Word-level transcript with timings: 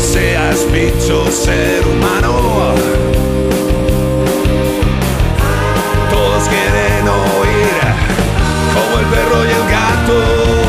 Seas 0.00 0.66
bicho, 0.72 1.30
ser 1.30 1.86
humano. 1.86 2.74
Todos 6.10 6.48
quieren 6.48 7.08
oír 7.08 7.80
como 8.74 8.98
el 8.98 9.06
perro 9.06 9.44
y 9.44 9.50
el 9.50 9.64
gato. 9.70 10.59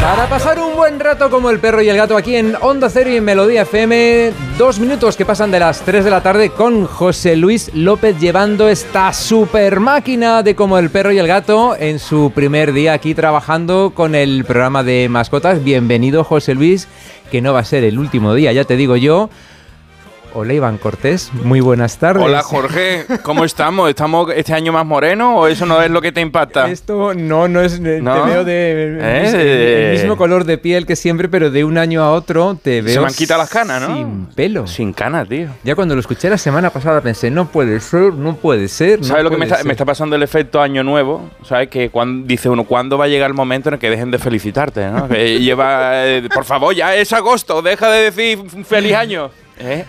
Para 0.00 0.30
pasar 0.30 0.58
un 0.58 0.76
buen 0.76 0.98
rato 0.98 1.28
como 1.28 1.50
el 1.50 1.60
perro 1.60 1.82
y 1.82 1.90
el 1.90 1.96
gato 1.98 2.16
aquí 2.16 2.34
en 2.34 2.56
Onda 2.62 2.88
Cero 2.88 3.10
y 3.10 3.20
Melodía 3.20 3.62
FM, 3.62 4.32
dos 4.56 4.80
minutos 4.80 5.14
que 5.14 5.26
pasan 5.26 5.50
de 5.50 5.60
las 5.60 5.82
3 5.82 6.04
de 6.04 6.10
la 6.10 6.22
tarde 6.22 6.48
con 6.48 6.86
José 6.86 7.36
Luis 7.36 7.70
López 7.74 8.18
llevando 8.18 8.70
esta 8.70 9.12
super 9.12 9.78
máquina 9.78 10.42
de 10.42 10.54
como 10.54 10.78
el 10.78 10.88
perro 10.88 11.12
y 11.12 11.18
el 11.18 11.26
gato 11.26 11.76
en 11.78 11.98
su 11.98 12.32
primer 12.34 12.72
día 12.72 12.94
aquí 12.94 13.14
trabajando 13.14 13.92
con 13.94 14.14
el 14.14 14.46
programa 14.46 14.82
de 14.82 15.10
mascotas. 15.10 15.62
Bienvenido 15.62 16.24
José 16.24 16.54
Luis, 16.54 16.88
que 17.30 17.42
no 17.42 17.52
va 17.52 17.60
a 17.60 17.64
ser 17.64 17.84
el 17.84 17.98
último 17.98 18.32
día, 18.34 18.54
ya 18.54 18.64
te 18.64 18.76
digo 18.76 18.96
yo. 18.96 19.28
Hola 20.32 20.52
Iván 20.54 20.78
Cortés, 20.78 21.32
muy 21.34 21.60
buenas 21.60 21.98
tardes. 21.98 22.22
Hola 22.24 22.42
Jorge, 22.42 23.04
¿cómo 23.24 23.44
estamos? 23.44 23.88
¿Estamos 23.90 24.30
este 24.32 24.52
año 24.54 24.72
más 24.72 24.86
moreno 24.86 25.36
o 25.36 25.48
eso 25.48 25.66
no 25.66 25.82
es 25.82 25.90
lo 25.90 26.00
que 26.00 26.12
te 26.12 26.20
impacta? 26.20 26.70
Esto 26.70 27.14
no, 27.14 27.48
no 27.48 27.60
es. 27.60 27.82
Te 27.82 28.00
¿No? 28.00 28.26
veo 28.26 28.44
de. 28.44 28.98
¿Eh? 29.00 29.28
el, 29.28 29.36
el 29.36 29.92
mismo 29.98 30.16
color 30.16 30.44
de 30.44 30.56
piel 30.56 30.86
que 30.86 30.94
siempre, 30.94 31.28
pero 31.28 31.50
de 31.50 31.64
un 31.64 31.78
año 31.78 32.04
a 32.04 32.12
otro 32.12 32.56
te 32.62 32.80
veo. 32.80 32.94
Se 32.94 33.00
me 33.00 33.06
han 33.06 33.12
quitado 33.14 33.40
las 33.40 33.50
canas, 33.50 33.82
¿no? 33.82 33.96
Sin 33.96 34.26
pelo. 34.26 34.66
Sin 34.68 34.92
canas, 34.92 35.28
tío. 35.28 35.48
Ya 35.64 35.74
cuando 35.74 35.96
lo 35.96 36.00
escuché 36.00 36.30
la 36.30 36.38
semana 36.38 36.70
pasada 36.70 37.00
pensé, 37.00 37.28
no 37.32 37.46
puede 37.48 37.80
ser, 37.80 38.14
no 38.14 38.36
puede 38.36 38.68
ser. 38.68 39.00
no 39.00 39.06
¿Sabes 39.06 39.24
lo 39.24 39.30
que 39.30 39.36
me 39.36 39.46
está, 39.46 39.56
me 39.56 39.62
ser". 39.62 39.72
está 39.72 39.84
pasando 39.84 40.14
el 40.14 40.22
efecto 40.22 40.60
año 40.60 40.84
nuevo? 40.84 41.28
¿Sabes? 41.42 41.68
Que 41.70 41.90
cuando, 41.90 42.28
dice 42.28 42.48
uno, 42.48 42.64
¿cuándo 42.64 42.96
va 42.96 43.06
a 43.06 43.08
llegar 43.08 43.30
el 43.30 43.34
momento 43.34 43.68
en 43.70 43.74
el 43.74 43.80
que 43.80 43.90
dejen 43.90 44.12
de 44.12 44.18
felicitarte? 44.20 44.86
¿no? 44.90 45.08
Que 45.08 45.40
lleva, 45.40 46.06
eh, 46.06 46.28
por 46.32 46.44
favor, 46.44 46.72
ya 46.72 46.94
es 46.94 47.12
agosto, 47.12 47.62
deja 47.62 47.90
de 47.90 48.10
decir 48.10 48.38
feliz 48.64 48.94
año. 48.94 49.30
¿Eh? 49.58 49.84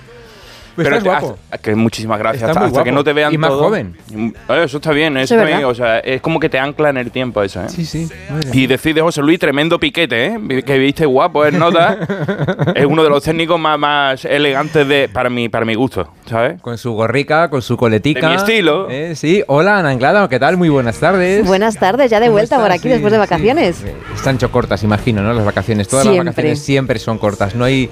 Pues 0.75 0.87
estás 0.87 1.03
guapo. 1.03 1.37
hasta- 1.49 1.57
que 1.57 1.75
muchísimas 1.75 2.17
gracias. 2.19 2.43
Estás 2.43 2.49
Hasta, 2.57 2.59
muy 2.61 2.67
hasta 2.69 2.83
que 2.83 2.91
no 2.91 3.03
te 3.03 3.13
vean 3.13 3.33
Y 3.33 3.37
más 3.37 3.49
todo. 3.49 3.63
joven. 3.63 3.97
Mm, 4.13 4.27
eh, 4.49 4.63
Eso 4.63 4.77
está 4.77 4.91
bien, 4.91 5.17
Eso 5.17 5.35
es 5.35 5.39
también, 5.41 5.65
o 5.65 5.75
sea, 5.75 5.99
es 5.99 6.21
como 6.21 6.39
que 6.39 6.49
te 6.49 6.57
ancla 6.59 6.89
en 6.89 6.97
el 6.97 7.11
tiempo 7.11 7.43
eso, 7.43 7.61
¿eh? 7.61 7.69
Sí, 7.69 7.85
sí. 7.85 8.07
madre 8.29 8.49
Y 8.53 8.67
decide 8.67 9.01
José 9.01 9.21
Luis, 9.21 9.39
tremendo 9.39 9.79
piquete, 9.79 10.25
¿eh? 10.27 10.63
Que 10.65 10.77
viste 10.77 11.05
guapo, 11.05 11.45
es 11.45 11.53
nota. 11.53 11.97
es 12.75 12.85
uno 12.85 13.03
de 13.03 13.09
los 13.09 13.23
técnicos 13.23 13.59
más, 13.59 13.77
más 13.77 14.25
elegantes 14.25 14.87
de, 14.87 15.09
para, 15.09 15.29
mi, 15.29 15.49
para 15.49 15.65
mi 15.65 15.75
gusto, 15.75 16.07
¿sabes? 16.25 16.61
Con 16.61 16.77
su 16.77 16.93
gorrica, 16.93 17.49
con 17.49 17.61
su 17.61 17.75
coletica. 17.77 18.21
De 18.21 18.27
mi 18.27 18.35
estilo. 18.35 18.87
Eh, 18.89 19.15
sí, 19.15 19.43
hola 19.47 19.79
Ana 19.79 19.89
Anglada, 19.89 20.27
¿qué 20.29 20.39
tal? 20.39 20.57
Muy 20.57 20.69
buenas 20.69 20.99
tardes. 20.99 21.45
Buenas 21.45 21.77
tardes, 21.77 22.09
ya 22.09 22.19
de 22.19 22.27
¿Cómo 22.27 22.33
vuelta 22.37 22.57
por 22.59 22.71
aquí 22.71 22.83
Sí, 22.83 22.89
después 22.89 23.11
de 23.11 23.17
sí. 23.17 23.19
vacaciones. 23.19 23.83
Eh, 23.83 23.93
Están 24.15 24.35
hecho 24.35 24.51
cortas, 24.51 24.83
imagino, 24.83 25.21
¿no? 25.21 25.33
Las 25.33 25.45
vacaciones. 25.45 25.87
Todas 25.87 26.03
Siempre. 26.03 26.23
las 26.25 26.33
vacaciones 26.35 26.59
siempre 26.63 26.99
son 26.99 27.17
cortas. 27.17 27.55
No 27.55 27.65
hay. 27.65 27.89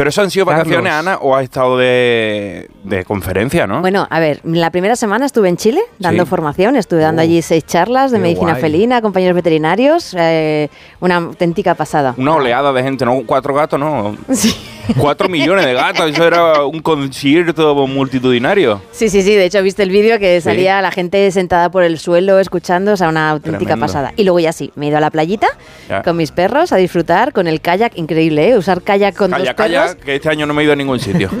Pero 0.00 0.08
eso 0.08 0.22
han 0.22 0.30
sido 0.30 0.46
Carlos. 0.46 0.64
vacaciones, 0.64 0.92
Ana, 0.94 1.18
o 1.20 1.36
has 1.36 1.42
estado 1.44 1.76
de, 1.76 2.70
de 2.84 3.04
conferencia, 3.04 3.66
¿no? 3.66 3.82
Bueno, 3.82 4.06
a 4.08 4.18
ver, 4.18 4.40
la 4.44 4.70
primera 4.70 4.96
semana 4.96 5.26
estuve 5.26 5.50
en 5.50 5.58
Chile 5.58 5.82
dando 5.98 6.24
Sí. 6.24 6.30
formación, 6.30 6.74
estuve 6.76 7.00
dando 7.02 7.20
Oh, 7.20 7.24
allí 7.24 7.42
seis 7.42 7.66
charlas 7.66 8.10
de 8.10 8.18
medicina 8.18 8.52
guay. 8.52 8.62
felina, 8.62 9.02
compañeros 9.02 9.34
veterinarios, 9.34 10.16
eh, 10.18 10.70
una 11.00 11.16
auténtica 11.16 11.74
pasada. 11.74 12.14
Una 12.16 12.34
oleada 12.36 12.72
de 12.72 12.82
gente, 12.82 13.04
no 13.04 13.20
cuatro 13.26 13.52
gatos, 13.52 13.78
no. 13.78 14.16
Sí. 14.32 14.56
Cuatro 14.98 15.28
millones 15.28 15.64
de 15.66 15.74
gatos, 15.74 16.10
eso 16.10 16.26
era 16.26 16.64
un 16.64 16.80
concierto 16.80 17.74
multitudinario. 17.86 18.82
sí, 18.92 19.08
sí, 19.08 19.22
sí, 19.22 19.34
de 19.34 19.44
hecho 19.46 19.62
viste 19.62 19.82
el 19.82 19.90
vídeo 19.90 20.18
que 20.18 20.40
salía 20.40 20.80
la 20.82 20.90
gente 20.90 21.30
sentada 21.30 21.70
por 21.70 21.82
el 21.84 21.98
suelo 21.98 22.38
escuchando, 22.38 22.92
o 22.92 22.96
sea, 22.96 23.08
una 23.08 23.30
auténtica 23.30 23.58
Tremendo. 23.74 23.86
pasada. 23.86 24.12
Y 24.16 24.24
luego 24.24 24.40
ya 24.40 24.52
sí, 24.52 24.72
me 24.74 24.86
he 24.86 24.88
ido 24.88 24.98
a 24.98 25.00
la 25.00 25.10
playita 25.10 25.46
Ya. 25.88 26.02
con 26.02 26.16
mis 26.16 26.30
perros 26.32 26.72
a 26.72 26.76
disfrutar 26.76 27.32
con 27.32 27.46
el 27.46 27.60
kayak, 27.60 27.92
increíble, 27.96 28.50
¿eh? 28.50 28.56
Usar 28.58 28.82
kayak 28.82 29.14
con 29.16 29.30
dos 29.30 29.40
perros. 29.54 29.94
que 29.96 30.16
este 30.16 30.28
año 30.28 30.46
no 30.46 30.54
me 30.54 30.62
he 30.62 30.64
ido 30.64 30.72
a 30.72 30.76
ningún 30.76 30.98
sitio. 31.00 31.30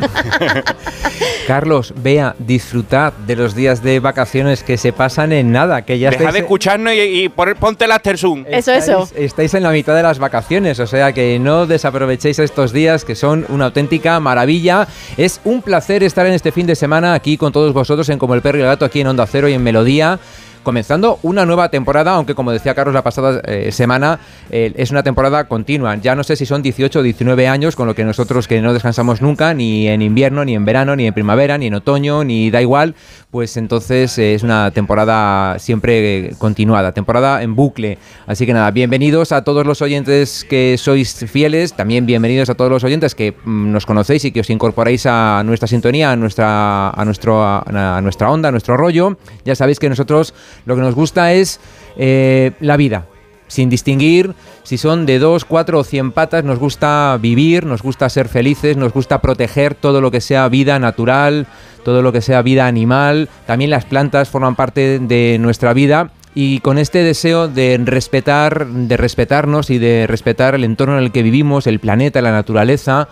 Carlos, 1.50 1.92
vea, 1.96 2.36
disfrutad 2.38 3.12
de 3.26 3.34
los 3.34 3.56
días 3.56 3.82
de 3.82 3.98
vacaciones 3.98 4.62
que 4.62 4.76
se 4.76 4.92
pasan 4.92 5.32
en 5.32 5.50
nada, 5.50 5.82
que 5.82 5.98
ya 5.98 6.10
Deja 6.10 6.22
estáis- 6.22 6.32
de 6.34 6.38
escucharnos 6.38 6.92
y, 6.94 7.24
y 7.24 7.28
poner- 7.28 7.56
ponte 7.56 7.86
el 7.86 7.90
after 7.90 8.16
zoom. 8.16 8.44
Eso, 8.48 8.70
eso. 8.72 9.02
Estáis, 9.02 9.24
estáis 9.24 9.54
en 9.54 9.64
la 9.64 9.70
mitad 9.72 9.96
de 9.96 10.04
las 10.04 10.20
vacaciones, 10.20 10.78
o 10.78 10.86
sea 10.86 11.12
que 11.12 11.40
no 11.40 11.66
desaprovechéis 11.66 12.38
estos 12.38 12.72
días 12.72 13.04
que 13.04 13.16
son 13.16 13.46
una 13.48 13.64
auténtica 13.64 14.20
maravilla. 14.20 14.86
Es 15.16 15.40
un 15.42 15.60
placer 15.60 16.04
estar 16.04 16.24
en 16.24 16.34
este 16.34 16.52
fin 16.52 16.68
de 16.68 16.76
semana 16.76 17.14
aquí 17.14 17.36
con 17.36 17.52
todos 17.52 17.72
vosotros 17.72 18.08
en 18.10 18.18
Como 18.20 18.34
el 18.36 18.42
Perro 18.42 18.58
y 18.58 18.60
el 18.60 18.66
Gato, 18.68 18.84
aquí 18.84 19.00
en 19.00 19.08
Onda 19.08 19.26
Cero 19.26 19.48
y 19.48 19.54
en 19.54 19.62
Melodía. 19.64 20.20
Comenzando 20.62 21.18
una 21.22 21.46
nueva 21.46 21.70
temporada, 21.70 22.12
aunque 22.12 22.34
como 22.34 22.52
decía 22.52 22.74
Carlos 22.74 22.94
la 22.94 23.02
pasada 23.02 23.40
eh, 23.46 23.72
semana, 23.72 24.20
eh, 24.50 24.74
es 24.76 24.90
una 24.90 25.02
temporada 25.02 25.48
continua. 25.48 25.96
Ya 25.96 26.14
no 26.14 26.22
sé 26.22 26.36
si 26.36 26.44
son 26.44 26.60
18 26.60 26.98
o 26.98 27.02
19 27.02 27.48
años, 27.48 27.76
con 27.76 27.86
lo 27.86 27.94
que 27.94 28.04
nosotros 28.04 28.46
que 28.46 28.60
no 28.60 28.74
descansamos 28.74 29.22
nunca, 29.22 29.54
ni 29.54 29.88
en 29.88 30.02
invierno, 30.02 30.44
ni 30.44 30.54
en 30.54 30.66
verano, 30.66 30.96
ni 30.96 31.06
en 31.06 31.14
primavera, 31.14 31.56
ni 31.56 31.68
en 31.68 31.74
otoño, 31.74 32.24
ni 32.24 32.50
da 32.50 32.60
igual, 32.60 32.94
pues 33.30 33.56
entonces 33.56 34.18
eh, 34.18 34.34
es 34.34 34.42
una 34.42 34.70
temporada 34.70 35.58
siempre 35.58 36.32
continuada, 36.36 36.92
temporada 36.92 37.42
en 37.42 37.56
bucle. 37.56 37.96
Así 38.26 38.44
que 38.44 38.52
nada, 38.52 38.70
bienvenidos 38.70 39.32
a 39.32 39.44
todos 39.44 39.64
los 39.64 39.80
oyentes 39.80 40.44
que 40.44 40.76
sois 40.76 41.24
fieles, 41.26 41.72
también 41.72 42.04
bienvenidos 42.04 42.50
a 42.50 42.54
todos 42.54 42.70
los 42.70 42.84
oyentes 42.84 43.14
que 43.14 43.32
mm, 43.32 43.72
nos 43.72 43.86
conocéis 43.86 44.26
y 44.26 44.30
que 44.30 44.40
os 44.40 44.50
incorporáis 44.50 45.06
a 45.06 45.42
nuestra 45.42 45.68
sintonía, 45.68 46.12
a 46.12 46.16
nuestra, 46.16 46.90
a 46.90 47.04
nuestro, 47.06 47.42
a, 47.42 47.62
a 47.96 48.00
nuestra 48.02 48.30
onda, 48.30 48.50
a 48.50 48.52
nuestro 48.52 48.76
rollo. 48.76 49.16
Ya 49.46 49.54
sabéis 49.54 49.78
que 49.78 49.88
nosotros 49.88 50.34
lo 50.66 50.76
que 50.76 50.82
nos 50.82 50.94
gusta 50.94 51.32
es 51.32 51.60
eh, 51.96 52.52
la 52.60 52.76
vida. 52.76 53.06
Sin 53.48 53.68
distinguir 53.68 54.34
si 54.62 54.78
son 54.78 55.06
de 55.06 55.18
dos, 55.18 55.44
cuatro 55.44 55.80
o 55.80 55.84
cien 55.84 56.12
patas, 56.12 56.44
nos 56.44 56.60
gusta 56.60 57.18
vivir, 57.20 57.66
nos 57.66 57.82
gusta 57.82 58.08
ser 58.08 58.28
felices, 58.28 58.76
nos 58.76 58.92
gusta 58.92 59.20
proteger 59.20 59.74
todo 59.74 60.00
lo 60.00 60.12
que 60.12 60.20
sea 60.20 60.48
vida 60.48 60.78
natural, 60.78 61.48
todo 61.84 62.02
lo 62.02 62.12
que 62.12 62.20
sea 62.20 62.42
vida 62.42 62.68
animal. 62.68 63.28
También 63.46 63.70
las 63.70 63.84
plantas 63.84 64.28
forman 64.28 64.54
parte 64.54 65.00
de 65.00 65.38
nuestra 65.40 65.72
vida 65.72 66.12
y 66.34 66.60
con 66.60 66.78
este 66.78 67.02
deseo 67.02 67.48
de 67.48 67.80
respetar, 67.84 68.66
de 68.66 68.96
respetarnos 68.96 69.70
y 69.70 69.78
de 69.78 70.06
respetar 70.06 70.54
el 70.54 70.62
entorno 70.62 70.98
en 70.98 71.04
el 71.04 71.12
que 71.12 71.24
vivimos, 71.24 71.66
el 71.66 71.80
planeta, 71.80 72.22
la 72.22 72.30
naturaleza, 72.30 73.08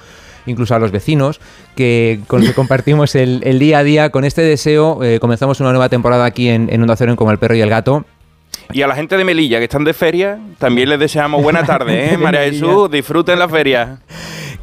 incluso 0.49 0.75
a 0.75 0.79
los 0.81 0.91
vecinos, 0.91 1.41
que 1.77 2.21
con 2.27 2.41
los 2.41 2.49
que 2.51 2.55
compartimos 2.55 3.15
el, 3.15 3.41
el 3.45 3.59
día 3.59 3.79
a 3.79 3.85
día. 3.85 4.11
Con 4.11 4.25
este 4.25 4.43
deseo 4.43 5.03
eh, 5.05 5.21
comenzamos 5.21 5.61
una 5.61 5.71
nueva 5.71 5.89
temporada 5.89 6.25
aquí 6.25 6.49
en, 6.49 6.69
en 6.73 6.81
Onda 6.83 6.97
Cero 6.97 7.11
en 7.13 7.17
Como 7.17 7.31
el 7.31 7.39
Perro 7.39 7.55
y 7.55 7.61
el 7.61 7.71
Gato. 7.71 8.05
Y 8.73 8.83
a 8.83 8.87
la 8.87 8.95
gente 8.97 9.17
de 9.17 9.25
Melilla 9.25 9.59
que 9.59 9.65
están 9.65 9.85
de 9.85 9.95
feria, 9.95 10.39
también 10.59 10.89
les 10.91 10.99
deseamos 10.99 11.43
buena 11.43 11.65
tarde, 11.65 12.13
¿eh? 12.13 12.19
María. 12.19 12.41
Jesús, 12.43 12.91
disfruten 12.91 13.39
la 13.39 13.49
feria. 13.49 13.99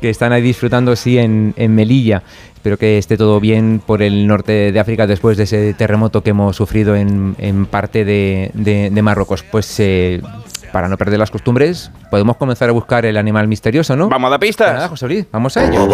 que 0.01 0.09
están 0.09 0.31
ahí 0.33 0.41
disfrutando, 0.41 0.95
sí, 0.95 1.17
en, 1.17 1.53
en 1.57 1.73
Melilla. 1.73 2.21
Espero 2.53 2.77
que 2.77 2.97
esté 2.97 3.15
todo 3.15 3.39
bien 3.39 3.79
por 3.85 4.01
el 4.01 4.25
norte 4.27 4.71
de 4.71 4.79
África 4.79 5.05
después 5.05 5.37
de 5.37 5.43
ese 5.43 5.73
terremoto 5.75 6.21
que 6.21 6.31
hemos 6.31 6.55
sufrido 6.55 6.95
en, 6.95 7.35
en 7.37 7.67
parte 7.67 8.03
de, 8.05 8.49
de- 8.55 8.89
de 8.91 9.01
Marruecos. 9.03 9.43
Pues 9.43 9.79
eh, 9.79 10.19
para 10.75 10.89
no 10.89 10.97
perder 10.97 11.17
las 11.17 11.31
costumbres, 11.31 11.89
podemos 12.11 12.35
comenzar 12.35 12.67
a 12.67 12.73
buscar 12.73 13.05
el 13.05 13.15
animal 13.15 13.47
misterioso, 13.47 13.95
¿no? 13.95 14.09
Vamos 14.09 14.27
a 14.27 14.31
dar 14.31 14.39
Pues 14.41 14.59
nada, 14.59 14.73
pistas. 14.73 14.89
José 14.89 15.07
Luis, 15.07 15.25
vamos 15.31 15.55
a 15.55 15.63
ello. 15.63 15.87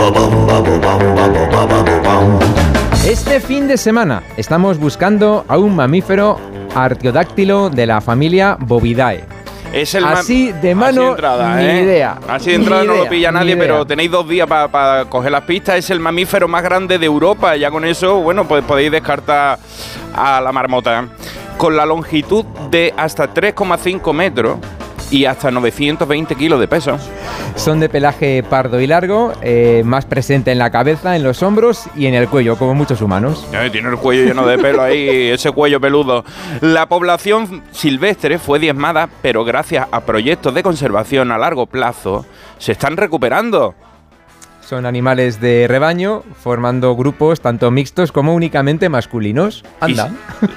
Este 3.06 3.40
fin 3.42 3.68
de 3.68 3.78
semana 3.78 4.24
estamos 4.38 4.80
buscando 4.80 5.46
a 5.48 5.60
un 5.60 5.76
mamífero 5.76 6.40
artiodáctilo 6.74 7.70
de 7.70 7.86
la 7.86 8.02
familia 8.02 8.58
Bovidae. 8.60 9.41
Es 9.74 9.96
el 9.96 10.04
Así 10.04 10.52
de 10.52 10.76
mano, 10.76 10.90
Así 10.90 11.00
de 11.02 11.10
entrada, 11.12 11.56
ni 11.56 11.66
¿eh? 11.66 11.82
idea. 11.84 12.18
Así 12.28 12.50
de 12.50 12.56
entrada 12.58 12.82
Ni 12.82 12.88
no 12.88 12.94
lo 12.94 13.00
idea, 13.02 13.10
pilla 13.10 13.32
nadie, 13.32 13.54
idea. 13.54 13.64
pero 13.64 13.86
tenéis 13.86 14.12
dos 14.12 14.28
días 14.28 14.48
para 14.48 15.06
coger 15.06 15.32
las 15.32 15.44
pistas. 15.44 15.76
Es 15.78 15.90
el 15.90 16.00
mamífero 16.00 16.48
más 16.48 16.62
grande 16.64 16.98
de 17.00 17.06
Europa. 17.06 17.56
Ya 17.56 17.72
con 17.72 17.86
eso, 17.86 18.18
bueno, 18.18 18.46
pues 18.48 18.64
podéis 18.66 18.92
descartar 18.92 19.58
a 20.14 20.42
la 20.42 20.52
marmota. 20.52 21.08
Con 21.58 21.78
la 21.78 21.86
longitud 21.86 22.44
de 22.70 22.94
hasta 22.98 23.34
3,5 23.34 24.14
metros 24.14 24.58
y 25.12 25.26
hasta 25.26 25.52
920 25.52 26.36
kilos 26.36 26.60
de 26.60 26.68
peso. 26.68 26.98
Son 27.56 27.80
de 27.80 27.90
pelaje 27.90 28.42
pardo 28.44 28.80
y 28.80 28.88
largo, 28.88 29.34
eh, 29.42 29.84
más 29.86 30.06
presente 30.06 30.52
en 30.52 30.58
la 30.58 30.72
cabeza, 30.72 31.16
en 31.16 31.24
los 31.24 31.44
hombros 31.44 31.84
y 31.96 32.08
en 32.08 32.14
el 32.16 32.28
cuello, 32.30 32.56
como 32.58 32.74
muchos 32.74 33.02
humanos. 33.02 33.46
Eh, 33.54 33.70
Tiene 33.72 33.90
el 33.90 33.98
cuello 33.98 34.24
lleno 34.26 34.48
de 34.48 34.58
pelo 34.58 34.82
ahí, 34.82 35.30
ese 35.32 35.52
cuello 35.52 35.80
peludo. 35.80 36.24
La 36.62 36.88
población 36.88 37.62
silvestre 37.72 38.40
fue 38.40 38.58
diezmada, 38.58 39.10
pero 39.22 39.44
gracias 39.44 39.88
a 39.92 40.02
proyectos 40.02 40.54
de 40.56 40.64
conservación 40.64 41.32
a 41.32 41.38
largo 41.38 41.66
plazo, 41.68 42.26
se 42.58 42.72
están 42.72 42.98
recuperando. 42.98 43.76
Son 44.72 44.86
animales 44.86 45.42
de 45.42 45.66
rebaño, 45.68 46.24
formando 46.42 46.96
grupos 46.96 47.42
tanto 47.42 47.70
mixtos 47.72 48.14
como 48.14 48.34
únicamente 48.34 48.88
masculinos. 48.88 49.66
Anda. 49.82 50.10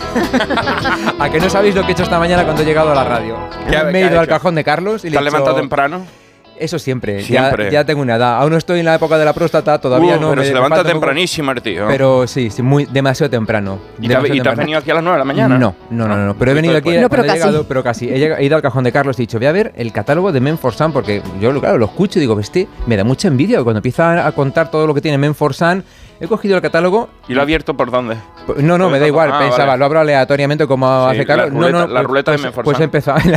¿A 1.18 1.30
que 1.30 1.38
no 1.40 1.50
sabéis 1.50 1.74
lo 1.74 1.82
que 1.82 1.88
he 1.88 1.92
hecho 1.92 2.04
esta 2.04 2.18
mañana 2.18 2.44
cuando 2.44 2.62
he 2.62 2.64
llegado 2.64 2.92
a 2.92 2.94
la 2.94 3.04
radio? 3.04 3.36
¿Qué 3.68 3.76
ha- 3.76 3.84
Me 3.84 4.02
he 4.02 4.06
ido 4.06 4.18
al 4.18 4.26
cajón 4.26 4.54
de 4.54 4.64
Carlos 4.64 5.04
y 5.04 5.08
¿Te 5.08 5.14
le 5.14 5.18
he 5.20 5.22
levantado 5.22 5.56
temprano? 5.56 6.06
Eso 6.62 6.78
siempre. 6.78 7.22
Siempre. 7.22 7.64
Ya, 7.66 7.70
ya 7.80 7.84
tengo 7.84 8.02
una 8.02 8.16
edad. 8.16 8.36
Aún 8.40 8.50
no 8.52 8.56
estoy 8.56 8.78
en 8.80 8.86
la 8.86 8.94
época 8.94 9.18
de 9.18 9.24
la 9.24 9.32
próstata, 9.32 9.78
todavía 9.80 10.16
Uh, 10.16 10.20
no. 10.20 10.28
pero 10.30 10.42
me- 10.42 10.46
se 10.48 10.54
levanta 10.54 10.84
tempranísimo 10.84 11.50
el 11.52 11.60
tío. 11.62 11.86
Pero 11.88 12.26
sí, 12.26 12.50
sí, 12.50 12.62
muy, 12.62 12.84
demasiado 12.86 13.30
temprano. 13.30 13.78
¿Y 13.98 14.02
te, 14.02 14.08
demasiado 14.08 14.22
has- 14.22 14.24
y 14.24 14.28
te 14.28 14.32
has 14.32 14.42
temprano. 14.44 14.56
venido 14.60 14.78
aquí 14.78 14.90
a 14.90 14.94
las 14.94 15.02
9 15.02 15.14
de 15.16 15.18
la 15.18 15.24
mañana? 15.24 15.58
No, 15.58 15.74
no, 15.90 16.08
no, 16.08 16.16
no, 16.16 16.34
Pero 16.38 16.50
he 16.50 16.54
Un 16.54 16.56
venido 16.56 16.74
poquito 16.74 16.90
aquí. 16.90 16.98
No, 17.02 17.08
pero 17.08 17.22
cuando 17.22 17.24
he 17.24 17.26
casi. 17.38 17.48
llegado, 17.48 17.68
pero 17.68 17.82
casi. 17.82 18.08
He, 18.08 18.18
llegado- 18.18 18.40
he 18.40 18.44
ido 18.44 18.56
al 18.56 18.62
cajón 18.62 18.84
de 18.84 18.92
Carlos 18.92 19.18
y 19.18 19.22
he 19.22 19.24
dicho, 19.24 19.38
voy 19.38 19.46
a 19.46 19.52
ver 19.52 19.72
el 19.76 19.92
catálogo 19.92 20.32
de 20.32 20.40
Men 20.40 20.58
for 20.58 20.72
Sun, 20.72 20.92
porque 20.92 21.22
yo, 21.40 21.58
claro, 21.60 21.78
lo 21.78 21.86
escucho 21.86 22.18
y 22.18 22.20
digo, 22.20 22.38
este 22.38 22.68
me 22.86 22.96
da 22.96 23.04
mucha 23.04 23.28
envidia. 23.28 23.62
Cuando 23.62 23.78
empieza 23.78 24.26
a 24.26 24.32
contar 24.32 24.70
todo 24.70 24.86
lo 24.86 24.94
que 24.94 25.00
tiene 25.00 25.18
Men 25.18 25.34
for 25.34 25.54
Sun, 25.54 25.84
he 26.22 26.28
cogido 26.28 26.56
el 26.56 26.62
catálogo. 26.62 27.10
¿Y 27.28 27.34
lo 27.34 27.40
ha 27.40 27.42
abierto 27.42 27.74
por 27.74 27.90
dónde? 27.90 28.16
pues, 28.46 28.62
No, 28.62 28.78
no, 28.78 28.88
me 28.88 28.98
da 29.00 29.06
igual, 29.06 29.30
Ah, 29.32 29.38
pensaba, 29.40 29.66
vale. 29.66 29.78
lo 29.80 29.84
abro 29.84 30.00
aleatoriamente 30.00 30.66
como 30.66 31.10
Sí, 31.10 31.16
hace 31.16 31.26
Carlos. 31.26 31.48
la 31.48 31.52
no, 31.52 31.60
ruleta- 31.60 31.72
no, 31.72 31.86
la 31.88 32.00
pues- 32.00 32.06
ruleta 32.06 32.30
de 32.32 32.38
pues, 32.38 32.54
for 32.54 32.64
Pues 32.64 32.76
Sun. 32.76 32.82
he 32.82 32.84
empezado. 32.84 33.18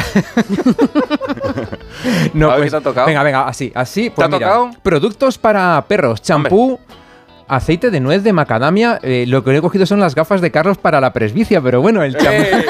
no, 2.33 2.49
pues, 2.49 2.61
¿qué 2.63 2.69
te 2.69 2.75
ha 2.77 2.81
tocado? 2.81 3.07
Venga, 3.07 3.23
venga, 3.23 3.47
así, 3.47 3.71
así. 3.75 4.09
Pues 4.09 4.25
ha 4.25 4.29
mira, 4.29 4.39
tocado? 4.47 4.69
Productos 4.83 5.37
para 5.37 5.83
perros, 5.87 6.21
champú. 6.21 6.79
Aceite 7.47 7.91
de 7.91 7.99
nuez 7.99 8.23
de 8.23 8.33
macadamia. 8.33 8.99
eh, 9.03 9.25
lo 9.27 9.43
que 9.43 9.55
he 9.55 9.61
cogido 9.61 9.85
son 9.85 9.99
las 9.99 10.15
gafas 10.15 10.41
de 10.41 10.49
Carlos 10.51 10.77
para 10.79 10.99
la 10.99 11.13
presbicia, 11.13 11.61
pero 11.61 11.79
bueno, 11.81 12.01
el 12.03 12.15
champú. 12.17 12.41
Eh, 12.41 12.65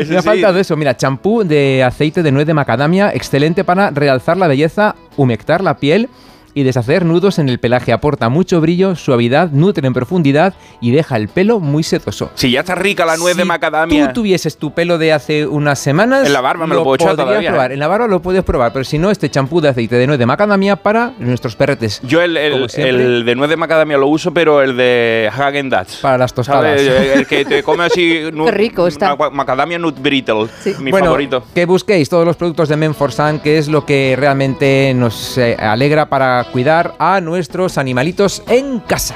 Me 0.08 0.16
ha 0.16 0.22
faltado 0.22 0.58
eso. 0.58 0.74
Mira, 0.76 0.96
champú 0.96 1.44
de 1.44 1.82
aceite 1.84 2.22
de 2.22 2.32
nuez 2.32 2.46
de 2.46 2.54
macadamia, 2.54 3.10
excelente 3.12 3.62
para 3.64 3.90
realzar 3.90 4.36
la 4.38 4.46
belleza, 4.46 4.94
humectar 5.16 5.62
la 5.62 5.76
piel 5.76 6.08
y 6.54 6.62
deshacer 6.62 7.04
nudos 7.04 7.38
en 7.38 7.48
el 7.48 7.58
pelaje. 7.58 7.92
Aporta 7.92 8.28
mucho 8.28 8.60
brillo, 8.60 8.96
suavidad, 8.96 9.50
nutre 9.50 9.86
en 9.86 9.92
profundidad 9.92 10.54
y 10.80 10.90
deja 10.90 11.16
el 11.16 11.28
pelo 11.28 11.60
muy 11.60 11.82
sedoso. 11.82 12.30
Si 12.34 12.50
ya 12.50 12.60
está 12.60 12.74
rica 12.74 13.04
la 13.06 13.16
nuez 13.16 13.36
de 13.36 13.42
Si 13.42 13.48
macadamia. 13.48 14.08
tú 14.08 14.20
tuvieses 14.20 14.56
tu 14.56 14.72
pelo 14.72 14.98
de 14.98 15.12
hace 15.12 15.46
unas 15.46 15.78
semanas. 15.78 16.26
En 16.26 16.32
la 16.32 16.40
barba 16.40 16.66
me 16.66 16.74
lo 16.74 16.82
puedo 16.84 16.96
echar 16.96 17.16
todavía, 17.16 17.50
probar. 17.50 17.70
¿eh? 17.70 17.74
En 17.74 17.80
la 17.80 17.88
barba 17.88 18.06
lo 18.06 18.20
puedes 18.22 18.42
probar, 18.44 18.72
pero 18.72 18.84
si 18.84 18.98
no, 18.98 19.10
este 19.10 19.30
champú 19.30 19.60
de 19.60 19.68
aceite 19.68 19.96
de 19.96 20.06
nuez 20.06 20.18
de 20.18 20.26
macadamia 20.26 20.76
para 20.76 21.12
nuestros 21.18 21.56
perretes. 21.56 22.00
Yo 22.02 22.20
el, 22.22 22.36
el- 22.36 22.68
el 22.76 23.24
de 23.24 23.34
nuez 23.34 23.50
de 23.50 23.56
macadamia 23.56 23.96
lo 23.98 24.06
uso, 24.08 24.32
pero 24.32 24.62
el 24.62 24.76
de 24.76 25.30
Hagen 25.32 25.68
Dazs. 25.70 25.96
Para 25.96 26.18
las 26.18 26.32
tostadas. 26.34 26.80
¿Sabes? 26.80 27.16
El 27.16 27.26
que 27.26 27.44
te 27.44 27.62
come 27.64 27.84
así... 27.84 28.22
Qué 28.44 28.50
rico 28.50 28.86
está. 28.86 29.14
ma- 29.16 29.30
Macadamia 29.30 29.78
Nut 29.78 29.98
Brittle. 30.00 30.46
Sí. 30.62 30.74
Mi 30.80 30.90
bueno, 30.90 31.06
favorito. 31.06 31.44
que 31.54 31.64
busquéis 31.66 32.08
todos 32.08 32.24
los 32.26 32.36
productos 32.36 32.68
de 32.68 32.76
Men 32.76 32.94
for 32.94 33.12
Sun, 33.12 33.40
que 33.40 33.58
es 33.58 33.68
lo 33.68 33.84
que 33.86 34.14
realmente 34.18 34.92
nos 34.94 35.36
eh, 35.38 35.56
alegra 35.58 36.06
para 36.08 36.39
cuidar 36.44 36.94
a 36.98 37.20
nuestros 37.20 37.76
animalitos 37.78 38.42
en 38.48 38.80
casa. 38.80 39.14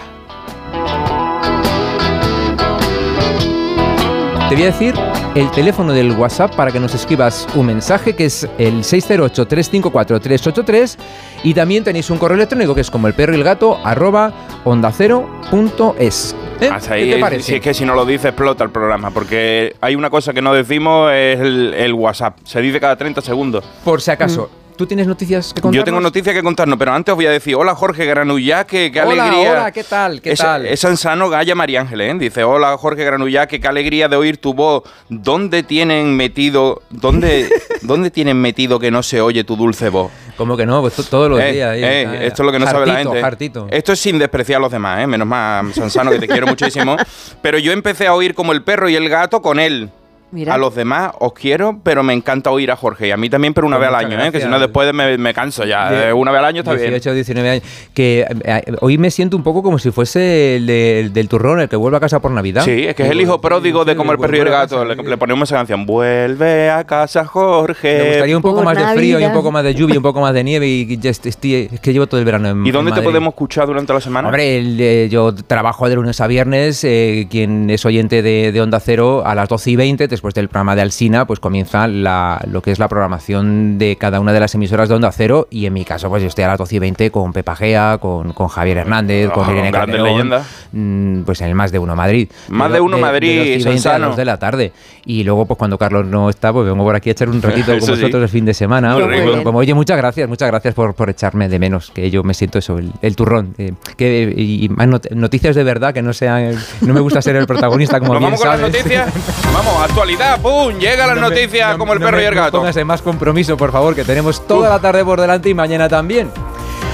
Te 4.49 4.55
voy 4.57 4.65
a 4.65 4.67
decir 4.67 4.95
el 5.35 5.51
teléfono 5.51 5.93
del 5.93 6.13
WhatsApp 6.13 6.55
para 6.55 6.71
que 6.71 6.79
nos 6.79 6.95
escribas 6.95 7.49
un 7.57 7.67
mensaje 7.67 8.15
que 8.15 8.27
es 8.27 8.49
el 8.59 8.85
608-354-383 8.85 10.97
y 11.43 11.55
también 11.55 11.83
tenéis 11.83 12.11
un 12.11 12.19
correo 12.19 12.37
electrónico 12.37 12.73
que 12.75 12.83
es 12.83 12.91
como 12.91 13.09
el 13.09 13.15
perro 13.15 13.33
y 13.33 13.37
el 13.37 13.43
gato 13.45 13.79
arroba 13.83 14.33
ondacero.es. 14.65 16.37
¿Eh? 16.61 16.69
Hasta 16.73 16.95
¿Qué 16.95 16.97
ahí, 17.03 17.11
te 17.11 17.19
parece? 17.19 17.43
si 17.43 17.55
es 17.57 17.61
que 17.61 17.75
si 17.75 17.85
no 17.85 17.95
lo 17.95 18.07
dice 18.07 18.29
explota 18.29 18.63
el 18.63 18.71
programa, 18.71 19.11
porque 19.11 19.75
hay 19.81 19.97
una 19.97 20.09
cosa 20.11 20.33
que 20.33 20.41
no 20.43 20.55
decimos, 20.55 21.11
es 21.13 21.41
el, 21.41 21.75
el 21.75 21.93
WhatsApp. 21.95 22.37
Se 22.45 22.61
dice 22.61 22.79
cada 22.79 22.95
30 22.97 23.21
segundos. 23.23 23.65
Por 23.83 24.01
si 24.03 24.13
acaso, 24.13 24.49
¿tú 24.77 24.87
tienes 24.87 25.07
noticias 25.07 25.53
que 25.55 25.61
contarnos? 25.61 25.77
Yo 25.77 25.85
tengo 25.85 26.01
noticias 26.01 26.35
que 26.35 26.43
contarnos, 26.43 26.79
pero 26.79 26.93
antes 26.93 27.13
os 27.13 27.17
voy 27.17 27.27
a 27.27 27.31
decir, 27.31 27.55
hola 27.57 27.75
Jorge 27.75 28.05
Granullaque, 28.07 28.91
qué 28.93 29.01
Hola, 29.03 29.25
alegría. 29.29 29.51
hola, 29.53 29.73
¿qué 29.73 29.85
tal? 29.85 30.21
¿Qué 30.21 30.33
es, 30.33 30.39
tal? 30.39 30.67
Es 30.67 30.85
Ansano 30.85 31.29
Gaya 31.31 31.55
María 31.55 31.81
Ángeles, 31.81 32.13
¿eh? 32.15 32.19
dice, 32.19 32.45
hola 32.45 32.77
Jorge 32.77 33.05
Granullaque, 33.05 33.61
qué 33.61 33.69
alegría 33.69 34.09
de 34.09 34.17
oír 34.17 34.37
tu 34.39 34.55
voz. 34.55 34.83
¿Dónde 35.09 35.63
tienen 35.63 36.17
metido, 36.17 36.83
dónde, 36.91 37.49
dónde 37.83 38.11
tienen 38.11 38.41
metido 38.41 38.79
que 38.79 38.91
no 38.91 39.03
se 39.03 39.21
oye 39.21 39.45
tu 39.45 39.57
dulce 39.57 39.89
voz? 39.89 40.11
¿Cómo 40.37 40.57
que 40.57 40.67
no? 40.67 40.81
Pues 40.81 40.95
to- 40.95 41.05
todos 41.05 41.31
los 41.31 41.39
Eh, 41.41 41.53
días. 41.53 41.77
eh, 41.77 42.27
esto 42.27 42.43
es 42.43 42.47
lo 42.47 42.51
que 42.53 42.59
no 42.59 42.67
sabe 42.67 42.87
la 42.87 42.97
gente. 42.97 43.23
hartito. 43.23 43.69
Esto 43.71 43.93
es 43.93 44.01
sin 44.01 44.19
despreciar 44.19 44.59
a 44.59 44.63
los 44.63 44.73
demás, 44.73 45.01
¿eh? 45.01 45.07
menos 45.07 45.29
mal, 45.29 45.73
Sansano, 45.73 46.11
que 46.11 46.19
te 46.19 46.27
quiero 46.27 46.47
muchísimo. 46.49 46.97
Pero 47.43 47.59
yo 47.59 47.71
empecé 47.71 48.09
a 48.09 48.15
oír 48.15 48.35
como 48.35 48.51
el 48.53 48.63
perro 48.63 48.89
y 48.89 48.97
el 48.97 49.09
gato 49.09 49.41
con 49.41 49.61
él. 49.61 49.91
Mira. 50.35 50.53
A 50.55 50.59
los 50.59 50.75
demás 50.75 51.13
os 51.21 51.33
quiero, 51.33 51.79
pero 51.83 52.03
me 52.03 52.13
encanta 52.13 52.51
oír 52.51 52.71
a 52.71 52.77
Jorge. 52.77 53.09
Y 53.09 53.11
a 53.13 53.17
mí 53.17 53.31
también, 53.31 53.55
pero 53.55 53.67
una 53.67 53.77
Pues 53.77 53.89
vez 53.89 53.97
al 53.99 54.05
año, 54.05 54.21
¿eh? 54.25 54.33
que 54.33 54.41
si 54.41 54.49
no 54.49 54.59
después 54.59 54.93
me, 54.93 55.17
me 55.17 55.33
canso 55.33 55.65
ya. 55.65 55.91
Die- 55.91 56.09
Eh, 56.09 56.13
una 56.13 56.31
vez 56.33 56.41
al 56.41 56.45
año 56.47 56.61
está 56.61 56.75
18 56.75 57.11
bien. 57.11 57.15
19 57.17 57.51
años. 57.51 57.65
Que 57.95 58.21
eh, 58.23 58.27
eh, 58.67 58.77
hoy 58.81 58.99
me 58.99 59.11
siento 59.11 59.37
un 59.37 59.43
poco 59.45 59.63
como 59.63 59.79
si 59.79 59.91
fuese 59.91 60.57
el, 60.57 60.67
de- 60.67 61.01
el 61.01 61.13
del 61.13 61.29
turrón, 61.29 61.61
el 61.61 61.69
que 61.69 61.77
vuelve 61.77 61.97
a 61.97 62.01
casa 62.01 62.21
por 62.21 62.31
Navidad. 62.33 62.65
Sí, 62.65 62.85
es 62.85 62.95
que 62.95 63.05
es 63.05 63.11
el 63.11 63.21
hijo 63.21 63.41
pródigo 63.41 63.85
de 63.85 63.95
como 63.97 64.13
el 64.13 64.19
perro 64.19 64.37
y 64.37 64.41
el 64.41 64.49
gato. 64.51 64.85
Le, 64.85 64.97
le 64.97 65.17
ponemos 65.17 65.49
esa 65.49 65.57
canción. 65.57 65.87
Vuelve 65.87 66.71
a 66.71 66.85
casa, 66.85 67.25
Jorge. 67.25 67.99
Me 67.99 68.09
gustaría 68.11 68.37
un 68.37 68.43
poco 68.43 68.57
Por 68.57 68.65
más 68.65 68.77
de 68.77 68.85
frío 68.95 69.05
y 69.13 69.15
un 69.15 69.21
Navidad. 69.21 69.35
poco 69.35 69.53
más 69.53 69.65
de 69.65 69.75
lluvia, 69.75 69.97
un 69.99 70.03
poco 70.03 70.21
más 70.21 70.35
de 70.35 70.45
nieve 70.45 70.67
y 70.67 70.99
ya 70.99 71.11
est- 71.11 71.27
estoy- 71.27 71.69
es 71.73 71.81
que 71.81 71.93
llevo 71.93 72.07
todo 72.07 72.19
el 72.19 72.25
verano 72.27 72.49
en 72.49 72.67
¿Y 72.67 72.71
dónde 72.71 72.91
en 72.91 72.97
te 72.97 73.03
podemos 73.03 73.33
escuchar 73.33 73.67
durante 73.67 73.93
la 73.93 74.01
semana? 74.01 74.29
Hombre, 74.29 74.59
el, 74.59 74.77
eh, 74.81 75.09
yo 75.11 75.35
trabajo 75.35 75.89
de 75.89 75.95
lunes 75.95 76.21
a 76.21 76.27
viernes. 76.27 76.83
eh, 76.85 77.27
quien 77.31 77.71
es 77.71 77.85
oyente 77.87 78.23
de, 78.23 78.51
de 78.53 78.61
Onda 78.61 78.81
Cero, 78.81 79.23
a 79.25 79.35
las 79.35 79.49
12 79.49 79.71
y 79.71 79.77
20, 79.77 80.09
después 80.25 80.35
del 80.35 80.49
programa 80.49 80.75
de 80.75 80.81
Alsina, 80.81 81.27
pues 81.27 81.39
comienza 81.39 81.87
la, 81.87 82.41
lo 82.51 82.63
que 82.63 82.71
es 82.71 82.79
la 82.79 82.89
programación 82.89 83.77
de 83.77 83.97
cada 83.97 84.21
una 84.21 84.33
de 84.33 84.41
las 84.41 84.55
emisoras 84.55 84.89
de 84.89 84.95
Onda 84.95 85.13
Cero. 85.13 85.47
Y 85.51 85.67
en 85.67 85.75
mi 85.75 85.85
caso, 85.85 86.09
pues 86.09 86.23
yo 86.23 86.29
estoy 86.29 86.45
a 86.45 86.49
las 86.49 86.57
12 86.57 86.77
y 86.77 86.79
20 86.79 87.11
con 87.11 87.35
Pepa 87.35 87.55
Gea, 87.55 87.99
con, 88.01 88.33
con 88.33 88.49
Javier 88.49 88.79
Hernández, 88.79 89.29
con 89.31 89.45
Irene 89.51 89.71
con 89.71 89.73
grandes 89.73 89.97
Calderón, 90.01 90.43
mm, 90.73 91.25
Pues 91.25 91.43
en 91.43 91.49
el 91.49 91.55
Más 91.55 91.73
de 91.73 91.79
Uno 91.79 91.95
Madrid. 91.95 92.31
Más 92.49 92.69
Pero 92.69 92.75
de 92.75 92.81
Uno 92.81 92.97
Madrid, 92.99 93.39
12 93.39 93.51
y 93.61 93.65
20 93.65 93.89
a 93.91 93.99
las 93.99 94.17
de 94.17 94.25
la 94.25 94.39
tarde. 94.39 94.73
Y 95.05 95.25
luego, 95.25 95.45
pues 95.45 95.59
cuando 95.59 95.77
Carlos 95.77 96.07
no 96.07 96.31
está, 96.31 96.55
pues 96.55 96.67
vengo 96.67 96.83
por 96.85 96.97
aquí 96.97 97.11
a 97.11 97.13
echar 97.13 97.29
un 97.29 97.43
ratito 97.43 97.73
con 97.73 97.83
sí. 97.83 97.91
vosotros 97.91 98.23
el 98.23 98.29
fin 98.31 98.47
de 98.47 98.55
semana. 98.55 98.95
Muy 98.95 99.03
Bueno, 99.03 99.33
rico. 99.33 99.43
como, 99.45 99.59
oye, 99.59 99.75
muchas 99.75 99.99
gracias, 99.99 100.27
muchas 100.27 100.49
gracias 100.49 100.73
por, 100.73 100.95
por 100.95 101.11
echarme 101.11 101.51
de 101.51 101.59
menos, 101.59 101.91
que 101.91 102.11
yo 102.11 102.23
me 102.23 102.33
siento 102.33 102.59
eso, 102.61 102.79
el, 102.79 102.93
el 103.03 103.15
turrón. 103.15 103.55
eh, 103.59 103.75
que, 103.99 104.33
y, 104.35 104.71
más 104.71 104.89
not- 104.89 105.11
noticias 105.11 105.55
de 105.55 105.65
verdad, 105.65 105.93
que 105.93 106.01
no 106.01 106.15
sean. 106.15 106.55
No 106.81 106.95
me 106.95 107.01
gusta 107.01 107.21
ser 107.21 107.37
el 107.37 107.47
protagonista, 107.47 108.01
como 108.01 108.15
¿Nos 108.15 108.21
bien 108.21 108.31
vamos 108.31 108.41
con 108.41 108.49
las 108.49 108.61
sabes. 108.61 108.75
noticias? 108.75 109.13
vamos, 109.53 109.75
actualidad. 109.83 110.14
Actualidad, 110.15 110.41
¡pum! 110.41 110.79
Llega 110.79 111.07
las 111.07 111.17
No 111.17 111.29
noticias 111.29 111.73
no- 111.73 111.79
como 111.79 111.93
el 111.93 112.01
no 112.01 112.07
perro 112.07 112.17
me- 112.19 112.23
y 112.23 112.27
el 112.27 112.35
gato. 112.35 112.59
Póngase 112.59 112.85
más 112.85 113.03
compromiso, 113.03 113.57
por 113.57 113.73
favor, 113.73 113.95
que 113.95 114.05
tenemos 114.05 114.47
toda 114.47 114.69
la 114.69 114.79
tarde 114.79 115.05
por 115.05 115.21
delante 115.21 115.49
y 115.49 115.55
mañana 115.55 115.89
también. 115.89 116.31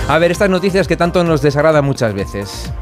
A 0.09 0.19
ver, 0.19 0.31
estas 0.33 0.51
noticias 0.51 0.89
que 0.89 0.97
tanto 0.97 1.23
nos 1.25 1.41
desagradan 1.43 1.85
muchas 1.85 2.13
veces. 2.15 2.73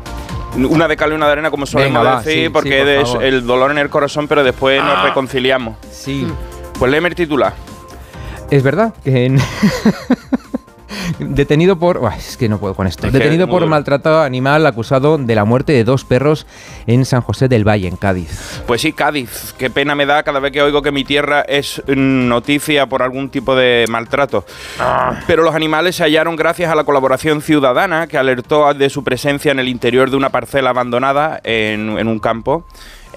Una 0.56 0.88
de 0.88 0.96
cal 0.96 1.12
y 1.12 1.14
una 1.14 1.26
de 1.26 1.32
arena, 1.32 1.50
como 1.50 1.66
solemos 1.66 2.00
Venga, 2.00 2.14
va, 2.14 2.22
decir, 2.22 2.44
sí, 2.44 2.48
porque 2.48 2.70
sí, 2.70 3.12
por 3.12 3.22
es 3.22 3.28
el 3.32 3.46
dolor 3.46 3.70
en 3.70 3.78
el 3.78 3.90
corazón, 3.90 4.26
pero 4.26 4.42
después 4.42 4.82
nos 4.82 5.02
reconciliamos. 5.02 5.76
Sí. 5.92 6.26
Pues 6.78 6.90
léeme 6.90 7.08
el 7.10 7.14
titular. 7.14 7.52
Es 8.50 8.62
verdad 8.62 8.94
que 9.04 9.26
en- 9.26 9.38
detenido 11.18 11.78
por 11.78 11.98
Uah, 11.98 12.16
es 12.16 12.36
que 12.36 12.48
no 12.48 12.58
puedo 12.58 12.74
con 12.74 12.86
esto. 12.86 13.06
Es 13.06 13.12
detenido 13.12 13.46
por 13.46 13.60
duro. 13.60 13.70
maltrato 13.70 14.20
animal 14.20 14.66
acusado 14.66 15.18
de 15.18 15.34
la 15.34 15.44
muerte 15.44 15.72
de 15.72 15.84
dos 15.84 16.04
perros 16.04 16.46
en 16.86 17.04
San 17.04 17.20
José 17.22 17.48
del 17.48 17.66
Valle, 17.66 17.88
en 17.88 17.96
Cádiz. 17.96 18.62
Pues 18.66 18.80
sí, 18.80 18.92
Cádiz. 18.92 19.54
Qué 19.58 19.70
pena 19.70 19.94
me 19.94 20.06
da 20.06 20.22
cada 20.22 20.40
vez 20.40 20.52
que 20.52 20.62
oigo 20.62 20.82
que 20.82 20.92
mi 20.92 21.04
tierra 21.04 21.42
es 21.42 21.82
noticia 21.86 22.86
por 22.86 23.02
algún 23.02 23.30
tipo 23.30 23.54
de 23.54 23.84
maltrato. 23.88 24.44
Pero 25.26 25.42
los 25.42 25.54
animales 25.54 25.96
se 25.96 26.04
hallaron 26.04 26.36
gracias 26.36 26.70
a 26.70 26.74
la 26.74 26.84
colaboración 26.84 27.42
ciudadana 27.42 28.06
que 28.06 28.18
alertó 28.18 28.72
de 28.74 28.90
su 28.90 29.04
presencia 29.04 29.52
en 29.52 29.58
el 29.58 29.68
interior 29.68 30.10
de 30.10 30.16
una 30.16 30.30
parcela 30.30 30.70
abandonada 30.70 31.40
en, 31.44 31.98
en 31.98 32.08
un 32.08 32.18
campo. 32.18 32.64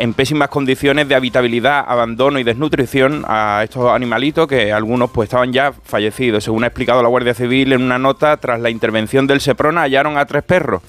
En 0.02 0.16
pésimas 0.16 0.50
condiciones 0.50 1.08
de 1.08 1.14
habitabilidad, 1.14 1.86
abandono 1.88 2.40
y 2.40 2.44
desnutrición 2.44 3.24
a 3.28 3.62
estos 3.64 3.88
animalitos 3.92 4.48
que 4.48 4.74
algunos 4.74 5.12
pues 5.12 5.28
estaban 5.28 5.54
ya 5.54 5.74
fallecidos. 5.74 6.44
Según 6.44 6.64
ha 6.64 6.68
explicado 6.68 7.04
la 7.04 7.08
Guardia 7.08 7.36
Civil 7.36 7.72
en 7.72 7.84
una 7.84 8.00
nota, 8.00 8.36
tras 8.38 8.60
la 8.60 8.72
intervención 8.72 9.28
del 9.28 9.42
Seprona 9.42 9.82
hallaron 9.82 10.18
a 10.18 10.26
tres 10.26 10.42
perros. 10.42 10.82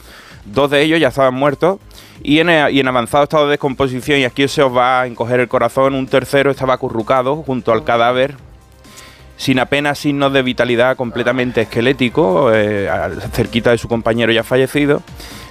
Dos 0.46 0.70
de 0.70 0.80
ellos 0.80 0.98
ya 0.98 1.08
estaban 1.08 1.34
muertos 1.34 1.78
y 2.22 2.38
en, 2.38 2.48
en 2.48 2.88
avanzado 2.88 3.24
estado 3.24 3.44
de 3.44 3.50
descomposición, 3.50 4.18
y 4.18 4.24
aquí 4.24 4.48
se 4.48 4.62
os 4.62 4.74
va 4.74 5.02
a 5.02 5.06
encoger 5.06 5.40
el 5.40 5.48
corazón, 5.48 5.94
un 5.94 6.06
tercero 6.06 6.50
estaba 6.50 6.72
acurrucado 6.72 7.36
junto 7.42 7.72
al 7.72 7.84
cadáver, 7.84 8.36
sin 9.36 9.58
apenas 9.58 9.98
signos 9.98 10.32
de 10.32 10.40
vitalidad, 10.40 10.96
completamente 10.96 11.60
esquelético, 11.60 12.50
eh, 12.50 12.88
cerquita 13.32 13.72
de 13.72 13.76
su 13.76 13.88
compañero 13.88 14.32
ya 14.32 14.42
fallecido. 14.42 15.02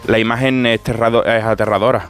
La 0.08 0.18
imagen 0.18 0.65
es 0.65 0.82
aterradora. 0.89 2.10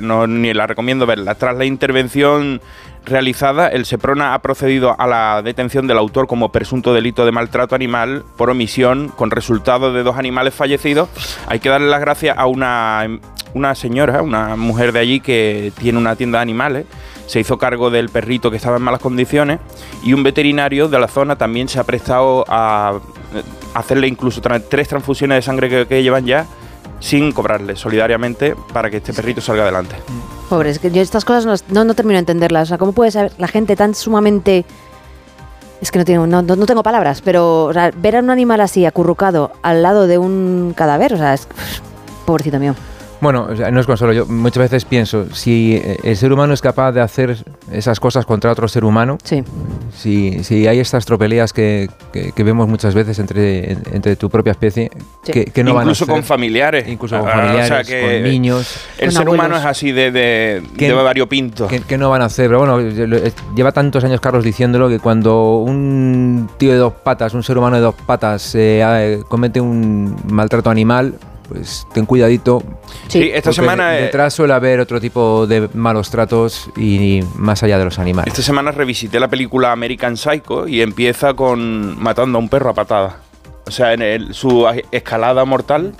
No, 0.00 0.26
ni 0.26 0.52
la 0.52 0.66
recomiendo 0.66 1.06
verla. 1.06 1.34
Tras 1.34 1.56
la 1.56 1.64
intervención 1.64 2.60
realizada, 3.04 3.68
el 3.68 3.86
Seprona 3.86 4.34
ha 4.34 4.40
procedido 4.40 4.98
a 4.98 5.06
la 5.06 5.42
detención 5.42 5.86
del 5.86 5.98
autor 5.98 6.26
como 6.26 6.50
presunto 6.50 6.92
delito 6.92 7.24
de 7.24 7.32
maltrato 7.32 7.74
animal 7.74 8.24
por 8.36 8.50
omisión, 8.50 9.08
con 9.08 9.30
resultado 9.30 9.92
de 9.92 10.02
dos 10.02 10.16
animales 10.16 10.54
fallecidos. 10.54 11.08
Hay 11.46 11.60
que 11.60 11.68
darle 11.68 11.88
las 11.88 12.00
gracias 12.00 12.36
a 12.36 12.46
una, 12.46 13.06
una 13.54 13.74
señora, 13.74 14.22
una 14.22 14.56
mujer 14.56 14.92
de 14.92 14.98
allí 14.98 15.20
que 15.20 15.72
tiene 15.78 15.98
una 15.98 16.16
tienda 16.16 16.38
de 16.38 16.42
animales. 16.42 16.86
Se 17.26 17.40
hizo 17.40 17.58
cargo 17.58 17.90
del 17.90 18.08
perrito 18.08 18.50
que 18.50 18.56
estaba 18.56 18.76
en 18.76 18.82
malas 18.82 19.00
condiciones 19.00 19.60
y 20.02 20.12
un 20.12 20.22
veterinario 20.22 20.88
de 20.88 20.98
la 20.98 21.08
zona 21.08 21.36
también 21.36 21.68
se 21.68 21.80
ha 21.80 21.84
prestado 21.84 22.44
a 22.48 23.00
eh, 23.34 23.42
hacerle 23.74 24.06
incluso 24.06 24.40
tres 24.40 24.88
transfusiones 24.88 25.36
de 25.36 25.42
sangre 25.42 25.86
que 25.86 26.02
llevan 26.02 26.24
ya 26.24 26.46
sin 27.00 27.32
cobrarle 27.32 27.76
solidariamente 27.76 28.54
para 28.72 28.90
que 28.90 28.96
este 28.98 29.12
perrito 29.12 29.40
salga 29.40 29.62
adelante. 29.62 29.96
Pobre, 30.48 30.70
es 30.70 30.78
que 30.78 30.90
yo 30.90 31.02
estas 31.02 31.24
cosas 31.24 31.44
no, 31.44 31.54
no, 31.74 31.84
no 31.84 31.94
termino 31.94 32.14
de 32.16 32.20
entenderlas. 32.20 32.64
O 32.64 32.66
sea, 32.68 32.78
¿cómo 32.78 32.92
puede 32.92 33.10
ser 33.10 33.32
la 33.38 33.48
gente 33.48 33.76
tan 33.76 33.94
sumamente... 33.94 34.64
Es 35.80 35.90
que 35.92 35.98
no, 35.98 36.04
tengo, 36.06 36.26
no- 36.26 36.40
no 36.42 36.66
tengo 36.66 36.82
palabras, 36.82 37.20
pero 37.20 37.64
o 37.64 37.72
sea, 37.72 37.90
ver 37.94 38.16
a 38.16 38.20
un 38.20 38.30
animal 38.30 38.60
así 38.62 38.86
acurrucado 38.86 39.52
al 39.62 39.82
lado 39.82 40.06
de 40.06 40.16
un 40.18 40.72
cadáver, 40.76 41.12
o 41.14 41.16
sea, 41.18 41.34
es... 41.34 41.46
Pobrecito 42.24 42.58
mío. 42.58 42.74
Bueno, 43.20 43.48
no 43.72 43.80
es 43.80 43.86
consuelo. 43.86 44.12
Yo 44.12 44.26
muchas 44.26 44.64
veces 44.64 44.84
pienso, 44.84 45.26
si 45.34 45.76
eh, 45.76 45.96
el 46.04 46.16
ser 46.18 46.32
humano 46.32 46.52
es 46.52 46.60
capaz 46.60 46.92
de 46.92 47.00
hacer 47.00 47.36
esas 47.72 47.98
cosas 47.98 48.26
contra 48.26 48.52
otro 48.52 48.68
ser 48.68 48.84
humano, 48.84 49.16
Sí. 49.24 49.42
si, 49.96 50.44
si 50.44 50.66
hay 50.66 50.80
estas 50.80 51.06
tropelías 51.06 51.52
que, 51.54 51.88
que- 52.12 52.32
que 52.32 52.42
vemos 52.44 52.68
muchas 52.68 52.94
veces 52.94 53.18
entre, 53.18 53.72
entre 53.72 54.16
tu 54.16 54.28
propia 54.28 54.50
especie, 54.52 54.90
Sí. 55.22 55.32
que, 55.32 55.44
que 55.46 55.64
no 55.64 55.72
van 55.72 55.80
a 55.80 55.84
incluso 55.84 56.04
ser- 56.04 56.14
con 56.14 56.22
familiares. 56.24 56.86
incluso 56.88 57.18
con 57.18 57.28
Ah, 57.28 57.32
familiares, 57.32 57.64
o 57.64 57.74
sea 57.74 57.84
que 57.84 58.02
con 58.20 58.22
niños. 58.30 58.76
El 58.98 59.06
Con 59.06 59.16
ser 59.16 59.28
humano 59.30 59.56
es 59.56 59.64
así 59.64 59.92
de, 59.92 60.10
de, 60.10 60.62
Que- 60.76 60.88
de 60.88 60.92
variopinto. 60.94 61.68
que, 61.68 61.80
que 61.80 61.96
no 61.96 62.10
van 62.10 62.20
a 62.20 62.26
hacer? 62.26 62.48
Pero 62.48 62.58
bueno, 62.58 62.80
lleva 63.56 63.72
tantos 63.72 64.04
años 64.04 64.20
Carlos 64.20 64.44
diciéndolo 64.44 64.88
que 64.90 64.98
cuando 64.98 65.56
un 65.58 66.50
tío 66.58 66.70
de 66.72 66.78
dos 66.78 66.92
patas, 66.92 67.32
un 67.32 67.42
ser 67.42 67.56
humano 67.56 67.76
de 67.76 67.82
dos 67.82 67.94
patas, 67.94 68.54
eh, 68.54 68.82
eh, 68.84 69.22
comete 69.26 69.60
un 69.60 70.16
maltrato 70.30 70.68
animal, 70.68 71.14
pues 71.48 71.86
ten 71.94 72.06
cuidadito. 72.06 72.62
Sí. 73.08 73.22
Sí, 73.22 73.30
esta 73.32 73.52
semana, 73.52 73.98
eh, 73.98 74.02
detrás 74.02 74.34
suele 74.34 74.52
haber 74.54 74.80
otro 74.80 75.00
tipo 75.00 75.46
de 75.46 75.68
malos 75.74 76.10
tratos 76.10 76.70
y, 76.76 77.20
más 77.34 77.62
allá 77.62 77.78
de 77.78 77.84
los 77.84 77.98
animales. 77.98 78.32
esta 78.32 78.42
semana 78.42 78.70
revisité 78.72 79.18
la 79.20 79.28
película 79.28 79.72
American 79.72 80.16
Psycho 80.16 80.66
y 80.68 80.82
empieza 80.82 81.34
con 81.34 82.00
matando 82.02 82.38
a 82.38 82.40
un 82.40 82.48
perro 82.48 82.70
a 82.70 82.74
patada. 82.74 83.16
O 83.68 83.72
sea, 83.72 83.92
en 83.94 84.00
el- 84.02 84.32
su 84.32 84.64
escalada 84.92 85.44
mortal 85.44 85.92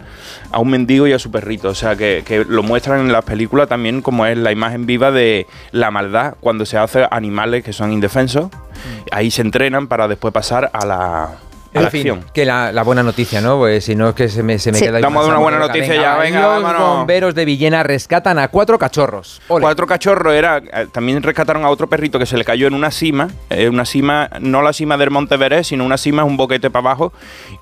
a 0.53 0.61
un 0.61 0.71
mendigo 0.71 1.09
y 1.09 1.12
a 1.12 1.19
su 1.19 1.33
perrito. 1.33 1.69
O 1.71 1.75
sea, 1.75 1.97
que, 1.97 2.23
que 2.25 2.45
lo 2.45 2.62
muestran 2.62 3.00
en 3.00 3.11
las 3.12 3.25
películas 3.25 3.69
también 3.69 4.03
como 4.03 4.25
es 4.25 4.38
la 4.38 4.53
imagen 4.53 4.87
viva 4.87 5.11
de 5.11 5.49
la 5.73 5.91
maldad 5.91 6.35
cuando 6.41 6.65
se 6.65 6.79
hace 6.79 7.03
a 7.03 7.09
animales 7.11 7.65
que 7.65 7.73
son 7.73 7.93
indefensos. 7.93 8.50
Ahí 9.11 9.33
se 9.33 9.43
entrenan 9.43 9.88
para 9.88 10.07
después 10.07 10.33
pasar 10.33 10.71
a 10.73 10.87
la 10.87 11.38
En 11.80 11.90
fin, 11.90 12.00
acción. 12.00 12.25
que 12.33 12.45
la, 12.45 12.73
la 12.73 12.83
buena 12.83 13.02
noticia, 13.02 13.40
¿no? 13.40 13.59
Pues 13.59 13.85
si 13.85 13.95
no 13.95 14.09
es 14.11 14.14
que 14.14 14.28
se 14.28 14.42
me, 14.42 14.59
se 14.59 14.73
me 14.73 14.78
Sí. 14.78 14.85
queda 14.85 14.97
ahí 14.99 15.02
Vamos 15.02 15.21
a 15.25 15.26
dar 15.28 15.37
una 15.37 15.42
buena 15.42 15.59
noticia 15.59 15.95
ya, 15.95 16.16
venga, 16.16 16.40
los 16.42 16.62
vámonos. 16.62 16.97
bomberos 16.99 17.35
de 17.35 17.45
Villena 17.45 17.83
rescatan 17.83 18.38
a 18.38 18.49
cuatro 18.49 18.78
cachorros. 18.78 19.40
Ole. 19.49 19.62
Cuatro 19.62 19.87
cachorros 19.87 20.35
era. 20.35 20.59
eh, 20.59 20.87
También 20.92 21.23
rescataron 21.23 21.64
a 21.64 21.68
otro 21.71 21.88
perrito 21.88 22.18
que 22.18 22.26
se 22.26 22.37
le 22.37 22.45
cayó 22.45 22.66
en 22.66 22.75
una 22.75 22.90
cima. 22.90 23.28
eh, 23.50 23.68
una 23.68 23.85
cima, 23.85 24.28
no 24.40 24.62
la 24.62 24.73
cima 24.73 24.97
del 24.97 25.11
Monte 25.11 25.35
Everest, 25.37 25.71
sino 25.71 25.85
una 25.85 25.97
cima, 25.99 26.25
un 26.25 26.37
boquete 26.37 26.71
para 26.71 26.90
abajo. 26.90 27.12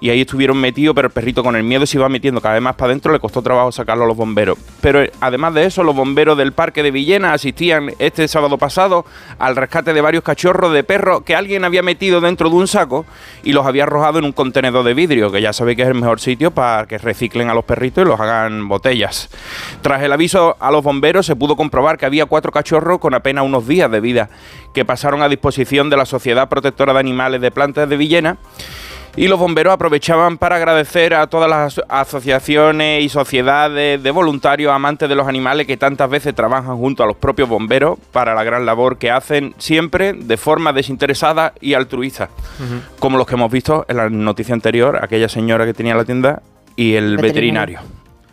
Y 0.01 0.11
ahí 0.11 0.21
estuvieron 0.23 0.57
metidos, 0.59 0.95
pero 0.95 1.09
el 1.09 1.13
perrito 1.13 1.43
con 1.43 1.57
el 1.57 1.63
miedo 1.63 1.87
se 1.87 1.97
iba 1.99 2.09
metiendo 2.09 2.41
cada 2.41 2.55
vez 2.55 2.63
más 2.63 2.75
para 2.75 2.91
adentro. 2.91 3.13
Le 3.13 3.21
costó 3.21 3.43
trabajo 3.43 3.73
sacarlo 3.73 4.05
a 4.05 4.07
los 4.07 4.17
bomberos. 4.17 4.59
Pero 4.81 5.03
eh, 5.03 5.11
además 5.21 5.55
de 5.55 5.65
eso, 5.67 5.83
los 5.83 5.95
bomberos 5.95 6.37
del 6.39 6.53
parque 6.53 6.83
de 6.83 6.91
Villena 6.91 7.33
asistían 7.33 7.91
este 7.99 8.29
sábado 8.29 8.59
pasado 8.59 9.05
al 9.39 9.57
rescate 9.57 9.93
de 9.93 10.01
varios 10.01 10.23
cachorros 10.25 10.73
de 10.73 10.85
perros 10.85 11.23
que 11.23 11.35
alguien 11.35 11.65
había 11.65 11.83
metido 11.83 12.21
dentro 12.21 12.49
de 12.51 12.57
un 12.57 12.69
saco 12.69 13.07
y 13.43 13.53
los 13.53 13.67
había 13.67 13.85
arrojado 13.85 14.04
en 14.13 14.25
un 14.25 14.33
contenedor 14.33 14.85
de 14.85 14.95
vidrio, 14.95 15.33
que 15.33 15.41
ya 15.41 15.53
sabéis 15.53 15.77
que 15.77 15.83
es 15.83 15.89
el 15.89 15.95
mejor 15.95 16.21
sitio 16.21 16.51
para 16.51 16.87
que 16.87 16.99
reciclen 16.99 17.49
a 17.49 17.55
los 17.55 17.65
perritos 17.65 18.05
y 18.05 18.09
los 18.09 18.21
hagan 18.21 18.69
botellas. 18.69 19.31
Tras 19.83 20.03
el 20.03 20.13
aviso 20.13 20.57
a 20.61 20.71
los 20.71 20.83
bomberos 20.83 21.27
se 21.27 21.37
pudo 21.37 21.57
comprobar 21.57 21.97
que 21.97 22.07
había 22.07 22.27
cuatro 22.27 22.53
cachorros 22.53 22.99
con 22.99 23.15
apenas 23.15 23.45
unos 23.45 23.67
días 23.67 23.91
de 23.91 24.01
vida 24.01 24.29
que 24.75 24.85
pasaron 24.85 25.23
a 25.23 25.29
disposición 25.29 25.89
de 25.89 25.97
la 25.97 26.05
Sociedad 26.05 26.49
Protectora 26.49 26.93
de 26.93 27.01
Animales 27.01 27.41
de 27.41 27.51
Plantas 27.51 27.89
de 27.89 27.97
Villena. 27.97 28.37
Y 29.17 29.29
los 29.29 29.39
bomberos 29.39 29.73
aprovechaban 29.73 30.39
para 30.39 30.57
agradecer 30.57 31.15
a 31.15 31.29
todas 31.29 31.49
las 31.49 31.79
aso- 31.79 31.85
asociaciones 31.89 33.05
y 33.05 33.09
sociedades 33.09 34.03
de 34.03 34.11
voluntarios 34.11 34.73
amantes 34.73 35.09
de 35.09 35.15
los 35.15 35.29
animales 35.29 35.69
que 35.69 35.77
tantas 35.77 36.11
veces 36.11 36.35
trabajan 36.35 36.77
junto 36.77 37.05
a 37.05 37.07
los 37.07 37.17
propios 37.17 37.49
bomberos 37.49 37.97
para 38.11 38.35
la 38.35 38.43
gran 38.43 38.67
labor 38.67 38.99
que 38.99 39.13
hacen 39.13 39.55
siempre 39.59 40.15
de 40.15 40.37
forma 40.37 40.73
desinteresada 40.73 41.53
y 41.61 41.75
altruista. 41.75 42.29
Como 42.99 43.17
los 43.17 43.27
que 43.29 43.35
hemos 43.35 43.53
visto 43.53 43.85
en 43.89 43.99
la 43.99 44.11
noticia 44.11 44.53
anterior, 44.53 44.99
aquella 45.01 45.29
señora 45.29 45.65
que 45.65 45.75
tenía 45.75 45.95
la 45.95 46.05
tienda 46.05 46.43
y 46.75 46.95
el 46.95 47.17
Veterinario. 47.17 47.79
veterinario. 47.79 47.81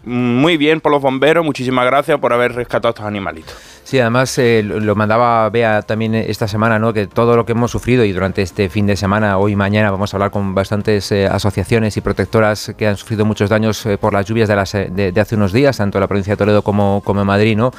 Muy 0.03 0.57
bien 0.57 0.81
por 0.81 0.91
los 0.91 0.99
bomberos, 0.99 1.45
muchísimas 1.45 1.85
gracias 1.85 2.17
por 2.19 2.33
haber 2.33 2.53
rescatado 2.55 2.87
a 2.87 2.91
estos 2.91 3.05
animalitos. 3.05 3.55
Sí, 3.83 3.99
además 3.99 4.37
eh, 4.37 4.63
lo 4.63 4.95
mandaba 4.95 5.49
Bea 5.49 5.81
también 5.81 6.15
esta 6.15 6.47
semana, 6.47 6.79
¿no? 6.79 6.93
Que 6.93 7.07
todo 7.07 7.35
lo 7.35 7.45
que 7.45 7.51
hemos 7.51 7.71
sufrido 7.71 8.05
y 8.05 8.13
durante 8.13 8.41
este 8.41 8.69
fin 8.69 8.87
de 8.87 8.95
semana, 8.95 9.37
hoy 9.37 9.51
y 9.51 9.55
mañana, 9.55 9.91
vamos 9.91 10.13
a 10.13 10.17
hablar 10.17 10.31
con 10.31 10.55
bastantes 10.55 11.11
eh, 11.11 11.27
asociaciones 11.27 11.97
y 11.97 12.01
protectoras 12.01 12.73
que 12.77 12.87
han 12.87 12.95
sufrido 12.95 13.25
muchos 13.25 13.49
daños 13.49 13.85
eh, 13.85 13.97
por 13.97 14.13
las 14.13 14.25
lluvias 14.25 14.47
de, 14.47 14.55
las, 14.55 14.73
eh, 14.75 14.87
de, 14.91 15.11
de 15.11 15.21
hace 15.21 15.35
unos 15.35 15.51
días, 15.51 15.75
tanto 15.77 15.97
en 15.97 16.01
la 16.01 16.07
provincia 16.07 16.33
de 16.33 16.37
Toledo 16.37 16.61
como, 16.61 17.01
como 17.03 17.21
en 17.21 17.27
Madrid, 17.27 17.57
¿no? 17.57 17.71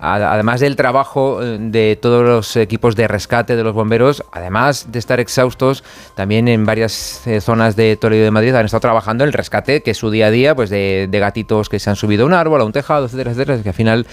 Además 0.00 0.60
del 0.60 0.76
trabajo 0.76 1.42
eh, 1.42 1.58
de 1.60 1.98
todos 2.00 2.24
los 2.24 2.56
equipos 2.56 2.94
de 2.96 3.08
rescate 3.08 3.56
de 3.56 3.64
los 3.64 3.74
bomberos, 3.74 4.22
además 4.32 4.92
de 4.92 4.98
estar 4.98 5.18
exhaustos, 5.20 5.82
también 6.14 6.48
en 6.48 6.64
varias 6.64 7.26
eh, 7.26 7.40
zonas 7.40 7.76
de 7.76 7.96
Toledo 7.96 8.22
y 8.22 8.24
de 8.24 8.30
Madrid 8.30 8.54
han 8.54 8.64
estado 8.64 8.80
trabajando 8.80 9.24
el 9.24 9.32
rescate, 9.32 9.82
que 9.82 9.90
es 9.90 9.98
su 9.98 10.10
día 10.10 10.28
a 10.28 10.30
día, 10.30 10.54
pues 10.54 10.70
de, 10.70 11.08
de 11.10 11.18
gatitos 11.18 11.68
que 11.68 11.78
se 11.78 11.90
han 11.90 11.96
subido 11.96 12.24
a 12.24 12.26
un 12.26 12.34
árbol, 12.34 12.60
a 12.60 12.64
un 12.64 12.72
tejado, 12.72 13.06
etcétera, 13.06 13.32
etcétera, 13.32 13.62
que 13.62 13.68
al 13.68 13.74
final 13.74 14.06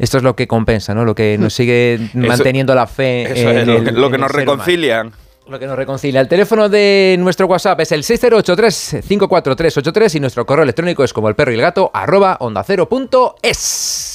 esto 0.00 0.16
es 0.16 0.24
lo 0.24 0.34
que 0.34 0.48
compensa, 0.48 0.94
¿no? 0.94 1.04
Lo 1.04 1.14
que 1.14 1.36
nos 1.38 1.54
sigue 1.54 2.10
manteniendo 2.14 2.74
la 2.74 2.86
fe. 2.88 3.30
Eso 3.30 3.50
en 3.50 3.58
es 3.58 3.66
lo, 3.66 3.84
que- 3.84 3.92
lo 3.92 4.10
nos 4.10 4.30
reconcilian. 4.32 5.12
Lo 5.48 5.58
que 5.58 5.66
nos 5.66 5.76
reconcilia. 5.76 6.20
El 6.20 6.28
teléfono 6.28 6.68
de 6.68 7.16
nuestro 7.18 7.46
WhatsApp 7.46 7.80
es 7.80 7.90
el 7.92 8.02
608-354-383 8.04 10.14
y 10.16 10.20
nuestro 10.20 10.46
correo 10.46 10.62
electrónico 10.62 11.02
es 11.02 11.12
como 11.12 11.28
el 11.28 11.34
perro 11.34 11.50
y 11.50 11.54
el 11.56 11.60
gato 11.60 11.90
arroba 11.92 12.36
onda 12.40 12.62
cero 12.62 12.88
punto 12.88 13.34
es. 13.42 14.09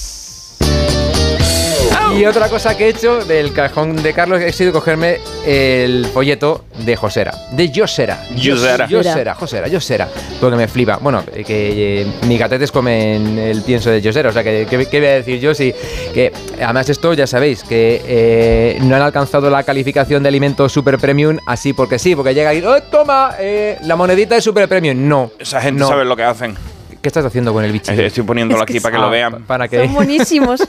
Y 2.17 2.25
otra 2.25 2.47
cosa 2.49 2.77
que 2.77 2.85
he 2.85 2.89
hecho 2.89 3.25
del 3.25 3.51
cajón 3.51 4.01
de 4.01 4.13
Carlos 4.13 4.41
ha 4.41 4.51
sido 4.51 4.71
cogerme 4.71 5.17
el 5.45 6.05
folleto 6.13 6.65
de 6.79 6.95
Josera, 6.95 7.33
de 7.51 7.67
Josera. 7.73 8.19
Josera. 8.33 8.87
Josera, 8.89 9.35
Josera, 9.35 9.69
Josera. 9.69 10.07
Porque 10.39 10.55
me 10.55 10.67
flipa. 10.67 10.97
Bueno, 11.01 11.23
eh, 11.33 11.43
que 11.43 12.01
eh, 12.01 12.07
mis 12.27 12.39
gatetes 12.39 12.71
comen 12.71 13.37
el 13.37 13.61
pienso 13.63 13.89
de 13.89 14.01
Josera. 14.01 14.29
O 14.29 14.31
sea, 14.31 14.43
que, 14.43 14.65
que- 14.69 14.85
¿qué 14.85 14.99
voy 14.99 15.07
a 15.09 15.13
decir 15.15 15.39
yo? 15.39 15.53
Sí, 15.53 15.73
que 16.13 16.31
además 16.61 16.89
esto 16.89 17.13
ya 17.13 17.27
sabéis, 17.27 17.63
que 17.63 18.01
eh, 18.05 18.77
no 18.81 18.95
han 18.95 19.01
alcanzado 19.01 19.49
la 19.49 19.63
calificación 19.63 20.23
de 20.23 20.29
alimento 20.29 20.69
super 20.69 20.97
premium 20.99 21.37
así 21.47 21.73
porque 21.73 21.99
sí, 21.99 22.15
porque 22.15 22.33
llega 22.33 22.53
y 22.53 22.61
¡Oh, 22.63 22.81
toma! 22.83 23.35
eh, 23.39 23.77
la 23.83 23.95
monedita 23.95 24.35
de 24.35 24.41
super 24.41 24.67
premium. 24.69 25.07
No. 25.07 25.31
Esa 25.39 25.59
gente 25.61 25.79
no. 25.81 25.87
sabe 25.87 26.05
lo 26.05 26.15
que 26.15 26.23
hacen. 26.23 26.55
¿Qué 27.01 27.09
estás 27.09 27.25
haciendo 27.25 27.53
con 27.53 27.63
el 27.63 27.71
bichillo? 27.71 28.01
Estoy 28.01 28.23
poniéndolo 28.23 28.61
Es 28.61 28.65
que 28.65 28.73
aquí 28.73 28.79
para 28.79 28.93
que 28.95 28.97
Ah, 29.01 29.05
lo 29.05 29.09
vean. 29.11 29.43
Para 29.43 29.67
que 29.67 29.77
Son 29.85 29.93
buenísimos. 29.93 30.61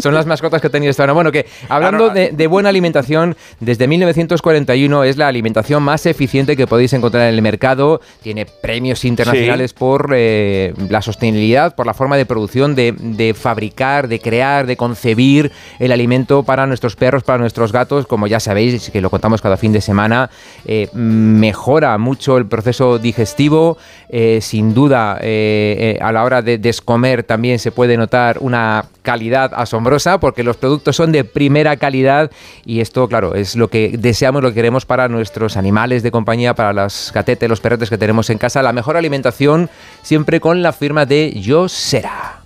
Son 0.00 0.14
las 0.14 0.26
mascotas 0.26 0.60
que 0.60 0.66
he 0.68 0.70
tenido 0.70 0.90
esta 0.90 1.04
hora. 1.04 1.12
Bueno, 1.12 1.32
que 1.32 1.46
hablando 1.68 2.10
de, 2.10 2.30
de 2.30 2.46
buena 2.46 2.68
alimentación, 2.68 3.36
desde 3.60 3.86
1941 3.86 5.04
es 5.04 5.16
la 5.16 5.28
alimentación 5.28 5.82
más 5.82 6.06
eficiente 6.06 6.56
que 6.56 6.66
podéis 6.66 6.92
encontrar 6.92 7.28
en 7.28 7.34
el 7.34 7.42
mercado. 7.42 8.00
Tiene 8.22 8.46
premios 8.46 9.04
internacionales 9.04 9.72
por 9.72 10.12
eh, 10.14 10.74
la 10.88 11.02
sostenibilidad, 11.02 11.74
por 11.74 11.86
la 11.86 11.94
forma 11.94 12.16
de 12.16 12.26
producción, 12.26 12.74
de, 12.74 12.92
de 12.92 13.34
fabricar, 13.34 14.08
de 14.08 14.20
crear, 14.20 14.66
de 14.66 14.76
concebir 14.76 15.52
el 15.78 15.92
alimento 15.92 16.42
para 16.42 16.66
nuestros 16.66 16.96
perros, 16.96 17.22
para 17.24 17.38
nuestros 17.38 17.72
gatos. 17.72 18.06
Como 18.06 18.26
ya 18.26 18.40
sabéis, 18.40 18.90
que 18.90 19.00
lo 19.00 19.10
contamos 19.10 19.42
cada 19.42 19.56
fin 19.56 19.72
de 19.72 19.80
semana, 19.80 20.30
eh, 20.64 20.88
mejora 20.94 21.96
mucho 21.98 22.36
el 22.38 22.46
proceso 22.46 22.98
digestivo. 22.98 23.78
Eh, 24.14 24.40
sin 24.42 24.74
duda, 24.74 25.18
eh, 25.22 25.96
eh, 25.96 26.02
a 26.02 26.12
la 26.12 26.24
hora 26.24 26.42
de 26.42 26.58
descomer 26.58 27.22
también 27.24 27.58
se 27.58 27.72
puede 27.72 27.96
notar 27.96 28.36
una 28.40 28.84
calidad 29.00 29.52
asombrosa 29.72 30.20
porque 30.20 30.42
los 30.42 30.58
productos 30.58 30.94
son 30.96 31.12
de 31.12 31.24
primera 31.24 31.76
calidad 31.76 32.30
y 32.66 32.80
esto, 32.80 33.08
claro, 33.08 33.34
es 33.34 33.56
lo 33.56 33.68
que 33.68 33.96
deseamos, 33.98 34.42
lo 34.42 34.50
que 34.50 34.56
queremos 34.56 34.84
para 34.84 35.08
nuestros 35.08 35.56
animales 35.56 36.02
de 36.02 36.10
compañía, 36.10 36.54
para 36.54 36.74
los 36.74 37.10
gatetes, 37.14 37.48
los 37.48 37.60
perretes 37.60 37.88
que 37.88 37.96
tenemos 37.96 38.28
en 38.28 38.36
casa. 38.36 38.62
La 38.62 38.74
mejor 38.74 38.98
alimentación 38.98 39.70
siempre 40.02 40.40
con 40.40 40.62
la 40.62 40.72
firma 40.72 41.06
de 41.06 41.32
Yo 41.40 41.68
Será. 41.68 42.40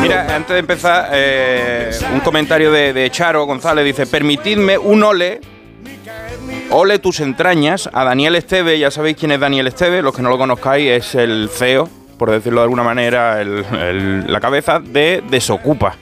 Mira, 0.00 0.34
antes 0.34 0.54
de 0.54 0.58
empezar, 0.58 1.10
eh, 1.12 1.90
un 2.14 2.20
comentario 2.20 2.72
de, 2.72 2.94
de 2.94 3.10
Charo 3.10 3.44
González 3.44 3.84
dice: 3.84 4.06
Permitidme 4.06 4.78
un 4.78 5.02
ole. 5.02 5.40
Ole 6.70 6.98
tus 6.98 7.20
entrañas 7.20 7.90
a 7.92 8.04
Daniel 8.04 8.36
Esteve. 8.36 8.78
Ya 8.78 8.90
sabéis 8.90 9.16
quién 9.16 9.32
es 9.32 9.40
Daniel 9.40 9.66
Esteve. 9.66 10.02
Los 10.02 10.14
que 10.14 10.22
no 10.22 10.28
lo 10.28 10.38
conozcáis, 10.38 10.90
es 10.90 11.14
el 11.14 11.48
CEO, 11.52 11.88
por 12.18 12.30
decirlo 12.30 12.60
de 12.60 12.64
alguna 12.64 12.82
manera, 12.82 13.40
el- 13.40 14.24
la 14.26 14.40
cabeza 14.40 14.80
de 14.80 15.22
Desocupa. 15.30 15.94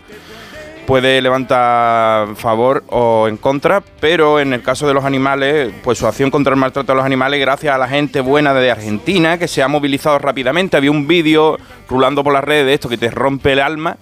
Puede 0.87 1.21
levantar 1.21 2.37
favor 2.37 2.85
o 2.89 3.27
en 3.27 3.37
contra, 3.39 3.83
pero 3.99 4.39
en 4.39 4.53
el 4.53 4.63
caso 4.63 4.87
de 4.87 4.95
los 4.95 5.05
animales, 5.05 5.73
pues 5.83 5.99
su 5.99 6.07
acción 6.07 6.31
contra 6.31 6.53
el 6.55 6.61
maltrato 6.61 6.93
de 6.93 6.97
los 6.97 7.05
animales, 7.05 7.41
gracias 7.41 7.75
a 7.75 7.79
la 7.79 7.89
gente 7.89 8.21
buena 8.21 8.55
de 8.55 8.71
Argentina, 8.71 9.37
que 9.37 9.49
se 9.49 9.65
ha 9.65 9.69
movilizado 9.69 10.19
rápidamente. 10.21 10.77
Había 10.77 10.93
un 10.93 11.09
vídeo 11.09 11.59
rulando 11.89 12.23
por 12.23 12.33
las 12.33 12.45
redes 12.45 12.67
de 12.67 12.75
esto 12.75 12.89
que 12.89 12.99
te 12.99 13.11
rompe 13.11 13.53
el 13.55 13.61
alma 13.61 13.97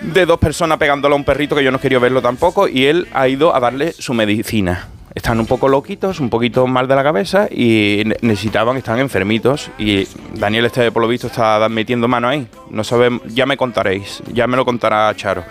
de 0.00 0.24
dos 0.24 0.38
personas 0.38 0.78
pegándole 0.78 1.14
a 1.14 1.16
un 1.16 1.24
perrito 1.24 1.56
que 1.56 1.64
yo 1.64 1.72
no 1.72 1.80
quería 1.80 1.98
verlo 1.98 2.22
tampoco 2.22 2.68
y 2.68 2.86
él 2.86 3.08
ha 3.12 3.26
ido 3.26 3.52
a 3.52 3.58
darle 3.58 3.90
su 3.90 4.14
medicina. 4.14 4.86
Están 5.14 5.40
un 5.40 5.46
poco 5.46 5.68
loquitos, 5.68 6.20
un 6.20 6.30
poquito 6.30 6.66
mal 6.66 6.86
de 6.86 6.94
la 6.94 7.02
cabeza 7.02 7.48
y 7.50 8.02
ne- 8.04 8.16
necesitaban, 8.20 8.76
están 8.76 8.98
enfermitos 8.98 9.70
y 9.78 10.06
Daniel 10.34 10.66
este 10.66 10.92
por 10.92 11.02
lo 11.02 11.08
visto 11.08 11.26
está 11.28 11.66
metiendo 11.68 12.06
mano 12.08 12.28
ahí. 12.28 12.46
No 12.70 12.84
sabemos, 12.84 13.22
ya 13.28 13.46
me 13.46 13.56
contaréis, 13.56 14.22
ya 14.32 14.46
me 14.46 14.56
lo 14.56 14.64
contará 14.64 15.12
Charo. 15.16 15.44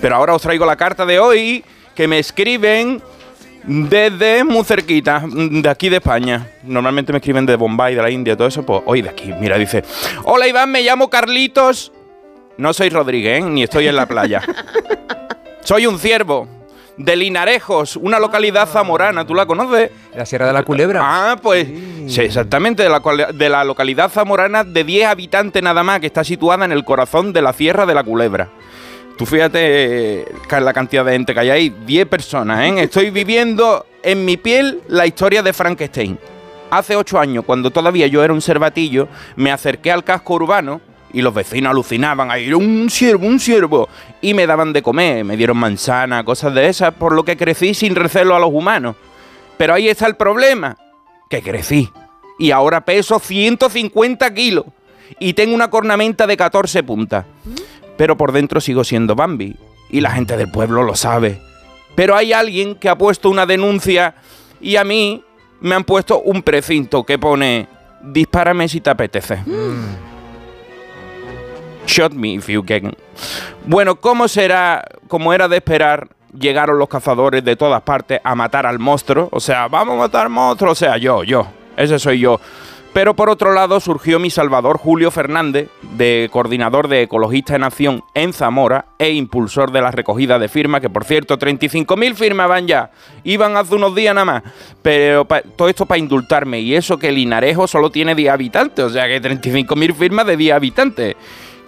Pero 0.00 0.14
ahora 0.16 0.34
os 0.34 0.42
traigo 0.42 0.64
la 0.64 0.76
carta 0.76 1.04
de 1.04 1.18
hoy 1.18 1.64
que 1.94 2.06
me 2.08 2.18
escriben 2.18 3.02
desde 3.64 4.42
muy 4.44 4.64
cerquita, 4.64 5.22
de 5.26 5.68
aquí 5.68 5.88
de 5.90 5.96
España. 5.96 6.48
Normalmente 6.62 7.12
me 7.12 7.18
escriben 7.18 7.44
de 7.44 7.56
Bombay, 7.56 7.94
de 7.94 8.02
la 8.02 8.10
India, 8.10 8.36
todo 8.36 8.48
eso, 8.48 8.64
pues 8.64 8.80
hoy 8.86 9.02
de 9.02 9.10
aquí. 9.10 9.32
Mira, 9.38 9.58
dice, 9.58 9.84
hola 10.24 10.46
Iván, 10.48 10.70
me 10.70 10.82
llamo 10.82 11.10
Carlitos. 11.10 11.92
No 12.56 12.72
soy 12.72 12.90
Rodríguez, 12.90 13.42
¿eh? 13.42 13.46
ni 13.46 13.62
estoy 13.64 13.88
en 13.88 13.96
la 13.96 14.06
playa. 14.06 14.40
soy 15.62 15.86
un 15.86 15.98
ciervo 15.98 16.46
de 17.00 17.16
Linarejos, 17.16 17.96
una 17.96 18.18
localidad 18.18 18.68
zamorana. 18.68 19.26
¿Tú 19.26 19.34
la 19.34 19.46
conoces? 19.46 19.90
La 20.14 20.26
Sierra 20.26 20.46
de 20.46 20.52
la 20.52 20.62
Culebra. 20.62 21.00
Ah, 21.02 21.36
pues 21.42 21.66
sí, 22.06 22.20
exactamente, 22.20 22.82
de 22.82 22.88
la, 22.90 23.00
de 23.32 23.48
la 23.48 23.64
localidad 23.64 24.10
zamorana 24.10 24.64
de 24.64 24.84
10 24.84 25.06
habitantes 25.06 25.62
nada 25.62 25.82
más, 25.82 26.00
que 26.00 26.06
está 26.06 26.24
situada 26.24 26.64
en 26.66 26.72
el 26.72 26.84
corazón 26.84 27.32
de 27.32 27.42
la 27.42 27.52
Sierra 27.52 27.86
de 27.86 27.94
la 27.94 28.04
Culebra. 28.04 28.50
Tú 29.16 29.26
fíjate 29.26 30.20
eh, 30.20 30.24
la 30.60 30.72
cantidad 30.72 31.04
de 31.04 31.12
gente 31.12 31.34
que 31.34 31.40
hay 31.40 31.50
ahí, 31.50 31.74
10 31.86 32.06
personas, 32.06 32.64
¿eh? 32.64 32.82
Estoy 32.82 33.10
viviendo 33.10 33.86
en 34.02 34.24
mi 34.24 34.36
piel 34.36 34.80
la 34.88 35.06
historia 35.06 35.42
de 35.42 35.52
Frankenstein. 35.52 36.18
Hace 36.70 36.96
8 36.96 37.18
años, 37.18 37.44
cuando 37.44 37.70
todavía 37.70 38.06
yo 38.06 38.22
era 38.22 38.32
un 38.32 38.42
cervatillo, 38.42 39.08
me 39.36 39.50
acerqué 39.50 39.90
al 39.90 40.04
casco 40.04 40.34
urbano 40.34 40.80
y 41.12 41.22
los 41.22 41.34
vecinos 41.34 41.70
alucinaban, 41.70 42.30
ahí 42.30 42.52
un 42.52 42.88
ciervo, 42.90 43.26
un 43.26 43.40
ciervo, 43.40 43.88
y 44.20 44.34
me 44.34 44.46
daban 44.46 44.72
de 44.72 44.82
comer, 44.82 45.24
me 45.24 45.36
dieron 45.36 45.56
manzana, 45.56 46.24
cosas 46.24 46.54
de 46.54 46.68
esas, 46.68 46.94
por 46.94 47.12
lo 47.12 47.24
que 47.24 47.36
crecí 47.36 47.74
sin 47.74 47.94
recelo 47.94 48.34
a 48.34 48.40
los 48.40 48.50
humanos. 48.52 48.96
Pero 49.56 49.74
ahí 49.74 49.88
está 49.88 50.06
el 50.06 50.16
problema, 50.16 50.76
que 51.28 51.42
crecí. 51.42 51.90
Y 52.38 52.50
ahora 52.50 52.84
peso 52.84 53.18
150 53.18 54.32
kilos. 54.32 54.64
Y 55.18 55.34
tengo 55.34 55.54
una 55.54 55.68
cornamenta 55.68 56.26
de 56.26 56.36
14 56.36 56.82
puntas. 56.82 57.26
Pero 57.96 58.16
por 58.16 58.32
dentro 58.32 58.60
sigo 58.60 58.84
siendo 58.84 59.14
Bambi. 59.14 59.56
Y 59.90 60.00
la 60.00 60.12
gente 60.12 60.36
del 60.36 60.50
pueblo 60.50 60.82
lo 60.82 60.94
sabe. 60.96 61.40
Pero 61.94 62.16
hay 62.16 62.32
alguien 62.32 62.76
que 62.76 62.88
ha 62.88 62.96
puesto 62.96 63.28
una 63.28 63.44
denuncia 63.44 64.14
y 64.60 64.76
a 64.76 64.84
mí 64.84 65.22
me 65.60 65.74
han 65.74 65.84
puesto 65.84 66.20
un 66.20 66.42
precinto 66.42 67.04
que 67.04 67.18
pone 67.18 67.68
dispárame 68.02 68.68
si 68.68 68.80
te 68.80 68.90
apetece. 68.90 69.42
Shot 71.90 72.12
me 72.12 72.34
if 72.34 72.48
you 72.48 72.64
can. 72.64 72.94
Bueno, 73.66 73.96
¿cómo 73.96 74.28
será, 74.28 74.84
como 75.08 75.34
era 75.34 75.48
de 75.48 75.56
esperar, 75.56 76.08
llegaron 76.38 76.78
los 76.78 76.88
cazadores 76.88 77.44
de 77.44 77.56
todas 77.56 77.82
partes 77.82 78.20
a 78.22 78.36
matar 78.36 78.64
al 78.64 78.78
monstruo? 78.78 79.28
O 79.32 79.40
sea, 79.40 79.66
vamos 79.66 79.96
a 79.96 79.98
matar 79.98 80.28
monstruo. 80.28 80.70
O 80.70 80.76
sea, 80.76 80.96
yo, 80.98 81.24
yo. 81.24 81.48
Ese 81.76 81.98
soy 81.98 82.20
yo. 82.20 82.40
Pero 82.92 83.14
por 83.14 83.28
otro 83.28 83.52
lado 83.52 83.78
surgió 83.78 84.18
mi 84.18 84.30
salvador 84.30 84.76
Julio 84.78 85.10
Fernández, 85.10 85.68
de 85.96 86.28
coordinador 86.32 86.88
de 86.88 87.02
Ecologistas 87.02 87.56
en 87.56 87.62
Acción 87.62 88.04
en 88.14 88.32
Zamora 88.32 88.86
e 88.98 89.10
impulsor 89.12 89.70
de 89.70 89.80
la 89.80 89.92
recogida 89.92 90.40
de 90.40 90.48
firmas, 90.48 90.80
que 90.80 90.90
por 90.90 91.04
cierto 91.04 91.38
35.000 91.38 92.14
firmas 92.14 92.48
van 92.48 92.66
ya, 92.66 92.90
iban 93.22 93.56
hace 93.56 93.76
unos 93.76 93.94
días 93.94 94.12
nada 94.12 94.24
más, 94.24 94.42
pero 94.82 95.24
todo 95.56 95.68
esto 95.68 95.86
para 95.86 96.00
indultarme 96.00 96.60
y 96.60 96.74
eso 96.74 96.98
que 96.98 97.12
Linarejo 97.12 97.68
solo 97.68 97.90
tiene 97.90 98.16
10 98.16 98.32
habitantes, 98.32 98.84
o 98.84 98.90
sea 98.90 99.06
que 99.06 99.22
35.000 99.22 99.94
firmas 99.94 100.26
de 100.26 100.36
10 100.36 100.54
habitantes, 100.56 101.14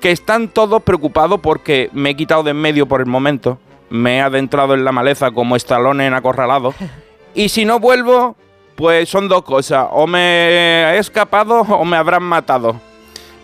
que 0.03 0.11
están 0.11 0.49
todos 0.49 0.83
preocupados 0.83 1.41
porque 1.41 1.89
me 1.93 2.11
he 2.11 2.17
quitado 2.17 2.43
de 2.43 2.51
en 2.51 2.59
medio 2.59 2.87
por 2.87 3.01
el 3.01 3.07
momento, 3.07 3.59
me 3.89 4.17
he 4.17 4.21
adentrado 4.21 4.75
en 4.75 4.85
la 4.85 4.91
maleza 4.91 5.31
como 5.31 5.55
estalones 5.55 6.09
en 6.09 6.15
acorralado 6.15 6.75
y 7.35 7.49
si 7.49 7.65
no 7.65 7.79
vuelvo, 7.79 8.37
pues 8.75 9.09
son 9.09 9.29
dos 9.29 9.43
cosas. 9.43 9.87
O 9.93 10.07
me 10.07 10.19
he 10.19 10.99
escapado 10.99 11.61
o 11.61 11.85
me 11.85 11.97
habrán 11.97 12.25
matado. 12.25 12.81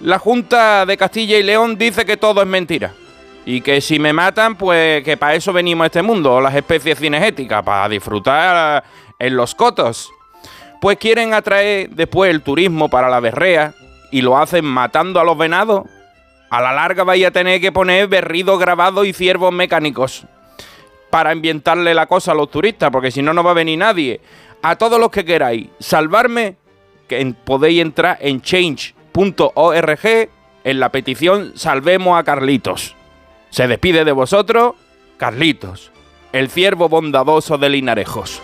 La 0.01 0.19
Junta 0.19 0.85
de 0.85 0.97
Castilla 0.97 1.39
y 1.39 1.45
León 1.45 1.79
dice 1.79 2.05
que 2.05 2.17
todo 2.17 2.43
es 2.43 2.49
mentira. 2.49 2.93
Y 3.47 3.61
que 3.61 3.81
si 3.81 4.01
me 4.01 4.13
matan, 4.13 4.57
pues 4.57 5.03
que 5.05 5.17
para 5.17 5.35
eso 5.35 5.53
venimos 5.53 5.85
a 5.85 5.87
este 5.87 6.03
mundo, 6.03 6.41
las 6.41 6.55
especies 6.55 6.99
cinegéticas, 6.99 7.63
para 7.63 7.89
disfrutar 7.89 8.83
en 9.19 9.37
los 9.37 9.55
cotos. 9.55 10.11
Pues 10.81 10.99
quieren 10.99 11.35
atraer 11.35 11.91
después 11.91 12.31
el 12.31 12.43
turismo 12.43 12.89
para 12.89 13.09
la 13.09 13.21
berrea 13.21 13.75
y 14.11 14.23
lo 14.23 14.37
hacen 14.37 14.65
matando 14.65 15.21
a 15.21 15.25
los 15.25 15.39
venados. 15.39 15.85
A 16.51 16.63
la 16.63 16.73
larga 16.73 17.05
vais 17.05 17.25
a 17.27 17.31
tener 17.31 17.61
que 17.61 17.73
poner 17.73 18.09
berridos 18.09 18.59
grabados 18.59 19.07
y 19.07 19.13
ciervos 19.13 19.53
mecánicos 19.53 20.25
para 21.11 21.31
ambientarle 21.31 21.95
la 21.95 22.07
cosa 22.07 22.33
a 22.33 22.35
los 22.35 22.51
turistas, 22.51 22.91
porque 22.91 23.11
si 23.11 23.23
no, 23.23 23.33
no 23.35 23.43
va 23.43 23.51
a 23.53 23.55
venir 23.55 23.79
nadie. 23.79 24.21
A 24.63 24.77
todos 24.77 24.99
los 25.01 25.11
que 25.11 25.25
queráis 25.25 25.69
salvarme, 25.79 26.57
que 27.07 27.21
en- 27.21 27.35
podéis 27.35 27.81
entrar 27.83 28.19
en 28.21 28.41
change.org 28.43 30.29
en 30.65 30.81
la 30.81 30.89
petición 30.91 31.53
Salvemos 31.57 32.19
a 32.19 32.25
Carlitos. 32.25 32.95
Se 33.51 33.67
despide 33.67 34.05
de 34.05 34.13
vosotros, 34.13 34.75
Carlitos, 35.17 35.91
el 36.33 36.51
ciervo 36.51 36.89
bondadoso 36.89 37.57
de 37.59 37.69
Linarejos. 37.71 38.43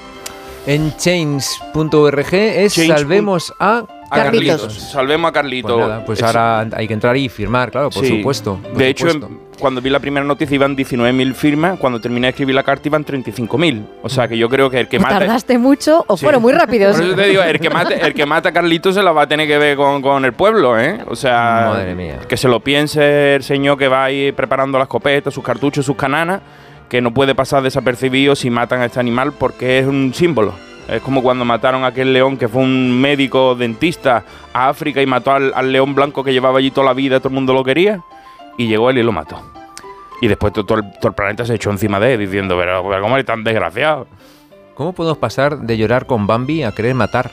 En 0.67 0.97
change.org 0.97 2.33
es 2.35 2.75
Change. 2.75 2.89
salvemos 2.89 3.53
a 3.61 3.85
A 4.21 4.25
Carlitos. 4.25 4.75
Salvemos 4.75 5.29
a 5.29 5.33
Carlitos. 5.33 5.73
Pues 5.73 5.87
nada, 5.89 6.05
pues 6.05 6.19
Es- 6.19 6.25
ahora 6.25 6.67
hay 6.77 6.87
que 6.89 6.95
entrar 6.95 7.17
y 7.17 7.29
firmar, 7.29 7.71
claro, 7.71 7.91
por 7.91 8.05
Sí. 8.05 8.17
supuesto. 8.19 8.59
por 8.63 8.73
de 8.75 8.89
hecho, 8.89 9.11
supuesto. 9.11 9.41
cuando 9.61 9.81
vi 9.81 9.91
la 9.91 10.01
primera 10.01 10.25
noticia 10.27 10.55
iban 10.55 10.75
19.000 10.77 11.35
firmas, 11.35 11.79
cuando 11.79 12.01
terminé 12.01 12.27
de 12.27 12.31
escribir 12.31 12.55
la 12.55 12.63
carta 12.63 12.89
iban 12.89 13.05
35.000. 13.05 13.87
O 14.03 14.09
sea 14.09 14.27
que 14.29 14.37
yo 14.39 14.49
creo 14.49 14.69
que 14.71 14.81
el 14.81 14.89
que 14.89 14.97
¿O 14.99 15.01
mata... 15.01 15.19
¿Tardaste 15.21 15.59
mucho 15.59 16.05
o 16.07 16.17
Sí. 16.17 16.25
fueron 16.25 16.43
muy 16.43 16.53
rápidos? 16.53 16.97
Por 16.97 17.05
eso 17.07 17.15
te 17.17 17.29
digo, 17.29 17.43
el 17.43 17.61
que 17.61 17.71
mate, 17.71 18.01
el 18.07 18.15
que 18.15 18.27
mata 18.27 18.49
a 18.49 18.53
Carlitos 18.53 18.95
se 18.95 19.03
la 19.03 19.13
va 19.13 19.23
a 19.23 19.27
tener 19.29 19.47
que 19.47 19.59
ver 19.59 19.77
con, 19.77 20.03
con 20.03 20.25
el 20.25 20.33
pueblo, 20.33 20.79
¿eh? 20.79 20.99
O 21.09 21.17
sea, 21.17 21.71
Madre 21.75 21.95
mía. 21.95 22.19
que 22.29 22.37
se 22.37 22.49
lo 22.49 22.61
piense 22.61 23.37
el 23.37 23.43
señor 23.43 23.79
que 23.79 23.89
va 23.89 24.05
ahí 24.05 24.33
preparando 24.33 24.79
las 24.79 24.87
escopetas, 24.87 25.33
sus 25.33 25.45
cartuchos, 25.45 25.85
sus 25.87 25.97
cananas, 25.97 26.41
que 26.89 27.01
no 27.01 27.13
puede 27.15 27.35
pasar 27.35 27.63
desapercibido 27.63 28.37
si 28.37 28.51
matan 28.51 28.81
a 28.81 28.85
este 28.87 29.01
animal 29.01 29.33
porque 29.33 29.79
es 29.79 29.87
un 29.87 30.13
símbolo. 30.15 30.55
Es 30.89 31.01
como 31.03 31.23
cuando 31.23 31.45
mataron 31.45 31.85
a 31.85 31.89
aquel 31.89 32.13
león 32.13 32.37
que 32.37 32.47
fue 32.49 32.63
un 32.63 33.01
médico 33.01 33.55
dentista 33.55 34.23
a 34.53 34.69
África 34.69 35.01
y 35.01 35.07
mató 35.07 35.33
al, 35.33 35.53
al 35.55 35.73
león 35.73 35.95
blanco 35.95 36.23
que 36.23 36.33
llevaba 36.33 36.59
allí 36.59 36.71
toda 36.71 36.87
la 36.87 36.93
vida, 36.95 37.19
todo 37.21 37.29
el 37.31 37.35
mundo 37.35 37.55
lo 37.55 37.65
quería, 37.65 38.03
y 38.59 38.67
llegó 38.67 38.91
él 38.91 38.99
y 38.99 39.03
lo 39.03 39.13
mató. 39.13 39.41
Y 40.21 40.29
después 40.29 40.53
todo, 40.53 40.65
todo 40.65 40.79
el, 40.79 40.85
todo 41.01 41.09
el 41.09 41.15
planeta 41.15 41.45
se 41.47 41.55
echó 41.55 41.71
encima 41.71 41.99
de 42.01 42.15
él 42.15 42.21
diciendo, 42.21 42.57
pero, 42.59 42.87
pero 42.89 43.03
¿cómo 43.03 43.15
eres 43.17 43.27
tan 43.27 43.43
desgraciado? 43.45 44.07
¿Cómo 44.75 44.93
podemos 44.93 45.19
pasar 45.19 45.59
de 45.59 45.77
llorar 45.77 46.07
con 46.07 46.27
Bambi 46.27 46.63
a 46.63 46.73
querer 46.73 46.95
matar? 46.95 47.31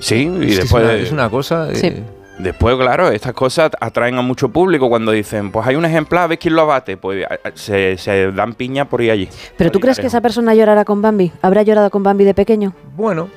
Sí, 0.00 0.30
y 0.40 0.50
Es 0.50 0.56
después... 0.58 0.82
es, 0.84 0.90
una, 0.90 0.94
es 0.94 1.12
una 1.12 1.30
cosa... 1.30 1.74
Sí. 1.74 1.86
eh, 1.86 2.04
Después, 2.42 2.76
claro, 2.76 3.08
estas 3.10 3.32
cosas 3.32 3.70
atraen 3.80 4.16
a 4.18 4.22
mucho 4.22 4.48
público 4.48 4.88
cuando 4.88 5.12
dicen, 5.12 5.50
pues 5.52 5.66
hay 5.66 5.76
un 5.76 5.84
ejemplar, 5.84 6.28
¿ves 6.28 6.38
quién 6.38 6.54
lo 6.54 6.62
abate? 6.62 6.96
Pues 6.96 7.24
se, 7.54 7.96
se 7.98 8.32
dan 8.32 8.54
piña 8.54 8.86
por 8.88 9.02
ir 9.02 9.10
allí. 9.10 9.28
¿Pero 9.56 9.70
tú 9.70 9.78
crees 9.80 9.98
que 10.00 10.06
esa 10.06 10.20
persona 10.20 10.54
llorará 10.54 10.84
con 10.84 11.02
Bambi? 11.02 11.32
¿Habrá 11.42 11.62
llorado 11.62 11.90
con 11.90 12.02
Bambi 12.02 12.24
de 12.24 12.34
pequeño? 12.34 12.72
bueno, 12.96 13.28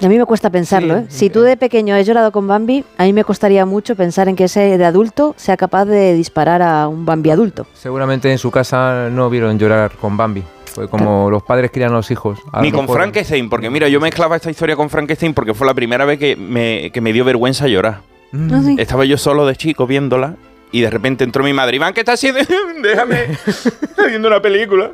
Y 0.00 0.04
a 0.04 0.08
mí 0.08 0.18
me 0.18 0.24
cuesta 0.26 0.50
pensarlo, 0.50 0.94
Sí, 0.98 1.00
¿eh? 1.02 1.06
Si 1.08 1.30
tú 1.30 1.42
de 1.42 1.56
pequeño 1.56 1.94
has 1.94 2.04
llorado 2.06 2.32
con 2.32 2.46
Bambi, 2.48 2.84
a 2.98 3.04
mí 3.04 3.12
me 3.12 3.22
costaría 3.24 3.64
mucho 3.66 3.94
pensar 3.94 4.28
en 4.28 4.34
que 4.36 4.44
ese 4.44 4.76
de 4.76 4.84
adulto 4.84 5.34
sea 5.38 5.56
capaz 5.56 5.84
de 5.84 6.14
disparar 6.14 6.60
a 6.62 6.88
un 6.88 7.06
Bambi 7.06 7.30
adulto. 7.30 7.66
seguramente 7.72 8.30
en 8.32 8.38
su 8.38 8.50
casa 8.50 9.08
no 9.10 9.30
vieron 9.30 9.58
llorar 9.58 9.92
con 10.00 10.16
Bambi. 10.16 10.42
Fue 10.74 10.88
como 10.88 11.30
los 11.30 11.42
padres 11.42 11.70
crían 11.70 11.90
a 11.90 11.94
los 11.96 12.10
hijos. 12.10 12.38
A 12.52 12.62
Ni 12.62 12.70
lo 12.70 12.76
con 12.78 12.84
mejor- 12.86 12.96
Frankenstein, 12.98 13.48
porque 13.50 13.68
mira, 13.70 13.88
yo 13.88 14.00
mezclaba 14.00 14.36
esta 14.36 14.50
historia 14.50 14.74
con 14.76 14.88
Frankenstein 14.90 15.34
porque 15.34 15.54
fue 15.54 15.66
la 15.66 15.74
primera 15.74 16.04
vez 16.04 16.18
que 16.18 16.34
me, 16.36 16.90
que 16.92 17.00
me 17.00 17.12
dio 17.12 17.24
vergüenza 17.24 17.66
llorar. 17.68 18.00
Mm. 18.32 18.54
Ah, 18.54 18.62
sí. 18.64 18.76
Estaba 18.78 19.04
yo 19.04 19.18
solo 19.18 19.44
de 19.46 19.54
chico 19.56 19.86
viéndola 19.86 20.36
y 20.74 20.80
de 20.80 20.88
repente 20.88 21.22
entró 21.24 21.44
mi 21.44 21.52
madre, 21.52 21.76
Iván, 21.76 21.92
¿qué 21.92 22.00
estás 22.00 22.14
haciendo? 22.18 22.40
Déjame, 22.82 23.24
estoy 23.46 24.08
viendo 24.08 24.28
una 24.28 24.40
película. 24.40 24.92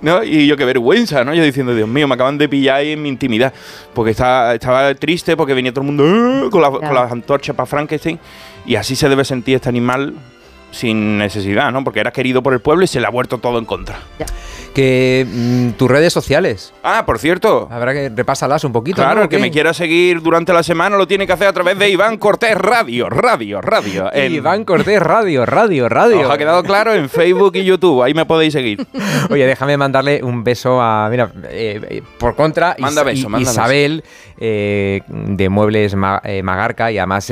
¿No? 0.00 0.24
Y 0.24 0.46
yo, 0.46 0.56
qué 0.56 0.64
vergüenza, 0.64 1.22
¿no? 1.22 1.34
Yo 1.34 1.42
diciendo, 1.44 1.74
Dios 1.74 1.86
mío, 1.86 2.08
me 2.08 2.14
acaban 2.14 2.38
de 2.38 2.48
pillar 2.48 2.76
ahí 2.76 2.92
en 2.92 3.02
mi 3.02 3.10
intimidad. 3.10 3.52
Porque 3.92 4.12
estaba, 4.12 4.54
estaba 4.54 4.94
triste 4.94 5.36
porque 5.36 5.52
venía 5.52 5.70
todo 5.72 5.82
el 5.82 5.86
mundo 5.92 6.04
"Ah", 6.06 6.48
con, 6.50 6.62
la- 6.62 6.70
con 6.70 6.94
las 6.94 7.12
antorchas 7.12 7.54
para 7.54 7.66
Frankenstein. 7.66 8.18
Y 8.64 8.76
así 8.76 8.96
se 8.96 9.10
debe 9.10 9.22
sentir 9.26 9.56
este 9.56 9.68
animal 9.68 10.14
sin 10.70 11.18
necesidad, 11.18 11.70
¿no? 11.72 11.84
Porque 11.84 12.00
era 12.00 12.10
querido 12.10 12.42
por 12.42 12.52
el 12.54 12.60
pueblo 12.60 12.84
y 12.84 12.86
se 12.86 12.98
le 13.00 13.06
ha 13.06 13.10
vuelto 13.10 13.36
todo 13.38 13.58
en 13.58 13.64
contra. 13.66 13.98
Que 14.74 15.26
mm, 15.28 15.70
tus 15.72 15.90
redes 15.90 16.12
sociales, 16.12 16.72
Ah, 16.82 17.04
por 17.04 17.18
cierto, 17.18 17.68
habrá 17.70 17.92
que 17.92 18.08
repásalas 18.10 18.62
un 18.64 18.72
poquito. 18.72 18.96
Claro, 18.96 19.16
¿no? 19.16 19.22
el 19.24 19.28
que 19.28 19.38
me 19.38 19.50
quiera 19.50 19.74
seguir 19.74 20.22
durante 20.22 20.52
la 20.52 20.62
semana 20.62 20.96
lo 20.96 21.06
tiene 21.08 21.26
que 21.26 21.32
hacer 21.32 21.48
a 21.48 21.52
través 21.52 21.78
de 21.78 21.88
Iván 21.90 22.16
Cortés 22.18 22.54
Radio, 22.56 23.08
Radio, 23.10 23.60
Radio. 23.60 24.08
Iván 24.28 24.64
Cortés, 24.64 25.00
radio, 25.00 25.44
radio, 25.46 25.88
radio. 25.88 26.20
¿Os 26.20 26.30
ha 26.30 26.38
quedado 26.38 26.62
claro? 26.62 26.94
En 26.94 27.08
Facebook 27.08 27.52
y 27.56 27.64
YouTube, 27.64 28.02
ahí 28.02 28.14
me 28.14 28.24
podéis 28.26 28.52
seguir. 28.52 28.86
Oye, 29.30 29.46
déjame 29.46 29.76
mandarle 29.76 30.22
un 30.22 30.44
beso 30.44 30.80
a. 30.80 31.08
Mira, 31.10 31.30
eh, 31.50 31.80
eh, 31.88 32.02
por 32.18 32.36
contra, 32.36 32.76
Manda 32.78 33.00
Is- 33.02 33.06
beso, 33.06 33.28
manda 33.28 33.50
Isabel, 33.50 34.04
eh, 34.38 35.00
de 35.08 35.48
Muebles 35.48 35.94
Ma- 35.96 36.20
eh, 36.24 36.42
Magarca, 36.42 36.92
y 36.92 36.98
además 36.98 37.30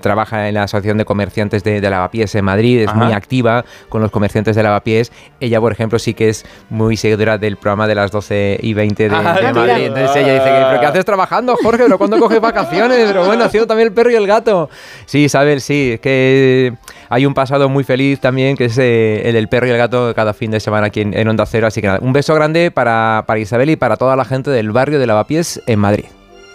trabaja 0.00 0.48
en 0.48 0.54
la 0.54 0.62
Asociación 0.64 0.98
de 0.98 1.04
Comerciantes 1.04 1.64
de, 1.64 1.80
de 1.80 1.90
Lavapiés 1.90 2.34
en 2.34 2.44
Madrid, 2.44 2.80
es 2.82 2.88
Ajá. 2.88 2.96
muy 2.98 3.12
activa 3.12 3.64
con 3.88 4.00
los 4.00 4.10
comerciantes 4.10 4.54
de 4.54 4.62
Lavapiés. 4.62 5.10
Ella, 5.40 5.60
por 5.60 5.72
ejemplo, 5.72 5.98
sí 5.98 6.14
que 6.14 6.28
es 6.28 6.44
muy 6.70 6.83
seguidora 6.96 7.38
del 7.38 7.56
programa 7.56 7.86
de 7.86 7.94
las 7.94 8.10
12 8.10 8.58
y 8.62 8.74
20 8.74 9.08
de, 9.08 9.14
Ah, 9.14 9.34
de 9.34 9.40
mira. 9.40 9.52
Madrid. 9.52 9.86
Entonces 9.86 10.16
ella 10.16 10.34
dice: 10.34 10.44
que, 10.44 10.64
¿Pero 10.68 10.80
qué 10.80 10.86
haces 10.86 11.04
trabajando, 11.04 11.56
Jorge? 11.62 11.82
¿Pero 11.84 11.98
cuándo 11.98 12.18
coges 12.18 12.40
vacaciones? 12.40 12.98
Pero 13.06 13.24
bueno, 13.26 13.44
haciendo 13.44 13.66
también 13.66 13.88
el 13.88 13.94
perro 13.94 14.10
y 14.10 14.14
el 14.14 14.26
gato. 14.26 14.68
Sí, 15.06 15.24
Isabel, 15.24 15.60
sí, 15.60 15.92
es 15.94 16.00
que 16.00 16.72
hay 17.08 17.26
un 17.26 17.34
pasado 17.34 17.68
muy 17.68 17.84
feliz 17.84 18.20
también, 18.20 18.56
que 18.56 18.66
es 18.66 18.78
eh, 18.78 19.22
el 19.24 19.34
del 19.34 19.48
perro 19.48 19.66
y 19.66 19.70
el 19.70 19.78
gato 19.78 20.12
cada 20.14 20.34
fin 20.34 20.50
de 20.50 20.60
semana 20.60 20.86
aquí 20.88 21.00
en, 21.00 21.14
en 21.16 21.26
Onda 21.28 21.46
Cero. 21.46 21.66
Así 21.66 21.80
que 21.80 21.86
nada, 21.86 21.98
un 22.02 22.12
beso 22.12 22.34
grande 22.34 22.70
para, 22.70 23.24
para 23.26 23.40
Isabel 23.40 23.70
y 23.70 23.76
para 23.76 23.96
toda 23.96 24.16
la 24.16 24.24
gente 24.24 24.50
del 24.50 24.70
barrio 24.72 24.98
de 24.98 25.06
Lavapiés 25.06 25.62
en 25.66 25.78
Madrid. 25.78 26.04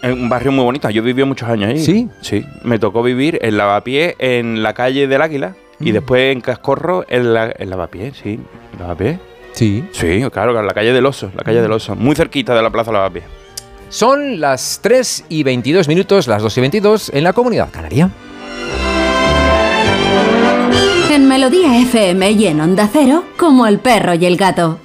Es 0.01 0.13
un 0.13 0.29
barrio 0.29 0.51
muy 0.53 0.63
bonito. 0.63 0.89
Yo 0.89 1.03
viví 1.03 1.23
muchos 1.25 1.49
años 1.49 1.69
ahí. 1.71 1.79
¿Sí? 1.79 2.07
Sí. 2.21 2.45
Me 2.63 2.79
tocó 2.79 3.03
vivir 3.03 3.37
en 3.41 3.57
Lavapiés, 3.57 4.15
en 4.19 4.63
la 4.63 4.73
calle 4.73 5.07
del 5.07 5.21
Águila. 5.21 5.55
Y 5.81 5.91
Mm. 5.91 5.93
después 5.93 6.31
en 6.33 6.41
Cascorro, 6.41 7.05
en, 7.09 7.33
la, 7.33 7.53
en 7.57 7.69
Lavapiés, 7.69 8.17
sí. 8.21 8.37
¿Lavapiés? 8.79 9.17
Sí. 9.53 9.83
Sí, 9.91 10.23
claro, 10.31 10.57
en 10.57 10.65
la 10.65 10.73
calle 10.73 10.93
del 10.93 11.05
Oso, 11.05 11.31
la 11.35 11.43
calle 11.43 11.61
del 11.61 11.71
Oso. 11.71 11.95
Muy 11.95 12.15
cerquita 12.15 12.55
de 12.55 12.61
la 12.61 12.69
Plaza 12.69 12.91
Lavapiés. 12.91 13.25
Son 13.89 14.39
las 14.39 14.79
3 14.83 15.25
y 15.29 15.43
22 15.43 15.87
minutos, 15.87 16.27
las 16.27 16.43
2 16.43 16.57
y 16.57 16.61
22 16.61 17.11
en 17.13 17.23
la 17.23 17.33
comunidad 17.33 17.69
canaria. 17.71 18.11
En 21.11 21.27
Melodía 21.27 21.81
FM 21.81 22.31
y 22.31 22.47
en 22.47 22.61
Onda 22.61 22.87
Cero, 22.91 23.25
como 23.37 23.65
el 23.65 23.79
perro 23.79 24.13
y 24.13 24.25
el 24.25 24.37
gato. 24.37 24.79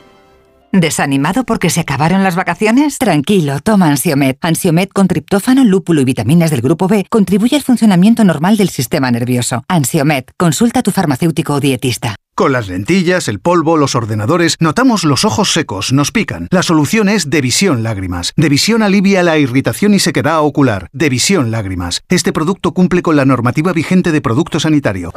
¿Desanimado 0.75 1.45
porque 1.45 1.71
se 1.71 1.79
acabaron 1.79 2.25
las 2.25 2.35
vacaciones? 2.35 2.99
Tranquilo, 2.99 3.61
toma 3.61 3.91
Ansiomet. 3.91 4.39
Ansiomet 4.41 4.93
con 4.93 5.07
triptófano, 5.07 5.65
lúpulo 5.65 6.01
y 6.01 6.05
vitaminas 6.05 6.51
del 6.51 6.63
grupo 6.63 6.89
B 6.89 7.07
contribuye 7.09 7.55
al 7.55 7.63
funcionamiento 7.63 8.25
normal 8.25 8.57
del 8.57 8.71
sistema 8.71 9.09
nervioso. 9.13 9.63
Ansiomet, 9.69 10.33
consulta 10.37 10.81
a 10.81 10.83
tu 10.83 10.91
farmacéutico 10.91 11.55
o 11.55 11.61
dietista. 11.61 12.17
Con 12.35 12.51
las 12.51 12.67
lentillas, 12.67 13.29
el 13.29 13.39
polvo, 13.39 13.77
los 13.77 13.95
ordenadores, 13.95 14.57
notamos 14.59 15.05
los 15.05 15.25
ojos 15.25 15.53
secos, 15.53 15.93
nos 15.93 16.11
pican. 16.11 16.49
La 16.51 16.65
solución 16.65 17.09
es 17.09 17.31
Devisión 17.31 17.85
Lágrimas. 17.85 18.33
Devisión 18.35 18.83
alivia 18.83 19.23
la 19.23 19.39
irritación 19.39 19.95
y 19.95 20.01
sequedad 20.01 20.41
ocular. 20.41 20.89
Devisión 20.93 21.53
Lágrimas. 21.53 22.03
Este 22.09 22.33
producto 22.33 22.75
cumple 22.75 23.03
con 23.03 23.15
la 23.15 23.25
normativa 23.25 23.73
vigente 23.73 24.11
de 24.11 24.21
producto 24.21 24.59
sanitario. 24.59 25.13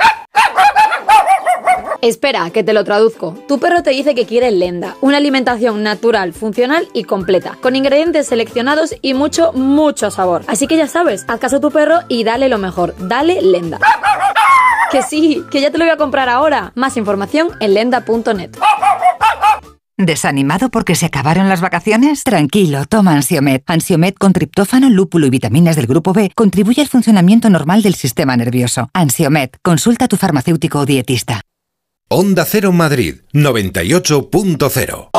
Espera, 2.01 2.49
que 2.51 2.63
te 2.63 2.73
lo 2.73 2.83
traduzco. 2.83 3.35
Tu 3.47 3.59
perro 3.59 3.83
te 3.83 3.89
dice 3.91 4.15
que 4.15 4.25
quiere 4.25 4.51
Lenda, 4.51 4.95
una 5.01 5.17
alimentación 5.17 5.83
natural, 5.83 6.33
funcional 6.33 6.87
y 6.93 7.03
completa, 7.03 7.57
con 7.61 7.75
ingredientes 7.75 8.27
seleccionados 8.27 8.95
y 9.01 9.13
mucho, 9.13 9.53
mucho 9.53 10.11
sabor. 10.11 10.43
Así 10.47 10.67
que 10.67 10.77
ya 10.77 10.87
sabes, 10.87 11.25
haz 11.27 11.39
caso 11.39 11.57
a 11.57 11.61
tu 11.61 11.71
perro 11.71 11.99
y 12.07 12.23
dale 12.23 12.49
lo 12.49 12.57
mejor, 12.57 12.95
dale 12.99 13.41
Lenda. 13.41 13.79
Que 14.91 15.01
sí, 15.01 15.43
que 15.51 15.61
ya 15.61 15.71
te 15.71 15.77
lo 15.77 15.85
voy 15.85 15.93
a 15.93 15.97
comprar 15.97 16.29
ahora. 16.29 16.71
Más 16.75 16.95
información 16.97 17.49
en 17.59 17.73
lenda.net. 17.73 18.51
¿Desanimado 19.97 20.69
porque 20.69 20.93
se 20.93 21.07
acabaron 21.07 21.49
las 21.49 21.59
vacaciones? 21.59 22.23
Tranquilo, 22.23 22.85
toma 22.85 23.13
Ansiomet. 23.13 23.63
Ansiomet 23.65 24.15
con 24.15 24.31
triptófano, 24.31 24.91
lúpulo 24.91 25.25
y 25.25 25.31
vitaminas 25.31 25.75
del 25.75 25.87
grupo 25.87 26.13
B 26.13 26.31
contribuye 26.35 26.83
al 26.83 26.87
funcionamiento 26.87 27.49
normal 27.49 27.81
del 27.81 27.95
sistema 27.95 28.37
nervioso. 28.37 28.89
Ansiomet, 28.93 29.57
consulta 29.63 30.05
a 30.05 30.07
tu 30.07 30.15
farmacéutico 30.15 30.79
o 30.79 30.85
dietista. 30.85 31.41
Onda 32.09 32.45
Cero 32.45 32.71
Madrid 32.71 33.15
98.0 33.33 35.09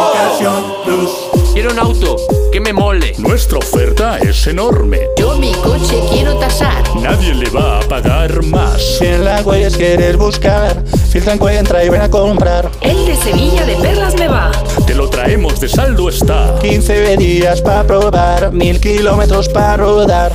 Quiero 1.53 1.73
un 1.73 1.79
auto 1.79 2.17
que 2.51 2.61
me 2.61 2.73
mole. 2.73 3.13
Nuestra 3.19 3.59
oferta 3.59 4.17
es 4.17 4.47
enorme. 4.47 5.01
Yo 5.19 5.37
mi 5.37 5.53
coche 5.53 6.01
quiero 6.11 6.39
tasar. 6.39 6.83
Nadie 6.97 7.35
le 7.35 7.51
va 7.51 7.81
a 7.81 7.83
pagar 7.83 8.43
más. 8.45 8.81
Si 8.81 9.05
en 9.05 9.23
la 9.23 9.43
huellas 9.43 9.77
quieres 9.77 10.17
buscar, 10.17 10.83
filtra, 11.11 11.35
encuentra 11.35 11.85
y 11.85 11.91
ven 11.91 12.01
a 12.01 12.09
comprar. 12.09 12.71
El 12.81 13.05
de 13.05 13.17
Sevilla 13.17 13.67
de 13.67 13.77
Perlas 13.77 14.15
me 14.15 14.29
va. 14.29 14.51
Te 14.87 14.95
lo 14.95 15.11
traemos 15.11 15.61
de 15.61 15.69
saldo 15.69 16.09
está. 16.09 16.59
15 16.61 17.19
días 17.19 17.61
para 17.61 17.87
probar, 17.87 18.51
mil 18.53 18.81
kilómetros 18.81 19.51
para 19.51 19.77
rodar. 19.77 20.33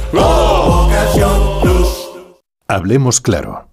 Hablemos 2.68 3.22
claro. 3.22 3.73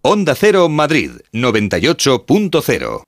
Onda 0.00 0.36
Cero 0.36 0.68
Madrid 0.68 1.10
98.0 1.32 3.02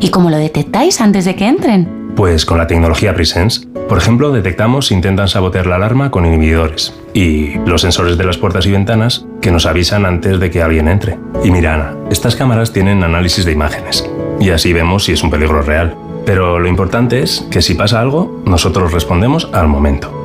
¿Y 0.00 0.10
cómo 0.10 0.28
lo 0.28 0.36
detectáis 0.38 1.00
antes 1.00 1.24
de 1.24 1.36
que 1.36 1.46
entren? 1.46 2.12
Pues 2.16 2.44
con 2.44 2.58
la 2.58 2.66
tecnología 2.66 3.14
Presence. 3.14 3.68
Por 3.88 3.98
ejemplo, 3.98 4.32
detectamos 4.32 4.88
si 4.88 4.94
intentan 4.94 5.28
sabotear 5.28 5.68
la 5.68 5.76
alarma 5.76 6.10
con 6.10 6.26
inhibidores. 6.26 7.00
Y 7.12 7.58
los 7.60 7.82
sensores 7.82 8.18
de 8.18 8.24
las 8.24 8.38
puertas 8.38 8.66
y 8.66 8.72
ventanas 8.72 9.24
que 9.40 9.52
nos 9.52 9.66
avisan 9.66 10.04
antes 10.04 10.40
de 10.40 10.50
que 10.50 10.62
alguien 10.62 10.88
entre. 10.88 11.16
Y 11.44 11.52
mira, 11.52 11.74
Ana, 11.74 11.96
estas 12.10 12.34
cámaras 12.34 12.72
tienen 12.72 13.04
análisis 13.04 13.44
de 13.44 13.52
imágenes. 13.52 14.04
Y 14.40 14.50
así 14.50 14.72
vemos 14.72 15.04
si 15.04 15.12
es 15.12 15.22
un 15.22 15.30
peligro 15.30 15.62
real. 15.62 15.96
Pero 16.24 16.58
lo 16.58 16.68
importante 16.68 17.22
es 17.22 17.46
que 17.50 17.62
si 17.62 17.74
pasa 17.74 18.00
algo, 18.00 18.42
nosotros 18.46 18.92
respondemos 18.92 19.48
al 19.52 19.68
momento. 19.68 20.24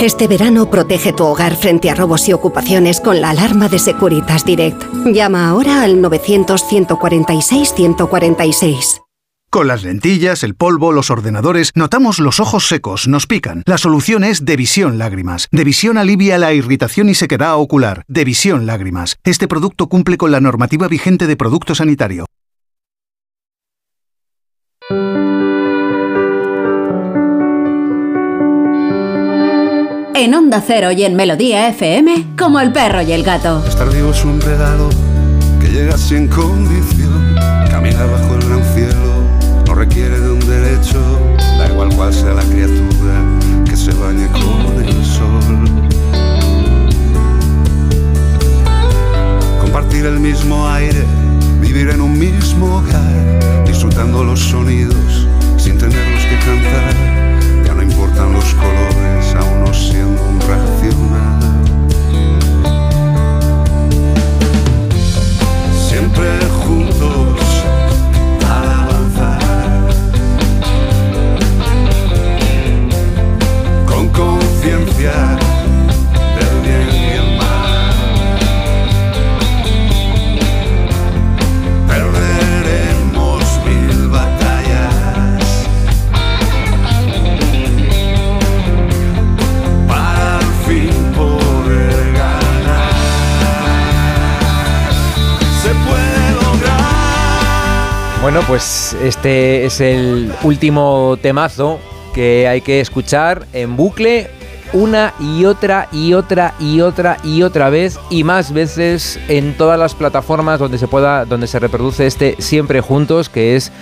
Este 0.00 0.26
verano 0.28 0.70
protege 0.70 1.12
tu 1.14 1.24
hogar 1.24 1.56
frente 1.56 1.90
a 1.90 1.94
robos 1.94 2.28
y 2.28 2.34
ocupaciones 2.34 3.00
con 3.00 3.22
la 3.22 3.30
alarma 3.30 3.68
de 3.68 3.78
Securitas 3.78 4.44
Direct. 4.44 4.82
Llama 5.06 5.48
ahora 5.48 5.82
al 5.82 6.02
900-146-146. 6.02 9.00
Con 9.48 9.68
las 9.68 9.84
lentillas, 9.84 10.42
el 10.42 10.54
polvo, 10.54 10.92
los 10.92 11.10
ordenadores, 11.10 11.70
notamos 11.74 12.18
los 12.18 12.40
ojos 12.40 12.68
secos, 12.68 13.08
nos 13.08 13.26
pican. 13.26 13.62
La 13.64 13.78
solución 13.78 14.22
es 14.22 14.44
Devisión 14.44 14.98
Lágrimas. 14.98 15.48
Devisión 15.50 15.96
alivia 15.96 16.36
la 16.36 16.52
irritación 16.52 17.08
y 17.08 17.14
sequedad 17.14 17.56
ocular. 17.56 18.04
Devisión 18.06 18.66
Lágrimas. 18.66 19.16
Este 19.24 19.48
producto 19.48 19.86
cumple 19.86 20.18
con 20.18 20.30
la 20.30 20.40
normativa 20.40 20.88
vigente 20.88 21.26
de 21.26 21.36
producto 21.36 21.74
sanitario. 21.74 22.26
En 30.18 30.34
Onda 30.34 30.62
Cero 30.66 30.92
y 30.92 31.04
en 31.04 31.14
Melodía 31.14 31.68
FM, 31.68 32.28
como 32.38 32.58
el 32.58 32.72
perro 32.72 33.02
y 33.02 33.12
el 33.12 33.22
gato. 33.22 33.62
Estar 33.68 33.92
vivo 33.92 34.12
es 34.12 34.24
un 34.24 34.40
regalo 34.40 34.88
que 35.60 35.68
llega 35.68 35.98
sin 35.98 36.26
condición. 36.26 37.34
Caminar 37.70 38.10
bajo 38.10 38.34
el 38.36 38.48
gran 38.48 38.64
cielo 38.74 39.22
no 39.66 39.74
requiere 39.74 40.18
de 40.18 40.30
un 40.30 40.40
derecho. 40.40 40.98
Da 41.58 41.68
igual 41.68 41.94
cual 41.94 42.14
sea 42.14 42.32
la 42.32 42.42
criatura 42.44 43.12
que 43.66 43.76
se 43.76 43.92
bañe 43.92 44.26
con 44.28 44.82
el 44.82 45.04
sol. 45.04 45.68
Compartir 49.60 50.06
el 50.06 50.18
mismo 50.18 50.66
aire, 50.66 51.04
vivir 51.60 51.90
en 51.90 52.00
un 52.00 52.18
mismo 52.18 52.76
hogar, 52.76 53.66
disfrutando 53.66 54.24
los 54.24 54.40
sonidos 54.40 55.28
sin 55.58 55.76
tenerlos 55.76 56.24
que 56.24 56.38
cantar. 56.38 57.66
Ya 57.66 57.74
no 57.74 57.82
importan 57.82 58.32
los 58.32 58.54
colores, 58.54 58.95
conciencia 74.96 75.12
del 76.36 76.60
bien 76.62 76.88
y 76.94 77.10
el 77.12 77.36
mal. 77.36 77.46
Perderemos 81.86 83.44
mil 83.66 84.08
batallas. 84.08 84.94
Para 89.86 90.38
al 90.38 90.44
fin 90.66 90.90
poder 91.14 92.12
ganar. 92.12 92.92
Se 95.62 95.70
puede 95.84 96.24
lograr. 96.42 98.22
Bueno, 98.22 98.40
pues 98.46 98.96
este 99.02 99.66
es 99.66 99.80
el 99.80 100.32
último 100.42 101.18
temazo 101.20 101.78
que 102.14 102.48
hay 102.48 102.62
que 102.62 102.80
escuchar 102.80 103.46
en 103.52 103.76
bucle 103.76 104.30
una 104.72 105.14
y 105.20 105.44
otra 105.44 105.88
y 105.92 106.14
otra 106.14 106.54
y 106.58 106.80
otra 106.80 107.18
y 107.22 107.42
otra 107.42 107.70
vez 107.70 107.98
y 108.10 108.24
más 108.24 108.52
veces 108.52 109.18
en 109.28 109.56
todas 109.56 109.78
las 109.78 109.94
plataformas 109.94 110.58
donde 110.58 110.78
se 110.78 110.88
pueda 110.88 111.24
donde 111.24 111.46
se 111.46 111.58
reproduce 111.58 112.06
este 112.06 112.36
siempre 112.38 112.80
juntos 112.80 113.28
que 113.28 113.56
es 113.56 113.72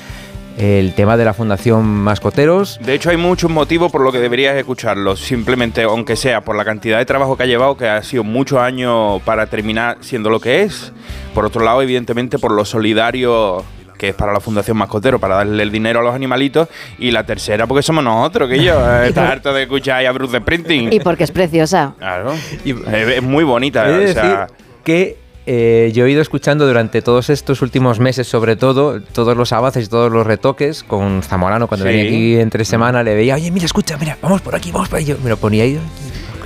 el 0.56 0.94
tema 0.94 1.16
de 1.16 1.24
la 1.24 1.34
Fundación 1.34 1.84
Mascoteros. 1.84 2.78
De 2.80 2.94
hecho, 2.94 3.10
hay 3.10 3.16
muchos 3.16 3.50
motivos 3.50 3.90
por 3.90 4.02
lo 4.02 4.12
que 4.12 4.20
deberías 4.20 4.56
escucharlo. 4.56 5.16
Simplemente, 5.16 5.82
aunque 5.82 6.16
sea 6.16 6.42
por 6.42 6.54
la 6.54 6.64
cantidad 6.64 6.98
de 6.98 7.04
trabajo 7.04 7.36
que 7.36 7.42
ha 7.42 7.46
llevado, 7.46 7.76
que 7.76 7.88
ha 7.88 8.02
sido 8.02 8.22
muchos 8.22 8.60
años 8.60 9.20
para 9.22 9.46
terminar 9.46 9.98
siendo 10.00 10.30
lo 10.30 10.40
que 10.40 10.62
es. 10.62 10.92
Por 11.34 11.44
otro 11.44 11.64
lado, 11.64 11.82
evidentemente, 11.82 12.38
por 12.38 12.52
lo 12.52 12.64
solidario 12.64 13.64
que 13.98 14.10
es 14.10 14.14
para 14.14 14.32
la 14.32 14.40
Fundación 14.40 14.76
Mascotero, 14.76 15.18
para 15.18 15.36
darle 15.36 15.62
el 15.62 15.70
dinero 15.70 16.00
a 16.00 16.02
los 16.02 16.14
animalitos. 16.14 16.68
Y 16.98 17.10
la 17.10 17.24
tercera, 17.24 17.66
porque 17.66 17.82
somos 17.82 18.02
nosotros, 18.04 18.48
que 18.48 18.62
yo. 18.62 18.74
eh, 19.02 19.08
Estás 19.08 19.30
harto 19.30 19.52
de 19.52 19.62
escuchar 19.62 19.98
ahí 19.98 20.06
a 20.06 20.12
Bruce 20.12 20.38
Sprinting. 20.38 20.92
Y 20.92 21.00
porque 21.00 21.24
es 21.24 21.30
preciosa. 21.30 21.94
Claro. 21.98 22.32
Es, 22.64 22.76
es 23.16 23.22
muy 23.22 23.44
bonita. 23.44 23.82
O 23.82 23.86
sea, 23.86 23.96
decir 23.98 24.36
que 24.84 25.18
eh, 25.46 25.92
yo 25.94 26.06
he 26.06 26.10
ido 26.10 26.22
escuchando 26.22 26.66
durante 26.66 27.02
todos 27.02 27.28
estos 27.30 27.60
últimos 27.60 28.00
meses, 28.00 28.26
sobre 28.26 28.56
todo, 28.56 29.00
todos 29.02 29.36
los 29.36 29.52
avances 29.52 29.86
y 29.86 29.88
todos 29.90 30.10
los 30.10 30.26
retoques 30.26 30.82
con 30.82 31.22
Zamorano. 31.22 31.66
Cuando 31.68 31.84
Sí. 31.86 31.92
venía 31.92 32.04
aquí 32.08 32.36
entre 32.40 32.64
semana, 32.64 33.02
le 33.02 33.14
veía, 33.14 33.34
oye, 33.34 33.50
mira, 33.50 33.66
escucha, 33.66 33.96
mira, 33.98 34.16
vamos 34.22 34.40
por 34.40 34.54
aquí, 34.54 34.70
vamos 34.72 34.88
por 34.88 34.98
ahí. 34.98 35.04
Yo 35.04 35.16
me 35.22 35.28
lo 35.30 35.36
ponía 35.36 35.64
ahí. 35.64 35.78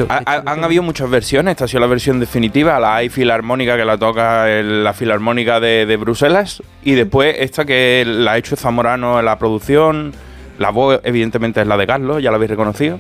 Ha- 0.08 0.22
ha- 0.24 0.42
han 0.46 0.64
habido 0.64 0.82
muchas 0.82 1.08
versiones, 1.10 1.52
esta 1.52 1.64
ha 1.64 1.68
sido 1.68 1.80
la 1.80 1.86
versión 1.86 2.20
definitiva, 2.20 2.78
la 2.78 2.96
hay 2.96 3.08
filarmónica 3.08 3.76
que 3.76 3.84
la 3.84 3.96
toca 3.98 4.50
el- 4.50 4.84
la 4.84 4.92
filarmónica 4.92 5.60
de, 5.60 5.86
de 5.86 5.96
Bruselas. 5.96 6.62
Y 6.82 6.92
después 6.92 7.34
esta 7.38 7.64
que 7.64 8.04
la 8.06 8.32
ha 8.32 8.38
hecho 8.38 8.56
Zamorano 8.56 9.18
en 9.18 9.24
la 9.24 9.38
producción, 9.38 10.12
la 10.58 10.70
voz 10.70 11.00
evidentemente 11.04 11.60
es 11.60 11.66
la 11.66 11.76
de 11.76 11.86
Carlos, 11.86 12.22
ya 12.22 12.30
la 12.30 12.36
habéis 12.36 12.50
reconocido, 12.50 12.98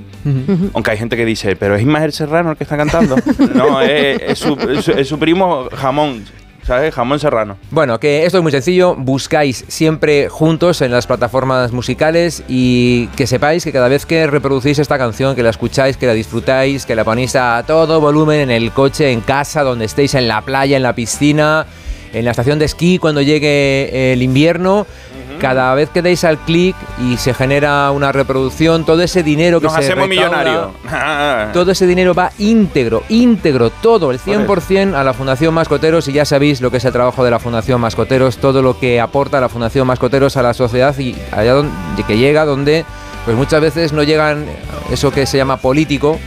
aunque 0.74 0.90
hay 0.92 0.96
gente 0.98 1.16
que 1.16 1.24
dice, 1.24 1.56
pero 1.56 1.74
es 1.74 1.82
Ismael 1.82 2.12
Serrano 2.12 2.52
el 2.52 2.56
que 2.56 2.64
está 2.64 2.76
cantando. 2.76 3.16
no, 3.54 3.80
es, 3.80 4.20
es 4.22 4.38
su, 4.38 4.54
es 4.70 4.84
su- 4.84 4.92
es 4.92 5.08
su 5.08 5.18
primo 5.18 5.68
Jamón, 5.76 6.24
Jamón 6.92 7.18
Serrano. 7.18 7.56
Bueno, 7.70 7.98
que 7.98 8.26
esto 8.26 8.38
es 8.38 8.42
muy 8.42 8.52
sencillo, 8.52 8.94
buscáis 8.94 9.64
siempre 9.68 10.28
juntos 10.28 10.82
en 10.82 10.92
las 10.92 11.06
plataformas 11.06 11.72
musicales 11.72 12.42
y 12.46 13.06
que 13.08 13.26
sepáis 13.26 13.64
que 13.64 13.72
cada 13.72 13.88
vez 13.88 14.04
que 14.04 14.26
reproducís 14.26 14.78
esta 14.78 14.98
canción, 14.98 15.34
que 15.34 15.42
la 15.42 15.50
escucháis, 15.50 15.96
que 15.96 16.06
la 16.06 16.12
disfrutáis, 16.12 16.84
que 16.84 16.94
la 16.94 17.04
ponéis 17.04 17.36
a 17.36 17.64
todo 17.66 18.00
volumen 18.00 18.40
en 18.40 18.50
el 18.50 18.72
coche, 18.72 19.10
en 19.12 19.22
casa, 19.22 19.62
donde 19.62 19.86
estéis, 19.86 20.14
en 20.14 20.28
la 20.28 20.42
playa, 20.42 20.76
en 20.76 20.82
la 20.82 20.94
piscina, 20.94 21.66
en 22.12 22.24
la 22.24 22.32
estación 22.32 22.58
de 22.58 22.66
esquí 22.66 22.98
cuando 22.98 23.22
llegue 23.22 24.12
el 24.12 24.22
invierno, 24.22 24.86
cada 25.38 25.74
vez 25.74 25.90
que 25.90 26.02
deis 26.02 26.24
al 26.24 26.38
clic 26.38 26.76
y 27.00 27.16
se 27.16 27.34
genera 27.34 27.90
una 27.90 28.12
reproducción, 28.12 28.84
todo 28.84 29.02
ese 29.02 29.22
dinero 29.22 29.60
que 29.60 29.66
Nos 29.66 29.74
se 29.74 29.80
hacemos 29.80 30.08
recauda, 30.08 30.44
millonarios. 30.44 31.52
todo 31.52 31.70
ese 31.70 31.86
dinero 31.86 32.14
va 32.14 32.30
íntegro, 32.38 33.02
íntegro, 33.08 33.70
todo, 33.70 34.10
el 34.10 34.20
100% 34.20 34.94
a 34.94 35.04
la 35.04 35.14
Fundación 35.14 35.54
Mascoteros. 35.54 36.08
Y 36.08 36.12
ya 36.12 36.24
sabéis 36.24 36.60
lo 36.60 36.70
que 36.70 36.78
es 36.78 36.84
el 36.84 36.92
trabajo 36.92 37.24
de 37.24 37.30
la 37.30 37.38
Fundación 37.38 37.80
Mascoteros, 37.80 38.38
todo 38.38 38.62
lo 38.62 38.78
que 38.78 39.00
aporta 39.00 39.40
la 39.40 39.48
Fundación 39.48 39.86
Mascoteros 39.86 40.36
a 40.36 40.42
la 40.42 40.54
sociedad 40.54 40.96
y 40.98 41.16
allá 41.32 41.54
donde 41.54 41.72
que 42.06 42.16
llega 42.16 42.44
donde 42.44 42.84
pues 43.24 43.36
muchas 43.36 43.60
veces 43.60 43.92
no 43.92 44.02
llegan 44.02 44.46
eso 44.90 45.10
que 45.10 45.26
se 45.26 45.36
llama 45.36 45.58
político 45.58 46.18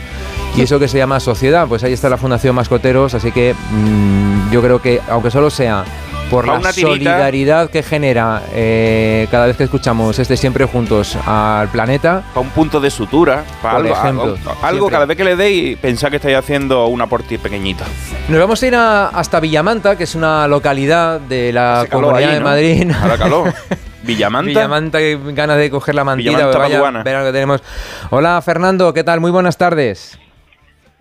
y 0.55 0.61
eso 0.61 0.79
que 0.79 0.87
se 0.87 0.97
llama 0.97 1.19
sociedad, 1.19 1.67
pues 1.67 1.83
ahí 1.83 1.93
está 1.93 2.09
la 2.09 2.17
Fundación 2.17 2.55
Mascoteros, 2.55 3.13
así 3.13 3.31
que 3.31 3.53
mm, 3.53 4.51
yo 4.51 4.61
creo 4.61 4.81
que 4.81 5.01
aunque 5.09 5.31
solo 5.31 5.49
sea 5.49 5.85
por 6.31 6.47
la 6.47 6.53
una 6.53 6.71
solidaridad 6.71 7.69
que 7.69 7.83
genera 7.83 8.41
eh, 8.53 9.27
cada 9.29 9.45
vez 9.47 9.57
que 9.57 9.65
escuchamos 9.65 10.17
este 10.17 10.37
siempre 10.37 10.65
juntos 10.65 11.17
al 11.27 11.67
planeta. 11.67 12.23
Para 12.33 12.39
un 12.41 12.49
punto 12.49 12.79
de 12.79 12.89
sutura, 12.89 13.43
para 13.61 13.77
Por 13.77 13.85
algo, 13.87 13.99
ejemplo, 13.99 14.37
algo, 14.63 14.89
cada 14.89 15.05
vez 15.05 15.17
que 15.17 15.23
le 15.25 15.35
deis, 15.35 15.77
pensad 15.77 16.09
que 16.09 16.15
estáis 16.15 16.37
haciendo 16.37 16.87
una 16.87 17.05
por 17.07 17.21
ti 17.23 17.37
pequeñita. 17.37 17.83
Nos 18.29 18.39
vamos 18.39 18.63
a 18.63 18.67
ir 18.67 18.75
a- 18.75 19.07
hasta 19.09 19.39
Villamanta, 19.39 19.97
que 19.97 20.05
es 20.05 20.15
una 20.15 20.47
localidad 20.47 21.19
de 21.19 21.51
la 21.53 21.85
Comunidad 21.91 22.29
ahí, 22.29 22.33
de 22.35 22.39
¿no? 22.39 22.45
Madrid. 22.45 22.91
Ahora 23.01 23.17
calor. 23.17 23.53
Villamanta. 24.03 24.47
Villamanta, 24.47 24.97
que 24.97 25.19
ganas 25.33 25.57
de 25.57 25.69
coger 25.69 25.93
la 25.95 26.03
mantita. 26.03 26.31
Villamanta 26.31 26.57
vaya, 26.57 26.75
Paduana. 26.75 27.03
ver 27.03 27.19
lo 27.19 27.25
que 27.25 27.31
tenemos. 27.33 27.61
Hola, 28.09 28.41
Fernando, 28.41 28.93
¿qué 28.93 29.03
tal? 29.03 29.19
Muy 29.19 29.29
buenas 29.31 29.57
tardes. 29.57 30.17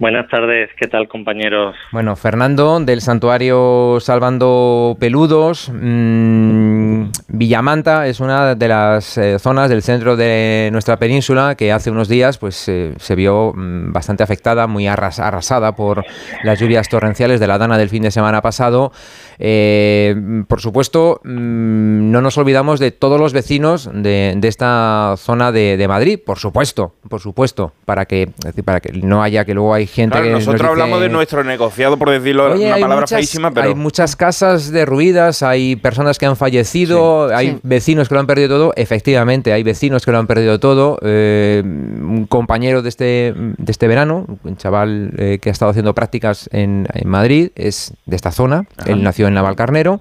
Buenas 0.00 0.28
tardes, 0.30 0.70
¿qué 0.78 0.88
tal 0.88 1.08
compañeros? 1.08 1.76
Bueno, 1.92 2.16
Fernando, 2.16 2.80
del 2.80 3.02
santuario 3.02 3.98
Salvando 4.00 4.96
Peludos. 4.98 5.70
mm, 5.70 7.04
Villamanta 7.28 8.06
es 8.06 8.18
una 8.20 8.54
de 8.54 8.66
las 8.66 9.18
eh, 9.18 9.38
zonas 9.38 9.68
del 9.68 9.82
centro 9.82 10.16
de 10.16 10.70
nuestra 10.72 10.96
península 10.98 11.54
que 11.54 11.70
hace 11.70 11.90
unos 11.90 12.08
días 12.08 12.38
pues, 12.38 12.66
eh, 12.70 12.94
se 12.98 13.14
vio 13.14 13.52
mm, 13.54 13.92
bastante 13.92 14.22
afectada, 14.22 14.66
muy 14.66 14.86
arras- 14.88 15.18
arrasada 15.18 15.76
por 15.76 16.02
las 16.44 16.58
lluvias 16.58 16.88
torrenciales 16.88 17.38
de 17.38 17.46
la 17.46 17.58
dana 17.58 17.76
del 17.76 17.90
fin 17.90 18.02
de 18.02 18.10
semana 18.10 18.40
pasado. 18.40 18.92
Eh, 19.38 20.14
por 20.48 20.62
supuesto, 20.62 21.20
mm, 21.24 22.10
no 22.10 22.22
nos 22.22 22.38
olvidamos 22.38 22.80
de 22.80 22.90
todos 22.90 23.20
los 23.20 23.34
vecinos 23.34 23.90
de, 23.92 24.32
de 24.34 24.48
esta 24.48 25.14
zona 25.18 25.52
de, 25.52 25.76
de 25.76 25.88
Madrid, 25.88 26.18
por 26.24 26.38
supuesto, 26.38 26.94
por 27.10 27.20
supuesto, 27.20 27.74
para 27.84 28.06
que, 28.06 28.30
para 28.64 28.80
que 28.80 28.92
no 28.94 29.22
haya 29.22 29.44
que 29.44 29.52
luego 29.52 29.74
hay 29.74 29.89
gente 29.90 30.12
Claro, 30.12 30.24
que 30.24 30.30
nos 30.32 30.40
nosotros 30.46 30.60
dice- 30.62 30.70
hablamos 30.70 31.00
de 31.00 31.08
nuestro 31.10 31.44
negociado, 31.44 31.98
por 31.98 32.10
decirlo 32.10 32.52
Oye, 32.52 32.66
una 32.66 32.74
hay 32.76 32.82
palabra 32.82 33.02
muchas- 33.02 33.18
feísima, 33.18 33.50
pero 33.50 33.68
Hay 33.68 33.74
muchas 33.74 34.16
casas 34.16 34.70
derruidas, 34.72 35.42
hay 35.42 35.76
personas 35.76 36.18
que 36.18 36.26
han 36.26 36.36
fallecido, 36.36 37.34
hay 37.34 37.50
sí. 37.52 37.58
vecinos 37.62 38.08
que 38.08 38.14
lo 38.14 38.20
han 38.20 38.26
perdido 38.26 38.48
todo. 38.48 38.72
Efectivamente, 38.76 39.52
hay 39.52 39.62
vecinos 39.62 40.04
que 40.04 40.12
lo 40.12 40.18
han 40.18 40.26
perdido 40.26 40.58
todo. 40.60 40.98
Eh, 41.02 41.62
un 41.64 42.26
compañero 42.28 42.82
de 42.82 42.88
este, 42.88 43.34
de 43.36 43.70
este 43.72 43.86
verano, 43.88 44.26
un 44.44 44.56
chaval 44.56 45.12
eh, 45.18 45.38
que 45.40 45.48
ha 45.48 45.52
estado 45.52 45.70
haciendo 45.70 45.94
prácticas 45.94 46.48
en, 46.52 46.86
en 46.94 47.08
Madrid, 47.08 47.50
es 47.54 47.92
de 48.06 48.16
esta 48.16 48.30
zona. 48.32 48.64
Él 48.86 49.02
nació 49.02 49.26
en 49.28 49.34
Navalcarnero, 49.34 50.00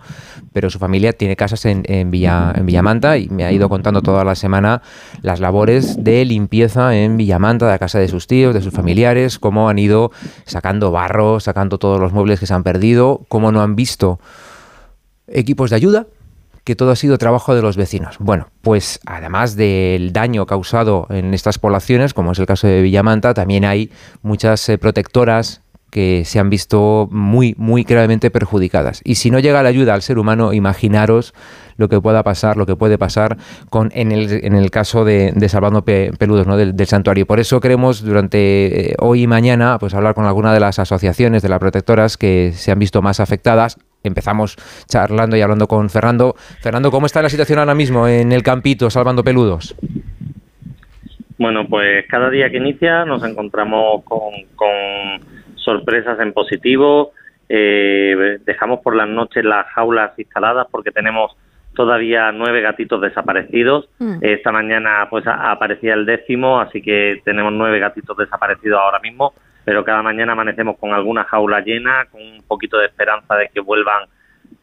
pero 0.53 0.69
su 0.69 0.79
familia 0.79 1.13
tiene 1.13 1.35
casas 1.35 1.65
en, 1.65 1.83
en, 1.85 2.12
Villa, 2.12 2.53
en 2.55 2.65
Villamanta 2.65 3.17
y 3.17 3.29
me 3.29 3.45
ha 3.45 3.51
ido 3.51 3.69
contando 3.69 4.01
toda 4.01 4.23
la 4.23 4.35
semana 4.35 4.81
las 5.21 5.39
labores 5.39 6.03
de 6.03 6.25
limpieza 6.25 6.95
en 6.95 7.17
Villamanta, 7.17 7.65
de 7.65 7.71
la 7.71 7.79
casa 7.79 7.99
de 7.99 8.07
sus 8.07 8.27
tíos, 8.27 8.53
de 8.53 8.62
sus 8.62 8.73
familiares, 8.73 9.39
cómo 9.39 9.69
han 9.69 9.79
ido 9.79 10.12
sacando 10.45 10.91
barro, 10.91 11.39
sacando 11.39 11.77
todos 11.77 11.99
los 11.99 12.13
muebles 12.13 12.39
que 12.39 12.45
se 12.45 12.53
han 12.53 12.63
perdido, 12.63 13.25
cómo 13.27 13.51
no 13.51 13.62
han 13.62 13.75
visto 13.75 14.19
equipos 15.27 15.69
de 15.69 15.75
ayuda, 15.75 16.07
que 16.63 16.75
todo 16.75 16.91
ha 16.91 16.95
sido 16.95 17.17
trabajo 17.17 17.55
de 17.55 17.62
los 17.62 17.77
vecinos. 17.77 18.17
Bueno, 18.19 18.49
pues 18.62 18.99
además 19.05 19.55
del 19.55 20.13
daño 20.13 20.45
causado 20.45 21.07
en 21.09 21.33
estas 21.33 21.57
poblaciones, 21.57 22.13
como 22.13 22.31
es 22.31 22.39
el 22.39 22.45
caso 22.45 22.67
de 22.67 22.81
Villamanta, 22.81 23.33
también 23.33 23.65
hay 23.65 23.91
muchas 24.21 24.67
eh, 24.69 24.77
protectoras 24.77 25.62
que 25.91 26.23
se 26.25 26.39
han 26.39 26.49
visto 26.49 27.08
muy, 27.12 27.56
muy 27.58 27.84
gravemente 27.84 28.32
perjudicadas. 28.32 29.02
Y 29.04 29.15
si 29.15 29.32
no 29.32 29.39
llega 29.39 29.63
la 29.63 29.69
ayuda 29.69 29.93
al 29.93 30.02
ser 30.02 30.19
humano, 30.19 30.54
imaginaros 30.54 31.34
lo 31.78 31.88
que 31.88 32.02
pueda 32.02 32.23
pasar, 32.23 32.58
lo 32.58 32.65
que 32.65 32.75
puede 32.75 32.97
pasar 32.97 33.38
con, 33.69 33.89
en, 33.93 34.12
el, 34.12 34.43
en 34.43 34.54
el 34.54 34.69
caso 34.69 35.06
de, 35.06 35.34
Salvando 35.47 35.86
Pe- 35.86 36.12
Peludos, 36.17 36.45
¿no? 36.45 36.58
del, 36.58 36.75
del 36.75 36.88
santuario. 36.88 37.25
Por 37.25 37.39
eso 37.39 37.62
queremos 37.62 38.04
durante 38.04 38.91
eh, 38.91 38.95
hoy 38.99 39.23
y 39.23 39.28
mañana 39.28 39.80
pues 39.80 39.93
hablar 39.93 40.13
con 40.13 40.25
alguna 40.25 40.54
de 40.54 40.60
las 40.60 40.78
asociaciones 40.78 41.41
de 41.41 41.49
las 41.49 41.60
protectoras 41.60 42.17
que 42.17 42.52
se 42.54 42.71
han 42.71 42.80
visto 42.80 43.02
más 43.02 43.19
afectadas. 43.21 43.78
Empezamos 44.04 44.58
charlando 44.88 45.38
y 45.38 45.41
hablando 45.41 45.67
con 45.67 45.89
Fernando. 45.89 46.36
Fernando, 46.62 46.91
¿cómo 46.91 47.06
está 47.06 47.21
la 47.21 47.30
situación 47.30 47.60
ahora 47.60 47.75
mismo 47.75 48.08
en 48.08 48.32
el 48.34 48.43
campito 48.43 48.89
Salvando 48.89 49.23
Peludos? 49.23 49.75
Bueno, 51.38 51.65
pues 51.69 52.06
cada 52.10 52.30
día 52.30 52.49
que 52.49 52.58
inicia 52.58 53.06
nos 53.06 53.23
encontramos 53.23 54.04
con, 54.04 54.19
con 54.58 55.38
sorpresas 55.63 56.19
en 56.19 56.34
positivo. 56.34 57.12
Eh, 57.48 58.39
dejamos 58.45 58.80
por 58.82 58.95
las 58.95 59.10
noches 59.10 59.43
las 59.43 59.65
jaulas 59.67 60.17
instaladas 60.17 60.67
porque 60.69 60.91
tenemos 60.91 61.36
todavía 61.74 62.32
nueve 62.32 62.62
gatitos 62.62 63.02
desaparecidos. 63.02 63.89
Mm. 64.00 64.17
Esta 64.22 64.52
mañana 64.52 65.08
pues 65.10 65.26
aparecía 65.28 65.93
el 65.93 66.06
décimo, 66.06 66.60
así 66.60 66.82
que 66.82 67.22
tenemos 67.24 67.54
nueve 67.54 67.80
gatitos 67.80 68.17
desaparecidos 68.17 68.80
ahora 68.80 69.00
mismo, 69.00 69.34
pero 69.65 69.84
cada 69.84 70.02
mañana 70.02 70.34
amanecemos 70.34 70.78
con 70.78 70.93
alguna 70.93 71.24
jaula 71.24 71.62
llena, 71.62 72.06
con 72.12 72.22
un 72.22 72.43
poquito 72.48 72.78
de 72.78 72.88
esperanza 72.88 73.36
de 73.36 73.50
que 73.50 73.62
vuelvan 73.62 74.10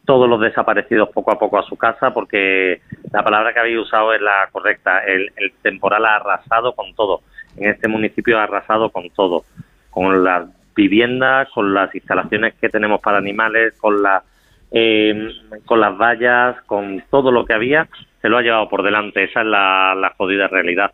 todos 0.05 0.29
los 0.29 0.39
desaparecidos 0.39 1.09
poco 1.09 1.31
a 1.31 1.39
poco 1.39 1.59
a 1.59 1.63
su 1.63 1.75
casa, 1.75 2.13
porque 2.13 2.81
la 3.11 3.23
palabra 3.23 3.51
que 3.51 3.59
habéis 3.59 3.79
usado 3.79 4.13
es 4.13 4.21
la 4.21 4.47
correcta. 4.51 4.99
El, 4.99 5.31
el 5.35 5.51
temporal 5.61 6.05
ha 6.05 6.15
arrasado 6.15 6.73
con 6.73 6.93
todo. 6.93 7.21
En 7.57 7.69
este 7.69 7.87
municipio 7.87 8.39
ha 8.39 8.43
arrasado 8.43 8.89
con 8.89 9.09
todo. 9.09 9.43
Con 9.89 10.23
las 10.23 10.45
viviendas, 10.77 11.49
con 11.49 11.73
las 11.73 11.93
instalaciones 11.93 12.53
que 12.61 12.69
tenemos 12.69 13.01
para 13.01 13.17
animales, 13.17 13.73
con, 13.81 14.01
la, 14.01 14.23
eh, 14.71 15.29
con 15.65 15.81
las 15.81 15.97
vallas, 15.97 16.55
con 16.65 17.03
todo 17.09 17.31
lo 17.31 17.43
que 17.43 17.53
había, 17.53 17.89
se 18.21 18.29
lo 18.29 18.37
ha 18.37 18.41
llevado 18.41 18.69
por 18.69 18.83
delante. 18.83 19.25
Esa 19.25 19.41
es 19.41 19.47
la, 19.47 19.93
la 19.95 20.13
jodida 20.17 20.47
realidad. 20.47 20.93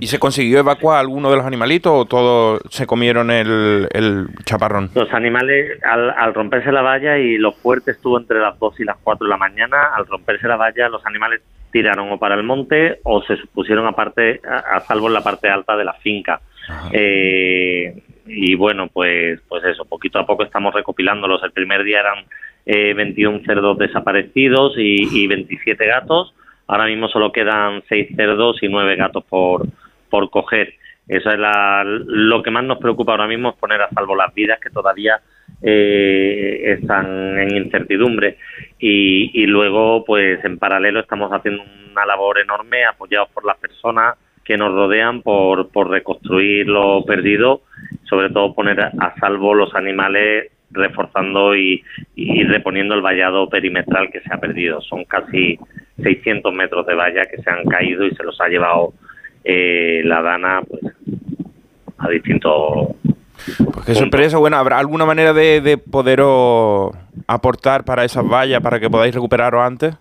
¿Y 0.00 0.06
se 0.06 0.18
consiguió 0.18 0.58
evacuar 0.58 1.00
alguno 1.00 1.30
de 1.30 1.36
los 1.36 1.46
animalitos 1.46 1.92
o 1.94 2.04
todos 2.04 2.60
se 2.70 2.86
comieron 2.86 3.30
el, 3.30 3.88
el 3.92 4.28
chaparrón? 4.44 4.90
Los 4.94 5.12
animales, 5.12 5.82
al, 5.84 6.10
al 6.10 6.34
romperse 6.34 6.70
la 6.72 6.82
valla 6.82 7.18
y 7.18 7.38
lo 7.38 7.52
fuerte 7.52 7.92
estuvo 7.92 8.18
entre 8.18 8.38
las 8.38 8.58
2 8.58 8.80
y 8.80 8.84
las 8.84 8.96
4 9.02 9.26
de 9.26 9.30
la 9.30 9.36
mañana, 9.36 9.88
al 9.94 10.06
romperse 10.06 10.46
la 10.46 10.56
valla 10.56 10.88
los 10.88 11.04
animales 11.06 11.40
tiraron 11.72 12.12
o 12.12 12.18
para 12.18 12.34
el 12.34 12.42
monte 12.42 13.00
o 13.02 13.22
se 13.22 13.36
pusieron 13.52 13.86
aparte, 13.86 14.40
a, 14.46 14.76
a 14.76 14.80
salvo 14.80 15.08
en 15.08 15.14
la 15.14 15.22
parte 15.22 15.48
alta 15.48 15.76
de 15.76 15.84
la 15.84 15.94
finca. 15.94 16.40
Eh, 16.92 18.02
y 18.26 18.54
bueno, 18.54 18.88
pues, 18.88 19.40
pues 19.48 19.64
eso, 19.64 19.84
poquito 19.84 20.18
a 20.18 20.26
poco 20.26 20.44
estamos 20.44 20.74
recopilándolos. 20.74 21.42
El 21.42 21.52
primer 21.52 21.82
día 21.84 22.00
eran 22.00 22.24
eh, 22.66 22.94
21 22.94 23.40
cerdos 23.44 23.78
desaparecidos 23.78 24.74
y, 24.76 25.22
y 25.22 25.26
27 25.26 25.86
gatos. 25.86 26.34
Ahora 26.66 26.86
mismo 26.86 27.08
solo 27.08 27.32
quedan 27.32 27.82
6 27.88 28.08
cerdos 28.16 28.62
y 28.62 28.68
9 28.68 28.96
gatos 28.96 29.24
por, 29.24 29.66
por 30.10 30.30
coger. 30.30 30.74
Eso 31.08 31.30
es 31.30 31.38
la- 31.38 31.82
lo 31.84 32.42
que 32.42 32.50
más 32.52 32.64
nos 32.64 32.78
preocupa 32.78 33.12
ahora 33.12 33.26
mismo 33.26 33.50
es 33.50 33.56
poner 33.56 33.82
a 33.82 33.90
salvo 33.90 34.14
las 34.14 34.32
vidas 34.32 34.60
que 34.60 34.70
todavía 34.70 35.20
eh, 35.60 36.76
están 36.78 37.38
en 37.38 37.56
incertidumbre 37.56 38.36
y, 38.78 39.30
y 39.42 39.46
luego 39.46 40.04
pues 40.04 40.44
en 40.44 40.58
paralelo 40.58 41.00
estamos 41.00 41.30
haciendo 41.32 41.62
una 41.92 42.06
labor 42.06 42.38
enorme 42.40 42.84
apoyados 42.84 43.28
por 43.30 43.44
las 43.44 43.56
personas 43.58 44.16
que 44.44 44.56
nos 44.56 44.72
rodean 44.72 45.22
por, 45.22 45.68
por 45.68 45.90
reconstruir 45.90 46.66
lo 46.66 47.04
perdido, 47.04 47.62
sobre 48.04 48.30
todo 48.30 48.54
poner 48.54 48.80
a, 48.80 49.14
salvo 49.20 49.54
los 49.54 49.74
animales 49.74 50.50
reforzando 50.70 51.54
y, 51.54 51.82
y 52.14 52.44
reponiendo 52.44 52.94
el 52.94 53.02
vallado 53.02 53.48
perimetral 53.48 54.10
que 54.10 54.20
se 54.20 54.32
ha 54.32 54.38
perdido. 54.38 54.80
Son 54.80 55.04
casi 55.04 55.58
600 56.02 56.52
metros 56.54 56.86
de 56.86 56.94
valla 56.94 57.26
que 57.26 57.42
se 57.42 57.50
han 57.50 57.64
caído 57.64 58.04
y 58.06 58.14
se 58.14 58.22
los 58.22 58.40
ha 58.40 58.48
llevado 58.48 58.92
eh, 59.44 60.02
la 60.04 60.22
dana 60.22 60.62
pues, 60.62 60.80
a 61.98 62.08
distintos 62.08 62.96
Pues 63.36 63.86
qué 63.86 63.94
sorpresa. 63.94 64.38
Bueno, 64.38 64.56
¿habrá 64.56 64.78
alguna 64.78 65.04
manera 65.04 65.32
de, 65.32 65.60
de 65.60 65.78
poderos 65.78 66.92
aportar 67.26 67.84
para 67.84 68.04
esas 68.04 68.26
vallas 68.26 68.60
para 68.60 68.80
que 68.80 68.88
podáis 68.88 69.14
recuperaros 69.14 69.60
antes? 69.60 69.94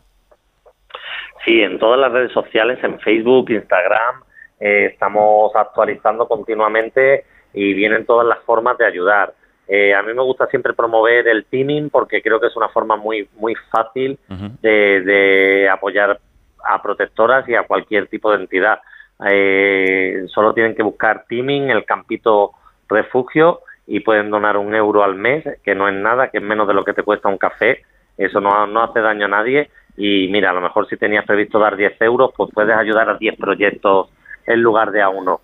Sí, 1.45 1.62
en 1.62 1.80
todas 1.80 1.99
las 1.99 2.12
redes 2.12 2.32
sociales, 2.32 2.80
en 2.84 2.99
Facebook, 2.99 3.49
Instagram, 3.49 4.23
eh, 4.62 4.91
estamos 4.93 5.52
actualizando 5.56 6.28
continuamente 6.28 7.26
y 7.52 7.74
vienen 7.74 8.06
todas 8.06 8.28
las 8.28 8.39
formas 8.43 8.78
de 8.78 8.86
ayudar. 8.86 9.34
Eh, 9.67 9.95
a 9.95 10.04
mí 10.04 10.13
me 10.13 10.21
gusta 10.21 10.45
siempre 10.47 10.74
promover 10.74 11.28
el 11.28 11.45
teaming 11.45 11.89
porque 11.89 12.21
creo 12.21 12.39
que 12.39 12.47
es 12.47 12.56
una 12.56 12.69
forma 12.69 12.95
muy 12.95 13.28
muy 13.38 13.56
fácil 13.71 14.19
de, 14.62 15.02
de 15.02 15.69
apoyar 15.69 16.19
a 16.63 16.82
protectoras 16.82 17.47
y 17.50 17.56
a 17.56 17.63
cualquier 17.63 18.08
tipo 18.08 18.32
de 18.32 18.38
entidad. 18.38 18.80
Eh, 19.26 20.26
solo 20.28 20.54
tienen 20.54 20.76
que 20.76 20.84
buscar 20.84 21.26
teaming, 21.28 21.71
el 21.71 21.84
campito 21.86 22.52
refugio 22.88 23.62
y 23.88 24.02
pueden 24.02 24.30
donar 24.30 24.58
un 24.58 24.76
euro 24.76 25.04
al 25.04 25.15
mes, 25.15 25.43
que 25.63 25.74
no 25.74 25.88
es 25.88 25.95
nada, 25.95 26.30
que 26.30 26.38
es 26.38 26.43
menos 26.43 26.67
de 26.67 26.76
lo 26.76 26.86
que 26.86 26.93
te 26.93 27.04
cuesta 27.04 27.30
un 27.30 27.39
café. 27.39 27.82
Eso 28.15 28.39
no, 28.39 28.67
no 28.67 28.84
hace 28.84 29.00
daño 29.00 29.26
a 29.26 29.30
nadie. 29.30 29.71
Y 29.97 30.28
mira, 30.28 30.52
a 30.52 30.54
lo 30.54 30.62
mejor 30.62 30.88
si 30.88 30.97
tenías 30.97 31.26
previsto 31.26 31.58
dar 31.58 31.76
10 31.76 32.00
euros, 32.02 32.32
pues 32.38 32.52
puedes 32.54 32.76
ayudar 32.76 33.10
a 33.10 33.17
10 33.17 33.38
proyectos 33.38 34.10
en 34.45 34.62
lugar 34.62 34.91
de 34.91 35.01
a 35.01 35.10
uno. 35.10 35.41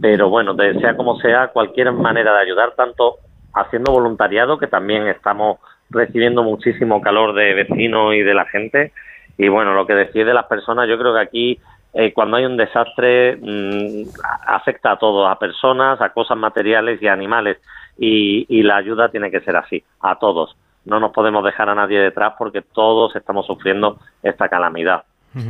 Pero 0.00 0.28
bueno, 0.28 0.54
sea 0.80 0.96
como 0.96 1.18
sea, 1.18 1.48
cualquier 1.48 1.92
manera 1.92 2.32
de 2.34 2.40
ayudar, 2.40 2.72
tanto 2.76 3.16
haciendo 3.54 3.92
voluntariado, 3.92 4.58
que 4.58 4.66
también 4.66 5.08
estamos 5.08 5.58
recibiendo 5.90 6.42
muchísimo 6.42 7.00
calor 7.00 7.34
de 7.34 7.54
vecinos 7.54 8.14
y 8.14 8.20
de 8.20 8.34
la 8.34 8.44
gente. 8.46 8.92
Y 9.38 9.48
bueno, 9.48 9.74
lo 9.74 9.86
que 9.86 9.94
decís 9.94 10.26
de 10.26 10.34
las 10.34 10.46
personas, 10.46 10.88
yo 10.88 10.98
creo 10.98 11.14
que 11.14 11.20
aquí 11.20 11.60
eh, 11.94 12.12
cuando 12.12 12.36
hay 12.36 12.44
un 12.44 12.56
desastre 12.56 13.36
mm, 13.40 14.08
afecta 14.46 14.92
a 14.92 14.98
todos, 14.98 15.30
a 15.30 15.38
personas, 15.38 16.00
a 16.00 16.10
cosas 16.10 16.36
materiales 16.36 17.00
y 17.02 17.06
a 17.06 17.12
animales. 17.12 17.58
Y, 17.98 18.46
y 18.48 18.62
la 18.62 18.76
ayuda 18.76 19.08
tiene 19.08 19.30
que 19.30 19.40
ser 19.40 19.56
así, 19.56 19.82
a 20.00 20.16
todos. 20.18 20.56
No 20.84 21.00
nos 21.00 21.12
podemos 21.12 21.44
dejar 21.44 21.68
a 21.68 21.74
nadie 21.74 21.98
detrás 21.98 22.34
porque 22.38 22.62
todos 22.62 23.16
estamos 23.16 23.46
sufriendo 23.46 23.98
esta 24.22 24.48
calamidad. 24.48 25.04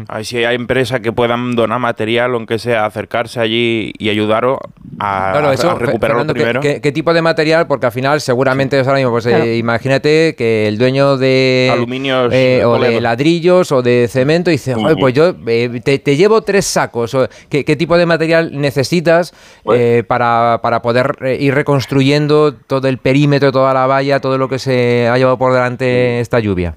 A 0.08 0.16
ver 0.16 0.24
si 0.26 0.44
hay 0.44 0.54
empresas 0.56 1.00
que 1.00 1.12
puedan 1.12 1.54
donar 1.54 1.78
material, 1.78 2.34
aunque 2.34 2.58
sea 2.58 2.84
acercarse 2.84 3.40
allí 3.40 3.92
y 3.98 4.10
ayudaros 4.10 4.58
a, 4.98 5.30
Claro, 5.32 5.48
a- 5.48 5.54
eso, 5.54 5.70
a 5.70 5.74
recuperarlo 5.76 6.24
Fernando, 6.24 6.34
¿qué- 6.34 6.40
primero. 6.40 6.60
¿qué, 6.60 6.80
qué 6.80 6.92
tipo 6.92 7.14
de 7.14 7.22
material? 7.22 7.66
Porque 7.66 7.86
al 7.86 7.92
final, 7.92 8.20
seguramente 8.20 8.78
es 8.78 8.86
ahora 8.86 8.98
mismo, 8.98 9.12
pues 9.12 9.26
eh, 9.26 9.56
imagínate 9.56 10.34
que 10.36 10.66
el 10.68 10.76
dueño 10.78 11.16
de. 11.16 11.70
Aluminios, 11.72 12.32
eh, 12.34 12.64
o 12.66 12.78
de 12.78 13.00
ladrillos 13.00 13.70
o 13.72 13.80
de 13.80 14.08
cemento 14.10 14.50
dice, 14.50 14.74
"Joder, 14.74 14.92
Ujú. 14.94 15.00
pues 15.00 15.14
yo 15.14 15.34
eh, 15.46 15.80
te, 15.82 15.98
te 16.00 16.16
llevo 16.16 16.42
tres 16.42 16.66
sacos. 16.66 17.16
¿qué, 17.48 17.64
qué 17.64 17.76
tipo 17.76 17.96
de 17.96 18.04
material 18.06 18.50
necesitas 18.60 19.32
eh, 19.72 20.02
para, 20.06 20.58
para 20.62 20.82
poder 20.82 21.16
ir 21.38 21.54
reconstruyendo 21.54 22.52
todo 22.54 22.88
el 22.88 22.98
perímetro, 22.98 23.52
toda 23.52 23.72
la 23.72 23.86
valla, 23.86 24.20
todo 24.20 24.36
lo 24.36 24.48
que 24.48 24.58
se 24.58 25.08
ha 25.08 25.16
llevado 25.16 25.38
por 25.38 25.52
delante 25.52 26.20
esta 26.20 26.40
lluvia? 26.40 26.74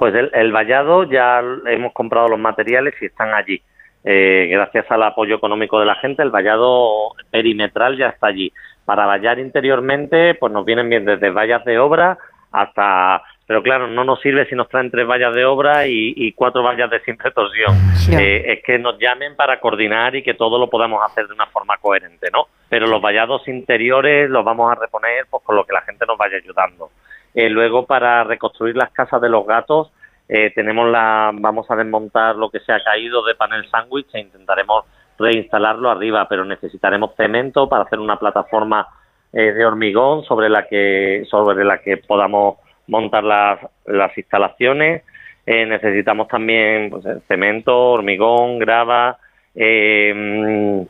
Pues 0.00 0.14
el, 0.14 0.30
el 0.32 0.50
vallado 0.50 1.02
ya 1.04 1.42
hemos 1.66 1.92
comprado 1.92 2.26
los 2.28 2.38
materiales 2.38 2.94
y 3.02 3.04
están 3.04 3.34
allí. 3.34 3.60
Eh, 4.02 4.48
gracias 4.50 4.90
al 4.90 5.02
apoyo 5.02 5.36
económico 5.36 5.78
de 5.78 5.84
la 5.84 5.94
gente, 5.96 6.22
el 6.22 6.30
vallado 6.30 7.12
perimetral 7.30 7.98
ya 7.98 8.06
está 8.06 8.28
allí. 8.28 8.50
Para 8.86 9.04
vallar 9.04 9.38
interiormente, 9.38 10.36
pues 10.36 10.50
nos 10.54 10.64
vienen 10.64 10.88
bien 10.88 11.04
desde 11.04 11.28
vallas 11.28 11.66
de 11.66 11.78
obra 11.78 12.16
hasta 12.50 13.22
pero 13.46 13.62
claro, 13.62 13.88
no 13.88 14.04
nos 14.04 14.20
sirve 14.20 14.46
si 14.48 14.54
nos 14.54 14.68
traen 14.68 14.90
tres 14.90 15.06
vallas 15.06 15.34
de 15.34 15.44
obra 15.44 15.86
y, 15.86 16.14
y 16.16 16.32
cuatro 16.32 16.62
vallas 16.62 16.88
de 16.88 17.00
simple 17.00 17.32
torsión. 17.32 17.76
Eh, 18.10 18.44
es 18.46 18.62
que 18.62 18.78
nos 18.78 18.96
llamen 18.98 19.34
para 19.34 19.60
coordinar 19.60 20.14
y 20.14 20.22
que 20.22 20.34
todo 20.34 20.56
lo 20.56 20.70
podamos 20.70 21.02
hacer 21.04 21.26
de 21.26 21.34
una 21.34 21.46
forma 21.46 21.76
coherente, 21.76 22.28
¿no? 22.32 22.46
Pero 22.68 22.86
los 22.86 23.02
vallados 23.02 23.46
interiores 23.48 24.30
los 24.30 24.44
vamos 24.44 24.70
a 24.70 24.76
reponer 24.76 25.26
pues 25.28 25.42
con 25.42 25.56
lo 25.56 25.64
que 25.64 25.74
la 25.74 25.82
gente 25.82 26.06
nos 26.06 26.16
vaya 26.16 26.36
ayudando. 26.36 26.90
Eh, 27.34 27.48
luego, 27.48 27.86
para 27.86 28.24
reconstruir 28.24 28.76
las 28.76 28.90
casas 28.90 29.20
de 29.20 29.28
los 29.28 29.46
gatos, 29.46 29.92
eh, 30.32 30.52
tenemos 30.54 30.88
la, 30.88 31.32
vamos 31.34 31.68
a 31.68 31.74
desmontar 31.74 32.36
lo 32.36 32.50
que 32.50 32.60
se 32.60 32.72
ha 32.72 32.80
caído 32.84 33.24
de 33.24 33.34
panel 33.34 33.68
sándwich 33.68 34.14
e 34.14 34.20
intentaremos 34.20 34.84
reinstalarlo 35.18 35.90
arriba, 35.90 36.28
pero 36.28 36.44
necesitaremos 36.44 37.16
cemento 37.16 37.68
para 37.68 37.82
hacer 37.82 37.98
una 37.98 38.16
plataforma 38.16 38.86
eh, 39.32 39.52
de 39.52 39.66
hormigón 39.66 40.22
sobre 40.22 40.48
la 40.48 40.68
que 40.68 41.24
sobre 41.28 41.64
la 41.64 41.78
que 41.78 41.96
podamos 41.96 42.58
montar 42.86 43.24
las, 43.24 43.58
las 43.86 44.16
instalaciones. 44.16 45.02
Eh, 45.46 45.66
necesitamos 45.66 46.28
también 46.28 46.90
pues, 46.90 47.04
cemento, 47.26 47.76
hormigón, 47.76 48.60
grava. 48.60 49.18
Eh, 49.52 50.86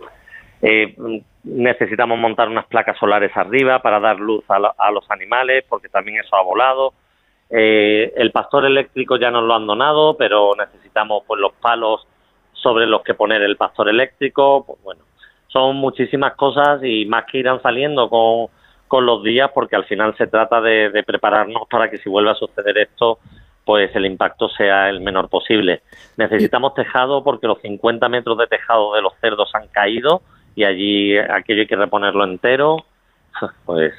necesitamos 1.44 2.18
montar 2.18 2.48
unas 2.48 2.66
placas 2.66 2.98
solares 2.98 3.34
arriba 3.34 3.80
para 3.80 3.98
dar 4.00 4.20
luz 4.20 4.44
a, 4.50 4.56
a 4.76 4.90
los 4.90 5.10
animales, 5.10 5.64
porque 5.66 5.88
también 5.88 6.18
eso 6.18 6.36
ha 6.36 6.42
volado. 6.42 6.92
El 7.50 8.30
pastor 8.30 8.64
eléctrico 8.64 9.16
ya 9.16 9.30
nos 9.30 9.44
lo 9.44 9.54
han 9.54 9.66
donado, 9.66 10.16
pero 10.16 10.54
necesitamos 10.56 11.24
pues 11.26 11.40
los 11.40 11.52
palos 11.54 12.06
sobre 12.52 12.86
los 12.86 13.02
que 13.02 13.14
poner 13.14 13.42
el 13.42 13.56
pastor 13.56 13.88
eléctrico. 13.88 14.64
Pues 14.66 14.78
bueno, 14.82 15.02
son 15.48 15.76
muchísimas 15.76 16.34
cosas 16.34 16.80
y 16.84 17.06
más 17.06 17.24
que 17.24 17.38
irán 17.38 17.60
saliendo 17.62 18.08
con, 18.08 18.48
con 18.90 19.06
los 19.06 19.22
días 19.22 19.50
porque 19.54 19.76
al 19.76 19.84
final 19.84 20.16
se 20.16 20.26
trata 20.26 20.60
de, 20.60 21.02
prepararnos 21.06 21.68
para 21.70 21.90
que 21.90 21.98
si 21.98 22.08
vuelve 22.08 22.30
a 22.30 22.34
suceder 22.34 22.76
esto 22.78 23.18
pues 23.64 23.94
el 23.94 24.04
impacto 24.04 24.48
sea 24.48 24.88
el 24.88 25.00
menor 25.00 25.28
posible. 25.28 25.82
Necesitamos 26.16 26.74
tejado 26.74 27.22
porque 27.22 27.46
los 27.46 27.60
50 27.60 28.08
metros 28.08 28.36
de 28.38 28.48
tejado 28.48 28.94
de 28.94 29.02
los 29.02 29.12
cerdos 29.20 29.54
han 29.54 29.68
caído 29.68 30.22
y 30.56 30.64
allí 30.64 31.16
aquello 31.16 31.60
hay 31.60 31.66
que 31.68 31.76
reponerlo 31.76 32.24
entero. 32.24 32.78
Pues 33.64 33.94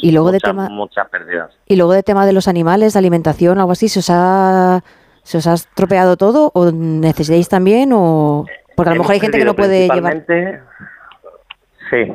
y 0.00 0.12
luego 0.12 0.26
muchas, 0.26 0.42
de 0.42 0.48
tema, 0.48 0.68
muchas 0.68 1.08
pérdidas. 1.08 1.50
Y 1.66 1.76
luego 1.76 1.92
de 1.92 2.02
tema 2.02 2.26
de 2.26 2.32
los 2.32 2.48
animales, 2.48 2.94
de 2.94 2.98
alimentación, 2.98 3.58
algo 3.58 3.72
así, 3.72 3.88
¿se 3.88 3.98
os 3.98 4.10
ha, 4.10 4.80
se 5.22 5.38
os 5.38 5.46
ha 5.46 5.54
estropeado 5.54 6.16
todo 6.16 6.50
o 6.54 6.70
necesitáis 6.70 7.48
también 7.48 7.90
o...? 7.92 8.46
Porque 8.76 8.90
a 8.90 8.94
lo 8.94 9.00
mejor 9.00 9.14
hay 9.14 9.20
gente 9.20 9.38
que 9.38 9.44
no 9.44 9.54
puede 9.54 9.88
llevar... 9.88 10.24
Sí, 11.90 12.12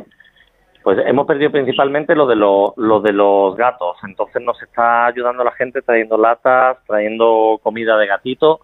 pues 0.84 0.98
hemos 1.06 1.28
perdido 1.28 1.52
principalmente 1.52 2.16
lo 2.16 2.26
de, 2.26 2.36
lo, 2.36 2.74
lo 2.78 3.00
de 3.00 3.14
los 3.14 3.56
gatos. 3.56 3.98
Entonces 4.04 4.42
nos 4.42 4.62
está 4.62 5.06
ayudando 5.06 5.44
la 5.44 5.52
gente 5.52 5.82
trayendo 5.82 6.18
latas, 6.18 6.78
trayendo 6.88 7.60
comida 7.62 7.96
de 7.98 8.08
gatito. 8.08 8.62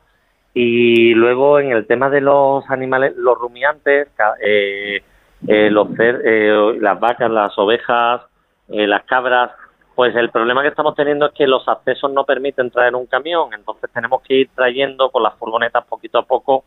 Y 0.54 1.14
luego 1.14 1.60
en 1.60 1.72
el 1.72 1.86
tema 1.86 2.10
de 2.10 2.22
los 2.22 2.68
animales, 2.70 3.14
los 3.16 3.38
rumiantes, 3.38 4.08
eh, 4.44 5.04
eh, 5.48 5.70
los 5.70 5.88
eh, 6.00 6.78
las 6.80 7.00
vacas, 7.00 7.30
las 7.30 7.58
ovejas, 7.58 8.22
eh, 8.70 8.88
las 8.88 9.04
cabras, 9.04 9.52
pues 9.96 10.16
el 10.16 10.30
problema 10.30 10.62
que 10.62 10.70
estamos 10.70 10.96
teniendo 10.96 11.28
es 11.28 11.34
que 11.34 11.48
los 11.48 11.68
accesos 11.68 12.12
no 12.12 12.26
permiten 12.26 12.70
traer 12.70 12.96
un 12.96 13.06
camión. 13.06 13.54
Entonces 13.54 13.90
tenemos 13.94 14.22
que 14.24 14.34
ir 14.36 14.50
trayendo 14.54 15.10
con 15.10 15.24
las 15.24 15.36
furgonetas 15.36 15.86
poquito 15.86 16.20
a 16.20 16.26
poco 16.26 16.66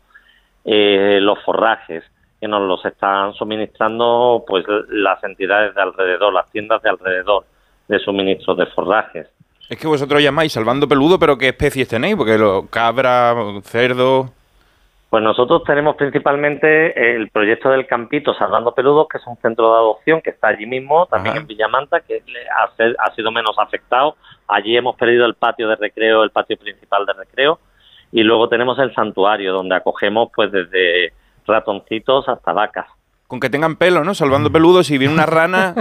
eh, 0.65 1.19
los 1.21 1.39
forrajes 1.43 2.03
que 2.39 2.47
nos 2.47 2.61
los 2.61 2.83
están 2.85 3.33
suministrando 3.33 4.43
pues 4.47 4.65
las 4.89 5.21
entidades 5.23 5.75
de 5.75 5.81
alrededor, 5.81 6.33
las 6.33 6.49
tiendas 6.51 6.81
de 6.81 6.89
alrededor 6.89 7.45
de 7.87 7.99
suministros 7.99 8.57
de 8.57 8.65
forrajes. 8.67 9.27
Es 9.69 9.77
que 9.77 9.87
vosotros 9.87 10.23
llamáis 10.23 10.53
salvando 10.53 10.87
peludo, 10.87 11.19
pero 11.19 11.37
¿qué 11.37 11.49
especies 11.49 11.87
tenéis? 11.87 12.15
Porque 12.15 12.37
lo, 12.37 12.67
cabra, 12.67 13.35
cerdo... 13.63 14.31
Pues 15.09 15.23
nosotros 15.23 15.63
tenemos 15.63 15.95
principalmente 15.95 17.15
el 17.15 17.29
proyecto 17.29 17.69
del 17.69 17.87
Campito 17.87 18.35
Salvando 18.35 18.75
Peludos, 18.75 19.07
que 19.11 19.17
es 19.17 19.25
un 19.25 19.37
centro 19.37 19.71
de 19.71 19.77
adopción 19.79 20.21
que 20.21 20.29
está 20.29 20.49
allí 20.49 20.67
mismo, 20.67 21.07
también 21.07 21.33
Ajá. 21.33 21.41
en 21.41 21.47
Villamanta, 21.47 22.01
que 22.01 22.21
ha, 22.55 22.69
ha 23.03 23.15
sido 23.15 23.31
menos 23.31 23.57
afectado. 23.57 24.17
Allí 24.47 24.77
hemos 24.77 24.95
perdido 24.97 25.25
el 25.25 25.33
patio 25.33 25.67
de 25.67 25.77
recreo, 25.77 26.23
el 26.23 26.29
patio 26.29 26.57
principal 26.57 27.07
de 27.07 27.13
recreo, 27.13 27.59
y 28.11 28.21
luego 28.21 28.49
tenemos 28.49 28.77
el 28.77 28.93
santuario, 28.93 29.51
donde 29.51 29.75
acogemos 29.75 30.29
pues 30.35 30.51
desde 30.51 31.11
ratoncitos 31.47 32.29
hasta 32.29 32.53
vacas. 32.53 32.85
Con 33.27 33.39
que 33.39 33.49
tengan 33.49 33.77
pelo, 33.77 34.03
¿no? 34.03 34.13
Salvando 34.15 34.51
peludos, 34.51 34.87
si 34.87 34.97
viene 34.97 35.13
una 35.13 35.27
rana... 35.27 35.75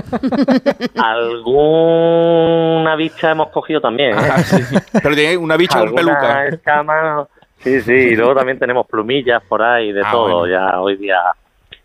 Alguna 1.02 2.94
bicha 2.96 3.30
hemos 3.30 3.48
cogido 3.48 3.80
también. 3.80 4.18
¿eh? 4.18 4.22
Ah, 4.30 4.38
sí. 4.38 4.62
Pero 5.02 5.14
tiene 5.14 5.36
una 5.38 5.56
bicha 5.56 5.80
con 5.80 5.94
peluca. 5.94 6.46
Escama, 6.46 7.26
sí, 7.58 7.80
sí, 7.80 7.92
y 7.92 8.16
luego 8.16 8.34
también 8.34 8.58
tenemos 8.58 8.86
plumillas 8.86 9.42
por 9.44 9.62
ahí, 9.62 9.92
de 9.92 10.02
ah, 10.04 10.10
todo, 10.10 10.40
bueno. 10.40 10.52
ya 10.52 10.80
hoy 10.80 10.96
día 10.96 11.18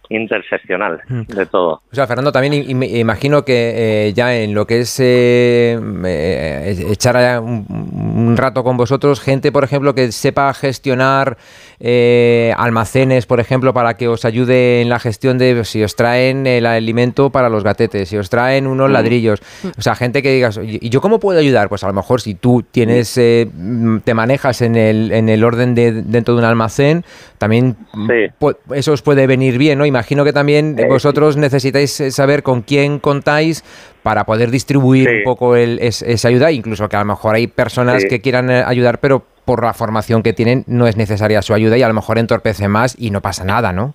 interseccional 0.10 1.02
de 1.08 1.46
todo. 1.46 1.82
O 1.92 1.96
sea, 1.96 2.08
Fernando, 2.08 2.32
también 2.32 2.54
imagino 2.54 3.44
que 3.44 4.08
eh, 4.08 4.14
ya 4.14 4.36
en 4.36 4.54
lo 4.54 4.66
que 4.66 4.80
es 4.80 5.00
eh, 5.00 5.78
eh, 6.06 6.86
echar 6.90 7.42
un, 7.42 7.66
un, 7.70 8.38
rato 8.38 8.64
con 8.64 8.78
vosotros, 8.78 9.22
gente, 9.22 9.52
por 9.52 9.64
ejemplo, 9.64 9.94
que 9.94 10.12
sepa 10.12 10.54
gestionar 10.54 11.38
eh, 11.86 12.54
almacenes, 12.58 13.26
por 13.26 13.40
ejemplo, 13.40 13.74
para 13.74 13.96
que 13.96 14.08
os 14.08 14.24
ayude 14.26 14.82
en 14.82 14.90
la 14.90 15.00
gestión 15.00 15.38
de 15.38 15.66
si 15.66 15.84
os 15.84 15.96
traen 15.96 16.48
el 16.48 16.66
alimento 16.66 17.30
para 17.30 17.50
los 17.50 17.64
gatetes, 17.64 18.08
si 18.08 18.18
os 18.18 18.30
traen 18.30 18.68
unos 18.68 18.90
mm. 18.90 18.94
ladrillos. 18.94 19.42
O 19.78 19.82
sea, 19.82 19.96
gente 19.96 20.22
que 20.22 20.34
digas, 20.34 20.60
¿y 20.64 20.90
yo 20.90 21.02
cómo 21.02 21.20
puedo 21.20 21.40
ayudar? 21.40 21.70
Pues 21.70 21.84
a 21.84 21.88
lo 21.88 21.94
mejor 21.94 22.22
si 22.22 22.36
tú 22.36 22.64
tienes, 22.72 23.18
eh, 23.18 23.50
te 24.04 24.14
manejas 24.14 24.62
en 24.62 24.76
el, 24.76 25.12
en 25.12 25.28
el 25.28 25.44
orden 25.44 25.76
de 25.76 25.92
dentro 26.04 26.36
de 26.36 26.40
un 26.40 26.46
almacén, 26.46 27.04
también 27.38 27.76
sí. 28.08 28.48
eso 28.74 28.94
os 28.94 29.02
puede 29.02 29.28
venir 29.28 29.58
bien, 29.58 29.78
¿no? 29.78 29.86
Imagino 29.86 30.03
que 30.06 30.34
también 30.34 30.78
eh, 30.78 30.88
vosotros 30.88 31.38
necesitáis 31.38 31.92
saber 32.10 32.44
con 32.44 32.62
quién 32.62 33.00
contáis 33.00 33.64
para 34.04 34.26
poder 34.26 34.52
distribuir 34.52 35.10
sí. 35.10 35.16
un 35.18 35.24
poco 35.24 35.56
el, 35.56 35.80
es, 35.80 36.02
esa 36.02 36.28
ayuda, 36.28 36.52
incluso 36.52 36.88
que 36.90 36.96
a 36.96 37.00
lo 37.00 37.06
mejor 37.06 37.36
hay 37.36 37.48
personas 37.48 38.04
sí. 38.04 38.08
que 38.08 38.22
quieran 38.22 38.50
ayudar, 38.50 39.00
pero 39.00 39.24
por 39.46 39.64
la 39.64 39.74
formación 39.74 40.24
que 40.24 40.34
tienen 40.34 40.64
no 40.68 40.88
es 40.88 40.98
necesaria 40.98 41.42
su 41.42 41.54
ayuda 41.54 41.78
y 41.78 41.84
a 41.84 41.88
lo 41.88 41.94
mejor 41.94 42.18
entorpece 42.18 42.68
más 42.68 42.96
y 43.00 43.12
no 43.12 43.22
pasa 43.22 43.44
nada, 43.44 43.74
¿no? 43.74 43.94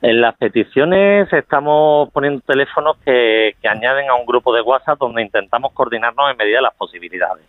En 0.00 0.20
las 0.20 0.36
peticiones 0.36 1.32
estamos 1.32 2.10
poniendo 2.10 2.40
teléfonos 2.40 2.96
que, 3.04 3.54
que 3.62 3.68
añaden 3.68 4.10
a 4.10 4.14
un 4.14 4.26
grupo 4.26 4.52
de 4.52 4.60
WhatsApp 4.60 4.98
donde 4.98 5.22
intentamos 5.22 5.72
coordinarnos 5.72 6.30
en 6.30 6.36
medida 6.36 6.56
de 6.56 6.62
las 6.62 6.74
posibilidades. 6.74 7.44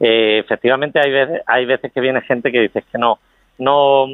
Eh, 0.00 0.40
efectivamente 0.40 0.98
hay 0.98 1.12
veces, 1.12 1.42
hay 1.46 1.64
veces 1.64 1.92
que 1.92 2.00
viene 2.00 2.20
gente 2.22 2.50
que 2.50 2.62
dice 2.62 2.82
que 2.90 2.98
no, 2.98 3.20
no, 3.58 4.06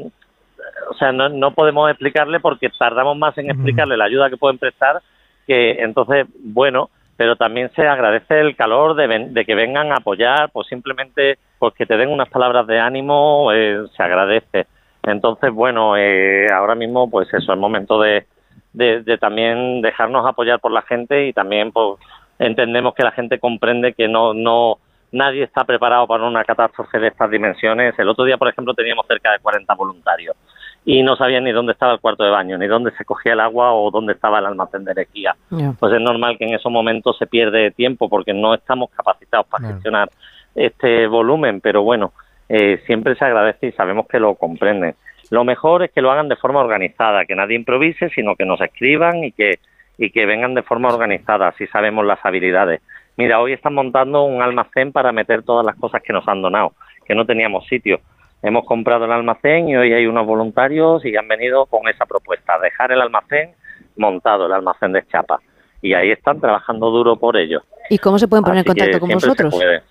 o 0.90 0.94
sea, 0.94 1.12
no, 1.12 1.28
no 1.28 1.52
podemos 1.52 1.90
explicarle 1.90 2.40
porque 2.40 2.70
tardamos 2.78 3.16
más 3.16 3.36
en 3.38 3.50
explicarle 3.50 3.96
la 3.96 4.04
ayuda 4.04 4.30
que 4.30 4.36
pueden 4.36 4.58
prestar 4.58 5.00
que 5.48 5.82
entonces, 5.82 6.26
bueno, 6.44 6.90
pero 7.16 7.34
también 7.34 7.70
se 7.74 7.88
agradece 7.88 8.38
el 8.38 8.54
calor 8.54 8.94
de, 8.94 9.30
de 9.30 9.44
que 9.44 9.54
vengan 9.54 9.90
a 9.90 9.96
apoyar, 9.96 10.50
pues 10.52 10.68
simplemente 10.68 11.38
pues 11.58 11.74
que 11.74 11.86
te 11.86 11.96
den 11.96 12.10
unas 12.10 12.28
palabras 12.28 12.66
de 12.66 12.78
ánimo, 12.78 13.50
eh, 13.52 13.86
se 13.96 14.02
agradece. 14.02 14.66
Entonces, 15.02 15.50
bueno, 15.52 15.96
eh, 15.96 16.46
ahora 16.52 16.74
mismo, 16.74 17.10
pues 17.10 17.32
eso, 17.32 17.52
es 17.52 17.58
momento 17.58 18.00
de, 18.00 18.26
de, 18.72 19.02
de, 19.02 19.18
también 19.18 19.80
dejarnos 19.80 20.26
apoyar 20.26 20.60
por 20.60 20.70
la 20.70 20.82
gente 20.82 21.26
y 21.26 21.32
también 21.32 21.72
pues 21.72 21.98
entendemos 22.38 22.94
que 22.94 23.02
la 23.02 23.10
gente 23.12 23.40
comprende 23.40 23.94
que 23.94 24.06
no, 24.06 24.34
no, 24.34 24.78
nadie 25.12 25.44
está 25.44 25.64
preparado 25.64 26.06
para 26.06 26.24
una 26.24 26.44
catástrofe 26.44 26.98
de 26.98 27.08
estas 27.08 27.30
dimensiones. 27.30 27.98
El 27.98 28.08
otro 28.08 28.24
día, 28.24 28.36
por 28.36 28.48
ejemplo, 28.48 28.74
teníamos 28.74 29.06
cerca 29.06 29.32
de 29.32 29.38
40 29.38 29.74
voluntarios 29.74 30.36
y 30.84 31.02
no 31.02 31.16
sabían 31.16 31.44
ni 31.44 31.52
dónde 31.52 31.72
estaba 31.72 31.92
el 31.92 32.00
cuarto 32.00 32.24
de 32.24 32.30
baño, 32.30 32.56
ni 32.56 32.66
dónde 32.66 32.92
se 32.92 33.04
cogía 33.04 33.34
el 33.34 33.40
agua 33.40 33.72
o 33.72 33.90
dónde 33.90 34.14
estaba 34.14 34.38
el 34.38 34.46
almacén 34.46 34.84
de 34.84 34.92
energía. 34.92 35.36
Yeah. 35.50 35.74
Pues 35.78 35.92
es 35.92 36.00
normal 36.00 36.38
que 36.38 36.44
en 36.44 36.54
esos 36.54 36.72
momentos 36.72 37.18
se 37.18 37.26
pierde 37.26 37.70
tiempo 37.72 38.08
porque 38.08 38.32
no 38.32 38.54
estamos 38.54 38.90
capacitados 38.90 39.46
para 39.46 39.64
yeah. 39.64 39.74
gestionar 39.74 40.08
este 40.54 41.06
volumen, 41.06 41.60
pero 41.60 41.82
bueno, 41.82 42.12
eh, 42.48 42.80
siempre 42.86 43.14
se 43.16 43.24
agradece 43.24 43.66
y 43.66 43.72
sabemos 43.72 44.06
que 44.08 44.18
lo 44.18 44.34
comprenden. 44.36 44.94
Lo 45.30 45.44
mejor 45.44 45.82
es 45.82 45.90
que 45.90 46.00
lo 46.00 46.10
hagan 46.10 46.28
de 46.28 46.36
forma 46.36 46.60
organizada, 46.60 47.26
que 47.26 47.36
nadie 47.36 47.56
improvise, 47.56 48.08
sino 48.10 48.34
que 48.34 48.46
nos 48.46 48.60
escriban 48.60 49.24
y 49.24 49.32
que, 49.32 49.58
y 49.98 50.10
que 50.10 50.24
vengan 50.24 50.54
de 50.54 50.62
forma 50.62 50.88
organizada, 50.88 51.48
así 51.48 51.66
sabemos 51.66 52.06
las 52.06 52.24
habilidades. 52.24 52.80
Mira, 53.18 53.40
hoy 53.40 53.52
están 53.52 53.74
montando 53.74 54.22
un 54.22 54.40
almacén 54.40 54.92
para 54.92 55.10
meter 55.10 55.42
todas 55.42 55.66
las 55.66 55.74
cosas 55.74 56.00
que 56.02 56.12
nos 56.12 56.26
han 56.28 56.40
donado, 56.40 56.74
que 57.04 57.16
no 57.16 57.26
teníamos 57.26 57.66
sitio. 57.66 58.00
Hemos 58.44 58.64
comprado 58.64 59.06
el 59.06 59.10
almacén 59.10 59.68
y 59.68 59.76
hoy 59.76 59.92
hay 59.92 60.06
unos 60.06 60.24
voluntarios 60.24 61.04
y 61.04 61.16
han 61.16 61.26
venido 61.26 61.66
con 61.66 61.88
esa 61.88 62.06
propuesta, 62.06 62.60
dejar 62.60 62.92
el 62.92 63.00
almacén 63.00 63.50
montado, 63.96 64.46
el 64.46 64.52
almacén 64.52 64.92
de 64.92 65.04
chapa. 65.08 65.40
Y 65.82 65.94
ahí 65.94 66.12
están 66.12 66.40
trabajando 66.40 66.90
duro 66.90 67.16
por 67.16 67.36
ello. 67.36 67.62
¿Y 67.90 67.98
cómo 67.98 68.20
se 68.20 68.28
pueden 68.28 68.44
poner 68.44 68.60
Así 68.60 68.70
en 68.70 68.76
contacto 68.76 69.00
con 69.00 69.10
vosotros? 69.10 69.58
Se 69.58 69.82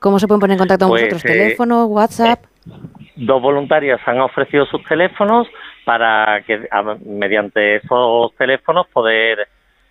¿Cómo 0.00 0.18
se 0.18 0.26
pueden 0.26 0.40
poner 0.40 0.54
en 0.54 0.58
contacto 0.58 0.86
con 0.86 0.90
pues, 0.90 1.04
vosotros? 1.04 1.22
¿Teléfono, 1.22 1.84
WhatsApp? 1.86 2.40
Eh, 2.42 3.12
dos 3.14 3.40
voluntarios 3.40 4.00
han 4.06 4.20
ofrecido 4.20 4.66
sus 4.66 4.82
teléfonos 4.88 5.46
para 5.84 6.42
que 6.44 6.66
a, 6.68 6.96
mediante 7.06 7.76
esos 7.76 8.34
teléfonos 8.34 8.88
poder 8.88 9.46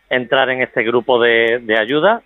entrar 0.09 0.49
en 0.49 0.61
este 0.61 0.83
grupo 0.83 1.21
de, 1.21 1.59
de 1.63 1.79
ayuda 1.79 2.21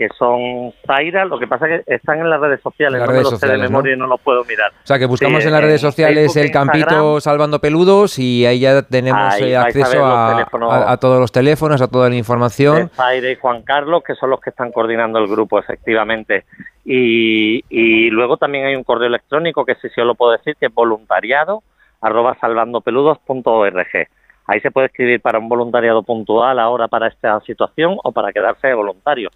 que 0.00 0.08
son 0.18 0.72
Zaira, 0.86 1.26
lo 1.26 1.38
que 1.38 1.46
pasa 1.46 1.68
es 1.68 1.84
que 1.84 1.94
están 1.96 2.20
en 2.20 2.30
las 2.30 2.40
redes 2.40 2.58
sociales, 2.62 2.98
Las 2.98 3.06
no 3.06 3.12
redes 3.12 3.26
me 3.26 3.30
los 3.32 3.38
sé 3.38 3.46
de 3.46 3.52
sociales, 3.52 3.70
memoria 3.70 3.90
¿no? 3.92 3.96
y 3.96 4.00
no 4.00 4.06
los 4.06 4.20
puedo 4.22 4.44
mirar. 4.46 4.70
O 4.72 4.86
sea, 4.86 4.98
que 4.98 5.04
buscamos 5.04 5.42
Sí, 5.42 5.48
en 5.48 5.52
las 5.52 5.60
redes 5.62 5.80
sociales 5.82 6.32
Facebook, 6.32 6.42
el 6.46 6.50
campito 6.50 6.78
Instagram, 6.94 7.20
salvando 7.20 7.58
peludos 7.58 8.18
y 8.18 8.46
ahí 8.46 8.60
ya 8.60 8.80
tenemos 8.80 9.34
Ahí 9.34 9.52
eh, 9.52 9.56
acceso 9.58 10.02
a, 10.06 10.30
teléfonos. 10.32 10.72
a- 10.72 10.92
a 10.92 10.96
todos 10.96 11.20
los 11.20 11.30
teléfonos, 11.30 11.82
a 11.82 11.88
toda 11.88 12.08
la 12.08 12.16
información. 12.16 12.88
Zaire 12.94 13.32
y 13.32 13.36
Juan 13.36 13.60
Carlos, 13.60 14.02
que 14.02 14.14
son 14.14 14.30
los 14.30 14.40
que 14.40 14.48
están 14.48 14.72
coordinando 14.72 15.18
el 15.18 15.26
grupo, 15.28 15.58
efectivamente. 15.58 16.46
Y, 16.86 17.62
y 17.68 18.08
luego 18.08 18.38
también 18.38 18.64
hay 18.64 18.76
un 18.76 18.84
correo 18.84 19.06
electrónico 19.08 19.66
que 19.66 19.74
sí, 19.74 19.88
sí 19.94 20.00
os 20.00 20.06
lo 20.06 20.14
puedo 20.14 20.32
decir, 20.32 20.56
que 20.58 20.66
es 20.66 20.74
voluntariado 20.74 21.62
arroba 22.00 22.34
salvandopeludos.org. 22.40 24.08
Ahí 24.46 24.60
se 24.60 24.70
puede 24.70 24.86
escribir 24.88 25.20
para 25.20 25.38
un 25.38 25.48
voluntariado 25.48 26.02
puntual 26.02 26.58
ahora 26.58 26.88
para 26.88 27.06
esta 27.06 27.38
situación 27.42 27.98
o 28.02 28.10
para 28.10 28.32
quedarse 28.32 28.66
de 28.68 28.74
voluntario. 28.74 29.30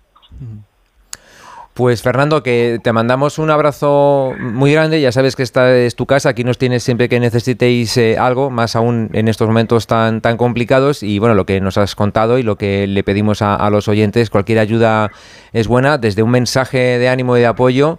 Pues 1.75 2.03
Fernando, 2.03 2.45
que 2.45 2.79
te 2.85 2.93
mandamos 2.93 3.41
un 3.41 3.51
abrazo 3.51 4.33
muy 4.39 4.73
grande. 4.73 5.01
Ya 5.01 5.11
sabes 5.11 5.35
que 5.35 5.43
esta 5.43 5.77
es 5.77 5.97
tu 5.97 6.07
casa. 6.07 6.29
Aquí 6.29 6.45
nos 6.45 6.57
tienes 6.57 6.85
siempre 6.85 7.09
que 7.09 7.19
necesitéis 7.19 7.97
eh, 7.97 8.17
algo, 8.17 8.49
más 8.49 8.77
aún 8.77 9.11
en 9.13 9.27
estos 9.27 9.49
momentos 9.49 9.89
tan, 9.89 10.21
tan 10.21 10.37
complicados. 10.37 11.03
Y 11.03 11.19
bueno, 11.19 11.35
lo 11.35 11.47
que 11.47 11.61
nos 11.61 11.77
has 11.77 11.97
contado 11.97 12.39
y 12.39 12.45
lo 12.45 12.57
que 12.57 12.87
le 12.87 13.03
pedimos 13.03 13.43
a, 13.43 13.57
a 13.57 13.71
los 13.71 13.89
oyentes, 13.89 14.31
cualquier 14.31 14.61
ayuda 14.61 15.11
es 15.53 15.67
buena, 15.67 15.99
desde 15.99 16.23
un 16.23 16.31
mensaje 16.31 16.79
de 16.79 17.09
ánimo 17.09 17.37
y 17.37 17.41
de 17.41 17.47
apoyo. 17.47 17.99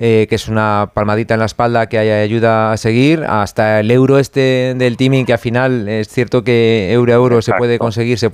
Eh, 0.00 0.26
que 0.28 0.34
es 0.36 0.48
una 0.48 0.90
palmadita 0.94 1.34
en 1.34 1.40
la 1.40 1.46
espalda 1.46 1.88
que 1.88 1.98
haya 1.98 2.20
ayuda 2.20 2.72
a 2.72 2.76
seguir, 2.76 3.24
hasta 3.28 3.80
el 3.80 3.90
euro 3.90 4.18
este 4.18 4.74
del 4.76 4.96
teaming, 4.96 5.26
que 5.26 5.32
al 5.32 5.38
final 5.38 5.88
es 5.88 6.08
cierto 6.08 6.44
que 6.44 6.92
euro 6.92 7.12
a 7.12 7.16
euro 7.16 7.42
se 7.42 7.52
puede 7.54 7.78
conseguir, 7.78 8.18
se- 8.18 8.30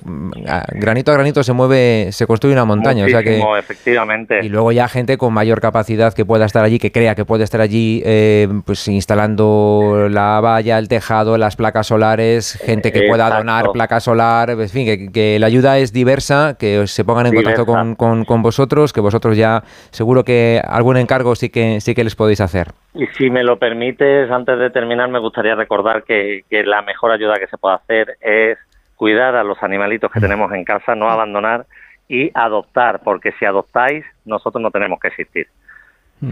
granito 0.72 1.10
a 1.10 1.14
granito 1.14 1.42
se 1.42 1.52
mueve, 1.52 2.08
se 2.12 2.26
construye 2.26 2.52
una 2.54 2.64
montaña. 2.64 3.04
o 3.04 3.08
sea 3.08 3.22
que, 3.22 3.42
efectivamente. 3.58 4.40
y 4.44 4.48
luego 4.48 4.72
ya 4.72 4.88
gente 4.88 5.16
con 5.18 5.32
mayor 5.32 5.60
capacidad 5.60 6.12
que 6.12 6.24
pueda 6.24 6.44
estar 6.46 6.64
allí, 6.64 6.78
que 6.78 6.92
crea 6.92 7.14
que 7.14 7.24
puede 7.24 7.44
estar 7.44 7.60
allí, 7.60 8.02
eh, 8.04 8.48
pues 8.64 8.86
instalando 8.88 10.08
la 10.10 10.40
valla, 10.40 10.78
el 10.78 10.88
tejado, 10.88 11.38
las 11.38 11.56
placas 11.56 11.86
solares, 11.86 12.58
gente 12.64 12.92
que 12.92 13.02
pueda 13.08 13.28
donar 13.38 13.66
placas 13.72 14.04
solar, 14.04 14.50
en 14.50 14.68
fin, 14.68 14.86
que, 14.86 15.10
que 15.12 15.38
la 15.38 15.46
ayuda 15.46 15.78
es 15.78 15.92
diversa, 15.92 16.56
que 16.58 16.86
se 16.86 17.04
pongan 17.04 17.26
en 17.26 17.34
contacto 17.34 17.66
con, 17.66 17.94
con- 17.94 18.24
con 18.24 18.42
vosotros, 18.42 18.92
que 18.92 19.00
vosotros 19.00 19.36
ya 19.36 19.62
seguro 19.90 20.24
que 20.24 20.60
algún 20.66 20.96
encargo 20.96 21.34
sí 21.34 21.48
que 21.54 21.80
sí 21.80 21.94
que 21.94 22.04
les 22.04 22.16
podéis 22.16 22.40
hacer. 22.40 22.72
Y 22.92 23.06
si 23.16 23.30
me 23.30 23.44
lo 23.44 23.58
permites, 23.58 24.30
antes 24.30 24.58
de 24.58 24.70
terminar, 24.70 25.08
me 25.08 25.20
gustaría 25.20 25.54
recordar 25.54 26.02
que, 26.02 26.42
que 26.50 26.64
la 26.64 26.82
mejor 26.82 27.12
ayuda 27.12 27.38
que 27.38 27.46
se 27.46 27.56
puede 27.56 27.76
hacer 27.76 28.16
es 28.20 28.58
cuidar 28.96 29.36
a 29.36 29.44
los 29.44 29.62
animalitos 29.62 30.10
que 30.10 30.20
tenemos 30.20 30.52
en 30.52 30.64
casa, 30.64 30.94
no 30.94 31.08
abandonar 31.08 31.66
y 32.08 32.30
adoptar, 32.34 33.00
porque 33.04 33.32
si 33.38 33.44
adoptáis, 33.44 34.04
nosotros 34.24 34.60
no 34.60 34.70
tenemos 34.70 34.98
que 35.00 35.08
existir. 35.08 35.46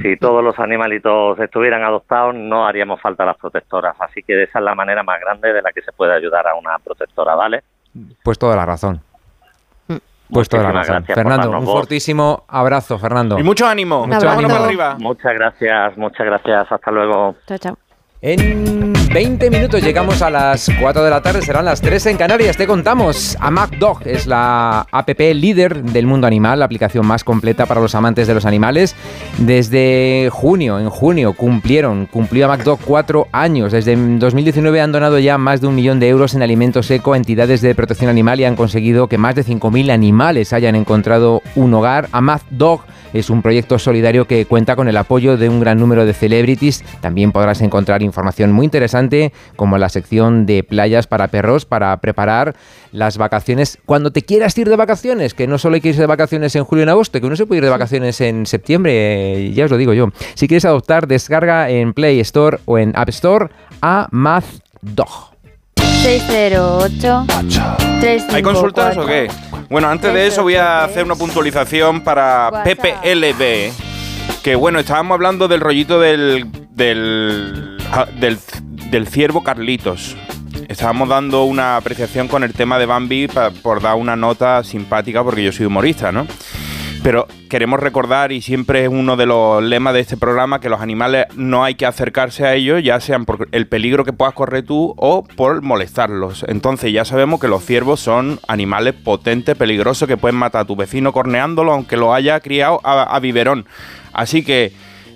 Si 0.01 0.17
todos 0.17 0.43
los 0.43 0.59
animalitos 0.59 1.39
estuvieran 1.39 1.83
adoptados, 1.83 2.35
no 2.35 2.67
haríamos 2.67 2.99
falta 3.01 3.27
las 3.27 3.37
protectoras. 3.37 3.95
Así 4.01 4.23
que 4.23 4.43
esa 4.43 4.59
es 4.59 4.65
la 4.65 4.75
manera 4.75 5.03
más 5.03 5.21
grande 5.21 5.53
de 5.53 5.61
la 5.61 5.71
que 5.71 5.83
se 5.83 5.93
puede 5.93 6.15
ayudar 6.15 6.47
a 6.49 6.55
una 6.55 6.79
protectora, 6.79 7.35
¿vale? 7.35 7.63
Pues 8.23 8.39
toda 8.39 8.57
la 8.57 8.65
razón. 8.65 9.03
Pues 10.33 10.49
toda 10.49 10.65
la 10.65 10.73
razón. 10.73 11.05
Fernando, 11.05 11.51
un 11.51 11.65
voz. 11.65 11.75
fortísimo 11.75 12.45
abrazo, 12.49 12.99
Fernando. 12.99 13.39
Y 13.39 13.43
mucho 13.43 13.67
ánimo. 13.67 14.07
Mucho 14.07 14.29
ánimo. 14.29 14.55
arriba. 14.55 14.97
Muchas 14.99 15.35
gracias, 15.35 15.97
muchas 15.97 16.27
gracias. 16.27 16.73
Hasta 16.73 16.91
luego. 16.91 17.37
Chao, 17.47 17.59
chao. 17.59 17.79
En 18.25 18.93
20 19.13 19.51
minutos 19.51 19.83
llegamos 19.83 20.23
a 20.23 20.31
las 20.31 20.71
4 20.81 21.03
de 21.03 21.11
la 21.11 21.21
tarde, 21.23 21.43
serán 21.43 21.65
las 21.65 21.81
3 21.81 22.07
en 22.07 22.17
Canarias. 22.17 22.57
Te 22.57 22.69
contamos. 22.69 23.37
AmacDog 23.41 24.07
es 24.07 24.29
la 24.29 24.87
app 24.93 25.09
líder 25.19 25.83
del 25.83 26.07
mundo 26.07 26.29
animal, 26.29 26.61
la 26.61 26.67
aplicación 26.67 27.05
más 27.05 27.25
completa 27.25 27.67
para 27.67 27.81
los 27.81 27.97
amantes 27.97 28.29
de 28.29 28.35
los 28.35 28.47
animales. 28.47 28.95
Desde 29.39 30.29
junio, 30.31 30.79
en 30.79 30.89
junio, 30.89 31.33
cumplieron, 31.33 32.07
cumplió 32.07 32.45
AmacDog 32.45 32.79
cuatro 32.85 33.27
años. 33.33 33.73
Desde 33.73 33.97
2019 33.97 34.81
han 34.81 34.93
donado 34.93 35.19
ya 35.19 35.37
más 35.37 35.61
de 35.61 35.67
un 35.67 35.75
millón 35.75 35.99
de 35.99 36.09
euros 36.09 36.37
en 36.37 36.43
alimento 36.43 36.85
seco 36.85 37.15
a 37.15 37.17
entidades 37.17 37.61
de 37.61 37.75
protección 37.75 38.09
animal 38.09 38.39
y 38.39 38.45
han 38.45 38.55
conseguido 38.55 39.09
que 39.09 39.19
más 39.19 39.35
de 39.35 39.45
5.000 39.45 39.91
animales 39.91 40.53
hayan 40.53 40.77
encontrado 40.77 41.43
un 41.57 41.75
hogar. 41.75 42.09
AmacDog 42.13 42.83
es 43.13 43.31
un 43.31 43.43
proyecto 43.43 43.79
solidario 43.79 44.27
que 44.27 44.47
cuenta 44.47 44.77
con 44.77 44.89
el 44.89 44.97
apoyo 44.97 45.37
de 45.37 45.49
un 45.49 45.61
gran 45.61 45.79
número 45.79 46.05
de 46.07 46.13
celebrities. 46.15 46.85
También 47.01 47.33
podrás 47.33 47.61
encontrar 47.61 48.03
información 48.03 48.53
muy 48.53 48.65
interesante 48.65 49.33
como 49.57 49.79
la 49.79 49.89
sección 49.89 50.47
de 50.47 50.63
playas 50.63 51.07
para 51.07 51.29
perros 51.29 51.65
para 51.65 51.97
preparar 51.99 52.55
las 52.93 53.19
vacaciones 53.19 53.79
cuando 53.87 54.11
te 54.11 54.23
quieras 54.23 54.57
ir 54.59 54.69
de 54.69 54.77
vacaciones, 54.77 55.35
que 55.35 55.47
no 55.47 55.59
solo 55.59 55.75
hay 55.75 55.81
que 55.81 55.89
irse 55.89 56.01
de 56.01 56.07
vacaciones 56.07 56.55
en 56.57 56.65
julio 56.65 56.83
y 56.83 56.85
en 56.85 56.89
agosto, 56.91 57.21
que 57.21 57.27
uno 57.27 57.37
se 57.37 57.47
puede 57.47 57.59
ir 57.59 57.65
de 57.65 57.71
vacaciones 57.71 58.21
en 58.21 58.47
septiembre, 58.47 59.47
eh, 59.47 59.53
ya 59.53 59.65
os 59.65 59.71
lo 59.71 59.77
digo 59.77 59.93
yo. 59.93 60.09
Si 60.35 60.49
quieres 60.49 60.65
adoptar, 60.65 61.07
descarga 61.07 61.71
en 61.71 61.93
Play 61.95 62.21
Store 62.21 62.59
o 62.65 62.79
en 62.79 62.93
App 62.95 63.09
Store 63.09 63.49
a 63.81 64.09
MathDog. 64.11 65.33
608 66.03 67.27
¿Hay 68.33 68.43
consultas 68.43 68.97
o 68.97 69.07
qué? 69.07 69.29
Bueno, 69.73 69.89
antes 69.89 70.13
de 70.13 70.27
eso 70.27 70.43
voy 70.43 70.55
a 70.57 70.85
hacer 70.85 71.03
una 71.05 71.15
puntualización 71.17 72.03
para 72.03 72.51
PPLB. 72.65 73.73
Que 74.43 74.55
bueno, 74.55 74.79
estábamos 74.79 75.15
hablando 75.15 75.49
del 75.49 75.61
rollito 75.61 75.99
del, 75.99 76.47
del, 76.71 77.79
del, 78.21 78.39
del 78.91 79.07
ciervo 79.09 79.43
Carlitos. 79.43 80.17
Estábamos 80.69 81.09
dando 81.09 81.45
una 81.45 81.77
apreciación 81.77 82.29
con 82.29 82.45
el 82.45 82.53
tema 82.53 82.79
de 82.79 82.87
Bambi 82.87 83.29
pa- 83.29 83.51
por 83.51 83.81
dar 83.81 83.95
una 83.97 84.15
nota 84.15 84.63
simpática 84.63 85.25
porque 85.25 85.43
yo 85.43 85.53
soy 85.53 85.67
humorista, 85.67 86.13
¿no? 86.13 86.27
Pero 87.03 87.27
queremos 87.51 87.81
recordar, 87.81 88.31
y 88.31 88.43
siempre 88.43 88.85
es 88.85 88.89
uno 88.89 89.17
de 89.17 89.27
los 89.27 89.61
lemas 89.61 89.93
de 89.93 89.99
este 89.99 90.17
programa, 90.17 90.61
que 90.61 90.69
los 90.69 90.81
animales 90.81 91.27
no 91.35 91.65
hay 91.65 91.75
que 91.75 91.85
acercarse 91.85 92.47
a 92.47 92.55
ellos, 92.55 92.81
ya 92.85 93.01
sean 93.01 93.25
por 93.25 93.49
el 93.51 93.67
peligro 93.67 94.05
que 94.05 94.13
puedas 94.13 94.35
correr 94.35 94.65
tú 94.65 94.95
o 94.97 95.25
por 95.25 95.63
molestarlos. 95.63 96.45
Entonces 96.47 96.93
ya 96.93 97.05
sabemos 97.05 97.41
que 97.41 97.49
los 97.49 97.65
ciervos 97.65 97.99
son 97.99 98.39
animales 98.47 98.95
potentes, 98.95 99.57
peligrosos, 99.57 100.07
que 100.07 100.17
pueden 100.17 100.37
matar 100.37 100.63
a 100.63 100.65
tu 100.65 100.77
vecino 100.77 101.13
corneándolo, 101.13 101.73
aunque 101.73 101.97
lo 101.97 102.15
haya 102.15 102.39
criado 102.39 102.81
a, 102.85 103.03
a 103.03 103.19
biberón. 103.19 103.67
Así 104.13 104.45
que 104.45 104.73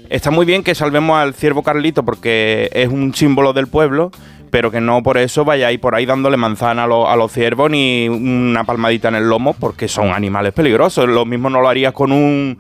está 0.09 0.33
muy 0.33 0.45
bien 0.45 0.65
que 0.65 0.75
salvemos 0.75 1.17
al 1.17 1.35
ciervo 1.35 1.63
Carlito 1.63 2.05
porque 2.05 2.69
es 2.73 2.89
un 2.89 3.15
símbolo 3.15 3.53
del 3.53 3.69
pueblo, 3.69 4.11
pero 4.51 4.71
que 4.71 4.81
no 4.81 5.03
por 5.03 5.19
eso 5.19 5.45
vayáis 5.45 5.79
por 5.79 5.95
ahí 5.95 6.07
dándole 6.07 6.37
manzana 6.37 6.85
a, 6.85 6.87
los- 6.87 7.09
a 7.09 7.17
los 7.17 7.33
ciervos 7.33 7.71
ni 7.71 8.09
una 8.09 8.65
palmadita 8.65 9.09
en 9.09 9.17
el 9.17 9.29
lomo 9.29 9.55
porque 9.59 9.89
son 9.89 10.09
animales 10.11 10.53
peligrosos. 10.53 11.09
Lo 11.09 11.25
mismo 11.25 11.51
no 11.51 11.61
lo 11.61 11.69
harías 11.69 11.93
con 11.93 12.13
un 12.13 12.59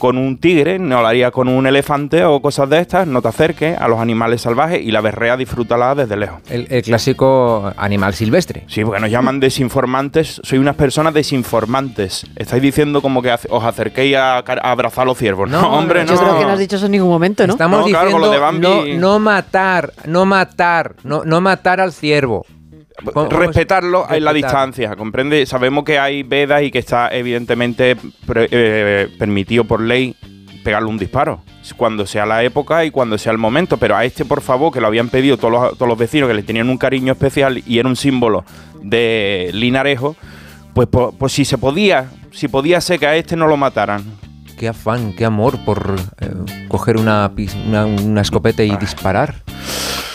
con 0.00 0.18
un 0.18 0.38
tigre, 0.38 0.80
no 0.80 1.00
lo 1.02 1.06
harías 1.06 1.30
con 1.30 1.46
un 1.46 1.64
elefante 1.68 2.24
o 2.24 2.42
cosas 2.42 2.68
de 2.68 2.80
estas. 2.80 3.06
No 3.06 3.22
te 3.22 3.28
acerques 3.28 3.78
a 3.80 3.86
los 3.86 4.00
animales 4.00 4.40
salvajes 4.40 4.82
y 4.82 4.90
la 4.90 5.00
berrea 5.00 5.36
disfrútala 5.36 5.94
desde 5.94 6.16
lejos. 6.16 6.40
El, 6.50 6.66
el 6.70 6.82
clásico 6.82 7.72
animal 7.76 8.14
silvestre. 8.14 8.64
Sí, 8.66 8.84
porque 8.84 9.00
nos 9.00 9.10
llaman 9.10 9.38
desinformantes. 9.38 10.40
Soy 10.42 10.58
unas 10.58 10.74
personas 10.74 11.14
desinformantes. 11.14 12.26
Estáis 12.36 12.62
diciendo 12.62 13.02
como 13.02 13.22
que 13.22 13.30
os 13.50 13.64
acerquéis 13.64 14.16
a, 14.16 14.38
abrazar 14.38 15.02
a 15.02 15.04
los 15.06 15.18
ciervos. 15.18 15.48
No, 15.48 15.72
hombre, 15.78 16.04
no. 16.04 16.12
Yo 16.14 16.18
creo 16.18 16.38
que 16.38 16.44
no 16.44 16.50
has 16.52 16.58
dicho 16.58 16.76
eso 16.76 16.86
en 16.86 16.92
ningún 16.92 17.10
momento, 17.10 17.46
¿no? 17.46 17.52
Estamos 17.52 17.80
No, 17.80 17.86
diciendo 17.86 18.10
con 18.10 18.20
lo 18.22 18.30
de 18.30 18.40
Bambi- 18.40 18.94
no, 18.96 18.98
no 19.00 19.18
matar, 19.18 19.92
no 20.06 20.24
matar, 20.24 20.94
no, 21.04 21.22
no 21.24 21.40
matar 21.40 21.80
al 21.80 21.92
ciervo. 21.92 22.46
Respetarlo 23.30 24.06
en 24.10 24.24
la 24.24 24.32
distancia, 24.32 24.96
¿comprende? 24.96 25.44
Sabemos 25.46 25.84
que 25.84 25.98
hay 25.98 26.22
vedas 26.22 26.62
y 26.62 26.70
que 26.70 26.78
está 26.78 27.08
evidentemente 27.08 27.96
pre- 28.26 28.48
eh, 28.50 29.08
permitido 29.18 29.64
por 29.64 29.80
ley 29.80 30.14
pegarle 30.64 30.88
un 30.88 30.98
disparo 30.98 31.42
cuando 31.76 32.04
sea 32.04 32.26
la 32.26 32.42
época 32.42 32.84
y 32.84 32.90
cuando 32.90 33.16
sea 33.16 33.30
el 33.32 33.38
momento, 33.38 33.76
pero 33.76 33.96
a 33.96 34.04
este 34.04 34.24
por 34.24 34.40
favor 34.40 34.72
que 34.72 34.80
lo 34.80 34.88
habían 34.88 35.08
pedido 35.08 35.36
todos 35.36 35.52
los, 35.52 35.78
todos 35.78 35.88
los 35.88 35.96
vecinos 35.96 36.28
que 36.28 36.34
le 36.34 36.42
tenían 36.42 36.68
un 36.68 36.76
cariño 36.76 37.12
especial 37.12 37.62
y 37.64 37.78
era 37.78 37.88
un 37.88 37.94
símbolo 37.96 38.44
de 38.82 39.50
Linarejo, 39.52 40.16
pues, 40.74 40.88
pues, 41.18 41.32
si 41.32 41.44
se 41.44 41.58
podía, 41.58 42.10
si 42.32 42.48
podía 42.48 42.80
ser 42.80 42.98
que 42.98 43.06
a 43.06 43.14
este 43.16 43.36
no 43.36 43.46
lo 43.46 43.56
mataran. 43.56 44.02
Qué 44.58 44.68
afán, 44.68 45.12
qué 45.14 45.24
amor 45.24 45.58
por 45.64 45.96
eh, 46.20 46.28
coger 46.68 46.96
una, 46.96 47.30
una, 47.66 47.86
una 47.86 48.20
escopeta 48.20 48.62
y 48.64 48.76
disparar. 48.76 49.36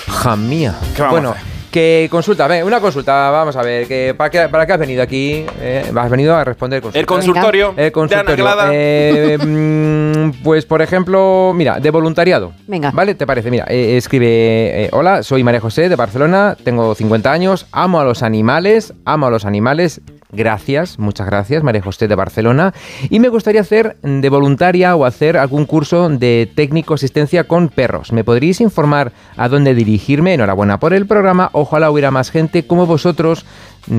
Ja 0.08 0.36
mía. 0.36 0.76
¿Qué 0.96 1.02
vamos 1.02 1.22
bueno? 1.22 1.36
Que 1.76 2.08
consulta, 2.10 2.48
ve, 2.48 2.64
una 2.64 2.80
consulta, 2.80 3.30
vamos 3.32 3.54
a 3.58 3.62
ver, 3.62 3.86
que 3.86 4.16
¿para, 4.18 4.30
qué, 4.30 4.48
¿para 4.48 4.66
qué 4.66 4.72
has 4.72 4.80
venido 4.80 5.04
aquí? 5.04 5.46
Eh, 5.60 5.92
has 5.94 6.10
venido 6.10 6.34
a 6.34 6.42
responder. 6.46 6.82
El 6.94 7.06
consultorio 7.06 7.74
El 7.76 7.92
consultorio. 7.92 8.26
de 8.26 8.34
Ana 8.34 8.36
Glada. 8.56 8.70
Eh, 8.72 9.38
mm, 9.38 10.42
pues, 10.42 10.66
por 10.66 10.82
ejemplo, 10.82 11.52
mira, 11.54 11.82
de 11.82 11.92
voluntariado. 11.92 12.54
Venga. 12.66 12.92
¿Vale? 12.92 13.14
¿Te 13.14 13.28
parece? 13.28 13.52
Mira, 13.52 13.66
eh, 13.68 13.98
escribe, 13.98 14.86
eh, 14.86 14.90
hola, 14.94 15.22
soy 15.22 15.44
María 15.44 15.60
José 15.60 15.90
de 15.90 15.98
Barcelona, 15.98 16.56
tengo 16.64 16.96
50 16.96 17.30
años, 17.30 17.68
amo 17.74 18.00
a 18.00 18.06
los 18.06 18.24
animales, 18.24 18.94
amo 19.04 19.28
a 19.28 19.30
los 19.30 19.44
animales. 19.44 20.00
Gracias, 20.32 20.98
muchas 20.98 21.28
gracias, 21.28 21.64
María 21.64 21.82
José 21.82 22.08
de 22.08 22.16
Barcelona. 22.16 22.74
Y 23.10 23.20
me 23.20 23.30
gustaría 23.30 23.62
hacer 23.62 23.96
de 24.02 24.30
voluntaria 24.30 24.96
o 24.96 25.06
hacer 25.06 25.38
algún 25.38 25.66
curso 25.66 26.10
de 26.10 26.52
técnico 26.56 26.96
asistencia 26.96 27.46
con 27.46 27.70
perros. 27.70 28.12
¿Me 28.12 28.24
podríais 28.24 28.60
informar 28.60 29.12
a 29.38 29.48
dónde 29.48 29.76
dirigirme? 29.76 30.34
Enhorabuena 30.34 30.80
por 30.80 30.94
el 30.94 31.06
programa. 31.06 31.50
Ojalá 31.54 31.92
hubiera 31.92 32.12
más 32.12 32.32
gente 32.32 32.66
como 32.66 32.86
vosotros 32.86 33.46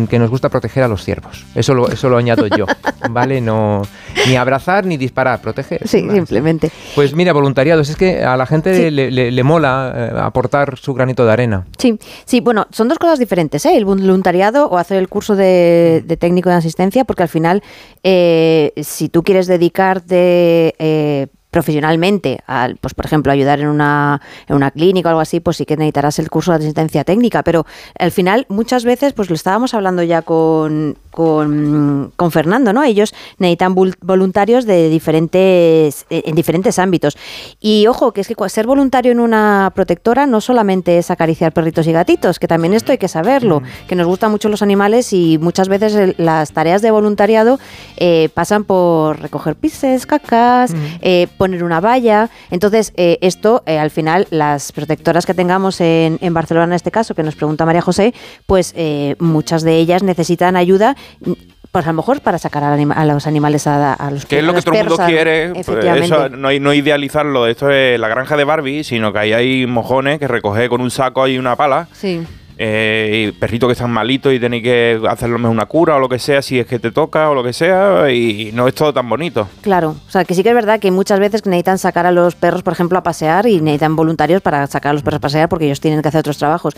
que 0.09 0.19
nos 0.19 0.31
gusta 0.31 0.49
proteger 0.49 0.83
a 0.83 0.89
los 0.89 1.05
ciervos. 1.05 1.45
Eso 1.55 1.75
lo, 1.75 1.89
eso 1.89 2.09
lo 2.09 2.17
añado 2.17 2.47
yo, 2.47 2.67
¿vale? 3.11 3.41
No, 3.41 3.83
ni 4.27 4.37
abrazar 4.37 4.85
ni 4.85 4.97
disparar, 4.97 5.41
proteger. 5.41 5.87
Sí, 5.87 6.01
simplemente. 6.11 6.71
Pues 6.95 7.15
mira, 7.15 7.33
voluntariados, 7.33 7.89
es 7.89 7.97
que 7.97 8.25
a 8.25 8.37
la 8.37 8.47
gente 8.47 8.91
le, 8.91 9.11
le- 9.11 9.31
le 9.31 9.43
mola 9.45 9.93
eh, 9.95 10.19
aportar 10.21 10.77
su 10.79 10.93
granito 10.95 11.25
de 11.25 11.33
arena. 11.33 11.67
Sí, 11.79 11.99
sí, 12.25 12.41
bueno, 12.41 12.67
son 12.71 12.89
dos 12.89 12.99
cosas 12.99 13.19
diferentes, 13.19 13.65
¿eh? 13.67 13.77
El 13.77 13.85
voluntariado 13.85 14.67
o 14.69 14.79
hacer 14.79 14.97
el 14.99 15.09
curso 15.09 15.37
de, 15.37 16.03
de 16.07 16.17
técnico 16.17 16.49
de 16.51 16.57
asistencia, 16.57 17.05
porque 17.05 17.23
al 17.23 17.29
final, 17.29 17.63
eh, 18.03 18.73
si 18.83 19.09
tú 19.09 19.23
quieres 19.23 19.47
dedicarte 19.47 20.75
eh, 20.79 21.27
profesionalmente, 21.57 22.41
al, 22.47 22.77
pues 22.77 22.93
por 22.93 23.07
ejemplo, 23.07 23.33
ayudar 23.33 23.61
en 23.61 23.69
una, 23.69 24.21
en 24.47 24.57
una 24.57 24.71
clínica 24.71 25.09
o 25.09 25.11
algo 25.11 25.21
así, 25.23 25.41
pues 25.41 25.57
sí 25.57 25.65
que 25.65 25.75
necesitarás 25.75 26.19
el 26.19 26.29
curso 26.29 26.51
de 26.53 26.59
asistencia 26.59 27.03
técnica, 27.03 27.43
pero 27.43 27.65
al 27.99 28.11
final 28.11 28.45
muchas 28.51 28.85
veces, 28.85 29.15
pues 29.15 29.31
lo 29.31 29.35
estábamos 29.35 29.73
hablando 29.73 30.03
ya 30.03 30.21
con, 30.21 30.99
con, 31.11 32.13
con 32.15 32.31
Fernando, 32.31 32.75
¿no? 32.75 32.83
Ellos 32.85 33.15
necesitan 33.39 33.75
voluntarios 34.03 34.67
de 34.67 34.91
diferentes, 34.91 36.05
eh, 36.11 36.23
en 36.27 36.35
diferentes 36.35 36.79
ámbitos. 36.79 37.17
Y 37.59 37.87
ojo, 37.87 38.13
que 38.13 38.21
es 38.21 38.29
que 38.29 38.35
ser 38.51 38.67
voluntario 38.67 39.13
en 39.13 39.21
una 39.21 39.73
protectora 39.75 40.27
no 40.27 40.41
solamente 40.43 40.99
es 40.99 41.11
acariciar 41.11 41.53
perritos 41.53 41.87
y 41.87 41.93
gatitos, 41.93 42.39
que 42.39 42.47
también 42.47 42.75
esto 42.75 42.93
hay 42.93 42.99
que 42.99 43.09
saberlo, 43.09 43.63
que 43.89 43.95
nos 43.97 44.07
gustan 44.07 44.31
mucho 44.31 44.51
los 44.51 44.61
animales 44.61 45.13
y 45.15 45.39
muchas 45.41 45.69
veces 45.71 45.95
el- 45.95 46.15
las 46.19 46.53
tareas 46.53 46.83
de 46.83 46.91
voluntariado 46.91 47.59
eh, 47.97 48.29
pasan 48.35 48.65
por 48.65 49.19
recoger 49.21 49.57
pises, 49.57 50.05
cacas, 50.07 50.75
eh, 51.01 51.29
poner 51.47 51.65
una 51.65 51.81
valla. 51.81 52.29
Entonces, 52.51 52.93
eh, 52.97 53.19
esto 53.21 53.63
eh, 53.67 53.79
al 53.79 53.91
final, 53.91 54.27
las 54.31 54.73
protectoras 54.73 55.27
que 55.27 55.35
tengamos 55.35 55.81
en, 55.81 56.19
en 56.21 56.35
Barcelona 56.35 56.67
en 56.67 56.73
este 56.75 56.91
caso, 56.91 57.15
que 57.15 57.23
nos 57.23 57.37
pregunta 57.37 57.65
María 57.65 57.83
José, 57.83 58.15
pues 58.47 58.73
eh, 58.77 59.17
muchas 59.19 59.63
de 59.63 59.77
ellas 59.77 60.03
necesitan 60.03 60.57
ayuda. 60.57 60.97
mm, 61.21 61.33
Pues 61.73 61.85
a 61.87 61.91
lo 61.91 61.97
mejor 61.97 62.21
para 62.21 62.39
sacar 62.39 62.65
a 62.65 63.05
los 63.05 63.27
animales 63.27 63.67
a, 63.67 63.93
a 63.93 64.11
los 64.11 64.25
Que 64.25 64.39
es 64.39 64.45
lo 64.45 64.55
que 64.55 64.63
todo 64.63 64.75
el 64.75 64.89
mundo 64.89 65.05
quiere. 65.07 65.53
pues 65.53 65.85
eso, 65.85 66.29
no, 66.31 66.51
no 66.59 66.73
idealizarlo. 66.73 67.47
Esto 67.47 67.71
es 67.71 68.01
la 68.01 68.09
granja 68.09 68.37
de 68.37 68.45
Barbie, 68.45 68.83
sino 68.83 69.13
que 69.13 69.19
ahí 69.19 69.33
hay 69.35 69.67
mojones 69.67 70.19
que 70.19 70.27
recoge 70.27 70.69
con 70.71 70.81
un 70.81 70.91
saco 70.91 71.29
y 71.29 71.37
una 71.39 71.55
pala. 71.55 71.89
Sí. 71.93 72.23
Eh, 72.59 73.33
perritos 73.39 73.69
que 73.69 73.73
están 73.73 73.91
malitos 73.91 74.33
y 74.33 74.41
tenéis 74.41 74.63
que 74.63 75.01
hacerles 75.09 75.41
una 75.43 75.67
cura 75.67 75.97
o 75.97 75.99
lo 75.99 76.09
que 76.09 76.19
sea, 76.19 76.43
si 76.43 76.59
es 76.59 76.67
que 76.67 76.79
te 76.79 76.91
toca 76.91 77.31
o 77.31 77.35
lo 77.35 77.43
que 77.43 77.53
sea. 77.53 78.11
Y 78.11 78.51
no 78.55 78.67
es 78.69 78.75
todo 78.75 78.93
tan 78.93 79.09
bonito. 79.09 79.49
Claro, 79.61 79.97
o 80.07 80.11
sea, 80.11 80.25
que 80.25 80.35
sí 80.35 80.43
que 80.43 80.49
es 80.51 80.55
verdad 80.55 80.81
que 80.81 80.91
muchas 80.91 81.21
veces 81.21 81.45
necesitan 81.47 81.79
sacar 81.79 82.07
a 82.07 82.13
los 82.13 82.35
perros, 82.35 82.63
por 82.63 82.73
ejemplo, 82.73 82.99
a 82.99 83.03
pasear 83.03 83.47
y 83.47 83.61
necesitan 83.61 83.97
voluntarios 83.97 84.41
para 84.43 84.67
sacar 84.67 84.91
a 84.91 84.93
los 84.95 85.03
perros 85.03 85.19
a 85.19 85.21
pasear 85.21 85.49
porque 85.49 85.67
ellos 85.67 85.81
tienen 85.81 86.03
que 86.03 86.09
hacer 86.09 86.21
otros 86.21 86.39
trabajos. 86.39 86.75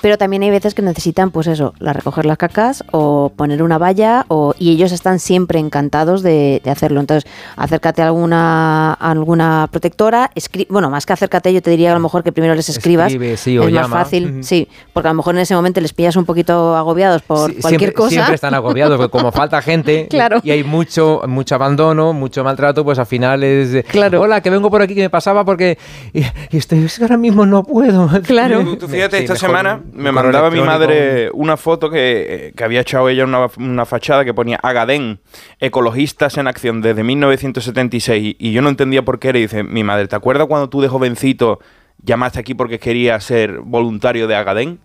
Pero 0.00 0.18
también 0.18 0.42
hay 0.42 0.50
veces 0.50 0.74
que 0.74 0.82
necesitan, 0.82 1.30
pues 1.30 1.46
eso, 1.46 1.74
la 1.78 1.92
recoger 1.92 2.26
las 2.26 2.36
cacas 2.38 2.84
o 2.90 3.32
poner 3.34 3.62
una 3.62 3.78
valla 3.78 4.26
o, 4.28 4.54
y 4.58 4.70
ellos 4.72 4.92
están 4.92 5.18
siempre 5.18 5.58
encantados 5.58 6.22
de, 6.22 6.60
de 6.64 6.70
hacerlo. 6.70 7.00
Entonces, 7.00 7.30
acércate 7.56 8.02
a 8.02 8.06
alguna, 8.06 8.92
a 8.94 9.10
alguna 9.10 9.68
protectora, 9.70 10.30
escri- 10.34 10.66
bueno, 10.68 10.90
más 10.90 11.06
que 11.06 11.12
acércate, 11.12 11.52
yo 11.54 11.62
te 11.62 11.70
diría 11.70 11.92
a 11.92 11.94
lo 11.94 12.00
mejor 12.00 12.22
que 12.22 12.32
primero 12.32 12.54
les 12.54 12.68
escribas. 12.68 13.12
Escribe, 13.12 13.36
sí, 13.36 13.56
o 13.58 13.68
es 13.68 13.72
más 13.72 13.88
fácil, 13.88 14.42
sí, 14.44 14.68
porque 14.92 15.08
a 15.08 15.12
lo 15.12 15.16
mejor 15.16 15.21
en 15.30 15.38
ese 15.38 15.54
momento 15.54 15.80
les 15.80 15.92
pillas 15.92 16.16
un 16.16 16.24
poquito 16.24 16.76
agobiados 16.76 17.22
por 17.22 17.50
Sí, 17.50 17.60
cualquier 17.60 17.80
siempre, 17.80 17.94
cosa. 17.94 18.10
siempre 18.10 18.34
están 18.34 18.54
agobiados, 18.54 18.96
porque 18.96 19.10
como 19.10 19.32
falta 19.32 19.62
gente 19.62 20.06
Claro. 20.10 20.40
y 20.42 20.50
hay 20.50 20.64
mucho, 20.64 21.22
mucho 21.26 21.54
abandono, 21.54 22.12
mucho 22.12 22.42
maltrato, 22.44 22.84
pues 22.84 22.98
al 22.98 23.06
final 23.06 23.42
es... 23.44 23.72
de, 23.72 23.84
Hola, 24.18 24.40
que 24.40 24.50
vengo 24.50 24.70
por 24.70 24.82
aquí, 24.82 24.94
que 24.94 25.02
me 25.02 25.10
pasaba 25.10 25.44
porque... 25.44 25.78
Y, 26.12 26.20
y 26.50 26.56
estoy, 26.56 26.84
es 26.84 26.98
que 26.98 27.04
ahora 27.04 27.16
mismo 27.16 27.46
no 27.46 27.62
puedo. 27.62 28.08
Claro. 28.26 28.62
Tú, 28.64 28.76
tú 28.76 28.88
fíjate, 28.88 29.18
Sí, 29.18 29.22
esta 29.24 29.34
mejor 29.34 29.48
semana 29.48 29.80
me 29.92 30.10
mandaba 30.12 30.50
mi 30.50 30.60
madre 30.60 31.30
una 31.32 31.56
foto 31.56 31.90
que, 31.90 32.46
eh, 32.48 32.52
que 32.56 32.64
había 32.64 32.80
echado 32.80 33.08
ella 33.08 33.24
una, 33.24 33.46
una 33.58 33.84
fachada 33.86 34.24
que 34.24 34.32
ponía 34.34 34.58
Agadén, 34.62 35.20
ecologistas 35.60 36.36
en 36.38 36.46
acción 36.46 36.80
desde 36.82 37.02
1976. 37.02 38.36
Y 38.38 38.52
yo 38.52 38.62
no 38.62 38.68
entendía 38.68 39.02
por 39.04 39.18
qué 39.18 39.28
era. 39.30 39.38
Y 39.38 39.42
dice, 39.42 39.62
mi 39.64 39.84
madre, 39.84 40.08
¿te 40.08 40.16
acuerdas 40.16 40.46
cuando 40.46 40.68
tú 40.68 40.80
de 40.80 40.88
jovencito 40.88 41.58
llamaste 42.02 42.40
aquí 42.40 42.54
porque 42.54 42.78
querías 42.78 43.24
ser 43.24 43.58
voluntario 43.60 44.26
de 44.26 44.34
Agadén? 44.36 44.80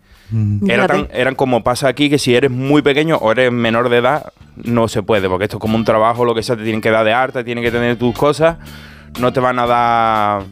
Era 0.68 0.88
tan- 0.88 1.08
eran 1.14 1.36
como 1.36 1.64
pasa 1.64 1.88
aquí 1.88 2.10
que 2.10 2.18
si 2.20 2.36
eres 2.36 2.52
muy 2.52 2.82
pequeño 2.82 3.16
o 3.18 3.32
eres 3.32 3.52
menor 3.52 3.90
de 3.90 3.98
edad, 3.98 4.34
no 4.56 4.88
se 4.88 5.04
puede, 5.04 5.30
porque 5.30 5.46
esto 5.46 5.58
es 5.58 5.62
como 5.62 5.78
un 5.78 5.86
trabajo, 5.86 6.26
lo 6.26 6.36
que 6.36 6.44
sea, 6.44 6.56
te 6.58 6.64
tienen 6.64 6.82
que 6.82 6.90
dar 6.92 7.06
de 7.06 7.14
arte, 7.14 7.44
tienen 7.44 7.64
que 7.64 7.72
tener 7.72 7.96
tus 7.98 8.14
cosas, 8.18 8.58
no 9.20 9.32
te 9.32 9.40
van 9.40 9.60
a 9.60 9.66
dar 9.68 10.44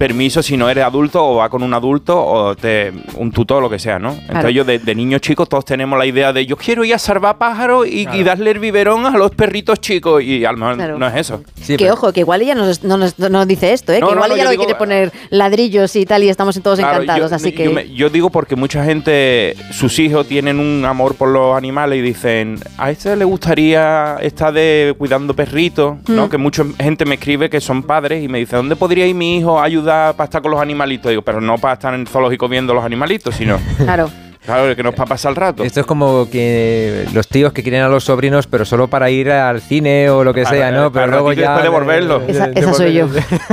permiso 0.00 0.42
si 0.42 0.56
no 0.56 0.70
eres 0.70 0.82
adulto 0.82 1.22
o 1.22 1.34
va 1.36 1.50
con 1.50 1.62
un 1.62 1.74
adulto 1.74 2.18
o 2.18 2.56
te, 2.56 2.90
un 3.16 3.30
tutor, 3.30 3.60
lo 3.62 3.68
que 3.68 3.78
sea, 3.78 3.98
¿no? 3.98 4.12
Entonces 4.28 4.54
yo 4.54 4.64
de, 4.64 4.78
de 4.78 4.94
niños 4.94 5.20
chicos 5.20 5.46
todos 5.46 5.62
tenemos 5.66 5.98
la 5.98 6.06
idea 6.06 6.32
de 6.32 6.46
yo 6.46 6.56
quiero 6.56 6.82
ir 6.86 6.94
a 6.94 6.98
salvar 6.98 7.36
pájaros 7.36 7.86
y, 7.86 8.08
y 8.10 8.22
darle 8.22 8.52
el 8.52 8.60
biberón 8.60 9.04
a 9.04 9.10
los 9.10 9.30
perritos 9.32 9.78
chicos 9.78 10.22
y 10.22 10.46
a 10.46 10.52
lo 10.52 10.56
mejor 10.56 10.76
Claro. 10.76 10.98
no 10.98 11.06
es 11.06 11.14
eso. 11.16 11.42
que 11.76 11.90
ojo, 11.90 12.14
que 12.14 12.20
igual 12.20 12.40
ella 12.40 12.54
nos- 12.54 12.82
no 12.82 12.96
nos, 12.96 13.18
no 13.18 13.44
dice 13.44 13.74
esto, 13.74 13.92
¿eh? 13.92 14.00
No, 14.00 14.06
que 14.08 14.14
igual 14.14 14.30
no, 14.30 14.34
ella 14.36 14.44
lo 14.44 14.50
digo- 14.52 14.64
quiere 14.64 14.78
poner 14.78 15.12
ladrillos 15.28 15.94
y 15.96 16.06
tal 16.06 16.24
y 16.24 16.30
estamos 16.30 16.58
todos 16.62 16.78
Claro, 16.78 17.02
encantados, 17.02 17.30
yo, 17.30 17.36
así 17.36 17.52
que... 17.52 17.64
yo, 17.64 17.72
me- 17.72 17.94
yo 17.94 18.08
digo 18.08 18.30
porque 18.30 18.56
mucha 18.56 18.82
gente, 18.82 19.54
sus 19.70 19.98
hijos 19.98 20.26
tienen 20.26 20.58
un 20.60 20.82
amor 20.86 21.14
por 21.14 21.28
los 21.28 21.54
animales 21.58 21.98
y 21.98 22.02
dicen, 22.02 22.58
a 22.78 22.90
este 22.90 23.14
le 23.16 23.26
gustaría 23.26 24.16
estar 24.22 24.50
de 24.50 24.94
cuidando 24.96 25.34
perritos, 25.34 25.98
¿no? 26.08 26.26
Mm. 26.26 26.30
Que 26.30 26.38
mucha 26.38 26.64
gente 26.78 27.04
me 27.04 27.16
escribe 27.16 27.50
que 27.50 27.60
son 27.60 27.82
padres 27.82 28.24
y 28.24 28.28
me 28.28 28.38
dice, 28.38 28.56
¿dónde 28.56 28.76
podría 28.76 29.06
ir 29.06 29.14
mi 29.14 29.36
hijo 29.36 29.60
a 29.60 29.64
ayudar 29.64 29.89
para 30.16 30.24
estar 30.24 30.42
con 30.42 30.50
los 30.50 30.60
animalitos? 30.60 31.10
Digo, 31.10 31.22
pero 31.22 31.40
no 31.40 31.58
para 31.58 31.74
estar 31.74 31.92
en 31.94 32.00
el 32.02 32.08
zoológico 32.08 32.48
viendo 32.48 32.72
los 32.74 32.84
animalitos, 32.84 33.34
sino... 33.34 33.58
Claro. 33.78 34.10
Claro, 34.42 34.74
que 34.74 34.82
no 34.82 34.88
es 34.88 34.94
para 34.94 35.06
pasar 35.10 35.30
el 35.30 35.36
rato. 35.36 35.62
Esto 35.62 35.80
es 35.80 35.86
como 35.86 36.26
que 36.30 37.04
los 37.12 37.28
tíos 37.28 37.52
que 37.52 37.62
quieren 37.62 37.82
a 37.82 37.88
los 37.88 38.04
sobrinos, 38.04 38.46
pero 38.46 38.64
solo 38.64 38.88
para 38.88 39.10
ir 39.10 39.30
al 39.30 39.60
cine 39.60 40.08
o 40.08 40.24
lo 40.24 40.32
que 40.32 40.46
sea, 40.46 40.70
eh, 40.70 40.72
¿no? 40.72 40.90
Pero 40.90 41.08
luego 41.08 41.32
ya. 41.34 41.42
después 41.42 41.62
devolverlo. 41.64 42.22
Esa- 42.26 42.46
esa 42.46 42.72
soy 42.72 42.94
yo. 42.94 43.06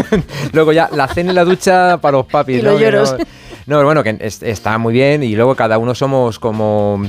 luego 0.53 0.71
ya 0.71 0.89
la 0.93 1.07
cena 1.09 1.33
y 1.33 1.35
la 1.35 1.43
ducha 1.43 1.97
para 1.97 2.17
los 2.17 2.25
papis, 2.25 2.59
Y 2.59 2.61
¿no? 2.61 2.71
los 2.71 2.81
lloros. 2.81 3.15
No, 3.67 3.79
no, 3.79 3.83
bueno, 3.83 4.01
que 4.01 4.15
es- 4.21 4.41
está 4.43 4.77
muy 4.77 4.93
bien 4.93 5.23
y 5.23 5.35
luego 5.35 5.53
cada 5.55 5.77
uno 5.77 5.93
somos 5.93 6.39
como. 6.39 7.01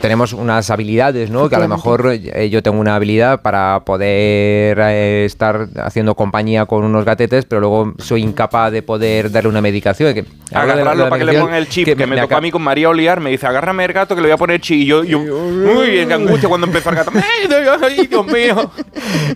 Tenemos 0.00 0.32
unas 0.32 0.70
habilidades, 0.70 1.28
¿no? 1.28 1.48
Que 1.48 1.56
a 1.56 1.58
lo 1.58 1.66
mejor 1.68 2.06
eh, 2.12 2.48
yo 2.50 2.62
tengo 2.62 2.78
una 2.78 2.94
habilidad 2.94 3.42
para 3.42 3.80
poder 3.84 4.78
eh, 4.80 5.24
estar 5.24 5.66
haciendo 5.82 6.14
compañía 6.14 6.66
con 6.66 6.84
unos 6.84 7.04
gatetes, 7.04 7.46
pero 7.46 7.60
luego 7.60 7.94
soy 7.98 8.22
incapaz 8.22 8.70
de 8.70 8.82
poder 8.82 9.32
darle 9.32 9.48
una 9.48 9.60
medicación. 9.60 10.14
Que, 10.14 10.24
Agarrarlo 10.52 11.08
para 11.08 11.18
que 11.18 11.32
le 11.32 11.40
pongan 11.40 11.56
el 11.56 11.68
chip, 11.68 11.84
que, 11.84 12.06
me, 12.06 12.14
tocó 12.14 12.26
aca- 12.26 12.36
a 12.36 12.40
mí 12.40 12.52
con 12.52 12.62
María 12.62 12.88
Oliar, 12.90 13.18
me 13.18 13.30
dice, 13.30 13.48
agárrame 13.48 13.84
el 13.84 13.92
gato 13.92 14.14
que 14.14 14.20
le 14.20 14.28
voy 14.28 14.34
a 14.34 14.38
poner 14.38 14.60
chip. 14.60 14.76
Y 14.82 14.86
yo, 14.86 15.02
yo 15.02 15.18
uy, 15.18 16.04
qué 16.06 16.14
angustia 16.14 16.48
cuando 16.48 16.68
empezó 16.68 16.90
el 16.90 16.96
gato. 16.96 17.10
¡Ay, 17.82 18.06
Dios 18.06 18.26
mío! 18.26 18.70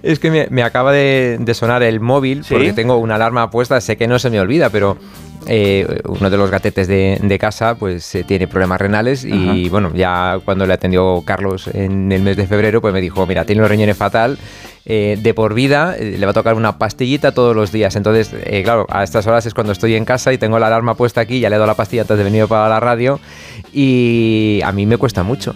Es 0.05 0.20
que 0.20 0.31
me, 0.31 0.47
me 0.51 0.62
acaba 0.62 0.93
de, 0.93 1.39
de 1.41 1.55
sonar 1.55 1.83
el 1.83 1.99
móvil 1.99 2.45
¿Sí? 2.45 2.55
porque 2.55 2.72
tengo 2.72 2.99
una 2.99 3.16
alarma 3.16 3.51
puesta, 3.51 3.81
sé 3.81 3.97
que 3.97 4.07
no 4.07 4.20
se 4.20 4.31
me 4.31 4.39
olvida, 4.41 4.70
pero 4.70 4.97
eh, 5.49 6.01
uno 6.07 6.30
de 6.30 6.36
los 6.36 6.51
gatetes 6.51 6.86
de, 6.86 7.18
de 7.22 7.38
casa 7.38 7.74
pues 7.74 8.14
eh, 8.14 8.24
tiene 8.24 8.46
problemas 8.46 8.80
renales 8.80 9.24
y 9.24 9.68
bueno, 9.68 9.92
ya 9.94 10.38
cuando 10.44 10.66
le 10.66 10.74
atendió 10.74 11.22
Carlos 11.24 11.68
en 11.68 12.12
el 12.12 12.22
mes 12.22 12.36
de 12.36 12.46
febrero 12.46 12.80
pues 12.80 12.94
me 12.94 13.01
dijo, 13.01 13.26
mira, 13.26 13.44
tiene 13.44 13.62
los 13.62 13.70
riñones 13.70 13.96
fatal, 13.96 14.38
eh, 14.90 15.18
de 15.20 15.34
por 15.34 15.53
vida 15.53 15.96
eh, 15.99 16.16
le 16.18 16.24
va 16.24 16.30
a 16.30 16.34
tocar 16.34 16.55
una 16.55 16.78
pastillita 16.78 17.32
todos 17.32 17.55
los 17.55 17.70
días. 17.72 17.94
Entonces, 17.94 18.34
eh, 18.44 18.62
claro, 18.62 18.86
a 18.88 19.05
estas 19.05 19.26
horas 19.26 19.44
es 19.44 19.53
cuando 19.53 19.72
estoy 19.72 19.94
en 19.94 20.07
casa 20.07 20.32
y 20.32 20.38
tengo 20.38 20.59
la 20.59 20.68
alarma 20.68 20.94
puesta 20.94 21.20
aquí, 21.20 21.40
ya 21.40 21.51
le 21.51 21.57
he 21.57 21.59
dado 21.59 21.66
la 21.66 21.74
pastilla 21.74 22.03
antes 22.03 22.16
de 22.16 22.24
venir 22.24 22.46
para 22.46 22.70
la 22.70 22.80
radio 22.80 23.20
y 23.72 24.61
a 24.64 24.72
mí 24.72 24.86
me 24.86 24.96
cuesta 24.96 25.22
mucho. 25.22 25.55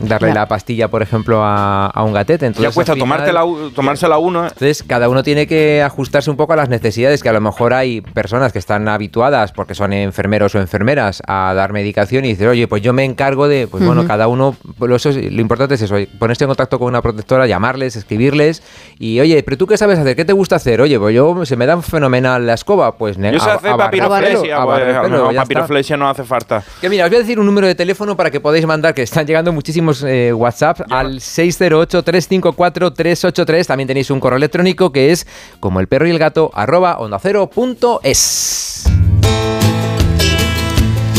Darle 0.00 0.32
la 0.34 0.46
pastilla, 0.46 0.88
por 0.88 1.02
ejemplo, 1.02 1.42
a, 1.44 1.86
a 1.86 2.02
un 2.02 2.12
gatete. 2.12 2.46
Entonces, 2.46 2.70
ya 2.70 2.74
cuesta 2.74 2.94
tomártela, 2.96 3.44
tomársela 3.74 4.18
uno. 4.18 4.44
¿eh? 4.44 4.48
entonces, 4.52 4.82
cada 4.82 5.08
uno 5.08 5.22
tiene 5.22 5.46
que 5.46 5.82
ajustarse 5.82 6.30
un 6.30 6.36
poco 6.36 6.52
a 6.52 6.56
las 6.56 6.68
necesidades, 6.68 7.22
que 7.22 7.28
a 7.28 7.32
lo 7.32 7.40
mejor 7.40 7.74
hay 7.74 8.00
personas 8.00 8.52
que 8.52 8.58
están 8.58 8.88
habituadas, 8.88 9.52
porque 9.52 9.74
son 9.74 9.92
enfermeros 9.92 10.54
o 10.54 10.58
enfermeras, 10.60 11.22
a 11.26 11.52
dar 11.54 11.72
medicación 11.72 12.24
y 12.24 12.28
dicen, 12.28 12.48
oye, 12.48 12.66
pues 12.68 12.82
yo 12.82 12.92
me 12.92 13.04
encargo 13.04 13.46
de, 13.48 13.66
pues 13.66 13.84
bueno, 13.84 14.06
cada 14.06 14.26
uno, 14.28 14.56
lo, 14.78 14.96
eso 14.96 15.10
es- 15.10 15.32
lo 15.32 15.40
importante 15.40 15.74
es 15.74 15.82
eso, 15.82 15.96
ponerse 16.18 16.44
en 16.44 16.48
contacto 16.48 16.78
con 16.78 16.88
una 16.88 17.02
protectora, 17.02 17.46
llamarles, 17.46 17.96
escribirles 17.96 18.62
y, 18.98 19.20
oye, 19.20 19.42
pero 19.42 19.56
tú 19.58 19.66
qué 19.66 19.76
sabes 19.76 19.98
hacer, 19.98 20.16
¿qué 20.16 20.24
te 20.24 20.32
gusta 20.32 20.56
hacer? 20.56 20.80
Oye, 20.80 20.98
pues 20.98 21.14
yo, 21.14 21.44
se 21.44 21.56
me 21.56 21.66
da 21.66 21.80
fenomenal 21.82 22.46
la 22.46 22.54
escoba, 22.54 22.96
pues 22.96 23.16
Yo 23.16 23.22
sé 23.40 23.50
a- 23.50 23.54
hacer 23.54 23.70
a 23.70 23.76
barrer 23.76 24.02
papiroflexia, 24.02 24.64
pues, 24.64 25.34
papiroflexia 25.36 25.96
no 25.96 26.08
hace 26.08 26.24
falta. 26.24 26.62
Que 26.80 26.88
mira, 26.88 27.04
os 27.04 27.10
voy 27.10 27.16
a 27.16 27.20
decir 27.20 27.38
un 27.38 27.46
número 27.46 27.66
de 27.66 27.74
teléfono 27.74 28.16
para 28.16 28.30
que 28.30 28.40
podáis 28.40 28.66
mandar, 28.66 28.94
que 28.94 29.02
están 29.02 29.26
llegando 29.26 29.52
muchísimos 29.52 29.89
eh, 30.02 30.32
WhatsApp 30.32 30.80
al 30.90 31.20
608-354-383. 31.20 33.66
También 33.66 33.88
tenéis 33.88 34.10
un 34.10 34.20
correo 34.20 34.36
electrónico 34.36 34.92
que 34.92 35.12
es 35.12 35.26
como 35.58 35.80
el 35.80 35.88
perro 35.88 36.06
y 36.06 36.10
el 36.10 36.18
gato 36.18 36.50
arroba 36.54 36.98
ondacero.es. 36.98 38.84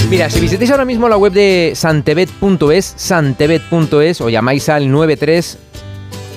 Mira, 0.09 0.29
si 0.29 0.39
visitáis 0.41 0.71
ahora 0.71 0.85
mismo 0.85 1.07
la 1.07 1.17
web 1.17 1.31
de 1.31 1.71
santebet.es, 1.73 2.93
santebet.es 2.97 4.21
o 4.21 4.29
llamáis 4.29 4.67
al 4.67 4.91
93 4.91 5.57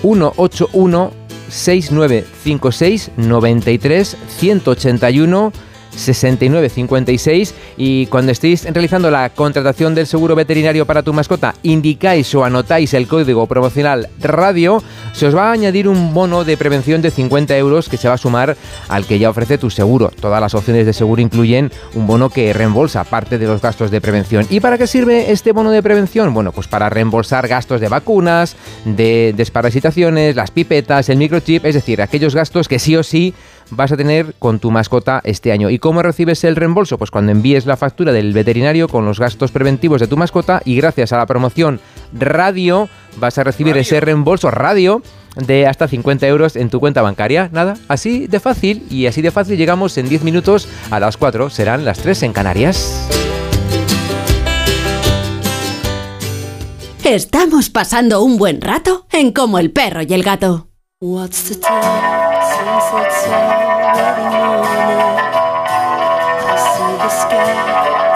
181 0.02 1.12
6956 1.48 3.10
93 3.16 4.16
181 4.38 5.52
6956 5.96 7.54
y 7.76 8.06
cuando 8.06 8.32
estéis 8.32 8.64
realizando 8.64 9.10
la 9.10 9.30
contratación 9.30 9.94
del 9.94 10.06
seguro 10.06 10.34
veterinario 10.34 10.86
para 10.86 11.02
tu 11.02 11.12
mascota, 11.12 11.54
indicáis 11.62 12.34
o 12.34 12.44
anotáis 12.44 12.94
el 12.94 13.06
código 13.06 13.46
promocional 13.46 14.08
radio, 14.20 14.82
se 15.12 15.26
os 15.26 15.36
va 15.36 15.48
a 15.48 15.52
añadir 15.52 15.88
un 15.88 16.12
bono 16.12 16.44
de 16.44 16.56
prevención 16.56 17.02
de 17.02 17.10
50 17.10 17.56
euros 17.56 17.88
que 17.88 17.96
se 17.96 18.08
va 18.08 18.14
a 18.14 18.18
sumar 18.18 18.56
al 18.88 19.06
que 19.06 19.18
ya 19.18 19.30
ofrece 19.30 19.58
tu 19.58 19.70
seguro. 19.70 20.10
Todas 20.20 20.40
las 20.40 20.54
opciones 20.54 20.86
de 20.86 20.92
seguro 20.92 21.22
incluyen 21.22 21.70
un 21.94 22.06
bono 22.06 22.30
que 22.30 22.52
reembolsa 22.52 23.04
parte 23.04 23.38
de 23.38 23.46
los 23.46 23.60
gastos 23.60 23.90
de 23.90 24.00
prevención. 24.00 24.46
¿Y 24.50 24.60
para 24.60 24.78
qué 24.78 24.86
sirve 24.86 25.30
este 25.30 25.52
bono 25.52 25.70
de 25.70 25.82
prevención? 25.82 26.34
Bueno, 26.34 26.52
pues 26.52 26.68
para 26.68 26.90
reembolsar 26.90 27.48
gastos 27.48 27.80
de 27.80 27.88
vacunas, 27.88 28.56
de 28.84 29.34
desparasitaciones, 29.36 30.36
las 30.36 30.50
pipetas, 30.50 31.08
el 31.08 31.18
microchip, 31.18 31.64
es 31.64 31.74
decir, 31.74 32.02
aquellos 32.02 32.34
gastos 32.34 32.68
que 32.68 32.78
sí 32.78 32.96
o 32.96 33.02
sí 33.02 33.34
vas 33.70 33.92
a 33.92 33.96
tener 33.96 34.34
con 34.38 34.58
tu 34.58 34.70
mascota 34.70 35.20
este 35.24 35.52
año. 35.52 35.70
¿Y 35.70 35.78
cómo 35.78 36.02
recibes 36.02 36.44
el 36.44 36.56
reembolso? 36.56 36.98
Pues 36.98 37.10
cuando 37.10 37.32
envíes 37.32 37.66
la 37.66 37.76
factura 37.76 38.12
del 38.12 38.32
veterinario 38.32 38.88
con 38.88 39.04
los 39.04 39.18
gastos 39.18 39.50
preventivos 39.50 40.00
de 40.00 40.06
tu 40.06 40.16
mascota 40.16 40.62
y 40.64 40.76
gracias 40.76 41.12
a 41.12 41.18
la 41.18 41.26
promoción 41.26 41.80
radio 42.12 42.88
vas 43.16 43.38
a 43.38 43.44
recibir 43.44 43.76
ese 43.76 44.00
reembolso 44.00 44.50
radio 44.50 45.02
de 45.36 45.66
hasta 45.66 45.88
50 45.88 46.26
euros 46.26 46.56
en 46.56 46.70
tu 46.70 46.80
cuenta 46.80 47.02
bancaria. 47.02 47.48
Nada, 47.52 47.74
así 47.88 48.26
de 48.26 48.40
fácil 48.40 48.86
y 48.90 49.06
así 49.06 49.22
de 49.22 49.30
fácil 49.30 49.56
llegamos 49.56 49.96
en 49.98 50.08
10 50.08 50.22
minutos 50.22 50.68
a 50.90 51.00
las 51.00 51.16
4. 51.16 51.50
Serán 51.50 51.84
las 51.84 51.98
3 51.98 52.24
en 52.24 52.32
Canarias. 52.32 53.08
Estamos 57.04 57.68
pasando 57.68 58.22
un 58.22 58.38
buen 58.38 58.62
rato 58.62 59.06
en 59.12 59.32
Como 59.32 59.58
el 59.58 59.70
perro 59.72 60.00
y 60.02 60.14
el 60.14 60.22
gato. 60.22 60.73
What's 61.04 61.50
the 61.50 61.56
time 61.56 62.32
since 62.40 62.88
it's 62.96 63.28
already 63.28 64.24
morning? 64.24 65.20
I 66.48 66.56
see 66.64 66.92
the 66.96 67.10
sky, 67.20 67.52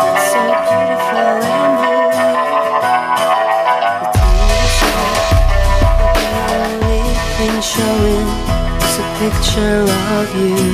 it's 0.08 0.24
so 0.32 0.40
beautiful 0.64 1.36
and 1.52 1.72
blue. 1.84 2.08
The 6.16 6.28
only 6.56 7.04
thing 7.36 7.56
showing 7.60 8.28
is 8.80 8.96
a 8.96 9.08
picture 9.20 9.84
of 10.16 10.26
you. 10.40 10.64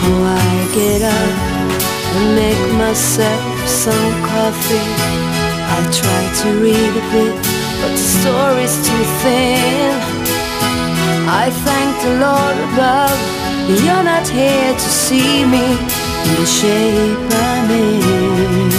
Oh, 0.00 0.24
I 0.24 0.54
get 0.74 1.02
up 1.04 1.34
and 2.16 2.26
make 2.40 2.64
myself 2.78 3.68
some 3.68 4.12
coffee. 4.24 4.88
I 5.68 5.84
try 5.92 6.22
to 6.40 6.48
read 6.62 6.92
a 6.96 7.04
bit 7.12 7.55
but 7.80 7.90
the 7.90 8.06
story's 8.18 8.76
too 8.86 9.04
thin. 9.22 9.92
I 11.42 11.50
thank 11.66 11.92
the 12.04 12.14
Lord 12.26 12.56
above, 12.68 13.18
you're 13.84 14.04
not 14.12 14.26
here 14.28 14.72
to 14.72 14.88
see 15.04 15.44
me 15.44 15.66
in 16.26 16.34
the 16.40 16.46
shape 16.46 17.32
I'm 17.32 17.70
in. 17.70 18.75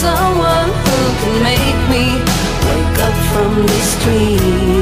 Someone 0.00 0.70
who 0.84 0.98
can 1.20 1.42
make 1.42 1.80
me 1.92 2.04
wake 2.64 2.98
up 3.06 3.16
from 3.32 3.66
this 3.66 4.02
dream? 4.02 4.79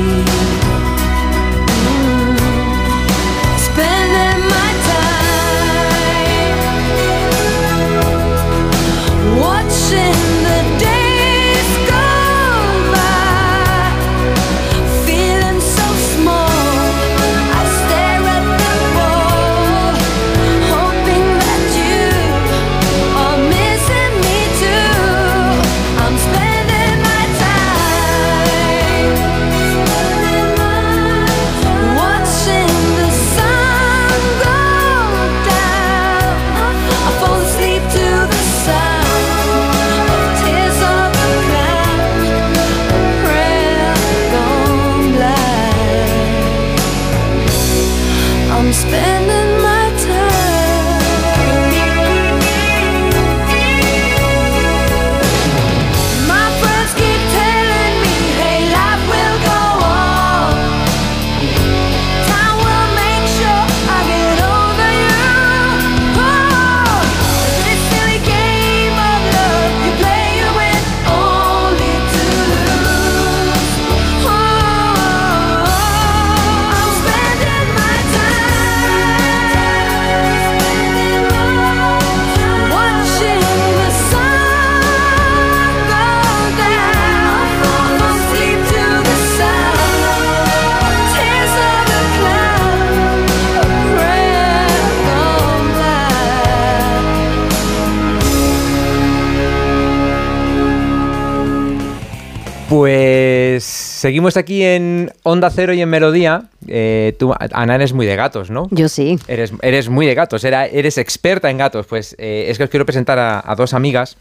Seguimos 103.98 104.36
aquí 104.36 104.62
en 104.62 105.10
Onda 105.24 105.50
Cero 105.50 105.72
y 105.74 105.82
en 105.82 105.88
Melodía. 105.88 106.44
Eh, 106.66 107.16
tú, 107.18 107.34
Ana, 107.52 107.74
eres 107.74 107.92
muy 107.92 108.06
de 108.06 108.16
gatos, 108.16 108.50
¿no? 108.50 108.68
Yo 108.70 108.88
sí. 108.88 109.18
Eres, 109.26 109.52
eres 109.60 109.88
muy 109.88 110.06
de 110.06 110.14
gatos, 110.14 110.44
era, 110.44 110.66
eres 110.66 110.98
experta 110.98 111.50
en 111.50 111.58
gatos. 111.58 111.86
Pues 111.86 112.14
eh, 112.18 112.46
es 112.48 112.58
que 112.58 112.64
os 112.64 112.70
quiero 112.70 112.86
presentar 112.86 113.18
a, 113.18 113.42
a 113.44 113.54
dos 113.56 113.74
amigas 113.74 114.16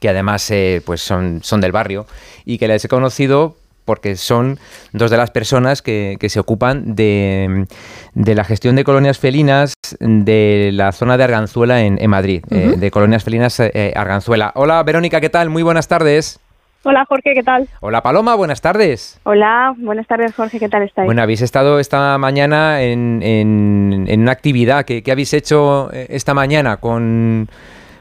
que 0.00 0.08
además 0.08 0.50
eh, 0.50 0.82
pues 0.84 1.00
son, 1.00 1.40
son 1.42 1.60
del 1.60 1.72
barrio 1.72 2.06
y 2.44 2.58
que 2.58 2.66
les 2.66 2.84
he 2.84 2.88
conocido 2.88 3.56
porque 3.84 4.16
son 4.16 4.58
dos 4.92 5.10
de 5.10 5.16
las 5.16 5.30
personas 5.30 5.82
que, 5.82 6.16
que 6.20 6.28
se 6.28 6.38
ocupan 6.38 6.94
de, 6.94 7.66
de 8.14 8.34
la 8.34 8.44
gestión 8.44 8.76
de 8.76 8.84
colonias 8.84 9.18
felinas 9.18 9.74
de 9.98 10.70
la 10.72 10.92
zona 10.92 11.16
de 11.16 11.24
Arganzuela 11.24 11.82
en, 11.82 12.00
en 12.00 12.10
Madrid, 12.10 12.44
eh, 12.50 12.74
de 12.76 12.90
colonias 12.90 13.24
felinas 13.24 13.58
eh, 13.58 13.92
Arganzuela. 13.96 14.52
Hola 14.54 14.82
Verónica, 14.84 15.20
¿qué 15.20 15.30
tal? 15.30 15.50
Muy 15.50 15.64
buenas 15.64 15.88
tardes. 15.88 16.38
Hola 16.84 17.04
Jorge, 17.08 17.34
¿qué 17.34 17.42
tal? 17.44 17.68
Hola 17.80 18.02
Paloma, 18.02 18.34
buenas 18.34 18.60
tardes. 18.60 19.20
Hola, 19.24 19.72
buenas 19.78 20.06
tardes 20.08 20.34
Jorge, 20.34 20.58
¿qué 20.58 20.68
tal 20.68 20.82
estáis? 20.82 21.06
Bueno, 21.06 21.22
habéis 21.22 21.40
estado 21.40 21.78
esta 21.78 22.18
mañana 22.18 22.82
en, 22.82 23.20
en- 23.22 24.04
en 24.08 24.20
una 24.22 24.32
actividad. 24.32 24.84
¿Qué, 24.84 25.02
qué 25.02 25.12
habéis 25.12 25.32
hecho 25.32 25.92
eh, 25.92 26.06
esta 26.10 26.34
mañana? 26.34 26.78
Con, 26.78 27.48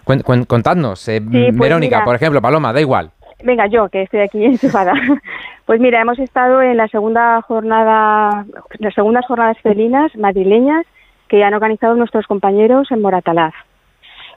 cuen- 0.06 0.46
contadnos. 0.48 1.08
eh, 1.10 1.22
pues 1.22 1.56
Verónica, 1.56 1.98
mira. 1.98 2.06
por 2.06 2.16
ejemplo, 2.16 2.42
Paloma, 2.42 2.74
da 2.74 2.82
igual. 2.82 3.12
Venga, 3.44 3.68
yo, 3.68 3.88
que 3.90 4.02
estoy 4.02 4.22
aquí 4.22 4.44
enchufada. 4.46 4.94
Pues 5.66 5.80
mira, 5.80 6.02
hemos 6.02 6.18
estado 6.18 6.62
en 6.64 6.78
la 6.78 6.88
segunda 6.88 7.40
jornada, 7.44 8.46
las 8.80 8.94
segundas 8.96 9.26
jornadas 9.28 9.58
felinas 9.62 10.16
madrileñas 10.16 10.86
que 11.28 11.44
han 11.44 11.54
organizado 11.54 11.96
nuestros 11.96 12.26
compañeros 12.26 12.88
en 12.92 13.02
Moratalaz. 13.02 13.54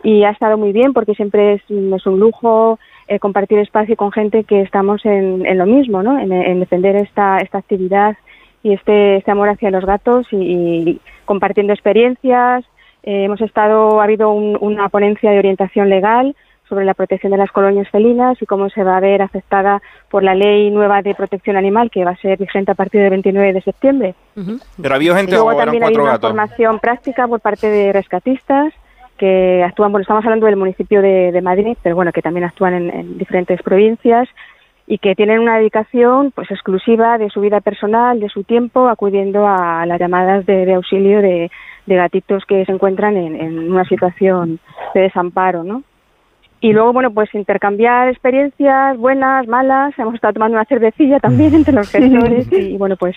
Y 0.03 0.23
ha 0.25 0.31
estado 0.31 0.59
muy 0.59 0.73
bien 0.73 0.93
porque 0.93 1.15
siempre 1.15 1.55
es, 1.55 1.63
es 1.71 2.07
un 2.07 2.21
lujo 2.21 2.79
eh, 3.09 3.19
compartir 3.19 3.59
espacio 3.59 3.97
con 3.97 4.13
gente 4.13 4.45
que 4.45 4.61
estamos 4.63 5.05
en, 5.05 5.45
en 5.47 5.59
lo 5.59 5.67
mismo, 5.67 6.03
¿no? 6.03 6.19
En, 6.19 6.33
en 6.33 6.61
defender 6.61 6.97
esta, 6.97 7.39
esta 7.39 7.59
actividad 7.59 8.17
y 8.63 8.73
este, 8.73 9.17
este 9.17 9.31
amor 9.31 9.49
hacia 9.51 9.71
los 9.71 9.85
gatos 9.85 10.27
y, 10.31 10.37
y 10.37 11.01
compartiendo 11.25 11.73
experiencias. 11.73 12.65
Eh, 13.03 13.25
hemos 13.25 13.41
estado, 13.43 14.01
ha 14.01 14.05
habido 14.05 14.31
un- 14.31 14.57
una 14.61 14.89
ponencia 14.89 15.31
de 15.31 15.39
orientación 15.39 15.91
legal 15.91 16.35
sobre 16.67 16.87
la 16.87 16.95
protección 16.95 17.31
de 17.33 17.37
las 17.37 17.53
colonias 17.53 17.91
felinas 17.91 18.41
y 18.41 18.47
cómo 18.47 18.71
se 18.71 18.83
va 18.83 18.97
a 18.97 19.01
ver 19.01 19.21
afectada 19.21 19.83
por 20.11 20.23
la 20.23 20.35
ley 20.35 20.71
nueva 20.71 21.03
de 21.03 21.15
protección 21.15 21.59
animal 21.59 21.91
que 21.91 22.07
va 22.07 22.13
a 22.13 22.17
ser 22.17 22.39
vigente 22.39 22.71
a 22.73 22.75
partir 22.75 23.03
del 23.03 23.11
29 23.11 23.53
de 23.53 23.61
septiembre. 23.61 24.15
Pero 24.81 24.95
había 24.95 25.15
gente 25.15 25.33
Y 25.33 25.35
luego 25.35 25.49
o 25.51 25.53
eran 25.53 25.65
también 25.67 25.85
hay 25.85 25.95
una 25.95 26.13
gatos. 26.13 26.31
formación 26.31 26.79
práctica 26.79 27.29
por 27.29 27.41
parte 27.41 27.69
de 27.69 27.93
rescatistas 27.93 28.73
que 29.19 29.63
actúan, 29.65 29.93
bueno, 29.93 30.03
estamos 30.03 30.25
hablando 30.25 30.47
del 30.47 30.57
municipio 30.57 31.03
de, 31.03 31.33
de 31.33 31.43
Madrid, 31.43 31.77
pero 31.83 31.95
bueno, 31.95 32.13
que 32.13 32.23
también 32.23 32.45
actúan 32.45 32.75
en, 32.75 32.91
en 32.91 33.19
diferentes 33.19 33.63
provincias 33.63 34.29
y 34.87 34.99
que 34.99 35.15
tienen 35.15 35.41
una 35.41 35.57
dedicación 35.57 36.31
pues 36.33 36.51
exclusiva 36.51 37.17
de 37.17 37.31
su 37.31 37.41
vida 37.41 37.61
personal, 37.61 38.21
de 38.21 38.29
su 38.29 38.45
tiempo, 38.45 38.89
acudiendo 38.89 39.47
a 39.47 39.87
las 39.87 39.99
llamadas 39.99 40.45
de, 40.47 40.67
de 40.67 40.75
auxilio 40.75 41.23
de, 41.23 41.51
de 41.87 41.95
gatitos 41.97 42.45
que 42.45 42.65
se 42.65 42.73
encuentran 42.73 43.17
en, 43.17 43.37
en 43.37 43.73
una 43.73 43.85
situación 43.85 44.59
de 44.95 45.03
desamparo, 45.03 45.65
¿no? 45.65 45.83
Y 46.61 46.73
luego, 46.73 46.95
bueno, 46.95 47.13
pues 47.13 47.35
intercambiar 47.35 48.09
experiencias 48.09 48.97
buenas, 48.97 49.47
malas. 49.47 49.93
Hemos 49.99 50.15
estado 50.15 50.33
tomando 50.33 50.57
una 50.57 50.65
cervecilla 50.65 51.21
también 51.21 51.55
entre 51.55 51.75
los 51.75 51.91
gestores 51.91 52.51
y, 52.53 52.79
bueno, 52.79 52.97
pues 52.97 53.17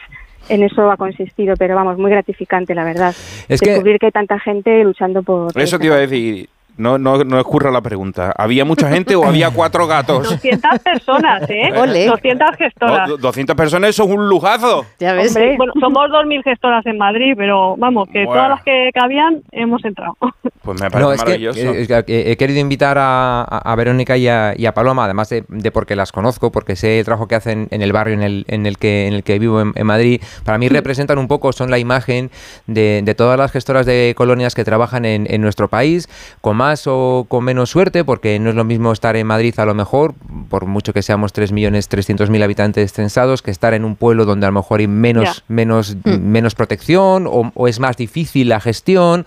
en 0.50 0.64
eso 0.64 0.90
ha 0.92 0.98
consistido, 0.98 1.56
pero 1.58 1.76
vamos, 1.76 1.98
muy 1.98 2.12
gratificante, 2.12 2.74
la 2.76 2.84
verdad. 2.84 3.16
Es 3.48 3.60
que- 3.62 3.70
Descubrir 3.72 4.00
que... 4.00 4.08
hay 4.08 4.12
tanta 4.12 4.40
gente 4.40 4.84
luchando 4.84 5.24
por... 5.24 5.54
por 5.54 5.62
Eso 5.62 5.78
te 5.80 5.86
iba 5.88 5.96
a 5.96 6.00
decir. 6.00 6.50
No, 6.78 6.98
no, 6.98 7.24
no 7.24 7.40
escurra 7.40 7.72
la 7.72 7.82
pregunta. 7.82 8.34
¿Había 8.38 8.64
mucha 8.66 8.90
gente 8.90 9.16
o 9.16 9.26
había 9.26 9.50
cuatro 9.50 9.88
gatos? 9.88 10.30
200 10.30 10.80
personas, 10.80 11.50
¿eh? 11.50 11.72
Ole. 11.78 12.06
200 12.06 12.48
gestoras. 12.58 13.10
Oh, 13.10 13.18
200 13.18 13.56
personas, 13.56 13.90
eso 13.92 14.04
es 14.04 14.10
un 14.12 14.30
lujazo. 14.30 14.80
Hombre, 15.02 15.56
bueno, 15.58 15.74
somos 15.80 16.10
2.000 16.10 16.44
gestoras 16.44 16.86
en 16.86 16.98
Madrid, 16.98 17.34
pero 17.36 17.76
vamos, 17.78 18.08
que 18.10 18.26
Bueno. 18.26 18.34
todas 18.34 18.50
las 18.50 18.64
que 18.64 18.90
cabían 18.94 19.42
hemos 19.52 19.84
entrado. 19.86 20.16
Pues 20.68 20.82
me 20.82 20.92
parece 20.92 21.02
No, 21.08 21.14
es 21.14 21.24
que, 21.24 21.30
maravilloso. 21.30 21.60
eh, 21.60 21.82
es 21.84 21.88
que, 21.88 21.94
eh, 22.10 22.32
he 22.32 22.36
querido 22.36 22.60
invitar 22.60 22.98
a, 22.98 23.40
a- 23.42 23.72
a 23.72 23.76
Verónica 23.78 24.18
y 24.18 24.28
a, 24.28 24.54
y 24.54 24.66
a 24.66 24.74
Paloma, 24.74 25.06
además 25.06 25.30
de, 25.30 25.46
de 25.48 25.72
porque 25.72 25.96
las 25.96 26.12
conozco, 26.12 26.52
porque 26.52 26.76
sé 26.76 27.00
el 27.00 27.06
trabajo 27.06 27.26
que 27.30 27.36
hacen 27.36 27.70
en 27.72 27.82
el 27.82 27.94
barrio 27.94 28.16
en 28.16 28.22
el, 28.22 28.44
en 28.50 28.66
el, 28.66 28.78
que, 28.78 29.08
en 29.08 29.14
el 29.14 29.24
que 29.24 29.40
vivo 29.40 29.62
en, 29.62 29.72
en 29.76 29.88
Madrid. 29.88 30.22
Para 30.44 30.58
mí 30.58 30.68
representan 30.68 31.20
un 31.20 31.30
poco, 31.30 31.54
son 31.54 31.72
la 31.72 31.80
imagen 31.80 32.32
de, 32.66 33.00
de 33.02 33.16
todas 33.16 33.40
las 33.40 33.54
gestoras 33.54 33.86
de 33.86 34.14
colonias 34.18 34.56
que 34.56 34.66
trabajan 34.66 35.06
en, 35.06 35.26
en 35.34 35.40
nuestro 35.42 35.70
país, 35.70 36.10
con 36.42 36.58
más 36.58 36.67
o 36.88 37.26
con 37.30 37.44
menos 37.44 37.70
suerte, 37.70 38.04
porque 38.04 38.38
no 38.40 38.50
es 38.50 38.56
lo 38.56 38.64
mismo 38.64 38.92
estar 38.92 39.16
en 39.16 39.28
Madrid 39.28 39.54
a 39.60 39.66
lo 39.66 39.74
mejor, 39.74 40.14
por 40.50 40.66
mucho 40.66 40.94
que 40.94 41.02
seamos 41.02 41.34
3.300.000 41.34 42.44
habitantes 42.44 42.94
censados, 42.94 43.42
que 43.42 43.52
estar 43.52 43.74
en 43.74 43.86
un 43.86 43.96
pueblo 43.96 44.26
donde 44.26 44.46
a 44.46 44.50
lo 44.50 44.54
mejor 44.60 44.80
hay 44.80 44.88
menos, 44.88 45.44
menos, 45.48 45.96
menos 46.06 46.56
protección 46.56 47.28
o, 47.28 47.52
o 47.54 47.68
es 47.68 47.80
más 47.80 47.98
difícil 47.98 48.50
la 48.50 48.60
gestión. 48.60 49.26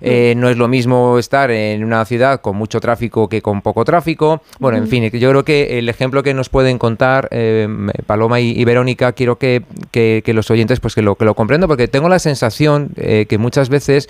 Eh, 0.00 0.34
no 0.36 0.48
es 0.48 0.56
lo 0.56 0.68
mismo 0.68 1.18
estar 1.18 1.50
en 1.50 1.84
una 1.84 2.04
ciudad 2.04 2.40
con 2.40 2.56
mucho 2.56 2.80
tráfico 2.80 3.28
que 3.28 3.42
con 3.42 3.60
poco 3.62 3.84
tráfico. 3.84 4.42
Bueno, 4.58 4.78
en 4.78 4.84
Ujú. 4.84 4.90
fin, 4.90 5.10
yo 5.10 5.30
creo 5.30 5.44
que 5.44 5.78
el 5.78 5.88
ejemplo 5.88 6.22
que 6.22 6.34
nos 6.34 6.48
pueden 6.48 6.78
contar 6.78 7.28
eh, 7.30 7.68
Paloma 8.06 8.40
y, 8.40 8.50
y 8.58 8.64
Verónica, 8.64 9.12
quiero 9.12 9.36
que, 9.38 9.62
que- 9.90 10.22
que 10.24 10.32
los 10.34 10.50
oyentes 10.50 10.80
pues 10.80 10.94
que 10.94 11.02
lo, 11.02 11.14
que 11.16 11.24
lo 11.24 11.34
comprendan, 11.34 11.68
porque 11.68 11.88
tengo 11.88 12.08
la 12.08 12.18
sensación 12.18 12.90
eh, 12.96 13.26
que 13.28 13.38
muchas 13.38 13.68
veces 13.68 14.08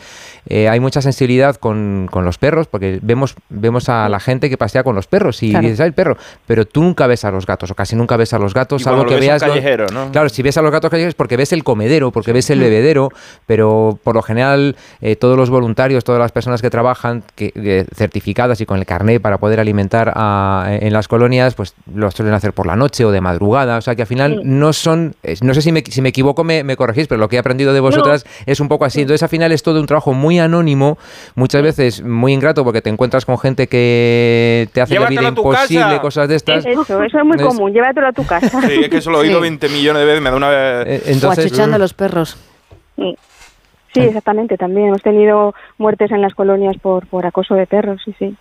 hay 0.51 0.81
mucha 0.81 1.03
sensibilidad 1.03 1.57
con, 1.57 2.09
con 2.11 2.25
los 2.25 2.39
perros, 2.39 2.67
porque 2.69 2.99
vemos, 3.03 3.35
vemos 3.49 3.89
a 3.89 4.09
la 4.09 4.21
gente 4.21 4.49
que 4.49 4.57
pasea 4.57 4.83
con 4.83 4.95
los 4.95 5.07
perros 5.07 5.43
y 5.43 5.51
Claro. 5.51 5.65
dices, 5.67 5.81
"Ay, 5.81 5.89
el 5.89 5.93
perro, 5.95 6.17
pero 6.47 6.67
tú 6.67 6.83
nunca 6.83 7.07
ves 7.07 7.25
a 7.25 7.31
los 7.31 7.47
gatos, 7.47 7.71
o 7.71 7.75
casi 7.75 7.97
nunca 7.97 8.17
ves 8.17 8.33
a 8.33 8.39
los 8.39 8.55
gatos, 8.55 8.83
cuando 8.85 9.07
que 9.07 9.17
veas... 9.17 9.41
los- 9.43 9.51
callejero, 9.51 9.87
¿no? 9.93 10.11
Claro, 10.13 10.29
si 10.29 10.43
ves 10.43 10.57
a 10.59 10.63
los 10.63 10.71
gatos 10.71 10.91
callejeros 10.91 11.13
es 11.13 11.15
porque 11.17 11.37
ves 11.37 11.53
el 11.53 11.65
comedero, 11.65 12.11
porque 12.13 12.33
ves 12.33 12.51
el 12.51 12.61
bebedero, 12.61 13.11
pero 13.47 13.99
por 14.03 14.15
lo 14.15 14.23
general 14.23 14.77
eh, 15.01 15.17
todos 15.17 15.37
los 15.37 15.51
voluntarios, 15.51 16.05
todas 16.05 16.21
las 16.21 16.33
personas 16.33 16.63
que 16.63 16.71
trabajan 16.71 17.23
que, 17.35 17.51
que 17.53 17.87
certificadas 17.95 18.61
y 18.61 18.67
con 18.67 18.79
el 18.79 18.87
carné 18.87 19.21
para 19.21 19.39
poder 19.39 19.61
alimentar 19.61 20.13
a- 20.15 20.69
en 20.81 20.93
las 20.93 21.09
colonias, 21.09 21.55
pues 21.55 21.75
lo 21.95 22.11
suelen 22.11 22.35
hacer 22.35 22.53
por 22.53 22.67
la 22.67 22.77
noche 22.77 23.05
o 23.05 23.11
de 23.11 23.21
madrugada, 23.21 23.79
o 23.79 23.81
sea 23.81 23.95
que 23.95 24.03
al 24.03 24.09
final 24.09 24.37
Sí. 24.37 24.41
no 24.45 24.73
son, 24.73 25.15
no 25.43 25.55
sé 25.55 25.63
si 25.63 25.73
me, 25.73 25.83
si 25.83 26.03
me 26.03 26.11
equivoco 26.11 26.45
me, 26.45 26.65
me 26.65 26.77
corregís, 26.77 27.09
pero 27.09 27.19
lo 27.19 27.29
que 27.29 27.37
he 27.37 27.39
aprendido 27.39 27.73
de 27.73 27.81
vosotras 27.81 28.25
es 28.47 28.61
un 28.61 28.69
poco 28.69 28.85
así, 28.85 29.01
entonces 29.01 29.23
al 29.23 29.29
final 29.29 29.53
es 29.53 29.63
todo 29.63 29.81
un 29.81 29.87
trabajo 29.87 30.13
muy 30.13 30.39
anónimo, 30.39 30.99
muchas 31.35 31.63
veces 31.63 32.03
muy 32.03 32.33
ingrato 32.33 32.58
porque 32.65 32.83
te 32.83 32.91
encuentras 32.91 33.25
con 33.25 33.39
gente 33.39 33.67
que 33.67 34.69
te 34.73 34.81
hace 34.81 34.95
la 34.95 35.01
vida 35.01 35.09
Llévatelo 35.21 35.29
a 35.29 35.35
tu 35.35 35.41
imposible, 35.53 35.83
casa. 35.85 36.01
cosas 36.01 36.29
de 36.29 36.35
estas. 36.37 36.67
Eso, 36.67 36.83
eso 37.03 37.19
es 37.19 37.25
muy 37.25 37.37
Es- 37.37 37.43
común, 37.43 37.73
llévatelo 37.73 38.07
a 38.09 38.13
tu 38.13 38.25
casa. 38.27 38.61
Sí, 38.63 38.81
es 38.83 38.89
que 38.89 38.97
eso 38.99 39.11
lo 39.11 39.19
he 39.19 39.27
oído 39.29 39.41
20 39.41 39.69
millones 39.69 40.01
de 40.01 40.07
veces, 40.07 40.23
me 40.23 40.31
da 40.31 40.37
una 40.37 40.49
vez. 40.49 41.07
entonces- 41.09 41.45
o 41.45 41.47
achuchando 41.47 41.77
a 41.77 41.79
los 41.79 41.95
perros. 41.95 42.37
Sí, 43.95 44.01
exactamente, 44.01 44.59
también. 44.59 44.89
Hemos 44.89 45.03
tenido 45.03 45.55
muertes 45.79 46.11
en 46.11 46.21
las 46.21 46.35
colonias 46.35 46.77
por, 46.77 47.07
por 47.07 47.25
acoso 47.25 47.55
de 47.55 47.67
perros, 47.67 48.01
sí, 48.05 48.15
sí. 48.19 48.35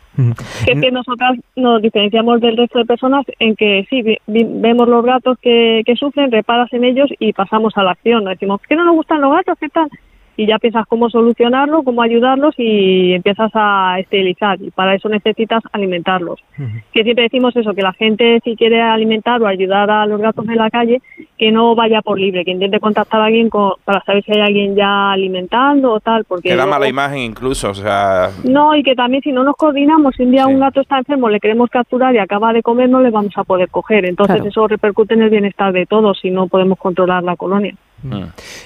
Que 0.65 0.73
es 0.73 0.81
que 0.81 0.91
nosotras 0.91 1.37
nos 1.55 1.81
diferenciamos 1.81 2.41
del 2.41 2.57
resto 2.57 2.79
de 2.79 2.85
personas 2.85 3.23
en 3.39 3.55
que 3.55 3.85
sí, 3.89 4.01
vi- 4.01 4.17
vi- 4.27 4.45
vemos 4.47 4.89
los 4.89 5.05
gatos 5.05 5.37
que, 5.41 5.83
que 5.85 5.95
sufren, 5.95 6.31
reparas 6.31 6.71
en 6.73 6.83
ellos 6.83 7.09
y 7.19 7.31
pasamos 7.31 7.73
a 7.77 7.83
la 7.83 7.91
acción. 7.91 8.25
Decimos, 8.25 8.59
¿qué 8.67 8.75
no 8.75 8.83
nos 8.83 8.95
gustan 8.95 9.21
los 9.21 9.31
gatos? 9.31 9.57
¿Qué 9.59 9.69
tal? 9.69 9.89
Y 10.39 10.45
ya 10.45 10.59
piensas 10.59 10.85
cómo 10.87 11.09
solucionarlo, 11.09 11.81
cómo 11.81 12.03
ayudarlos 12.03 12.53
y 12.59 13.11
empiezas 13.13 13.49
a 13.55 13.95
esterilizar. 13.99 14.61
Y 14.61 14.69
para 14.69 14.93
eso 14.93 15.09
necesitas 15.09 15.63
alimentarlos. 15.71 16.39
Que 16.93 17.03
siempre 17.03 17.23
decimos 17.23 17.55
eso, 17.55 17.73
que 17.73 17.81
la 17.81 17.91
gente 17.93 18.39
si 18.43 18.55
quiere 18.55 18.79
alimentar 18.79 19.41
o 19.41 19.47
ayudar 19.47 19.89
a 19.89 20.05
los 20.05 20.21
gatos 20.21 20.47
en 20.47 20.57
la 20.57 20.69
calle, 20.69 21.01
que 21.39 21.51
no 21.51 21.73
vaya 21.73 22.03
por 22.03 22.19
libre, 22.19 22.45
que 22.45 22.51
intente 22.51 22.79
contactar 22.79 23.19
a 23.21 23.25
alguien 23.25 23.49
con- 23.49 23.73
para 23.83 24.03
saber 24.03 24.23
si 24.23 24.31
hay 24.31 24.41
alguien 24.41 24.75
ya 24.75 25.11
alimentando 25.11 25.91
o 25.93 25.99
tal. 25.99 26.23
Porque 26.25 26.49
Que 26.49 26.55
da 26.55 26.63
luego- 26.65 26.69
mala 26.71 26.87
imagen 26.87 27.17
incluso, 27.19 27.71
o 27.71 27.73
sea... 27.73 28.29
no, 28.43 28.75
y 28.75 28.83
que 28.83 28.93
también 28.93 29.23
si 29.23 29.31
no 29.31 29.43
nos 29.43 29.55
coordinamos, 29.55 30.13
si 30.15 30.21
un 30.23 30.31
día 30.31 30.45
un 30.45 30.59
gato 30.59 30.81
está 30.81 30.99
enfermo, 30.99 31.29
le 31.29 31.39
queremos 31.39 31.69
capturar 31.71 32.13
y 32.13 32.19
acaba 32.19 32.53
de 32.53 32.61
comer, 32.61 32.89
no 32.89 33.01
le 33.01 33.09
vamos 33.09 33.33
a 33.37 33.43
poder 33.43 33.69
coger. 33.69 34.05
Entonces 34.05 34.35
Claro. 34.35 34.49
eso 34.49 34.67
repercute 34.67 35.15
en 35.15 35.23
el 35.23 35.29
bienestar 35.31 35.73
de 35.73 35.87
todos 35.87 36.19
si 36.19 36.29
no 36.29 36.47
podemos 36.47 36.77
controlar 36.77 37.23
la 37.23 37.35
colonia. 37.35 37.73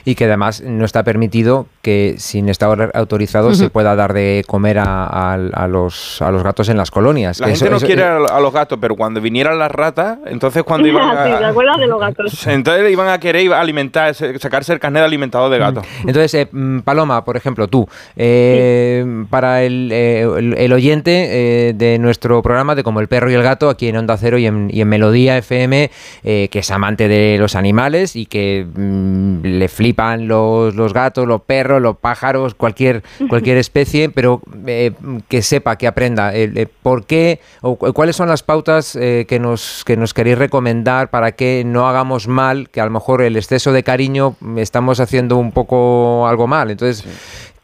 Y 0.06 0.16
que 0.16 0.26
además 0.26 0.62
no 0.62 0.84
está 0.86 1.04
permitido 1.04 1.66
que 1.82 2.16
sin 2.18 2.50
estar 2.50 2.92
autorizado 2.94 3.54
se 3.56 3.70
pueda 3.70 3.96
dar 3.96 4.14
de 4.14 4.44
comer 4.46 4.78
a, 4.80 5.06
a- 5.06 5.34
a 5.34 5.68
los, 5.68 6.22
a 6.22 6.32
los 6.32 6.44
gatos 6.44 6.70
en 6.70 6.78
las 6.78 6.92
colonias. 6.92 7.40
La 7.40 7.48
Que 7.48 7.52
gente 7.54 7.66
eso- 7.66 7.72
no 7.72 7.78
eso- 7.78 7.86
quiere 7.88 8.04
a, 8.04 8.18
a 8.18 8.40
los 8.40 8.54
gatos, 8.54 8.78
pero 8.82 8.96
cuando 8.96 9.22
vinieran 9.22 9.58
las 9.58 9.72
ratas, 9.72 10.20
entonces 10.26 10.64
cuando 10.64 10.88
iban 10.88 11.18
a... 11.18 11.26
Sí, 11.26 11.32
¿te 11.40 11.46
acuerdas 11.46 11.78
de 11.78 11.88
los 11.88 12.00
gatos? 12.00 12.48
Entonces 12.48 12.92
iban 12.92 13.08
a 13.08 13.20
querer 13.20 13.52
alimentar, 13.54 14.14
sacarse 14.14 14.74
el 14.74 14.80
carnet 14.80 15.02
de 15.02 15.06
alimentado 15.06 15.50
de 15.50 15.58
gato. 15.60 15.82
Entonces, 16.02 16.34
eh, 16.36 16.48
mm, 16.52 16.80
Paloma, 16.80 17.24
por 17.26 17.38
ejemplo, 17.38 17.68
tú, 17.68 17.88
eh, 18.18 19.26
para 19.30 19.64
el, 19.64 19.90
eh, 19.92 20.22
el- 20.38 20.54
el 20.58 20.74
oyente 20.74 21.70
eh, 21.70 21.74
de 21.74 21.98
nuestro 22.00 22.42
programa 22.42 22.76
de 22.76 22.84
Como 22.84 23.00
el 23.00 23.08
perro 23.08 23.32
y 23.32 23.34
el 23.34 23.44
gato, 23.44 23.70
aquí 23.70 23.88
en 23.88 23.98
Onda 23.98 24.18
Cero 24.18 24.38
y 24.38 24.46
en, 24.46 24.70
y 24.72 24.82
en 24.82 24.90
Melodía 24.90 25.38
FM, 25.38 25.90
eh, 26.24 26.48
que 26.52 26.60
es 26.60 26.72
amante 26.72 27.08
de 27.08 27.38
los 27.40 27.56
animales 27.56 28.16
y 28.16 28.26
que 28.26 28.66
mm, 28.72 29.31
le 29.44 29.68
flipan 29.68 30.28
los, 30.28 30.76
los 30.76 30.94
gatos, 30.94 31.28
los 31.28 31.42
perros, 31.42 31.82
los 31.82 31.98
pájaros, 31.98 32.56
cualquier, 32.56 33.04
cualquier 33.30 33.58
especie, 33.58 34.10
pero 34.10 34.42
eh, 34.68 34.92
que 35.28 35.42
sepa, 35.42 35.76
que 35.78 35.88
aprenda 35.88 36.36
eh, 36.36 36.68
por 36.82 37.06
qué 37.06 37.40
o 37.62 37.76
cu- 37.76 37.94
cuáles 37.94 38.16
son 38.16 38.30
las 38.30 38.44
pautas 38.44 38.96
eh, 38.96 39.26
que, 39.28 39.40
nos, 39.40 39.84
que 39.86 39.98
nos 39.98 40.14
queréis 40.14 40.38
recomendar 40.38 41.10
para 41.10 41.32
que 41.34 41.64
no 41.66 41.88
hagamos 41.88 42.28
mal, 42.28 42.70
que 42.70 42.82
a 42.82 42.86
lo 42.86 42.92
mejor 42.92 43.22
el 43.22 43.38
exceso 43.38 43.72
de 43.72 43.84
cariño 43.84 44.36
mm, 44.40 44.58
estamos 44.58 45.00
haciendo 45.00 45.38
un 45.38 45.52
poco 45.52 46.28
algo 46.28 46.48
mal. 46.48 46.72
Entonces, 46.72 47.06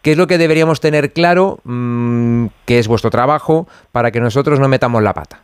¿qué 0.01 0.11
es 0.11 0.17
lo 0.17 0.27
que 0.27 0.37
deberíamos 0.37 0.79
tener 0.79 1.11
claro, 1.13 1.59
mm, 1.63 2.45
que 2.65 2.79
es 2.79 2.87
vuestro 2.87 3.09
trabajo, 3.09 3.67
para 3.91 4.11
que 4.11 4.19
nosotros 4.19 4.59
no 4.59 4.67
metamos 4.67 5.01
la 5.03 5.13
pata? 5.13 5.39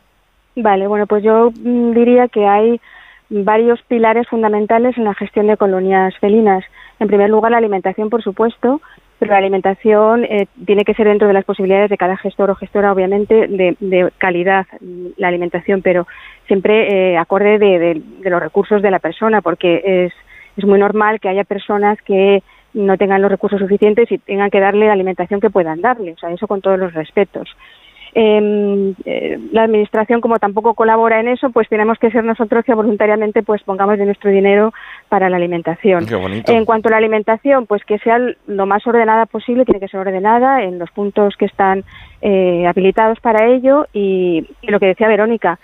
Vale, 0.56 0.86
bueno, 0.86 1.06
pues 1.06 1.22
yo 1.24 1.50
mm, 1.50 1.92
diría 1.94 2.28
que 2.28 2.46
hay 2.46 2.80
varios 3.30 3.80
pilares 3.82 4.28
fundamentales 4.28 4.96
en 4.96 5.04
la 5.04 5.14
gestión 5.14 5.46
de 5.46 5.56
colonias 5.56 6.16
felinas. 6.18 6.64
En 7.00 7.08
primer 7.08 7.30
lugar, 7.30 7.52
la 7.52 7.58
alimentación, 7.58 8.10
por 8.10 8.22
supuesto, 8.22 8.80
pero 9.18 9.32
la 9.32 9.38
alimentación 9.38 10.24
eh, 10.24 10.46
tiene 10.66 10.84
que 10.84 10.94
ser 10.94 11.06
dentro 11.06 11.28
de 11.28 11.34
las 11.34 11.44
posibilidades 11.44 11.90
de 11.90 11.96
cada 11.96 12.16
gestor 12.16 12.50
o 12.50 12.54
gestora, 12.54 12.92
obviamente, 12.92 13.46
de, 13.48 13.76
de 13.80 14.10
calidad 14.18 14.66
mm, 14.80 15.06
la 15.16 15.28
alimentación, 15.28 15.82
pero 15.82 16.06
siempre 16.46 17.12
eh, 17.12 17.16
acorde 17.16 17.58
de, 17.58 18.02
los 18.22 18.40
recursos 18.40 18.82
de 18.82 18.90
la 18.90 18.98
persona, 18.98 19.40
porque 19.40 19.82
es, 19.84 20.12
es 20.56 20.64
muy 20.64 20.78
normal 20.78 21.20
que 21.20 21.28
haya 21.28 21.44
personas 21.44 22.00
que 22.02 22.42
no 22.74 22.98
tengan 22.98 23.22
los 23.22 23.30
recursos 23.30 23.60
suficientes 23.60 24.10
y 24.10 24.18
tengan 24.18 24.50
que 24.50 24.60
darle 24.60 24.86
la 24.86 24.92
alimentación 24.92 25.40
que 25.40 25.50
puedan 25.50 25.80
darle, 25.80 26.12
o 26.12 26.18
sea, 26.18 26.30
eso 26.30 26.48
con 26.48 26.60
todos 26.60 26.78
los 26.78 26.92
respetos. 26.92 27.48
Em, 28.14 28.94
eh, 29.04 29.38
la 29.52 29.64
administración 29.64 30.20
como 30.20 30.38
tampoco 30.38 30.74
colabora 30.74 31.20
en 31.20 31.28
eso, 31.28 31.50
pues 31.50 31.68
tenemos 31.68 31.98
que 31.98 32.10
ser 32.10 32.24
nosotros 32.24 32.64
que 32.64 32.74
voluntariamente 32.74 33.42
pues 33.42 33.62
pongamos 33.62 33.98
de 33.98 34.06
nuestro 34.06 34.30
dinero 34.30 34.72
para 35.08 35.28
la 35.28 35.36
alimentación. 35.36 36.06
Qué 36.06 36.14
bonito. 36.14 36.52
En 36.52 36.64
cuanto 36.64 36.88
a 36.88 36.92
la 36.92 36.96
alimentación, 36.98 37.66
pues 37.66 37.84
que 37.84 37.98
sea 37.98 38.18
lo 38.46 38.66
más 38.66 38.86
ordenada 38.86 39.26
posible, 39.26 39.64
tiene 39.64 39.80
que 39.80 39.88
ser 39.88 40.00
ordenada 40.00 40.62
en 40.62 40.78
los 40.78 40.90
puntos 40.90 41.36
que 41.36 41.46
están 41.46 41.84
eh, 42.22 42.66
habilitados 42.66 43.20
para 43.20 43.46
ello 43.46 43.86
y, 43.92 44.46
y 44.62 44.70
lo 44.70 44.80
que 44.80 44.86
decía 44.86 45.08
Verónica, 45.08 45.58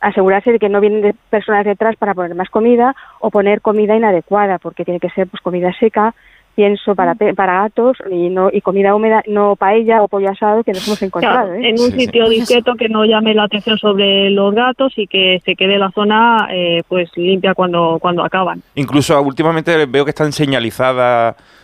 asegurarse 0.00 0.52
de 0.52 0.58
que 0.58 0.68
no 0.68 0.80
vienen 0.80 1.02
de 1.02 1.14
personas 1.28 1.64
detrás 1.64 1.96
para 1.96 2.14
poner 2.14 2.34
más 2.34 2.48
comida 2.48 2.96
o 3.20 3.30
poner 3.30 3.60
comida 3.60 3.94
inadecuada, 3.94 4.58
porque 4.58 4.84
tiene 4.84 5.00
que 5.00 5.10
ser 5.10 5.28
pues 5.28 5.42
comida 5.42 5.72
seca, 5.78 6.14
pienso 6.54 6.94
para 6.94 7.14
pe- 7.14 7.34
para 7.34 7.62
gatos 7.62 7.96
y 8.10 8.28
no 8.28 8.50
y 8.52 8.60
comida 8.60 8.94
húmeda, 8.94 9.22
no 9.28 9.56
paella 9.56 10.02
o 10.02 10.08
pollo 10.08 10.30
asado 10.30 10.62
que 10.64 10.72
nos 10.72 10.86
hemos 10.86 11.00
encontrado. 11.02 11.46
Claro, 11.48 11.54
¿eh? 11.54 11.68
en 11.70 11.80
un 11.80 11.90
sitio 11.92 12.28
discreto 12.28 12.74
que 12.74 12.88
no 12.88 13.04
llame 13.04 13.34
la 13.34 13.44
atención 13.44 13.78
sobre 13.78 14.30
los 14.30 14.54
gatos 14.54 14.92
y 14.96 15.06
que 15.06 15.40
se 15.44 15.56
quede 15.56 15.78
la 15.78 15.90
zona 15.92 16.48
eh, 16.50 16.82
pues 16.88 17.10
limpia 17.16 17.54
cuando, 17.54 17.98
cuando 18.00 18.24
acaban. 18.24 18.62
Incluso 18.74 19.20
últimamente 19.22 19.86
veo 19.86 20.04
que 20.04 20.10
están 20.10 20.32
señalizadas 20.32 21.34
Mm. 21.36 21.59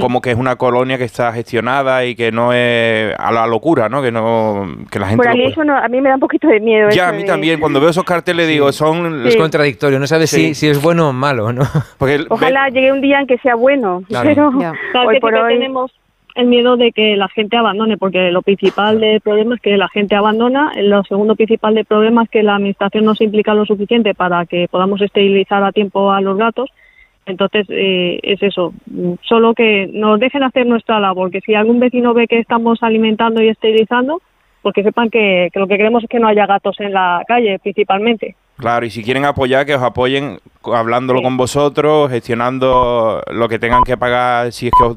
Como 0.00 0.20
que 0.20 0.30
es 0.30 0.36
una 0.36 0.56
colonia 0.56 0.98
que 0.98 1.04
está 1.04 1.32
gestionada 1.32 2.04
y 2.04 2.14
que 2.14 2.30
no 2.30 2.52
es 2.52 3.14
a 3.18 3.32
la 3.32 3.46
locura, 3.46 3.88
¿no? 3.88 4.02
Que 4.02 4.12
no 4.12 4.66
que 4.90 4.98
la 4.98 5.06
gente 5.08 5.16
Por 5.18 5.26
lo 5.26 5.30
a 5.32 5.34
mí 5.34 5.40
puede- 5.40 5.52
eso 5.52 5.64
no, 5.64 5.76
a 5.76 5.88
mí 5.88 6.00
me 6.00 6.08
da 6.08 6.14
un 6.16 6.20
poquito 6.20 6.46
de 6.48 6.60
miedo. 6.60 6.90
Ya, 6.90 7.08
a 7.08 7.12
mí 7.12 7.22
de- 7.22 7.28
también. 7.28 7.58
Cuando 7.60 7.80
veo 7.80 7.90
esos 7.90 8.04
carteles 8.04 8.46
digo, 8.48 8.70
son... 8.72 9.26
Es 9.26 9.36
contradictorio, 9.36 9.98
no 9.98 10.06
sabes 10.06 10.30
Sí. 10.30 10.48
si, 10.48 10.54
si 10.54 10.68
es 10.68 10.80
bueno 10.82 11.08
o 11.08 11.12
malo, 11.12 11.52
¿no? 11.52 11.62
Porque 11.98 12.20
Ojalá 12.28 12.68
llegue 12.68 12.92
un 12.92 13.00
día 13.00 13.20
en 13.20 13.26
que 13.26 13.38
sea 13.38 13.54
bueno, 13.54 14.02
Claro. 14.08 14.28
pero 14.28 14.50
Claro, 14.92 15.08
hoy 15.08 15.14
que 15.16 15.20
por 15.20 15.30
sí 15.32 15.36
que 15.36 15.42
hoy 15.42 15.54
tenemos 15.54 15.92
el 16.34 16.46
miedo 16.46 16.76
de 16.76 16.92
que 16.92 17.16
la 17.16 17.28
gente 17.28 17.56
abandone, 17.56 17.96
porque 17.96 18.30
lo 18.30 18.42
principal 18.42 19.00
del 19.00 19.20
problema 19.20 19.56
es 19.56 19.60
que 19.60 19.76
la 19.76 19.88
gente 19.88 20.14
abandona, 20.14 20.70
lo 20.76 21.02
segundo 21.02 21.34
principal 21.34 21.74
del 21.74 21.84
problema 21.84 22.22
es 22.22 22.30
que 22.30 22.44
la 22.44 22.54
administración 22.54 23.04
no 23.04 23.16
se 23.16 23.24
implica 23.24 23.54
lo 23.54 23.64
suficiente 23.66 24.14
para 24.14 24.46
que 24.46 24.68
podamos 24.70 25.00
esterilizar 25.00 25.64
a 25.64 25.72
tiempo 25.72 26.12
a 26.12 26.20
los 26.20 26.36
gatos. 26.38 26.70
Entonces, 27.28 27.66
eh, 27.68 28.18
es 28.22 28.42
eso, 28.42 28.72
solo 29.22 29.54
que 29.54 29.88
nos 29.92 30.18
dejen 30.18 30.42
hacer 30.42 30.66
nuestra 30.66 30.98
labor, 30.98 31.30
que 31.30 31.42
si 31.42 31.54
algún 31.54 31.78
vecino 31.78 32.14
ve 32.14 32.26
que 32.26 32.38
estamos 32.38 32.82
alimentando 32.82 33.42
y 33.42 33.48
esterilizando, 33.48 34.22
pues 34.62 34.74
que 34.74 34.82
sepan 34.82 35.10
que, 35.10 35.50
que 35.52 35.60
lo 35.60 35.68
que 35.68 35.76
queremos 35.76 36.02
es 36.02 36.08
que 36.08 36.18
no 36.18 36.26
haya 36.26 36.46
gatos 36.46 36.80
en 36.80 36.92
la 36.92 37.22
calle, 37.28 37.58
principalmente. 37.58 38.34
Claro, 38.58 38.84
y 38.84 38.90
si 38.90 39.02
quieren 39.04 39.24
apoyar, 39.24 39.64
que 39.64 39.74
os 39.76 39.82
apoyen 39.82 40.38
hablándolo 40.64 41.22
con 41.22 41.36
vosotros, 41.36 42.10
gestionando 42.10 43.22
lo 43.30 43.48
que 43.48 43.58
tengan 43.58 43.84
que 43.84 43.96
pagar, 43.96 44.52
si 44.52 44.66
es 44.66 44.72
que 44.76 44.84
os, 44.84 44.96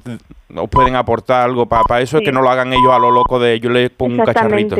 os 0.63 0.69
pueden 0.69 0.95
aportar 0.95 1.43
algo 1.45 1.65
para 1.67 2.01
eso, 2.01 2.17
Sí. 2.17 2.25
que 2.25 2.31
no 2.31 2.41
lo 2.41 2.49
hagan 2.49 2.73
ellos 2.73 2.91
a 2.91 2.99
lo 2.99 3.11
loco 3.11 3.39
de 3.39 3.59
yo 3.59 3.69
les 3.69 3.89
pongo 3.91 4.15
un 4.19 4.25
cacharrito. 4.25 4.75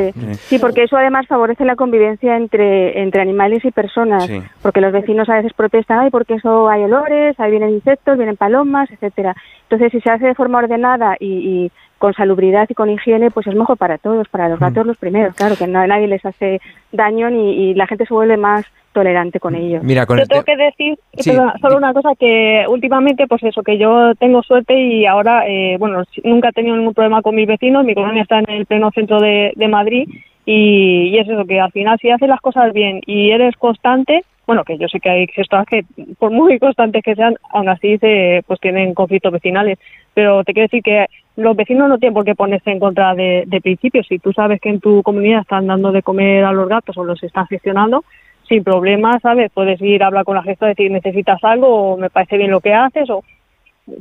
Sí, 0.48 0.58
porque 0.58 0.82
eso 0.82 0.96
además 0.96 1.26
favorece 1.28 1.64
la 1.64 1.76
convivencia 1.76 2.36
entre, 2.36 3.00
entre 3.00 3.22
animales 3.22 3.64
y 3.64 3.70
personas, 3.70 4.26
Sí. 4.26 4.42
porque 4.60 4.80
los 4.80 4.92
vecinos 4.92 5.28
a 5.28 5.36
veces 5.36 5.52
protestan, 5.54 6.00
ay, 6.00 6.10
porque 6.10 6.34
eso 6.34 6.68
hay 6.68 6.82
olores, 6.82 7.38
ahí 7.38 7.50
vienen 7.52 7.70
insectos, 7.70 8.16
vienen 8.18 8.36
palomas, 8.36 8.90
etcétera. 8.90 9.34
Entonces, 9.62 9.92
si 9.92 10.00
se 10.00 10.10
hace 10.10 10.26
de 10.26 10.34
forma 10.34 10.58
ordenada 10.58 11.16
y, 11.18 11.26
y 11.26 11.72
con 12.02 12.14
salubridad 12.14 12.66
y 12.68 12.74
con 12.74 12.90
higiene, 12.90 13.30
pues 13.30 13.46
es 13.46 13.54
mejor 13.54 13.78
para 13.78 13.96
todos, 13.96 14.26
para 14.28 14.48
los 14.48 14.58
gatos 14.58 14.84
los 14.84 14.96
primeros, 14.98 15.36
claro, 15.36 15.54
que 15.56 15.68
no, 15.68 15.86
nadie 15.86 16.08
les 16.08 16.24
hace 16.26 16.60
daño 16.90 17.30
ni, 17.30 17.52
y 17.70 17.74
la 17.74 17.86
gente 17.86 18.06
se 18.06 18.12
vuelve 18.12 18.36
más 18.36 18.66
tolerante 18.92 19.38
con 19.38 19.54
ellos. 19.54 19.84
Mira, 19.84 20.04
con 20.04 20.16
yo 20.16 20.24
el 20.24 20.28
tengo 20.28 20.42
te- 20.42 20.50
que 20.56 20.62
decir 20.64 20.98
Sí. 21.16 21.30
perdona, 21.30 21.54
solo 21.60 21.76
una 21.76 21.94
cosa 21.94 22.10
que 22.18 22.64
últimamente 22.68 23.28
pues 23.28 23.40
eso 23.44 23.62
que 23.62 23.78
yo 23.78 24.16
tengo 24.16 24.42
suerte 24.42 24.74
y 24.76 25.06
ahora 25.06 25.46
eh, 25.46 25.76
bueno 25.78 26.02
nunca 26.24 26.48
he 26.48 26.52
tenido 26.52 26.76
ningún 26.76 26.92
problema 26.92 27.22
con 27.22 27.36
mis 27.36 27.46
vecinos 27.46 27.84
mi 27.84 27.94
colonia 27.94 28.22
está 28.22 28.40
en 28.40 28.50
el 28.50 28.66
pleno 28.66 28.90
centro 28.90 29.20
de, 29.20 29.52
de 29.54 29.68
Madrid 29.68 30.08
y, 30.44 31.08
y 31.14 31.18
es 31.18 31.28
eso 31.28 31.44
que 31.46 31.60
al 31.60 31.70
final 31.70 31.98
si 32.02 32.10
haces 32.10 32.28
las 32.28 32.40
cosas 32.40 32.72
bien 32.72 33.00
y 33.06 33.30
eres 33.30 33.54
constante 33.56 34.24
bueno 34.46 34.64
que 34.64 34.76
yo 34.76 34.88
sé 34.88 34.98
que 35.00 35.08
hay 35.08 35.26
gestoras 35.28 35.66
que 35.66 35.84
por 36.18 36.30
muy 36.32 36.58
constantes 36.58 37.02
que 37.04 37.14
sean 37.14 37.36
aún 37.50 37.68
así 37.68 37.96
se 37.98 38.42
pues 38.48 38.58
tienen 38.60 38.92
conflictos 38.92 39.32
vecinales 39.32 39.78
pero 40.14 40.42
te 40.44 40.52
quiero 40.52 40.66
decir 40.66 40.82
que 40.82 41.06
los 41.36 41.56
vecinos 41.56 41.88
no 41.88 41.98
tienen 41.98 42.14
por 42.14 42.24
qué 42.24 42.34
ponerse 42.34 42.70
en 42.70 42.78
contra 42.78 43.14
de, 43.14 43.44
de 43.46 43.60
principios 43.60 44.06
si 44.06 44.18
tú 44.18 44.32
sabes 44.32 44.60
que 44.60 44.68
en 44.68 44.80
tu 44.80 45.02
comunidad 45.02 45.40
están 45.40 45.66
dando 45.66 45.92
de 45.92 46.02
comer 46.02 46.44
a 46.44 46.52
los 46.52 46.68
gatos 46.68 46.96
o 46.96 47.04
los 47.04 47.22
están 47.22 47.46
gestionando 47.46 48.04
sin 48.48 48.64
problema, 48.64 49.18
¿sabes? 49.20 49.50
Puedes 49.52 49.80
ir 49.80 50.02
a 50.02 50.08
hablar 50.08 50.24
con 50.24 50.36
la 50.36 50.42
gestora 50.42 50.72
y 50.72 50.74
decir 50.74 50.90
necesitas 50.90 51.42
algo 51.42 51.92
o 51.92 51.96
me 51.96 52.10
parece 52.10 52.36
bien 52.36 52.50
lo 52.50 52.60
que 52.60 52.74
haces 52.74 53.08
o, 53.08 53.24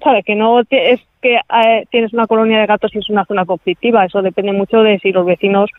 ¿sabes? 0.04 0.26
Que 0.26 0.36
no 0.36 0.60
es 0.60 0.68
que 1.22 1.36
eh, 1.36 1.86
tienes 1.90 2.14
una 2.14 2.28
colonia 2.28 2.60
de 2.60 2.66
gatos 2.66 2.94
y 2.94 3.00
es 3.00 3.10
una 3.10 3.26
zona 3.26 3.46
conflictiva. 3.46 4.06
Eso 4.06 4.22
depende 4.22 4.52
mucho 4.52 4.82
de 4.82 5.00
si 5.00 5.12
los 5.12 5.26
vecinos 5.26 5.70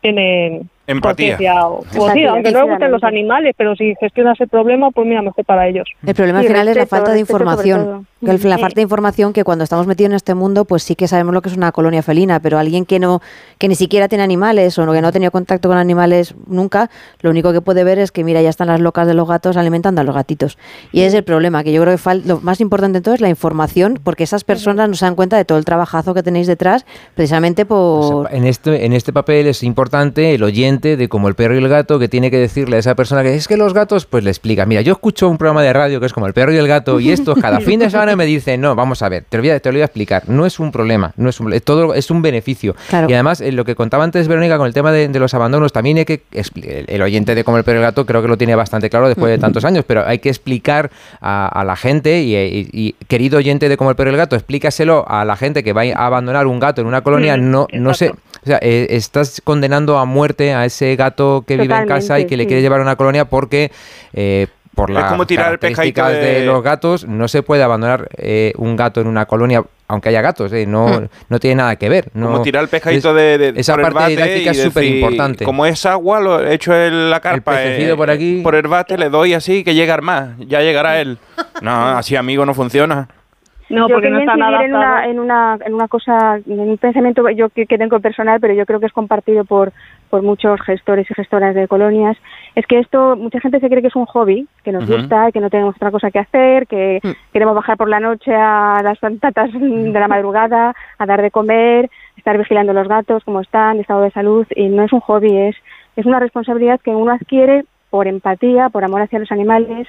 tienen 0.00 0.70
Empatía. 0.86 1.36
o, 1.66 1.84
sí, 2.12 2.24
aunque 2.24 2.50
no 2.50 2.60
les 2.60 2.70
gusten 2.70 2.90
los 2.90 3.04
animales, 3.04 3.54
pero 3.56 3.76
si 3.76 3.94
gestionas 3.96 4.40
el 4.40 4.48
problema, 4.48 4.90
pues 4.90 5.06
mira, 5.06 5.22
mejor 5.22 5.44
para 5.44 5.68
ellos. 5.68 5.88
El 6.04 6.14
problema 6.14 6.40
al 6.40 6.46
final 6.46 6.68
es 6.68 6.76
la 6.76 6.86
falta 6.86 7.12
de 7.12 7.20
información. 7.20 8.06
Que 8.22 8.30
el- 8.30 8.42
la 8.48 8.58
falta 8.58 8.76
de 8.76 8.82
información 8.82 9.32
que 9.32 9.44
cuando 9.44 9.64
estamos 9.64 9.86
metidos 9.86 10.10
en 10.10 10.16
este 10.16 10.34
mundo, 10.34 10.64
pues 10.64 10.82
sí 10.82 10.94
que 10.94 11.08
sabemos 11.08 11.32
lo 11.34 11.42
que 11.42 11.48
es 11.48 11.56
una 11.56 11.72
colonia 11.72 12.02
felina, 12.02 12.40
pero 12.40 12.58
alguien 12.58 12.84
que 12.84 12.98
no, 12.98 13.20
que 13.58 13.66
ni 13.68 13.74
siquiera 13.74 14.08
tiene 14.08 14.22
animales 14.24 14.78
o 14.78 14.90
que 14.92 15.00
no 15.00 15.08
ha 15.08 15.12
tenido 15.12 15.30
contacto 15.30 15.68
con 15.68 15.78
animales 15.78 16.34
nunca, 16.46 16.90
lo 17.20 17.30
único 17.30 17.52
que 17.52 17.60
puede 17.60 17.82
ver 17.84 17.98
es 17.98 18.12
que 18.12 18.22
mira, 18.24 18.42
ya 18.42 18.50
están 18.50 18.68
las 18.68 18.80
locas 18.80 19.06
de 19.06 19.14
los 19.14 19.26
gatos 19.26 19.56
alimentando 19.56 20.00
a 20.00 20.04
los 20.04 20.14
gatitos. 20.14 20.58
Y 20.92 21.00
ese 21.00 21.08
es 21.08 21.14
el 21.14 21.24
problema, 21.24 21.64
que 21.64 21.72
yo 21.72 21.80
creo 21.82 21.96
que 21.96 22.02
fal- 22.02 22.22
lo 22.24 22.40
más 22.40 22.60
importante 22.60 22.98
de 22.98 23.02
todo 23.02 23.14
es 23.14 23.20
la 23.20 23.28
información, 23.30 23.98
porque 24.02 24.24
esas 24.24 24.44
personas 24.44 24.88
no 24.88 24.94
se 24.94 25.04
dan 25.06 25.14
cuenta 25.14 25.36
de 25.36 25.44
todo 25.44 25.56
el 25.58 25.64
trabajazo 25.64 26.12
que 26.14 26.22
tenéis 26.22 26.46
detrás, 26.46 26.84
precisamente 27.14 27.64
por 27.64 28.28
En 28.32 28.44
este, 28.44 28.84
en 28.84 28.92
este 28.92 29.12
papel 29.12 29.46
es 29.46 29.62
importante 29.62 30.34
el 30.34 30.42
oyente 30.42 30.96
de 30.96 31.08
como 31.08 31.28
el 31.28 31.34
perro 31.34 31.54
y 31.54 31.58
el 31.58 31.68
gato 31.68 31.98
que 31.98 32.08
tiene 32.08 32.30
que 32.30 32.38
decirle 32.38 32.76
a 32.76 32.78
esa 32.80 32.94
persona 32.94 33.22
que 33.22 33.34
es 33.34 33.48
que 33.48 33.56
los 33.56 33.72
gatos, 33.74 34.06
pues 34.06 34.24
le 34.24 34.30
explica, 34.30 34.66
mira, 34.66 34.80
yo 34.82 34.92
escucho 34.92 35.28
un 35.28 35.38
programa 35.38 35.62
de 35.62 35.72
radio 35.72 36.00
que 36.00 36.06
es 36.06 36.12
como 36.12 36.26
el 36.26 36.32
perro 36.34 36.52
y 36.52 36.56
el 36.56 36.68
gato 36.68 37.00
y 37.00 37.10
estos 37.12 37.38
cada 37.38 37.60
fin 37.60 37.80
de 37.80 37.88
semana 37.90 38.09
me 38.16 38.26
dicen, 38.26 38.60
no, 38.60 38.74
vamos 38.74 39.02
a 39.02 39.08
ver, 39.08 39.24
te 39.28 39.36
lo 39.36 39.42
voy 39.42 39.50
a, 39.50 39.60
te 39.60 39.68
lo 39.70 39.74
voy 39.74 39.82
a 39.82 39.86
explicar, 39.86 40.28
no 40.28 40.46
es 40.46 40.58
un 40.60 40.72
problema, 40.72 41.12
no 41.16 41.28
es 41.28 41.40
un, 41.40 41.52
todo 41.60 41.94
es 41.94 42.10
un 42.10 42.22
beneficio. 42.22 42.74
Claro. 42.88 43.08
Y 43.10 43.14
además, 43.14 43.40
eh, 43.40 43.52
lo 43.52 43.64
que 43.64 43.74
contaba 43.74 44.04
antes 44.04 44.28
Verónica 44.28 44.56
con 44.58 44.66
el 44.66 44.74
tema 44.74 44.92
de, 44.92 45.08
de 45.08 45.18
los 45.18 45.32
abandonos, 45.34 45.72
también 45.72 45.98
hay 45.98 46.04
que, 46.04 46.22
el, 46.88 47.02
oyente 47.02 47.34
de 47.34 47.44
como 47.44 47.58
el 47.58 47.64
perro 47.64 47.76
y 47.78 47.80
el 47.80 47.86
gato 47.86 48.06
creo 48.06 48.22
que 48.22 48.28
lo 48.28 48.36
tiene 48.38 48.54
bastante 48.54 48.90
claro 48.90 49.08
después 49.08 49.30
de 49.30 49.38
tantos 49.38 49.64
años, 49.64 49.84
pero 49.86 50.06
hay 50.06 50.18
que 50.18 50.28
explicar 50.28 50.90
a, 51.20 51.46
a 51.48 51.64
la 51.64 51.76
gente 51.76 52.20
y, 52.22 52.36
y- 52.36 52.68
y, 52.72 52.92
querido 53.08 53.38
oyente 53.38 53.68
de 53.68 53.76
como 53.76 53.90
el 53.90 53.96
perro 53.96 54.10
y 54.10 54.14
el 54.14 54.18
gato, 54.18 54.36
explícaselo 54.36 55.04
a 55.08 55.24
la 55.24 55.36
gente 55.36 55.62
que 55.64 55.72
va 55.72 55.82
a 55.82 56.06
abandonar 56.06 56.46
un 56.46 56.60
gato 56.60 56.80
en 56.80 56.86
una 56.86 57.00
colonia, 57.02 57.36
Mm, 57.36 57.50
no, 57.50 57.66
no 57.72 57.94
sé, 57.94 58.10
o 58.10 58.46
sea, 58.46 58.58
eh, 58.62 58.86
estás 58.90 59.40
condenando 59.44 59.98
a 59.98 60.04
muerte 60.04 60.54
a 60.54 60.64
ese 60.64 60.96
gato 60.96 61.44
que 61.46 61.56
vive 61.56 61.74
en 61.76 61.86
casa 61.86 62.18
y 62.20 62.26
que 62.26 62.36
le 62.36 62.44
sí. 62.44 62.48
quiere 62.48 62.62
llevar 62.62 62.80
a 62.80 62.82
una 62.82 62.96
colonia 62.96 63.24
porque 63.26 63.70
eh, 64.12 64.46
por 64.74 64.90
Es 64.90 64.94
las 64.96 65.10
como 65.10 65.26
tirar 65.26 65.52
el 65.52 65.58
pescadito 65.58 66.00
características 66.02 66.34
de... 66.34 66.40
de- 66.40 66.46
los 66.46 66.62
gatos 66.62 67.06
no 67.06 67.28
se 67.28 67.42
puede 67.42 67.62
abandonar 67.62 68.08
eh, 68.16 68.52
un 68.56 68.76
gato 68.76 69.00
en 69.00 69.06
una 69.08 69.26
colonia 69.26 69.62
aunque 69.88 70.08
haya 70.10 70.22
gatos, 70.22 70.52
eh, 70.52 70.66
no, 70.66 70.86
Hmm. 70.86 71.06
no 71.28 71.40
tiene 71.40 71.56
nada 71.56 71.74
que 71.74 71.88
ver. 71.88 72.10
No, 72.14 72.26
Como 72.30 72.42
tirar 72.42 72.62
el 72.62 72.68
pescadito 72.68 73.10
es- 73.10 73.38
de, 73.40 73.52
de 73.52 73.60
esa 73.60 73.74
por 73.74 73.86
el 73.86 73.92
parte 73.92 74.10
didáctica 74.10 74.50
es 74.52 74.62
súper 74.62 74.84
importante. 74.84 75.44
Como 75.44 75.66
es 75.66 75.84
agua, 75.84 76.20
lo 76.20 76.40
he 76.46 76.54
hecho 76.54 76.72
en 76.72 77.10
la 77.10 77.18
carpa. 77.18 77.56
eh, 77.60 77.92
por 77.96 78.08
aquí. 78.08 78.40
Por 78.40 78.54
el 78.54 78.68
bate 78.68 78.96
le 78.96 79.10
doy 79.10 79.34
así 79.34 79.64
que 79.64 79.74
llega 79.74 79.96
más. 80.00 80.28
Ya 80.38 80.60
llegará 80.60 81.00
él. 81.00 81.18
No, 81.60 81.88
así 81.98 82.14
amigo 82.14 82.46
no 82.46 82.54
funciona. 82.54 83.08
No, 83.70 83.88
yo 83.88 83.94
porque 83.94 84.10
no 84.10 84.18
están 84.18 84.38
incidir 84.38 84.62
en 84.62 84.74
una, 84.74 85.06
en 85.06 85.20
una 85.20 85.58
en 85.64 85.74
una 85.74 85.88
cosa, 85.88 86.40
en 86.44 86.60
un 86.60 86.76
pensamiento 86.76 87.28
yo 87.30 87.48
que, 87.50 87.66
que 87.66 87.78
tengo 87.78 88.00
personal, 88.00 88.40
pero 88.40 88.52
yo 88.52 88.66
creo 88.66 88.80
que 88.80 88.86
es 88.86 88.92
compartido 88.92 89.44
por 89.44 89.72
por 90.10 90.22
muchos 90.22 90.60
gestores 90.62 91.08
y 91.08 91.14
gestoras 91.14 91.54
de 91.54 91.68
colonias, 91.68 92.16
es 92.56 92.66
que 92.66 92.80
esto 92.80 93.14
mucha 93.14 93.38
gente 93.38 93.60
se 93.60 93.68
cree 93.68 93.80
que 93.80 93.88
es 93.88 93.96
un 93.96 94.06
hobby, 94.06 94.48
que 94.64 94.72
nos 94.72 94.88
gusta, 94.88 95.30
que 95.30 95.38
no 95.38 95.50
tenemos 95.50 95.76
otra 95.76 95.92
cosa 95.92 96.10
que 96.10 96.18
hacer, 96.18 96.66
que 96.66 97.00
queremos 97.32 97.54
bajar 97.54 97.76
por 97.76 97.88
la 97.88 98.00
noche 98.00 98.34
a 98.34 98.80
las 98.82 98.98
tantas 98.98 99.52
de 99.52 99.92
la 99.92 100.08
madrugada, 100.08 100.74
a 100.98 101.06
dar 101.06 101.22
de 101.22 101.30
comer, 101.30 101.88
estar 102.16 102.36
vigilando 102.36 102.72
los 102.72 102.88
gatos, 102.88 103.22
cómo 103.22 103.40
están, 103.40 103.78
estado 103.78 104.02
de 104.02 104.10
salud, 104.10 104.46
y 104.56 104.68
no 104.68 104.82
es 104.82 104.92
un 104.92 105.00
hobby, 105.00 105.36
es 105.36 105.56
es 105.96 106.06
una 106.06 106.18
responsabilidad 106.18 106.80
que 106.80 106.90
uno 106.90 107.12
adquiere 107.12 107.64
por 107.90 108.06
empatía, 108.06 108.68
por 108.68 108.84
amor 108.84 109.02
hacia 109.02 109.18
los 109.18 109.30
animales, 109.32 109.86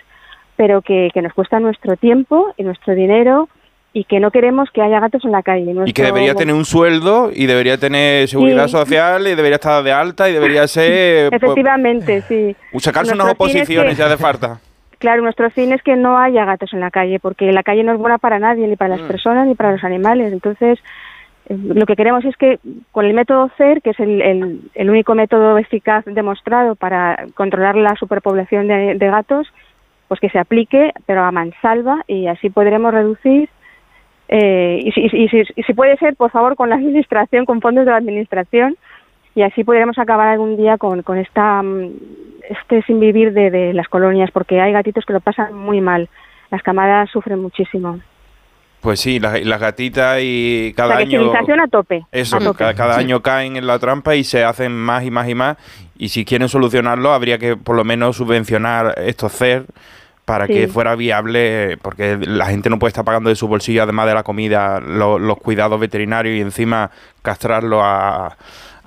pero 0.55 0.81
que, 0.81 1.09
que 1.13 1.21
nos 1.21 1.33
cuesta 1.33 1.59
nuestro 1.59 1.95
tiempo 1.95 2.53
y 2.57 2.63
nuestro 2.63 2.93
dinero 2.93 3.49
y 3.93 4.05
que 4.05 4.19
no 4.21 4.31
queremos 4.31 4.69
que 4.71 4.81
haya 4.81 4.99
gatos 5.01 5.25
en 5.25 5.31
la 5.31 5.43
calle. 5.43 5.73
Y 5.85 5.91
que 5.93 6.03
debería 6.03 6.33
tener 6.33 6.55
un 6.55 6.63
sueldo 6.65 7.29
y 7.33 7.45
debería 7.45 7.77
tener 7.77 8.27
seguridad 8.29 8.65
Sí. 8.67 8.71
social 8.71 9.27
y 9.27 9.35
debería 9.35 9.55
estar 9.55 9.83
de 9.83 9.91
alta 9.91 10.29
y 10.29 10.33
debería 10.33 10.65
ser... 10.67 11.29
pues, 11.29 11.43
Efectivamente, 11.43 12.21
sí. 12.21 12.55
sacarse 12.79 13.13
unas 13.13 13.25
Nuestro 13.27 13.45
oposiciones 13.45 13.91
que- 13.91 13.95
si 13.95 14.01
hace 14.01 14.17
falta. 14.17 14.59
Claro, 14.97 15.23
nuestro 15.23 15.49
fin 15.49 15.73
es 15.73 15.81
que 15.81 15.95
no 15.95 16.17
haya 16.19 16.45
gatos 16.45 16.71
en 16.73 16.79
la 16.79 16.91
calle, 16.91 17.19
porque 17.19 17.51
la 17.51 17.63
calle 17.63 17.83
no 17.83 17.91
es 17.91 17.97
buena 17.97 18.19
para 18.19 18.37
nadie, 18.37 18.67
ni 18.67 18.75
para 18.75 18.95
las 18.97 19.07
personas, 19.07 19.47
ni 19.47 19.55
para 19.55 19.71
los 19.71 19.83
animales. 19.83 20.31
Entonces, 20.31 20.77
eh, 21.49 21.57
lo 21.57 21.87
que 21.87 21.95
queremos 21.95 22.23
es 22.23 22.37
que 22.37 22.59
con 22.91 23.05
el 23.05 23.15
método 23.15 23.49
CER, 23.57 23.81
que 23.81 23.89
es 23.89 23.99
el, 23.99 24.21
el- 24.21 24.61
el 24.75 24.89
único 24.91 25.15
método 25.15 25.57
eficaz 25.57 26.05
demostrado 26.05 26.75
para 26.75 27.25
controlar 27.33 27.75
la 27.75 27.95
superpoblación 27.95 28.67
de, 28.67 28.93
de 28.95 29.07
gatos, 29.09 29.47
pues 30.07 30.19
que 30.21 30.29
se 30.29 30.37
aplique, 30.37 30.91
pero 31.07 31.23
a 31.23 31.31
mansalva, 31.31 32.03
y 32.07 32.27
así 32.27 32.49
podremos 32.51 32.93
reducir. 32.93 33.49
Eh, 34.31 34.79
y, 34.83 34.91
si, 34.93 35.01
y 35.01 35.27
si- 35.29 35.43
y 35.55 35.63
si 35.63 35.73
puede 35.73 35.95
ser, 35.97 36.15
por 36.15 36.31
favor, 36.31 36.55
con 36.55 36.69
la 36.69 36.75
administración, 36.75 37.45
con 37.45 37.61
fondos 37.61 37.85
de 37.85 37.91
la 37.91 37.97
administración, 37.97 38.75
y 39.35 39.43
así 39.43 39.63
podremos 39.63 39.97
acabar 39.99 40.27
algún 40.29 40.57
día 40.57 40.77
con, 40.77 41.03
con 41.03 41.17
esta, 41.17 41.61
mm, 41.61 41.89
este 42.49 42.81
sin 42.83 42.99
vivir 42.99 43.33
de, 43.33 43.51
de 43.51 43.73
las 43.73 43.87
colonias, 43.87 44.31
porque 44.31 44.59
hay 44.59 44.71
gatitos 44.73 45.05
que 45.05 45.13
lo 45.13 45.19
pasan 45.19 45.53
muy 45.53 45.79
mal. 45.81 46.09
Las 46.49 46.63
camadas 46.63 47.09
sufren 47.11 47.39
muchísimo. 47.39 47.99
Pues 48.81 48.99
sí, 48.99 49.19
las, 49.19 49.39
las 49.45 49.59
gatitas 49.61 50.17
y 50.23 50.73
cada 50.75 50.95
año... 50.97 51.03
esterilización 51.19 51.59
a 51.61 51.67
tope. 51.67 52.03
Eso, 52.11 52.37
a 52.37 52.39
tope. 52.39 52.57
cada, 52.57 52.73
cada 52.73 52.93
Sí. 52.95 53.01
año 53.01 53.21
caen 53.21 53.55
en 53.55 53.67
la 53.67 53.77
trampa 53.77 54.15
y 54.15 54.23
se 54.23 54.43
hacen 54.43 54.71
más 54.75 55.03
y 55.05 55.11
más 55.11 55.29
y 55.29 55.35
más. 55.35 55.57
Y 55.97 56.09
si 56.09 56.25
quieren 56.25 56.49
solucionarlo, 56.49 57.13
habría 57.13 57.37
que 57.37 57.55
por 57.55 57.75
lo 57.75 57.83
menos 57.83 58.17
subvencionar 58.17 58.95
estos 58.97 59.33
CER 59.37 59.65
para 60.25 60.47
Sí. 60.47 60.53
que 60.53 60.67
fuera 60.67 60.95
viable, 60.95 61.77
porque 61.81 62.17
la 62.21 62.45
gente 62.47 62.69
no 62.69 62.79
puede 62.79 62.89
estar 62.89 63.03
pagando 63.03 63.29
de 63.29 63.35
su 63.35 63.47
bolsillo, 63.47 63.83
además 63.83 64.07
de 64.07 64.13
la 64.13 64.23
comida, 64.23 64.79
lo- 64.79 65.19
los 65.19 65.37
cuidados 65.37 65.79
veterinarios 65.79 66.35
y 66.37 66.41
encima 66.41 66.91
castrarlo 67.21 67.83
a, 67.83 68.37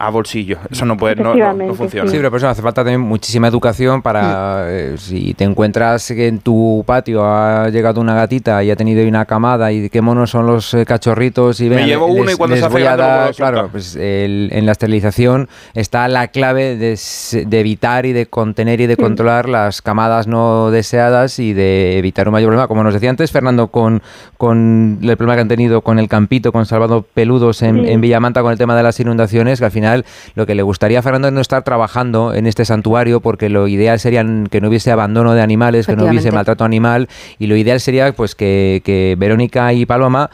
a 0.07 0.11
bolsillo. 0.11 0.59
Eso 0.70 0.84
no 0.84 0.96
puede, 0.96 1.16
no, 1.16 1.34
no- 1.34 1.52
no 1.52 1.74
funciona. 1.74 2.11
Sí, 2.11 2.16
pero 2.16 2.30
por 2.30 2.38
eso 2.38 2.48
hace 2.48 2.62
falta 2.62 2.82
también 2.82 3.00
muchísima 3.00 3.48
educación 3.48 4.02
para 4.02 4.66
eh, 4.68 4.94
si 4.98 5.34
te 5.34 5.44
encuentras 5.44 6.07
que 6.09 6.26
en 6.28 6.38
tu 6.40 6.82
patio 6.86 7.24
ha 7.24 7.68
llegado 7.70 8.00
una 8.00 8.14
gatita 8.14 8.62
y 8.62 8.70
ha 8.70 8.76
tenido 8.76 9.00
ahí 9.00 9.09
una 9.09 9.24
camada 9.24 9.72
y 9.72 9.88
qué 9.90 10.00
monos 10.00 10.30
son 10.30 10.46
los 10.46 10.72
eh, 10.74 10.84
cachorritos 10.86 11.61
y 11.61 11.68
Me 11.68 11.76
ven, 11.76 11.86
llevo 11.86 12.07
uno 12.07 12.30
y 12.30 12.34
cuando 12.34 12.57
se 12.57 12.64
hace 12.64 12.80
dar- 12.80 13.34
claro, 13.34 13.68
pues 13.70 13.96
el- 13.96 14.48
en 14.52 14.66
la 14.66 14.72
esterilización 14.72 15.48
está 15.74 16.07
la 16.09 16.28
clave 16.28 16.76
de, 16.76 16.98
de 17.46 17.61
evitar 17.61 18.07
y 18.07 18.12
de 18.12 18.26
contener 18.26 18.80
y 18.80 18.86
de 18.86 18.96
controlar 18.96 19.48
las 19.48 19.82
camadas 19.82 20.26
no 20.26 20.70
deseadas 20.70 21.38
y 21.38 21.52
de 21.52 21.98
evitar 21.98 22.28
un 22.28 22.32
mayor 22.32 22.48
problema. 22.48 22.68
Como 22.68 22.82
nos 22.84 22.94
decía 22.94 23.11
antes 23.11 23.30
Fernando, 23.32 23.68
con, 23.68 24.02
con 24.36 24.98
el 25.02 25.16
problema 25.16 25.34
que 25.36 25.40
han 25.42 25.48
tenido 25.48 25.80
con 25.82 25.98
el 25.98 26.09
campito, 26.09 26.52
con 26.52 26.66
Salvando 26.66 27.02
Peludos 27.02 27.62
en, 27.62 27.74
Sí. 27.84 27.90
en 27.90 28.00
Villamanta 28.00 28.42
con 28.42 28.52
el 28.52 28.59
tema 28.59 28.76
de 28.76 28.82
las 28.82 28.98
inundaciones, 29.00 29.59
que 29.59 29.64
al 29.66 29.70
final 30.03 30.05
lo 30.34 30.47
que 30.47 30.55
le 30.55 30.62
gustaría 30.62 30.99
a 30.99 31.03
Fernando 31.03 31.28
es 31.28 31.34
no 31.34 31.40
estar 31.40 31.62
trabajando 31.62 32.34
en 32.34 32.47
este 32.47 32.64
santuario 32.64 33.20
porque 33.20 33.49
lo 33.49 33.68
ideal 33.68 34.01
sería 34.01 34.24
que 34.51 34.61
no 34.61 34.68
hubiese 34.68 34.90
abandono 34.90 35.34
de 35.34 35.42
animales, 35.42 35.86
que 35.86 35.97
no 35.97 36.07
hubiese 36.07 36.32
maltrato 36.32 36.64
animal 36.64 37.09
y 37.38 37.47
lo 37.47 37.57
ideal 37.57 37.80
sería 37.80 38.12
pues 38.12 38.34
que, 38.34 38.82
que 38.84 39.16
Verónica 39.18 39.72
y 39.72 39.86
Paloma 39.86 40.30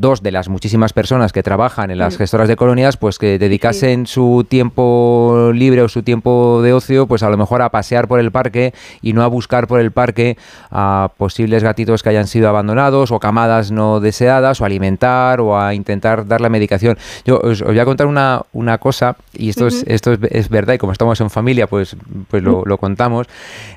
dos 0.00 0.22
de 0.22 0.32
las 0.32 0.48
muchísimas 0.48 0.92
personas 0.92 1.32
que 1.32 1.42
trabajan 1.42 1.90
en 1.90 1.98
las 1.98 2.16
gestoras 2.16 2.48
de 2.48 2.56
colonias, 2.56 2.96
pues 2.96 3.18
que 3.18 3.38
dedicasen 3.38 4.06
su 4.06 4.46
tiempo 4.48 5.50
libre 5.54 5.82
o 5.82 5.88
su 5.88 6.02
tiempo 6.02 6.62
de 6.62 6.72
ocio, 6.72 7.06
pues 7.06 7.22
a 7.22 7.28
lo 7.28 7.36
mejor 7.36 7.62
a 7.62 7.68
pasear 7.68 8.08
por 8.08 8.18
el 8.18 8.30
parque 8.32 8.72
y 9.02 9.12
no 9.12 9.22
a 9.22 9.26
buscar 9.26 9.66
por 9.66 9.80
el 9.80 9.92
parque 9.92 10.36
a 10.70 11.10
posibles 11.16 11.62
gatitos 11.62 12.02
que 12.02 12.08
hayan 12.08 12.26
sido 12.26 12.48
abandonados 12.48 13.12
o 13.12 13.20
camadas 13.20 13.70
no 13.70 14.00
deseadas 14.00 14.60
o 14.60 14.64
alimentar 14.64 15.40
o 15.40 15.58
a 15.58 15.74
intentar 15.74 16.26
dar 16.26 16.40
la 16.40 16.48
medicación. 16.48 16.96
Yo 17.24 17.38
os, 17.38 17.60
os 17.60 17.68
voy 17.68 17.78
a 17.78 17.84
contar 17.84 18.06
una, 18.06 18.42
una 18.52 18.78
cosa 18.78 19.16
y 19.34 19.50
esto, 19.50 19.66
es, 19.66 19.84
esto 19.86 20.12
es, 20.12 20.18
es 20.30 20.48
verdad 20.48 20.74
y 20.74 20.78
como 20.78 20.92
estamos 20.92 21.20
en 21.20 21.30
familia, 21.30 21.66
pues, 21.66 21.96
pues 22.28 22.42
lo, 22.42 22.64
lo 22.64 22.78
contamos. 22.78 23.26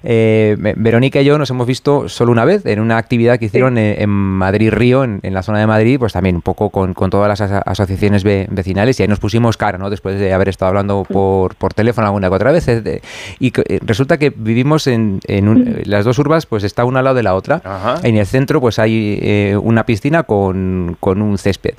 Eh, 0.03 0.55
Verónica 0.77 1.21
y 1.21 1.25
yo 1.25 1.37
nos 1.37 1.49
hemos 1.49 1.67
visto 1.67 2.07
solo 2.07 2.31
una 2.31 2.45
vez 2.45 2.65
en 2.65 2.79
una 2.79 2.97
actividad 2.97 3.39
que 3.39 3.45
hicieron 3.45 3.77
en, 3.77 4.01
en 4.01 4.09
Madrid 4.09 4.71
Río, 4.71 5.03
en, 5.03 5.19
en 5.23 5.33
la 5.33 5.43
zona 5.43 5.59
de 5.59 5.67
Madrid, 5.67 5.99
pues 5.99 6.12
también 6.13 6.35
un 6.37 6.41
poco 6.41 6.69
con, 6.69 6.93
con 6.93 7.09
todas 7.09 7.27
las 7.27 7.41
aso- 7.41 7.61
asociaciones 7.65 8.23
ve- 8.23 8.47
vecinales 8.49 8.99
y 8.99 9.03
ahí 9.03 9.09
nos 9.09 9.19
pusimos 9.19 9.57
cara, 9.57 9.77
¿no? 9.77 9.89
Después 9.89 10.17
de 10.17 10.31
haber 10.31 10.47
estado 10.47 10.69
hablando 10.69 11.03
por, 11.09 11.55
por 11.55 11.73
teléfono 11.73 12.07
alguna 12.07 12.29
que 12.29 12.35
otra 12.35 12.51
vez. 12.53 12.67
eh, 12.69 12.81
de- 12.81 13.01
Y 13.39 13.51
eh, 13.67 13.79
resulta 13.85 14.17
que 14.17 14.29
vivimos 14.33 14.87
en, 14.87 15.19
en 15.27 15.49
un- 15.49 15.67
eh, 15.67 15.83
las 15.85 16.05
dos 16.05 16.17
urbas, 16.19 16.45
pues 16.45 16.63
está 16.63 16.85
una 16.85 16.99
al 16.99 17.05
lado 17.05 17.15
de 17.17 17.23
la 17.23 17.35
otra. 17.35 17.61
En 18.03 18.15
el 18.15 18.25
centro, 18.25 18.61
pues 18.61 18.79
hay 18.79 19.19
eh, 19.21 19.57
una 19.61 19.85
piscina 19.85 20.23
con, 20.23 20.95
con 20.99 21.21
un 21.21 21.37
césped. 21.37 21.73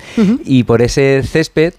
Y 0.44 0.64
por 0.64 0.82
ese 0.82 1.22
césped 1.22 1.72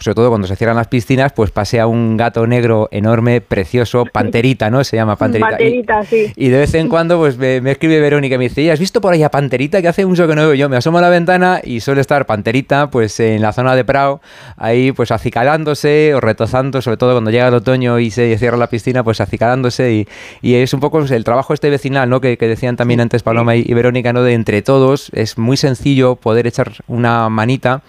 sobre 0.00 0.14
todo 0.16 0.28
cuando 0.30 0.48
se 0.48 0.56
cierran 0.56 0.76
las 0.76 0.88
piscinas, 0.88 1.32
pues 1.32 1.50
pasea 1.52 1.86
un 1.86 2.16
gato 2.16 2.46
negro 2.46 2.88
enorme, 2.90 3.40
precioso, 3.40 4.04
panterita, 4.12 4.70
¿no? 4.70 4.82
Se 4.82 4.96
llama 4.96 5.16
panterita. 5.16 5.48
Y- 5.50 5.82
Panterita, 5.82 6.04
sí. 6.04 6.32
y 6.34 6.48
de 6.48 6.58
vez 6.58 6.74
en 6.74 6.88
cuando 6.88 7.18
pues 7.18 7.36
me, 7.38 7.60
me 7.60 7.70
escribe 7.72 8.00
Verónica 8.00 8.34
y 8.34 8.38
me 8.38 8.44
dice, 8.48 8.60
"Oye, 8.62 8.72
¿has 8.72 8.80
visto 8.80 9.00
por 9.00 9.12
ahí 9.12 9.22
a 9.22 9.30
Panterita 9.30 9.80
que 9.82 9.88
hace 9.88 10.04
mucho 10.06 10.26
que 10.26 10.34
no 10.34 10.42
veo 10.42 10.54
yo? 10.54 10.68
Me 10.68 10.76
asomo 10.76 10.98
a 10.98 11.00
la 11.00 11.08
ventana 11.10 11.60
y 11.62 11.80
suele 11.80 12.00
estar 12.00 12.26
Panterita 12.26 12.90
pues 12.90 13.20
en 13.20 13.42
la 13.42 13.52
zona 13.52 13.76
de 13.76 13.84
Prado, 13.84 14.20
ahí 14.56 14.92
pues 14.92 15.10
acicalándose 15.10 16.14
o 16.14 16.20
retozando, 16.20 16.80
sobre 16.82 16.96
todo 16.96 17.12
cuando 17.12 17.30
llega 17.30 17.48
el 17.48 17.54
otoño 17.54 17.98
y 17.98 18.10
se 18.10 18.36
cierra 18.38 18.56
la 18.56 18.68
piscina, 18.68 19.02
pues 19.04 19.20
acicalándose 19.20 19.92
y, 19.92 20.08
y 20.42 20.54
es 20.54 20.72
un 20.74 20.80
poco 20.80 20.98
pues, 21.00 21.10
el 21.10 21.24
trabajo 21.24 21.54
este 21.54 21.70
vecinal, 21.70 22.08
¿no? 22.08 22.20
Que, 22.20 22.36
que 22.38 22.46
decían 22.48 22.76
también 22.76 23.00
antes 23.00 23.22
Paloma 23.22 23.56
y, 23.56 23.64
y 23.66 23.74
Verónica, 23.74 24.12
¿no? 24.12 24.22
De 24.22 24.32
entre 24.34 24.62
todos, 24.62 25.10
es 25.12 25.36
muy 25.38 25.56
sencillo 25.56 26.16
poder 26.16 26.46
echar 26.46 26.72
una 26.88 27.28
manita. 27.28 27.82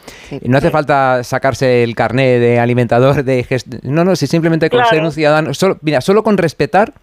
No 0.43 0.57
hace 0.57 0.70
falta 0.72 1.24
sacarse 1.24 1.84
el 1.84 1.95
carné 2.02 2.39
de 2.39 2.60
alimentador, 2.60 3.24
de 3.24 3.45
No, 3.84 4.04
no, 4.04 4.16
si 4.16 4.26
simplemente 4.26 4.72
con 4.72 4.80
Claro. 4.80 4.89
ser 4.89 5.04
un 5.04 5.12
ciudadano, 5.12 5.54
solo, 5.54 5.78
mira, 5.82 6.02
solo 6.02 6.24
con 6.24 6.36
respetar 6.38 6.93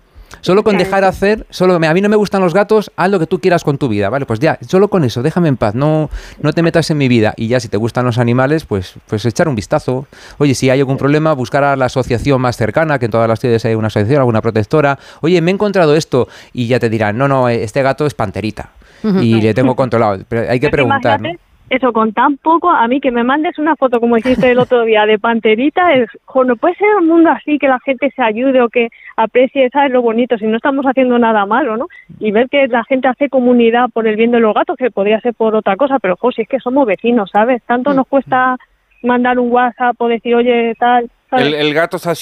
Solo 0.43 0.63
con 0.63 0.77
dejar 0.77 1.05
hacer, 1.05 1.47
solo 1.51 1.75
a 1.75 1.95
mí 1.95 2.01
no 2.03 2.09
me 2.11 2.17
gustan 2.17 2.43
los 2.43 2.53
gatos, 2.53 2.93
haz 2.97 3.11
lo 3.11 3.19
que 3.19 3.27
tú 3.27 3.41
quieras 3.41 3.65
con 3.65 3.79
tu 3.79 3.89
vida, 3.89 4.11
¿vale? 4.11 4.27
Pues 4.27 4.39
ya, 4.39 4.59
solo 4.61 4.89
con 4.89 5.03
eso, 5.05 5.23
déjame 5.23 5.49
en 5.49 5.57
paz, 5.57 5.75
no, 5.75 6.11
no 6.43 6.53
te 6.53 6.63
metas 6.63 6.91
en 6.91 6.99
mi 6.99 7.09
vida. 7.09 7.33
Y 7.37 7.49
ya 7.49 7.61
si 7.61 7.69
te 7.69 7.79
gustan 7.79 8.05
los 8.05 8.19
animales, 8.19 8.67
pues, 8.67 8.95
pues 9.07 9.25
echar 9.25 9.49
un 9.49 9.55
vistazo. 9.55 10.07
Oye, 10.37 10.55
si 10.55 10.69
hay 10.69 10.81
algún 10.81 10.99
problema, 10.99 11.33
buscar 11.33 11.65
a 11.65 11.77
la 11.77 11.87
asociación 11.87 12.43
más 12.43 12.59
cercana, 12.59 12.99
que 12.99 13.07
en 13.07 13.11
todas 13.11 13.27
las 13.27 13.41
ciudades 13.41 13.65
hay 13.65 13.75
una 13.75 13.87
asociación, 13.87 14.19
alguna 14.19 14.43
protectora. 14.43 14.99
Oye, 15.23 15.41
me 15.41 15.51
he 15.51 15.55
encontrado 15.55 15.97
esto. 15.97 16.29
Y 16.53 16.67
ya 16.67 16.79
te 16.79 16.91
dirán, 16.91 17.17
no, 17.17 17.27
no, 17.27 17.49
este 17.49 17.83
gato 17.83 18.05
es 18.05 18.13
panterita. 18.13 18.71
Y 19.03 19.41
le 19.41 19.55
tengo 19.55 19.75
controlado. 19.75 20.23
Pero 20.29 20.51
hay 20.51 20.61
que 20.61 20.69
preguntar, 20.69 21.21
¿no? 21.21 21.31
Eso, 21.71 21.93
con 21.93 22.13
tan 22.15 22.39
poco, 22.39 22.71
a 22.71 22.89
mí 22.89 22.99
que 23.01 23.11
me 23.11 23.25
mandes 23.25 23.59
una 23.59 23.77
foto 23.77 24.01
como 24.01 24.17
hiciste 24.17 24.51
el 24.51 24.59
otro 24.59 24.85
día 24.85 25.05
de 25.05 25.19
panterita, 25.19 25.93
es, 25.93 26.09
jo, 26.25 26.43
no 26.45 26.57
puede 26.57 26.75
ser 26.77 26.89
un 26.99 27.07
mundo 27.09 27.31
así, 27.31 27.59
que 27.59 27.69
la 27.69 27.79
gente 27.81 28.11
se 28.17 28.23
ayude 28.23 28.63
o 28.63 28.71
que 28.71 28.89
aprecie, 29.17 29.69
¿sabes? 29.71 29.93
Lo 29.93 30.01
bonito, 30.01 30.39
si 30.39 30.47
no 30.47 30.57
estamos 30.57 30.87
haciendo 30.87 31.19
nada 31.19 31.45
malo, 31.45 31.77
¿no? 31.77 31.87
Y 32.21 32.31
ver 32.33 32.49
que 32.49 32.69
la 32.69 32.85
gente 32.85 33.09
hace 33.09 33.29
comunidad 33.29 33.91
por 33.93 34.07
el 34.07 34.17
bien 34.17 34.31
de 34.31 34.41
los 34.41 34.55
gatos, 34.55 34.77
que 34.79 34.91
podría 34.91 35.21
ser 35.21 35.35
por 35.35 35.55
otra 35.55 35.77
cosa, 35.77 35.99
pero, 35.99 36.17
jo, 36.17 36.33
si 36.33 36.43
es 36.43 36.49
que 36.49 36.59
somos 36.59 36.87
vecinos, 36.87 37.29
¿sabes? 37.33 37.63
Tanto 37.65 37.93
nos 37.93 38.07
cuesta 38.07 38.57
mandar 39.03 39.39
un 39.39 39.51
WhatsApp 39.53 39.95
o 40.01 40.09
decir, 40.09 40.35
oye, 40.35 40.75
tal. 40.79 41.11
El, 41.31 41.53
el 41.53 41.75
gato 41.75 41.99
está 41.99 42.15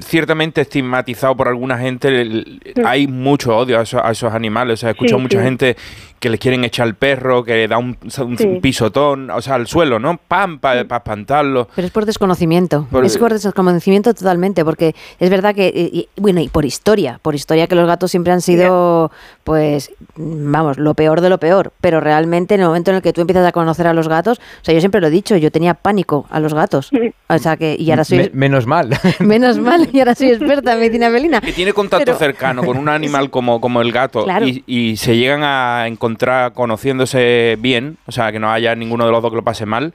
ciertamente 0.00 0.62
estigmatizado 0.62 1.36
por 1.36 1.48
alguna 1.48 1.76
gente. 1.78 2.08
el- 2.08 2.60
Hay 2.84 3.06
mucho 3.06 3.56
odio 3.56 3.78
a 3.78 3.82
esos, 3.82 4.00
a 4.02 4.10
esos 4.10 4.32
animales. 4.32 4.74
O 4.74 4.76
sea, 4.78 4.88
he 4.88 4.92
escuchado 4.92 5.18
Sí, 5.18 5.22
mucha 5.22 5.38
sí. 5.38 5.44
gente 5.44 5.76
que 6.20 6.28
les 6.30 6.38
quieren 6.38 6.64
echar 6.64 6.86
el 6.86 6.94
perro, 6.94 7.42
que 7.42 7.54
le 7.54 7.66
da 7.66 7.78
un, 7.78 7.96
un 8.02 8.36
Sí. 8.38 8.58
pisotón, 8.60 9.30
o 9.30 9.40
sea, 9.40 9.54
al 9.54 9.66
suelo, 9.66 9.98
¿no? 9.98 10.18
Pam, 10.28 10.58
para 10.58 10.82
espantarlo. 10.82 11.68
Pero 11.74 11.86
es 11.86 11.92
por 11.92 12.04
desconocimiento. 12.04 12.86
Por- 12.90 13.04
es 13.06 13.16
por 13.16 13.32
desconocimiento 13.32 14.12
totalmente, 14.12 14.62
porque 14.64 14.94
es 15.18 15.30
verdad 15.30 15.54
que, 15.54 15.68
y- 15.74 16.08
bueno, 16.20 16.40
y 16.40 16.48
por 16.48 16.66
historia, 16.66 17.18
por 17.22 17.34
historia 17.34 17.66
que 17.66 17.74
los 17.74 17.86
gatos 17.86 18.10
siempre 18.10 18.32
han 18.34 18.42
sido, 18.42 19.10
pues, 19.44 19.92
vamos, 20.16 20.76
lo 20.78 20.92
peor 20.92 21.22
de 21.22 21.30
lo 21.30 21.38
peor. 21.38 21.72
Pero 21.80 22.00
realmente 22.00 22.54
en 22.54 22.60
el 22.60 22.66
momento 22.66 22.90
en 22.90 22.98
el 22.98 23.02
que 23.02 23.14
tú 23.14 23.22
empiezas 23.22 23.46
a 23.46 23.52
conocer 23.52 23.86
a 23.86 23.94
los 23.94 24.06
gatos, 24.06 24.38
o 24.38 24.64
sea, 24.64 24.74
yo 24.74 24.80
siempre 24.80 25.00
lo 25.00 25.06
he 25.06 25.10
dicho, 25.10 25.38
yo 25.38 25.50
tenía 25.50 25.72
pánico 25.72 26.26
a 26.30 26.38
los 26.38 26.52
gatos. 26.52 26.90
O 27.28 27.38
sea 27.38 27.56
que, 27.56 27.76
y 27.78 27.90
ahora 27.92 28.04
soy, 28.04 28.18
Me- 28.18 28.30
menos 28.34 28.66
mal. 28.66 28.90
menos 29.20 29.58
mal, 29.58 29.88
y 29.90 30.00
ahora 30.00 30.14
soy 30.14 30.32
experta 30.32 30.74
en 30.74 30.80
medicina 30.80 31.10
felina. 31.10 31.40
Que 31.40 31.54
tiene 31.54 31.72
contacto 31.72 32.04
Pero- 32.04 32.18
cercano 32.18 32.62
con 32.62 32.76
un 32.76 32.88
animal 32.90 33.30
como, 33.30 33.58
como 33.58 33.80
el 33.80 33.90
gato 33.90 34.24
Claro. 34.24 34.46
y, 34.46 34.62
y 34.66 34.96
se 34.98 35.16
llegan 35.16 35.42
a 35.44 35.86
encontrar 35.86 36.09
conociéndose 36.52 37.56
bien, 37.60 37.96
o 38.06 38.12
sea, 38.12 38.32
que 38.32 38.38
no 38.38 38.50
haya 38.50 38.74
ninguno 38.74 39.04
de 39.06 39.12
los 39.12 39.22
dos 39.22 39.30
que 39.30 39.36
lo 39.36 39.42
pase 39.44 39.66
mal, 39.66 39.94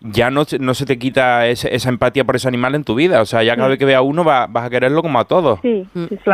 ya 0.00 0.30
no, 0.30 0.44
se- 0.44 0.58
no 0.58 0.74
se 0.74 0.86
te 0.86 0.98
quita 0.98 1.46
ese- 1.46 1.74
esa 1.74 1.88
empatía 1.88 2.24
por 2.24 2.36
ese 2.36 2.46
animal 2.48 2.74
en 2.74 2.84
tu 2.84 2.94
vida. 2.94 3.20
O 3.20 3.26
sea, 3.26 3.42
ya 3.42 3.56
cada 3.56 3.66
Sí. 3.68 3.70
vez 3.70 3.78
que 3.78 3.84
vea 3.84 3.98
a 3.98 4.02
uno 4.02 4.22
va- 4.24 4.46
vas 4.48 4.64
a 4.66 4.70
quererlo 4.70 5.02
como 5.02 5.18
a 5.18 5.24
todos. 5.24 5.58
Sí, 5.62 5.86
sí, 5.92 6.08
sí. 6.10 6.30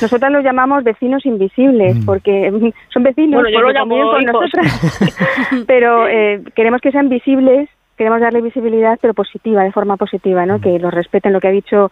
Nosotras 0.00 0.30
los 0.30 0.44
llamamos 0.44 0.84
vecinos 0.84 1.26
invisibles 1.26 1.96
porque 2.06 2.50
mm, 2.50 2.70
son 2.92 3.02
vecinos 3.02 3.42
Bueno, 3.42 3.48
yo 3.50 3.58
porque 3.64 3.72
lo 3.72 3.78
llamo 3.80 4.10
con 4.12 4.24
nosotras, 4.24 4.90
pero 5.66 6.06
eh, 6.08 6.42
queremos 6.54 6.80
que 6.80 6.92
sean 6.92 7.08
visibles, 7.08 7.68
queremos 7.96 8.20
darle 8.20 8.40
visibilidad, 8.40 8.98
pero 9.02 9.12
positiva, 9.14 9.64
de 9.64 9.72
forma 9.72 9.96
positiva, 9.96 10.46
¿no? 10.46 10.60
Que 10.60 10.78
los 10.78 10.94
respeten, 10.94 11.32
lo 11.32 11.40
que 11.40 11.48
ha 11.48 11.52
dicho, 11.52 11.90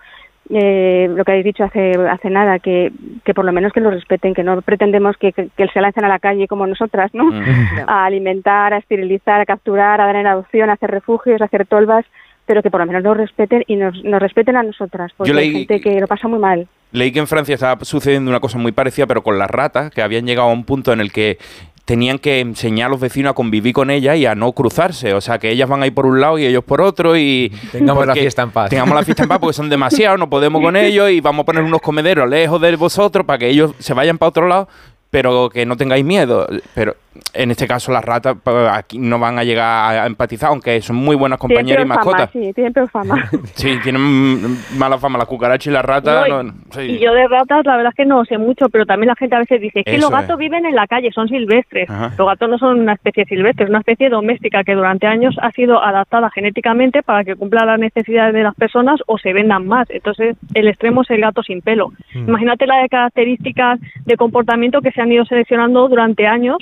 eh, 0.51 1.09
lo 1.11 1.25
que 1.25 1.33
habéis 1.33 1.45
dicho 1.45 1.65
hace 1.65 1.93
hace 2.09 2.31
nada, 2.31 2.59
que, 2.59 2.93
que 3.25 3.35
por 3.35 3.45
lo 3.45 3.53
menos 3.53 3.73
que 3.73 3.81
los 3.81 3.93
respeten, 3.93 4.35
que 4.35 4.45
no 4.45 4.61
pretendemos 4.63 5.17
que, 5.17 5.33
que, 5.33 5.49
que 5.57 5.69
se 5.69 5.81
lancen 5.81 6.05
a 6.05 6.09
la 6.09 6.19
calle 6.19 6.47
como 6.47 6.67
nosotras, 6.67 7.13
¿no? 7.15 7.31
A 7.87 8.05
alimentar, 8.05 8.73
a 8.73 8.79
esterilizar, 8.79 9.41
a 9.41 9.47
capturar, 9.47 10.01
a 10.01 10.07
dar 10.07 10.17
en 10.17 10.27
adopción, 10.27 10.71
a 10.71 10.75
hacer 10.75 10.91
refugios, 10.91 11.41
a 11.41 11.47
hacer 11.47 11.67
tolvas, 11.67 12.05
pero 12.47 12.63
que 12.63 12.71
por 12.71 12.81
lo 12.81 12.87
menos 12.87 13.03
nos 13.03 13.17
respeten 13.17 13.65
y 13.67 13.77
nos, 13.77 14.03
nos 14.05 14.21
respeten 14.21 14.57
a 14.57 14.63
nosotras, 14.63 15.13
porque 15.17 15.33
Yo 15.33 15.39
hay 15.39 15.53
gente 15.53 15.81
que 15.81 16.01
lo 16.01 16.07
pasa 16.07 16.29
muy 16.29 16.39
mal. 16.39 16.67
Leí 16.93 17.13
que 17.13 17.19
en 17.19 17.27
Francia 17.27 17.55
estaba 17.55 17.85
sucediendo 17.85 18.31
una 18.31 18.41
cosa 18.41 18.57
muy 18.59 18.73
parecida, 18.73 19.07
pero 19.07 19.23
con 19.23 19.39
las 19.39 19.51
ratas, 19.51 19.91
que 19.91 20.03
habían 20.03 20.27
llegado 20.27 20.49
a 20.49 20.53
un 20.53 20.65
punto 20.65 20.93
en 20.93 21.01
el 21.01 21.13
que 21.13 21.39
tenían 21.85 22.19
que 22.19 22.41
enseñar 22.41 22.87
a 22.87 22.91
los 22.91 23.01
vecinos 23.01 23.31
a 23.31 23.35
convivir 23.35 23.73
con 23.73 23.91
ellas 23.91 24.17
y 24.17 24.27
a 24.27 24.35
no 24.35 24.53
cruzarse. 24.53 25.15
O 25.15 25.21
sea, 25.21 25.39
que 25.39 25.51
ellas 25.51 25.69
van 25.69 25.83
a 25.83 25.87
ir 25.87 25.95
por 25.95 26.05
un 26.05 26.21
lado 26.21 26.39
y 26.39 26.45
ellos 26.45 26.65
por 26.65 26.81
otro 26.81 27.17
y... 27.17 27.53
Tengamos 27.71 28.07
la 28.07 28.15
fiesta 28.15 28.43
en 28.43 28.51
paz. 28.51 28.71
Tengamos 28.71 28.95
la 28.95 29.05
fiesta 29.05 29.23
en 29.23 29.29
paz 29.29 29.39
porque 29.39 29.55
son 29.55 29.69
demasiados, 29.69 30.19
no 30.19 30.29
podemos 30.29 30.61
con 30.61 30.77
ellos 30.77 31.11
y 31.11 31.21
vamos 31.21 31.45
a 31.45 31.47
poner 31.47 31.63
unos 31.63 31.81
comederos 31.81 32.29
lejos 32.29 32.61
de 32.61 32.75
vosotros 32.77 33.25
para 33.25 33.39
que 33.39 33.49
ellos 33.49 33.73
se 33.79 33.95
vayan 33.95 34.19
para 34.19 34.29
otro 34.31 34.49
lado, 34.49 34.69
pero 35.11 35.49
que 35.49 35.65
no 35.65 35.77
tengáis 35.77 36.05
miedo. 36.05 36.47
Pero 36.75 36.97
en 37.35 37.51
este 37.51 37.67
caso 37.67 37.93
las 37.93 38.05
ratas 38.05 38.37
aquí 38.73 38.99
no 38.99 39.19
van 39.19 39.39
a 39.39 39.45
llegar 39.45 39.97
a 39.99 40.07
empatizar, 40.07 40.51
aunque 40.51 40.81
son 40.81 40.97
muy 40.97 41.17
buenas 41.17 41.39
compañeras 41.39 41.85
y 41.85 41.89
fama, 41.89 41.95
mascotas. 41.97 42.31
sí, 42.33 42.53
tienen 42.55 42.73
peor 42.73 42.89
fama. 42.91 43.29
Sí, 43.55 43.77
tienen 43.83 44.57
mala 44.79 44.99
fama 44.99 45.19
las 45.19 45.27
cucarachas 45.29 45.67
y 45.67 45.71
las 45.71 45.85
ratas. 45.85 46.29
No, 46.29 46.41
y- 46.41 46.45
no- 46.47 46.53
sí. 46.71 46.81
Y 46.83 46.99
yo 46.99 47.13
de 47.15 47.27
ratas, 47.29 47.65
la 47.65 47.77
verdad 47.77 47.93
es 47.93 47.97
que 47.97 48.07
no 48.07 48.25
sé 48.25 48.39
mucho, 48.39 48.69
pero 48.69 48.87
también 48.87 49.09
la 49.09 49.17
gente 49.17 49.35
a 49.37 49.41
veces 49.41 49.61
dice, 49.61 49.81
es 49.81 49.85
que 49.85 49.93
Eso 49.97 50.03
los 50.03 50.11
gatos 50.11 50.33
es. 50.33 50.39
viven 50.39 50.67
en 50.67 50.75
la 50.75 50.87
calle, 50.87 51.11
son 51.13 51.29
silvestres. 51.29 51.89
Ajá. 51.89 52.13
Los 52.19 52.27
gatos 52.27 52.49
no 52.51 52.59
son 52.59 52.81
una 52.81 52.93
especie 52.95 53.25
silvestre, 53.25 53.65
es 53.65 53.71
una 53.71 53.81
especie 53.81 54.09
doméstica 54.09 54.63
que 54.65 54.75
durante 54.75 55.07
años 55.07 55.37
ha 55.43 55.51
sido 55.53 55.83
adaptada 55.83 56.31
genéticamente 56.31 57.03
para 57.03 57.25
que 57.25 57.35
cumpla 57.37 57.65
las 57.65 57.79
necesidades 57.79 58.35
de 58.35 58.43
las 58.43 58.55
personas 58.55 59.01
o 59.07 59.19
se 59.19 59.33
vendan 59.33 59.67
más. 59.67 59.89
Entonces, 59.91 60.37
el 60.55 60.69
extremo 60.69 61.03
es 61.03 61.11
el 61.11 61.21
gato 61.21 61.43
sin 61.43 61.61
pelo. 61.63 61.89
Mm. 62.15 62.29
Imagínate 62.29 62.67
las 62.67 62.89
características 62.91 63.81
de 64.05 64.17
comportamiento 64.17 64.81
que 64.81 64.91
se 64.93 65.01
han 65.01 65.13
ido 65.13 65.25
seleccionando 65.25 65.89
durante 65.89 66.27
años 66.27 66.57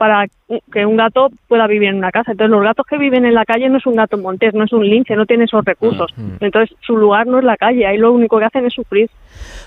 para 0.00 0.26
que 0.72 0.86
un 0.86 0.96
gato 0.96 1.28
pueda 1.46 1.66
vivir 1.66 1.90
en 1.90 1.96
una 1.96 2.10
casa. 2.10 2.32
Entonces, 2.32 2.50
los 2.50 2.64
gatos 2.64 2.86
que 2.88 2.96
viven 2.96 3.26
en 3.26 3.34
la 3.34 3.44
calle 3.44 3.68
no 3.68 3.76
es 3.76 3.84
un 3.84 3.96
gato 3.96 4.16
montés, 4.16 4.54
no 4.54 4.64
es 4.64 4.72
un 4.72 4.82
lince, 4.82 5.14
no 5.14 5.26
tiene 5.26 5.44
esos 5.44 5.62
recursos. 5.62 6.10
Entonces, 6.40 6.74
su 6.80 6.96
lugar 6.96 7.26
no 7.26 7.38
es 7.38 7.44
la 7.44 7.58
calle, 7.58 7.86
ahí 7.86 7.98
lo 7.98 8.10
único 8.10 8.38
que 8.38 8.46
hacen 8.46 8.64
es 8.64 8.72
sufrir. 8.72 9.10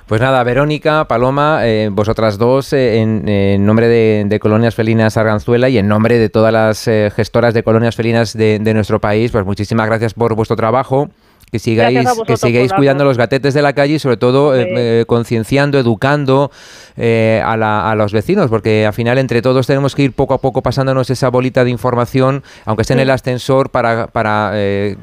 Pues 0.07 0.19
nada, 0.19 0.43
Verónica, 0.43 1.05
Paloma, 1.07 1.59
eh, 1.67 1.89
vosotras 1.91 2.39
dos, 2.39 2.73
eh, 2.73 2.97
en, 3.01 3.29
en 3.29 3.63
nombre 3.63 3.87
de, 3.87 4.25
de 4.25 4.39
Colonias 4.39 4.73
Felinas 4.73 5.17
Arganzuela 5.17 5.69
y 5.69 5.77
en 5.77 5.87
nombre 5.87 6.17
de 6.17 6.29
todas 6.29 6.51
las 6.51 6.87
eh, 6.87 7.11
gestoras 7.15 7.53
de 7.53 7.61
colonias 7.61 7.95
felinas 7.95 8.35
de, 8.35 8.57
de 8.57 8.73
nuestro 8.73 8.99
país, 8.99 9.31
pues 9.31 9.45
muchísimas 9.45 9.85
gracias 9.85 10.15
por 10.15 10.33
vuestro 10.35 10.55
trabajo. 10.55 11.09
Que 11.53 11.59
sigáis, 11.59 12.03
vosotros 12.03 12.25
que 12.41 12.47
sigáis 12.47 12.73
cuidando 12.73 13.05
los 13.05 13.15
gatetes 13.17 13.53
de 13.53 13.61
la 13.61 13.73
calle 13.73 13.93
y 13.93 13.99
sobre 13.99 14.17
todo 14.17 14.55
eh, 14.55 14.63
Sí. 14.63 14.69
eh, 14.75 15.03
concienciando, 15.07 15.77
educando 15.77 16.49
eh, 16.97 17.41
a, 17.45 17.55
la- 17.57 17.91
a 17.91 17.95
los 17.95 18.11
vecinos, 18.11 18.49
porque 18.49 18.85
al 18.87 18.93
final 18.93 19.19
entre 19.19 19.41
todos 19.43 19.67
tenemos 19.67 19.93
que 19.95 20.01
ir 20.03 20.13
poco 20.13 20.33
a 20.33 20.39
poco 20.39 20.63
pasándonos 20.63 21.09
esa 21.11 21.29
bolita 21.29 21.63
de 21.63 21.69
información, 21.69 22.41
aunque 22.65 22.81
esté 22.81 22.93
en 22.95 23.01
el 23.01 23.09
ascensor, 23.11 23.69
para, 23.69 24.07
para 24.07 24.51
eh, 24.55 24.95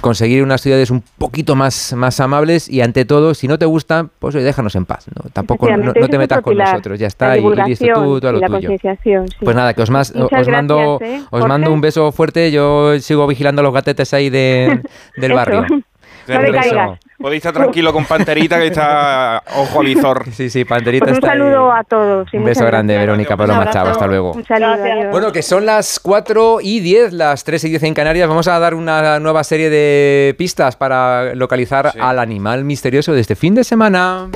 conseguir 0.00 0.42
unas 0.42 0.60
ciudades 0.60 0.90
un 0.90 1.02
poquito 1.18 1.54
más, 1.54 1.92
más 1.94 2.18
amables 2.20 2.68
y 2.68 2.80
ante 2.80 3.04
todo, 3.04 3.34
si 3.34 3.46
no 3.46 3.58
te 3.58 3.66
gustan, 3.66 4.10
pues 4.18 4.34
déjanos 4.34 4.74
en 4.74 4.84
paz. 4.86 5.06
¿no? 5.14 5.30
Tampoco 5.32 5.68
no, 5.76 5.92
te 5.92 6.18
metas 6.18 6.40
con 6.42 6.54
pilar, 6.54 6.68
nosotros, 6.72 6.98
ya 6.98 7.06
está, 7.06 7.38
y, 7.38 7.44
y 7.46 7.54
listo, 7.68 7.86
tú, 7.94 8.20
tú 8.20 8.26
a 8.26 8.30
y 8.30 8.32
lo 8.34 8.40
la 8.40 8.46
tuyo. 8.48 8.70
sí. 8.80 9.10
Pues 9.40 9.54
nada, 9.56 9.72
que 9.74 9.82
os, 9.82 9.90
más, 9.90 10.10
os 10.10 10.48
mando, 10.48 10.98
gracias, 10.98 11.22
¿eh, 11.22 11.26
os 11.30 11.46
mando 11.46 11.72
un 11.72 11.80
beso 11.80 12.10
fuerte, 12.10 12.50
yo 12.50 12.98
sigo 12.98 13.26
vigilando 13.28 13.62
los 13.62 13.72
gatetes 13.72 14.12
ahí 14.14 14.30
de, 14.30 14.80
del 15.16 15.32
barrio. 15.32 15.64
No 16.28 16.40
Un. 16.40 16.98
Podéis 17.20 17.38
estar 17.40 17.52
tranquilo 17.52 17.92
con 17.92 18.04
Panterita 18.04 18.58
que 18.58 18.66
está 18.68 19.42
ojo 19.56 19.80
a 19.80 19.82
visor. 19.82 20.24
Sí, 20.32 20.50
sí, 20.50 20.64
Panterita 20.64 21.04
Pues 21.06 21.18
un 21.18 21.22
está 21.24 21.32
ahí. 21.32 21.38
saludo 21.38 21.72
a 21.72 21.84
todos. 21.84 22.28
Un 22.32 22.44
beso 22.44 22.64
grande, 22.66 22.94
gracias. 22.94 23.06
Verónica 23.08 23.36
Paloma, 23.36 23.70
chao, 23.70 23.86
hasta 23.88 24.06
luego. 24.06 24.32
Un 24.32 24.44
saludo. 24.44 24.72
adiós. 24.72 25.10
Bueno, 25.12 25.30
que 25.32 25.42
son 25.42 25.64
las 25.66 26.00
4 26.00 26.58
y 26.62 26.80
10, 26.80 27.12
las 27.12 27.44
3 27.44 27.64
y 27.64 27.68
10 27.70 27.82
en 27.84 27.94
Canarias. 27.94 28.28
Vamos 28.28 28.48
a 28.48 28.58
dar 28.58 28.74
una 28.74 29.20
nueva 29.20 29.44
serie 29.44 29.70
de 29.70 30.34
pistas 30.36 30.74
para 30.76 31.34
localizar 31.34 31.92
al 32.00 32.18
animal 32.18 32.64
misterioso 32.64 33.12
de 33.12 33.20
este 33.20 33.36
fin 33.36 33.54
de 33.54 33.62
semana. 33.64 34.28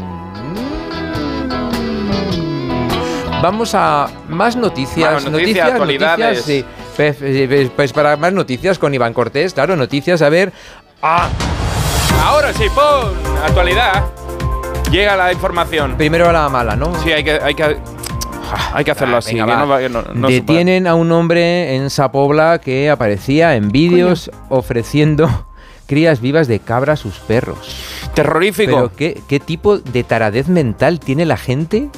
Vamos 3.42 3.74
a 3.74 4.08
más 4.30 4.56
noticias, 4.56 5.12
Más 5.24 5.30
noticias, 5.30 5.70
actualidades. 5.70 6.42
sí. 6.42 6.64
Pues, 6.96 7.16
pues- 7.16 7.70
pues 7.76 7.92
para 7.92 8.16
más 8.16 8.32
noticias 8.32 8.78
con 8.78 8.94
Iván 8.94 9.12
Cortés, 9.12 9.52
claro, 9.52 9.76
noticias, 9.76 10.22
a 10.22 10.28
ver. 10.30 10.52
Ah, 11.02 11.28
Ahora 12.24 12.52
sí, 12.54 12.64
¡pum! 12.68 13.10
Actualidad. 13.44 14.04
Llega 14.90 15.16
la 15.16 15.32
información. 15.32 15.96
primero 15.98 16.30
la 16.32 16.48
mala, 16.48 16.76
¿no? 16.76 16.94
Sí, 17.02 17.12
hay 17.12 17.24
que, 17.24 17.32
hay 17.32 17.54
que, 17.54 17.76
hay 18.72 18.84
que 18.84 18.90
hacerlo 18.90 19.16
Ah, 19.16 19.18
así. 19.18 19.34
venga, 19.34 19.78
que 19.78 19.88
no 19.88 20.02
no- 20.02 20.14
no 20.14 20.28
Detienen 20.28 20.86
a 20.86 20.94
un 20.94 21.10
hombre 21.12 21.74
en 21.76 21.90
Sapobla 21.90 22.60
que 22.60 22.90
aparecía 22.90 23.56
en 23.56 23.70
vídeos 23.70 24.30
ofreciendo 24.48 25.46
crías 25.86 26.20
vivas 26.20 26.48
de 26.48 26.60
cabra 26.60 26.94
a 26.94 26.96
sus 26.96 27.18
perros. 27.18 27.76
Terrorífico. 28.14 28.72
Pero 28.72 28.92
¿qué, 28.96 29.20
qué 29.28 29.40
tipo 29.40 29.78
de 29.78 30.04
taradez 30.04 30.48
mental 30.48 31.00
tiene 31.00 31.24
la 31.26 31.36
gente? 31.36 31.88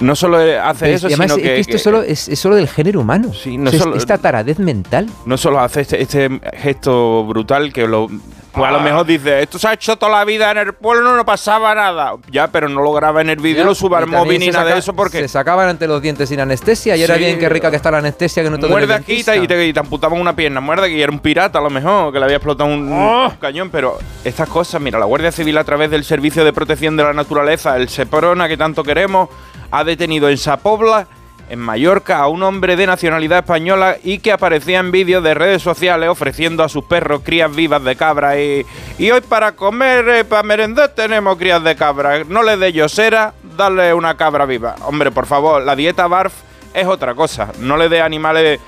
No 0.00 0.16
solo 0.16 0.38
hace 0.38 0.86
Pues, 0.86 0.94
eso, 0.96 1.06
además, 1.06 1.32
sino 1.32 1.36
es 1.36 1.42
que, 1.42 1.54
que 1.54 1.60
esto 1.60 1.70
que- 1.70 1.76
es, 1.76 1.82
solo, 1.82 2.02
es, 2.02 2.28
es 2.28 2.38
solo 2.38 2.56
del 2.56 2.68
género 2.68 3.00
humano. 3.00 3.32
Sí, 3.32 3.56
no 3.58 3.68
O 3.68 3.70
sea, 3.70 3.76
es- 3.78 3.82
solo- 3.82 3.96
esta 3.96 4.18
taradez 4.18 4.58
mental. 4.58 5.08
no 5.26 5.36
solo 5.36 5.60
hace 5.60 5.82
este, 5.82 6.02
este 6.02 6.40
gesto 6.56 7.24
brutal 7.24 7.72
que 7.72 7.86
lo. 7.86 8.08
Pues 8.52 8.68
a 8.68 8.70
lo 8.70 8.78
mejor 8.78 9.04
dice, 9.04 9.42
esto 9.42 9.58
se 9.58 9.66
ha 9.66 9.72
hecho 9.72 9.96
toda 9.96 10.12
la 10.12 10.24
vida 10.24 10.48
en 10.52 10.58
el 10.58 10.74
pueblo, 10.74 11.16
no 11.16 11.24
pasaba 11.24 11.74
nada. 11.74 12.12
Ya, 12.30 12.46
pero 12.46 12.68
no 12.68 12.82
lo 12.82 12.92
graba 12.92 13.20
en 13.20 13.28
el 13.30 13.38
vídeo, 13.40 13.64
lo 13.64 13.74
suba 13.74 13.98
al 13.98 14.06
móvil 14.06 14.38
ni 14.38 14.46
nada 14.46 14.60
saca- 14.60 14.74
de 14.74 14.78
eso 14.78 14.92
porque 14.94 15.18
Se 15.22 15.26
sacaban 15.26 15.68
ante 15.70 15.88
los 15.88 16.00
dientes 16.00 16.28
sin 16.28 16.38
anestesia 16.38 16.96
y 16.96 17.02
era 17.02 17.16
bien 17.16 17.36
que 17.40 17.48
rica 17.48 17.68
que 17.68 17.76
está 17.76 17.90
la 17.90 17.98
anestesia 17.98 18.44
que 18.44 18.50
no 18.50 18.58
te 18.60 18.68
muerde 18.68 18.94
aquí 18.94 19.14
y 19.14 19.24
te, 19.24 19.36
y 19.42 19.48
te- 19.48 19.66
y 19.66 19.72
te 19.72 19.80
amputaban 19.80 20.20
una 20.20 20.36
pierna, 20.36 20.60
muerde 20.60 20.86
aquí, 20.86 21.02
era 21.02 21.10
un 21.10 21.18
pirata 21.18 21.58
a 21.58 21.62
lo 21.62 21.68
mejor, 21.70 22.12
que 22.12 22.20
le 22.20 22.26
había 22.26 22.36
explotado 22.36 22.70
un, 22.72 22.92
un 22.92 23.30
cañón, 23.40 23.70
pero 23.70 23.98
estas 24.24 24.48
cosas, 24.48 24.80
mira, 24.80 25.00
la 25.00 25.06
Guardia 25.06 25.32
Civil 25.32 25.58
a 25.58 25.64
través 25.64 25.90
del 25.90 26.04
Servicio 26.04 26.44
de 26.44 26.52
Protección 26.52 26.96
de 26.96 27.02
la 27.02 27.12
Naturaleza, 27.12 27.76
el 27.76 27.88
SEPRONA 27.88 28.46
que 28.46 28.56
tanto 28.56 28.84
queremos, 28.84 29.30
ha 29.70 29.84
detenido 29.84 30.28
en 30.28 30.38
Sapobla, 30.38 31.06
en 31.50 31.58
Mallorca, 31.58 32.18
a 32.18 32.28
un 32.28 32.42
hombre 32.42 32.74
de 32.74 32.86
nacionalidad 32.86 33.40
española 33.40 33.96
y 34.02 34.18
que 34.18 34.32
aparecía 34.32 34.78
en 34.78 34.90
vídeos 34.90 35.22
de 35.22 35.34
redes 35.34 35.60
sociales 35.62 36.08
ofreciendo 36.08 36.64
a 36.64 36.68
sus 36.70 36.84
perros 36.84 37.20
crías 37.22 37.54
vivas 37.54 37.84
de 37.84 37.96
cabra 37.96 38.40
y, 38.40 38.64
y 38.98 39.10
hoy 39.10 39.20
para 39.20 39.52
comer, 39.52 40.08
eh, 40.08 40.24
para 40.24 40.42
merendar 40.42 40.88
tenemos 40.90 41.36
crías 41.36 41.62
de 41.62 41.76
cabra, 41.76 42.24
no 42.24 42.42
le 42.42 42.56
dé 42.56 42.72
yosera, 42.72 43.34
dale 43.58 43.92
una 43.92 44.16
cabra 44.16 44.46
viva. 44.46 44.74
Hombre, 44.86 45.10
por 45.10 45.26
favor, 45.26 45.62
la 45.62 45.76
dieta 45.76 46.06
BARF 46.06 46.32
es 46.72 46.86
otra 46.86 47.14
cosa, 47.14 47.52
no 47.58 47.76
le 47.76 47.88
dé 47.90 48.00
animales 48.00 48.58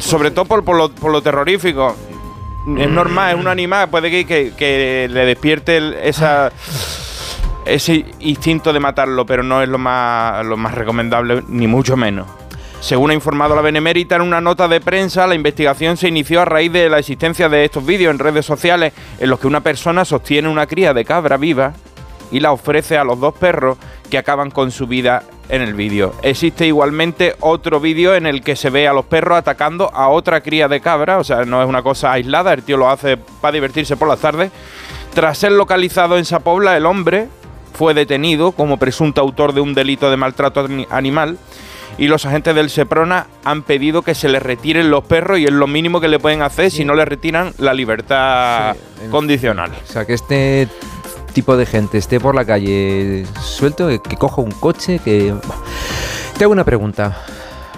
sobre 0.00 0.30
todo 0.32 0.44
por, 0.46 0.64
por 0.64 1.12
lo, 1.12 1.22
terrorífico. 1.22 1.96
es 2.76 2.88
normal, 2.88 3.34
es 3.34 3.40
un 3.40 3.46
animal, 3.48 3.88
puede 3.88 4.10
que, 4.10 4.26
que- 4.26 4.52
que 4.58 5.08
le 5.10 5.24
despierte 5.26 6.06
esa, 6.08 6.50
ese 7.64 8.04
instinto 8.20 8.72
de 8.72 8.80
matarlo, 8.80 9.26
pero 9.26 9.42
no 9.42 9.62
es 9.62 9.68
lo 9.68 9.78
más, 9.78 10.74
recomendable, 10.74 11.42
ni 11.48 11.66
mucho 11.66 11.96
menos. 11.96 12.26
Según 12.80 13.10
ha 13.10 13.14
informado 13.14 13.54
la 13.54 13.60
Benemérita 13.60 14.16
en 14.16 14.22
una 14.22 14.40
nota 14.40 14.66
de 14.66 14.80
prensa, 14.80 15.26
la 15.26 15.34
investigación 15.34 15.98
se 15.98 16.08
inició 16.08 16.40
a 16.40 16.46
raíz 16.46 16.72
de 16.72 16.88
la 16.88 16.98
existencia 16.98 17.50
de 17.50 17.66
estos 17.66 17.84
vídeos 17.84 18.10
en 18.10 18.18
redes 18.18 18.46
sociales 18.46 18.94
en 19.18 19.28
los 19.28 19.38
que 19.38 19.46
una 19.46 19.60
persona 19.60 20.06
sostiene 20.06 20.48
una 20.48 20.66
cría 20.66 20.94
de 20.94 21.04
cabra 21.04 21.36
viva 21.36 21.74
y 22.32 22.40
la 22.40 22.52
ofrece 22.52 22.96
a 22.96 23.04
los 23.04 23.20
dos 23.20 23.34
perros 23.34 23.76
que 24.08 24.16
acaban 24.16 24.50
con 24.50 24.70
su 24.70 24.86
vida 24.86 25.24
en 25.50 25.60
el 25.60 25.74
vídeo. 25.74 26.14
Existe 26.22 26.66
igualmente 26.66 27.36
otro 27.40 27.80
vídeo 27.80 28.14
en 28.14 28.26
el 28.26 28.42
que 28.42 28.56
se 28.56 28.70
ve 28.70 28.88
a 28.88 28.94
los 28.94 29.04
perros 29.04 29.36
atacando 29.36 29.90
a 29.92 30.08
otra 30.08 30.40
cría 30.40 30.66
de 30.66 30.80
cabra, 30.80 31.18
o 31.18 31.24
sea, 31.24 31.44
no 31.44 31.62
es 31.62 31.68
una 31.68 31.82
cosa 31.82 32.12
aislada, 32.12 32.54
el 32.54 32.62
tío 32.62 32.78
lo 32.78 32.88
hace 32.88 33.18
para 33.18 33.52
divertirse 33.52 33.96
por 33.96 34.08
las 34.08 34.20
tardes. 34.20 34.50
Tras 35.12 35.38
ser 35.38 35.52
localizado 35.52 36.16
en 36.16 36.24
Sapobla, 36.24 36.76
el 36.76 36.86
hombre 36.86 37.28
fue 37.80 37.94
detenido 37.94 38.52
como 38.52 38.76
presunto 38.76 39.22
autor 39.22 39.54
de 39.54 39.62
un 39.62 39.72
delito 39.72 40.10
de 40.10 40.18
maltrato 40.18 40.60
ani- 40.60 40.86
animal 40.90 41.38
y 41.96 42.08
los 42.08 42.26
agentes 42.26 42.54
del 42.54 42.68
Seprona 42.68 43.26
han 43.42 43.62
pedido 43.62 44.02
que 44.02 44.14
se 44.14 44.28
le 44.28 44.38
retiren 44.38 44.90
los 44.90 45.02
perros 45.04 45.38
y 45.38 45.44
es 45.46 45.50
lo 45.50 45.66
mínimo 45.66 45.98
que 45.98 46.08
le 46.08 46.18
pueden 46.18 46.42
hacer 46.42 46.70
si 46.70 46.84
no 46.84 46.92
le 46.94 47.06
retiran 47.06 47.54
la 47.56 47.72
libertad 47.72 48.76
condicional. 49.10 49.70
O 49.88 49.90
sea, 49.90 50.04
que 50.04 50.12
este 50.12 50.68
tipo 51.32 51.56
de 51.56 51.64
gente 51.64 51.96
esté 51.96 52.20
por 52.20 52.34
la 52.34 52.44
calle 52.44 53.24
suelto, 53.40 53.88
que, 53.88 53.98
que 54.02 54.16
coja 54.18 54.42
un 54.42 54.52
coche, 54.52 55.00
que... 55.02 55.32
Te 56.36 56.44
hago 56.44 56.52
una 56.52 56.64
pregunta, 56.64 57.16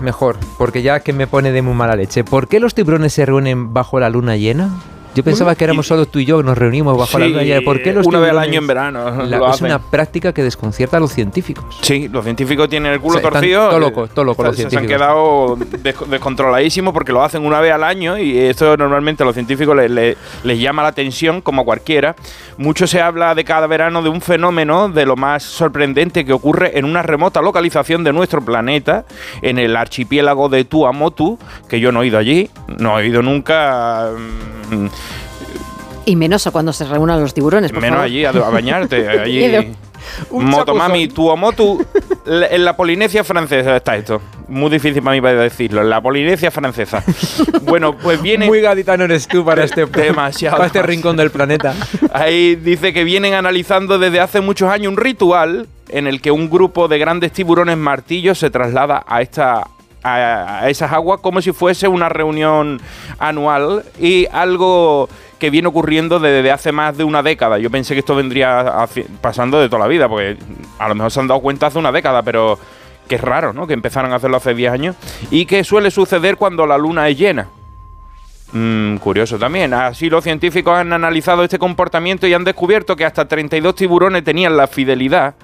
mejor, 0.00 0.36
porque 0.58 0.82
ya 0.82 0.98
que 0.98 1.12
me 1.12 1.28
pone 1.28 1.52
de 1.52 1.62
muy 1.62 1.74
mala 1.74 1.94
leche. 1.94 2.24
¿Por 2.24 2.48
qué 2.48 2.58
los 2.58 2.74
tiburones 2.74 3.12
se 3.12 3.24
reúnen 3.24 3.72
bajo 3.72 4.00
la 4.00 4.10
luna 4.10 4.36
llena? 4.36 4.70
Yo 5.14 5.22
pensaba 5.22 5.54
que 5.54 5.64
éramos 5.64 5.86
solo 5.86 6.06
tú 6.06 6.18
y 6.20 6.24
yo 6.24 6.38
que 6.38 6.44
nos 6.44 6.56
reunimos 6.56 6.96
bajo 6.96 7.18
la 7.18 7.26
Sí, 7.26 7.30
luna 7.32 7.42
llena. 7.44 7.60
¿Por 7.64 7.82
qué 7.82 7.92
los 7.92 8.06
una 8.06 8.18
vez 8.18 8.30
al 8.30 8.38
año 8.38 8.58
en 8.60 8.66
verano 8.66 9.24
La- 9.26 9.50
es 9.52 9.60
una 9.60 9.78
práctica 9.78 10.32
que 10.32 10.42
desconcierta 10.42 10.96
a 10.96 11.00
los 11.00 11.12
científicos. 11.12 11.78
Sí, 11.82 12.08
los 12.08 12.24
científicos 12.24 12.68
tienen 12.70 12.92
el 12.92 13.00
culo 13.00 13.18
O 13.18 13.20
sea, 13.20 13.28
están 13.28 13.32
torcido. 13.42 13.66
todo 13.68 13.76
eh, 13.76 13.80
loco, 13.80 14.08
todo 14.08 14.24
loco 14.24 14.42
los 14.44 14.56
se- 14.56 14.62
Se 14.62 14.66
han 14.66 14.70
científicos. 14.70 14.98
quedado 14.98 15.56
des- 15.82 16.10
descontroladísimos 16.10 16.94
porque 16.94 17.12
lo 17.12 17.22
hacen 17.22 17.44
una 17.44 17.60
vez 17.60 17.72
al 17.72 17.84
año 17.84 18.16
y 18.16 18.38
esto 18.38 18.76
normalmente 18.76 19.22
a 19.22 19.26
los 19.26 19.34
científicos 19.34 19.76
les, 19.76 19.90
les- 19.90 20.16
les 20.44 20.58
llama 20.58 20.82
la 20.82 20.88
atención 20.88 21.40
como 21.42 21.62
a 21.62 21.64
cualquiera. 21.64 22.16
Mucho 22.56 22.86
se 22.86 23.00
habla 23.02 23.34
de 23.34 23.44
cada 23.44 23.66
verano 23.66 24.02
de 24.02 24.08
un 24.08 24.20
fenómeno 24.22 24.88
de 24.88 25.04
lo 25.04 25.16
más 25.16 25.42
sorprendente 25.42 26.24
que 26.24 26.32
ocurre 26.32 26.78
en 26.78 26.84
una 26.84 27.02
remota 27.02 27.42
localización 27.42 28.04
de 28.04 28.12
nuestro 28.12 28.40
planeta, 28.42 29.04
en 29.42 29.58
el 29.58 29.76
archipiélago 29.76 30.48
de 30.48 30.64
Tuamotu, 30.64 31.38
que 31.68 31.80
yo 31.80 31.92
no 31.92 32.02
he 32.02 32.06
ido 32.06 32.18
allí, 32.18 32.50
no 32.78 32.98
he 32.98 33.06
ido 33.08 33.20
nunca. 33.22 34.10
mm, 34.16 34.61
Y 36.04 36.16
menos 36.16 36.46
a 36.46 36.50
cuando 36.50 36.72
se 36.72 36.84
reúnan 36.84 37.20
los 37.20 37.32
tiburones, 37.34 37.70
por 37.70 37.80
Menos 37.80 37.96
favor. 37.98 38.06
allí 38.06 38.24
a, 38.24 38.30
a 38.30 38.50
bañarte. 38.50 39.08
allí. 39.20 39.72
Motomami, 40.30 41.08
Tuomotu. 41.08 41.84
la- 42.24 42.48
En 42.48 42.64
la 42.64 42.76
Polinesia 42.76 43.22
francesa 43.22 43.76
está 43.76 43.96
esto. 43.96 44.20
Muy 44.48 44.68
difícil 44.70 45.00
para 45.02 45.14
mí 45.14 45.20
para 45.22 45.34
decirlo. 45.40 45.80
En 45.82 45.90
la 45.90 46.00
Polinesia 46.00 46.50
francesa. 46.50 47.04
bueno, 47.62 47.96
pues 47.96 48.20
viene. 48.20 48.46
Muy 48.46 48.60
gaditano 48.60 49.04
eres 49.04 49.28
tú 49.28 49.44
para 49.44 49.62
este, 49.64 49.86
demasiado. 49.86 50.56
para 50.56 50.66
este 50.66 50.82
rincón 50.82 51.16
del 51.16 51.30
planeta. 51.30 51.74
Ahí 52.12 52.56
dice 52.56 52.92
que 52.92 53.04
vienen 53.04 53.34
analizando 53.34 53.98
desde 53.98 54.18
hace 54.20 54.40
muchos 54.40 54.68
años 54.70 54.90
un 54.90 54.96
ritual 54.96 55.68
en 55.88 56.06
el 56.08 56.20
que 56.20 56.30
un 56.32 56.50
grupo 56.50 56.88
de 56.88 56.98
grandes 56.98 57.32
tiburones 57.32 57.76
martillos 57.76 58.38
se 58.38 58.50
traslada 58.50 59.04
a 59.06 59.22
esta 59.22 59.68
a, 60.02 60.68
esas 60.68 60.92
aguas 60.92 61.20
como 61.20 61.40
si 61.40 61.52
fuese 61.52 61.88
una 61.88 62.08
reunión 62.08 62.80
anual 63.18 63.84
y 64.00 64.26
algo 64.32 65.08
que 65.38 65.50
viene 65.50 65.68
ocurriendo 65.68 66.20
desde 66.20 66.50
hace 66.50 66.72
más 66.72 66.96
de 66.96 67.04
una 67.04 67.22
década. 67.22 67.58
Yo 67.58 67.70
pensé 67.70 67.94
que 67.94 68.00
esto 68.00 68.14
vendría 68.14 68.86
pasando 69.20 69.60
de 69.60 69.68
toda 69.68 69.80
la 69.80 69.88
vida, 69.88 70.08
porque 70.08 70.36
a 70.78 70.88
lo 70.88 70.94
mejor 70.94 71.10
se 71.10 71.20
han 71.20 71.28
dado 71.28 71.40
cuenta 71.40 71.66
hace 71.66 71.78
una 71.78 71.90
década, 71.90 72.22
pero 72.22 72.58
que 73.08 73.16
es 73.16 73.20
raro, 73.20 73.52
¿no? 73.52 73.66
Que 73.66 73.74
empezaran 73.74 74.12
a 74.12 74.16
hacerlo 74.16 74.36
hace 74.36 74.54
10 74.54 74.72
años 74.72 74.96
y 75.30 75.46
que 75.46 75.64
suele 75.64 75.90
suceder 75.90 76.36
cuando 76.36 76.66
la 76.66 76.78
luna 76.78 77.08
es 77.08 77.18
llena. 77.18 77.48
Mm, 78.52 78.96
curioso 78.96 79.38
también. 79.38 79.74
Así 79.74 80.10
los 80.10 80.22
científicos 80.22 80.76
han 80.76 80.92
analizado 80.92 81.42
este 81.42 81.58
comportamiento 81.58 82.26
y 82.26 82.34
han 82.34 82.44
descubierto 82.44 82.94
que 82.94 83.04
hasta 83.04 83.26
32 83.26 83.74
tiburones 83.74 84.22
tenían 84.22 84.56
la 84.56 84.66
fidelidad 84.66 85.34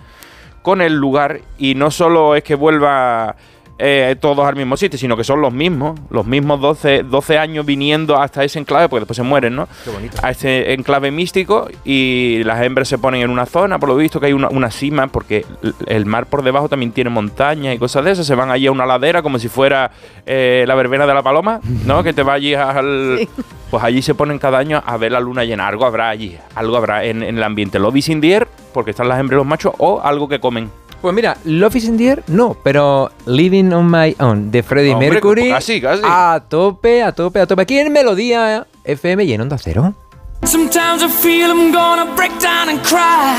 con 0.63 0.83
el 0.83 0.95
lugar 0.95 1.41
y 1.59 1.75
no 1.75 1.91
solo 1.91 2.37
es 2.37 2.43
que 2.43 2.55
vuelva 2.55 3.35
eh, 3.79 4.17
todos 4.21 4.47
al 4.47 4.57
mismo 4.57 4.77
sitio, 4.77 4.99
sino 4.99 5.17
que 5.17 5.25
son 5.25 5.41
los 5.41 5.53
mismos, 5.53 5.99
los 6.11 6.27
mismos 6.27 6.61
12, 6.61 7.05
12 7.05 7.39
años 7.39 7.65
viniendo 7.65 8.21
hasta 8.21 8.43
ese 8.43 8.59
enclave, 8.59 8.89
porque 8.89 9.01
después 9.01 9.17
se 9.17 9.23
mueren, 9.23 9.55
¿no? 9.55 9.69
Qué 9.85 9.91
bonito. 9.91 10.19
A 10.23 10.31
este 10.31 10.73
enclave 10.73 11.11
místico 11.11 11.69
y 11.85 12.43
las 12.45 12.63
hembras 12.63 12.89
se 12.89 12.99
ponen 12.99 13.23
en 13.23 13.31
una 13.31 13.47
zona, 13.47 13.79
por 13.79 13.89
lo 13.89 13.97
visto 13.97 14.19
que 14.19 14.27
hay 14.27 14.33
una, 14.33 14.49
una 14.49 14.71
cima, 14.71 15.07
porque 15.07 15.47
el 15.87 16.07
mar 16.07 16.27
por 16.27 16.43
debajo 16.43 16.69
también 16.69 16.93
tiene 16.93 17.11
montañas 17.11 17.75
y 17.75 17.79
cosas 17.79 18.05
de 18.05 18.13
esas, 18.13 18.27
se 18.27 18.35
van 18.35 18.51
allí 18.51 18.67
a 18.67 18.73
una 18.73 18.85
ladera 18.85 19.23
como 19.23 19.39
si 19.39 19.49
fuera 19.49 19.91
eh, 20.27 20.65
la 20.67 20.75
verbena 20.75 21.07
de 21.07 21.15
la 21.15 21.23
paloma, 21.23 21.61
¿no? 21.87 22.03
Que 22.03 22.13
te 22.13 22.23
va 22.23 22.35
allí 22.35 22.55
al... 22.55 23.29
Pues 23.71 23.85
allí 23.85 24.01
se 24.01 24.15
ponen 24.15 24.39
cada 24.39 24.57
año 24.57 24.83
a 24.85 24.97
ver 24.97 25.13
la 25.13 25.21
luna 25.21 25.45
llena, 25.45 25.69
algo 25.69 25.85
habrá 25.85 26.09
allí, 26.09 26.39
algo 26.55 26.79
habrá 26.79 27.05
en, 27.05 27.23
en 27.23 27.37
el 27.37 27.43
ambiente. 27.43 27.79
Lobby 27.79 28.03
in 28.09 28.21
the 28.23 28.33
air, 28.33 28.49
porque 28.73 28.93
están 28.93 29.09
las 29.09 29.21
hembras 29.21 29.37
y 29.37 29.41
los 29.41 29.47
machos, 29.47 29.75
o 29.77 30.01
algo 30.01 30.27
que 30.27 30.41
comen. 30.41 30.71
Pues 31.01 31.15
mira, 31.15 31.37
Love 31.45 31.77
is 31.77 31.85
in 31.85 31.97
the 31.97 32.09
air, 32.09 32.25
no, 32.27 32.57
pero 32.63 33.11
Living 33.27 33.73
on 33.73 33.89
My 33.89 34.17
Own 34.19 34.51
de 34.51 34.63
Freddie 34.65 34.93
Hombre, 34.93 35.11
Mercury. 35.13 35.49
casi, 35.51 35.81
casi. 35.81 36.03
A 36.05 36.43
tope, 36.49 37.03
a 37.03 37.13
tope, 37.13 37.41
a 37.41 37.47
tope. 37.47 37.63
Aquí 37.63 37.79
en 37.79 37.93
Melodía 37.93 38.67
FM 38.85 39.23
y 39.25 39.33
en 39.33 39.41
Onda 39.43 39.59
Cero. 39.59 39.95
Sometimes 40.45 41.03
I 41.03 41.09
feel 41.09 41.51
I'm 41.51 41.73
gonna 41.73 42.07
break 42.17 42.33
down 42.41 42.69
and 42.69 42.81
cry. 42.83 43.37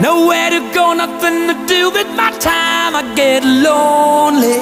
Nowhere 0.00 0.50
to 0.50 0.60
go, 0.72 0.94
nothing 0.94 1.48
to 1.48 1.54
do 1.66 1.90
with 1.90 2.06
my 2.16 2.30
time. 2.38 2.94
I 2.94 3.02
get 3.16 3.44
lonely. 3.44 4.58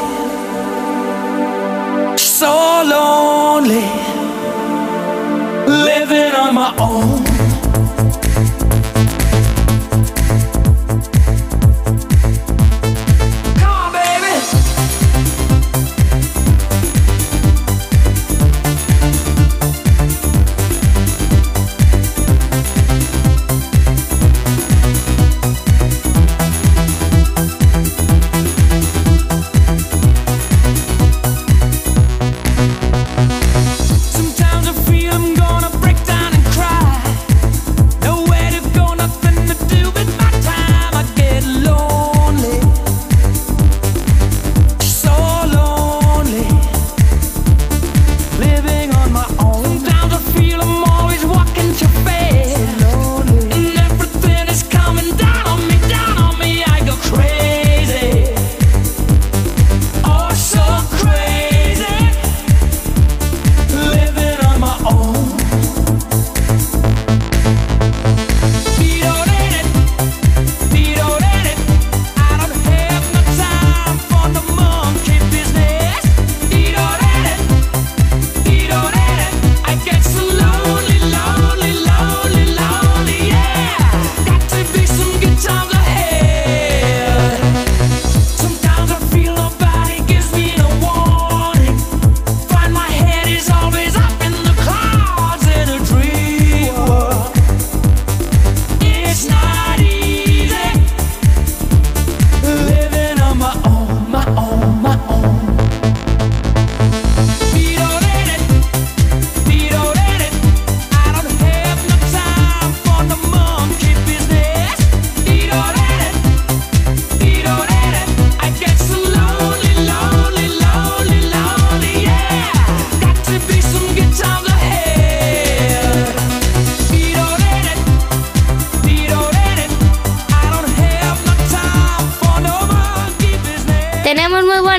So 2.16 2.82
lonely. 2.84 3.84
Living 5.66 6.34
on 6.34 6.54
my 6.54 6.74
own. 6.78 7.39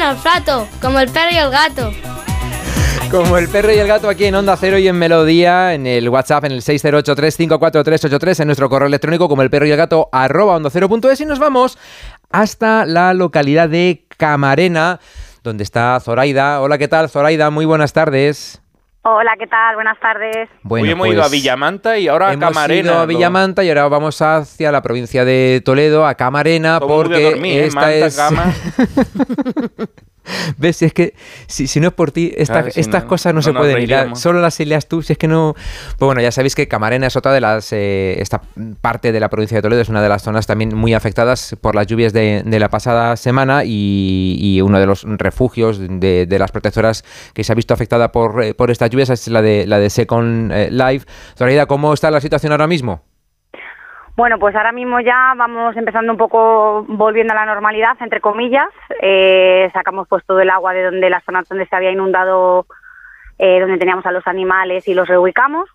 Olfato, 0.09 0.67
como 0.81 0.99
el 0.99 1.09
perro 1.09 1.31
y 1.31 1.37
el 1.37 1.49
gato. 1.49 1.91
Como 3.09 3.37
el 3.37 3.47
perro 3.47 3.71
y 3.73 3.77
el 3.77 3.87
gato 3.87 4.09
aquí 4.09 4.25
en 4.25 4.35
Onda 4.35 4.57
Cero 4.57 4.77
y 4.77 4.87
en 4.87 4.97
Melodía, 4.97 5.73
en 5.73 5.85
el 5.85 6.09
WhatsApp 6.09 6.45
en 6.45 6.53
el 6.53 6.61
608354383, 6.61 8.41
en 8.41 8.47
nuestro 8.47 8.69
correo 8.69 8.87
electrónico 8.87 9.27
como 9.27 9.41
el 9.41 9.49
perro 9.49 9.65
y 9.65 9.71
el 9.71 9.77
gato 9.77 10.09
arroba 10.11 10.55
onda 10.55 10.69
cero 10.69 10.89
y 11.19 11.25
nos 11.25 11.39
vamos 11.39 11.77
hasta 12.29 12.85
la 12.85 13.13
localidad 13.13 13.69
de 13.69 14.05
Camarena, 14.17 14.99
donde 15.43 15.63
está 15.63 15.99
Zoraida. 15.99 16.61
Hola, 16.61 16.77
¿qué 16.77 16.87
tal 16.87 17.09
Zoraida? 17.09 17.49
Muy 17.49 17.65
buenas 17.65 17.93
tardes. 17.93 18.60
Hola, 19.03 19.35
¿qué 19.39 19.47
tal? 19.47 19.73
Buenas 19.75 19.99
tardes. 19.99 20.47
Bueno, 20.61 20.83
Hoy 20.85 20.91
hemos 20.91 21.07
ido 21.07 21.21
a 21.21 21.23
pues, 21.23 21.31
Villamanta 21.31 21.97
y 21.97 22.07
ahora 22.07 22.29
a 22.29 22.33
Hemos 22.33 22.49
Camarena. 22.49 22.91
ido 22.91 22.99
a. 22.99 23.05
Villamanta 23.07 23.63
y 23.63 23.69
ahora 23.69 23.87
vamos 23.87 24.21
hacia 24.21 24.71
la 24.71 24.83
provincia 24.83 25.25
de 25.25 25.59
Toledo, 25.65 26.05
a 26.05 26.13
Camarena, 26.13 26.77
Todo 26.79 26.87
porque 26.87 27.31
dormir, 27.31 27.61
¿eh? 27.61 27.65
esta 27.65 27.81
Manta, 27.81 28.05
es... 28.05 28.15
cama. 28.15 28.53
¿Ves? 30.57 30.77
Si 30.77 30.85
es 30.85 30.93
que 30.93 31.13
si, 31.47 31.67
si 31.67 31.79
no 31.79 31.87
es 31.87 31.93
por 31.93 32.11
ti, 32.11 32.31
esta- 32.37 32.53
Claro, 32.61 32.71
si 32.71 32.79
estas 32.79 33.03
no, 33.03 33.09
cosas 33.09 33.33
no, 33.33 33.37
no 33.37 33.41
se 33.41 33.53
pueden 33.53 33.75
reiríamos. 33.75 34.19
Solo 34.19 34.39
las 34.41 34.59
hilas 34.59 34.87
tú, 34.87 35.01
si 35.01 35.13
es 35.13 35.19
que 35.19 35.27
no... 35.27 35.55
Pues 35.55 36.05
bueno, 36.07 36.21
ya 36.21 36.31
sabéis 36.31 36.55
que 36.55 36.67
Camarena 36.67 37.07
es 37.07 37.15
otra 37.15 37.33
de 37.33 37.41
las... 37.41 37.71
eh, 37.73 38.21
esta 38.21 38.41
parte 38.81 39.11
de 39.11 39.19
la 39.19 39.29
provincia 39.29 39.57
de 39.57 39.61
Toledo 39.61 39.81
es 39.81 39.89
una 39.89 40.01
de 40.01 40.09
las 40.09 40.21
zonas 40.23 40.45
también 40.47 40.75
muy 40.75 40.93
afectadas 40.93 41.55
por 41.61 41.75
las 41.75 41.87
lluvias 41.87 42.13
de, 42.13 42.43
de 42.45 42.59
la 42.59 42.69
pasada 42.69 43.17
semana 43.17 43.63
y, 43.65 44.37
y 44.39 44.61
uno 44.61 44.79
de 44.79 44.85
los 44.85 45.03
refugios 45.03 45.79
de, 45.79 46.25
de 46.27 46.39
las 46.39 46.51
protectoras 46.51 47.03
que 47.33 47.43
se 47.43 47.51
ha 47.51 47.55
visto 47.55 47.73
afectada 47.73 48.11
por, 48.11 48.43
eh, 48.43 48.53
por 48.53 48.69
estas 48.71 48.89
lluvias 48.89 49.09
es 49.09 49.27
la 49.27 49.41
de, 49.41 49.65
la 49.65 49.79
de 49.79 49.89
Second 49.89 50.51
eh, 50.51 50.69
Life. 50.71 51.05
Zoraida, 51.37 51.65
¿cómo 51.65 51.93
está 51.93 52.11
la 52.11 52.21
situación 52.21 52.51
ahora 52.51 52.67
mismo? 52.67 53.03
Bueno, 54.15 54.37
pues 54.39 54.55
ahora 54.55 54.71
mismo 54.71 54.99
ya 54.99 55.33
vamos 55.37 55.75
empezando 55.77 56.11
un 56.11 56.17
poco 56.17 56.83
volviendo 56.87 57.33
a 57.33 57.37
la 57.37 57.45
normalidad, 57.45 57.95
entre 58.01 58.19
comillas. 58.19 58.69
Eh, 59.01 59.69
sacamos 59.73 60.07
pues 60.07 60.25
todo 60.25 60.41
el 60.41 60.49
agua 60.49 60.73
de 60.73 60.83
donde 60.83 61.09
las 61.09 61.23
zonas 61.23 61.47
donde 61.47 61.65
se 61.65 61.75
había 61.75 61.91
inundado, 61.91 62.65
eh, 63.37 63.59
donde 63.61 63.77
teníamos 63.77 64.05
a 64.05 64.11
los 64.11 64.27
animales 64.27 64.87
y 64.87 64.93
los 64.93 65.07
reubicamos. 65.07 65.69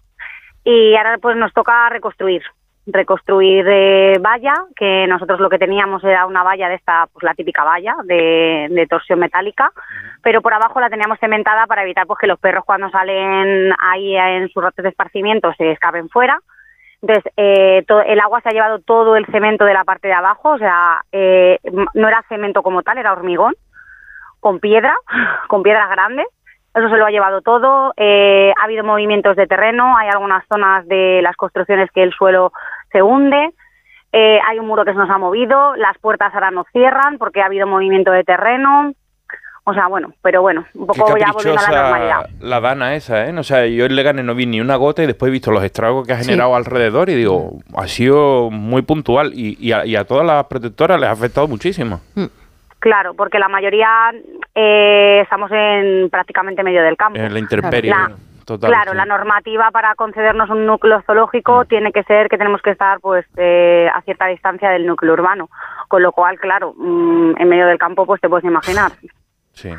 Y 0.65 0.95
ahora 0.97 1.17
pues 1.19 1.37
nos 1.37 1.53
toca 1.55 1.89
reconstruir, 1.89 2.43
reconstruir 2.87 3.65
eh, 3.69 4.19
valla, 4.21 4.55
que 4.77 5.07
nosotros 5.09 5.41
lo 5.41 5.49
que 5.49 5.59
teníamos 5.59 6.05
era 6.05 6.27
una 6.27 6.43
valla 6.43 6.69
de 6.69 6.75
esta, 6.75 7.07
pues 7.13 7.23
la 7.23 7.35
típica 7.35 7.65
valla 7.65 7.97
de, 8.05 8.67
de 8.71 8.87
torsión 8.87 9.19
metálica, 9.19 9.73
pero 10.23 10.43
por 10.43 10.53
abajo 10.53 10.79
la 10.81 10.91
teníamos 10.91 11.19
cementada 11.21 11.67
para 11.67 11.85
evitar 11.85 12.07
pues 12.07 12.19
que 12.19 12.27
los 12.27 12.39
perros 12.39 12.65
cuando 12.67 12.91
salen 12.91 13.73
ahí 13.79 14.15
en 14.15 14.49
sus 14.51 14.63
ratos 14.63 14.83
de 14.83 14.91
esparcimiento 14.91 15.55
se 15.55 15.73
escapen 15.73 16.11
fuera. 16.11 16.39
Entonces, 17.07 17.33
eh, 17.37 17.85
el 18.07 18.21
agua 18.21 18.41
se 18.41 18.49
ha 18.49 18.53
llevado 18.53 18.81
todo 18.81 19.15
el 19.15 19.27
cemento 19.27 19.65
de 19.65 19.75
la 19.75 19.85
parte 19.85 20.09
de 20.09 20.15
abajo, 20.15 20.51
o 20.51 20.59
sea, 20.59 21.05
eh, 21.13 21.61
no 21.95 22.09
era 22.09 22.25
cemento 22.29 22.65
como 22.65 22.83
tal, 22.83 22.99
era 22.99 23.13
hormigón, 23.13 23.55
con 24.41 24.59
piedra, 24.59 24.97
con 25.49 25.63
piedras 25.63 25.89
grandes. 25.89 26.27
Eso 26.75 26.89
se 26.89 26.97
lo 26.97 27.07
ha 27.07 27.11
llevado 27.11 27.43
todo. 27.43 27.95
Eh, 27.97 28.53
ha 28.59 28.65
habido 28.65 28.83
movimientos 28.83 29.37
de 29.37 29.47
terreno, 29.47 29.97
hay 29.97 30.09
algunas 30.09 30.45
zonas 30.53 30.87
de 30.89 31.21
las 31.23 31.37
construcciones 31.37 31.91
que 31.93 32.03
el 32.03 32.13
suelo 32.13 32.53
se 32.91 33.03
hunde. 33.03 33.55
Eh, 34.13 34.41
hay 34.45 34.59
un 34.59 34.67
muro 34.67 34.85
que 34.85 34.93
se 34.93 34.99
nos 34.99 35.09
ha 35.09 35.19
movido, 35.19 35.77
las 35.77 35.97
puertas 35.99 36.35
ahora 36.35 36.51
no 36.51 36.65
cierran 36.73 37.19
porque 37.19 37.41
ha 37.41 37.47
habido 37.47 37.69
movimiento 37.69 38.11
de 38.11 38.25
terreno. 38.25 38.93
O 39.69 39.75
sea, 39.75 39.89
bueno, 39.89 40.13
pero 40.23 40.43
bueno, 40.43 40.65
un 40.75 40.87
Qué 40.87 40.99
poco 41.01 41.17
ya 41.19 41.33
volviendo 41.33 41.61
a 41.61 41.71
la 41.73 41.83
normalidad. 41.83 42.31
la 42.41 42.61
dana 42.61 42.95
esa, 42.95 43.27
¿eh? 43.27 43.33
No, 43.33 43.41
o 43.41 43.45
sea, 43.45 43.67
yo 43.67 43.85
en 43.87 43.97
Leganés 43.97 44.25
no 44.25 44.35
vi 44.37 44.47
ni 44.47 44.61
una 44.61 44.77
gota 44.77 45.03
y 45.03 45.07
después 45.07 45.29
he 45.29 45.33
visto 45.33 45.51
los 45.51 45.65
estragos 45.65 46.07
que 46.07 46.13
ha 46.13 46.19
Sí. 46.19 46.27
generado 46.27 46.55
alrededor 46.55 47.11
y 47.11 47.15
digo, 47.17 47.51
ha 47.77 47.89
sido 47.89 48.49
muy 48.51 48.83
puntual 48.83 49.33
y, 49.35 49.57
y 49.61 49.73
a, 49.73 49.85
y 49.85 49.97
a 49.97 50.05
todas 50.05 50.25
las 50.25 50.45
protectoras 50.45 51.01
les 51.01 51.09
ha 51.09 51.13
afectado 51.13 51.49
muchísimo. 51.49 52.01
Claro, 52.79 53.15
porque 53.15 53.41
la 53.41 53.49
mayoría 53.49 54.13
eh, 54.55 55.21
estamos 55.25 55.51
en 55.53 56.11
prácticamente 56.11 56.63
medio 56.63 56.83
del 56.85 56.97
campo. 56.97 57.19
En 57.19 57.33
la 57.33 57.39
intemperie, 57.41 57.91
La- 57.91 58.13
total. 58.45 58.71
claro, 58.71 58.93
sí. 58.93 58.97
la 58.97 59.05
normativa 59.05 59.73
para 59.73 59.97
concedernos 59.97 60.49
un 60.49 60.65
núcleo 60.65 61.03
zoológico 61.03 61.65
tiene 61.65 61.91
que 61.91 62.05
ser 62.05 62.29
que 62.29 62.39
tenemos 62.39 62.63
que 62.63 62.71
estar 62.71 63.01
pues 63.01 63.27
eh, 63.37 63.89
a 63.93 64.01
cierta 64.03 64.27
distancia 64.29 64.71
del 64.71 64.87
núcleo 64.87 65.15
urbano, 65.15 65.49
con 65.89 66.03
lo 66.05 66.13
cual, 66.13 66.39
claro, 66.39 66.73
mm, 66.77 67.33
en 67.41 67.49
medio 67.49 67.67
del 67.67 67.79
campo 67.79 68.07
pues 68.07 68.21
te 68.21 68.29
puedes 68.29 68.45
imaginar. 68.45 68.93
Sí. 69.57 69.71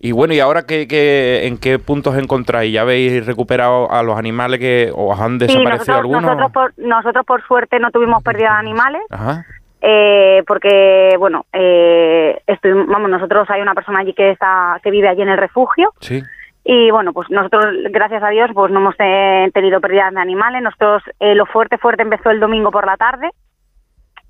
Y 0.00 0.12
bueno, 0.12 0.32
¿y 0.32 0.38
ahora 0.40 0.62
qué, 0.62 0.86
qué- 0.86 1.46
en 1.48 1.58
qué 1.58 1.78
puntos 1.80 2.16
encontráis? 2.16 2.72
¿Ya 2.72 2.82
habéis 2.82 3.26
recuperado 3.26 3.90
a 3.90 4.02
los 4.04 4.16
animales 4.16 4.60
que 4.60 4.92
os 4.94 5.18
han 5.18 5.40
Sí, 5.40 5.46
desaparecido 5.46 5.72
nosotros, 5.76 5.96
algunos? 5.98 6.22
nosotros, 6.22 6.52
por, 6.52 6.72
nosotros 6.78 7.26
por 7.26 7.46
suerte 7.46 7.80
no 7.80 7.90
tuvimos 7.90 8.22
pérdida 8.22 8.50
de 8.52 8.58
animales. 8.58 9.02
Ajá. 9.10 9.44
eh, 9.80 10.42
porque 10.48 11.14
bueno 11.20 11.46
eh, 11.52 12.42
estoy- 12.48 12.72
vamos 12.88 13.08
nosotros 13.10 13.48
hay 13.48 13.60
una 13.62 13.74
persona 13.74 14.00
allí 14.00 14.12
que 14.12 14.30
está 14.32 14.80
que 14.82 14.90
vive 14.90 15.08
allí 15.08 15.22
en 15.22 15.28
el 15.28 15.38
refugio 15.38 15.92
Sí. 16.00 16.20
y 16.64 16.90
bueno 16.90 17.12
pues 17.12 17.30
nosotros 17.30 17.64
gracias 17.92 18.20
a 18.24 18.28
Dios 18.30 18.50
pues 18.54 18.72
no 18.72 18.80
hemos 18.80 18.96
tenido 18.96 19.80
pérdidas 19.80 20.12
de 20.14 20.20
animales 20.20 20.62
nosotros 20.62 21.04
eh, 21.20 21.36
lo 21.36 21.46
fuerte 21.46 21.78
fuerte 21.78 22.02
empezó 22.02 22.30
el 22.30 22.40
domingo 22.40 22.72
por 22.72 22.86
la 22.86 22.96
tarde 22.96 23.30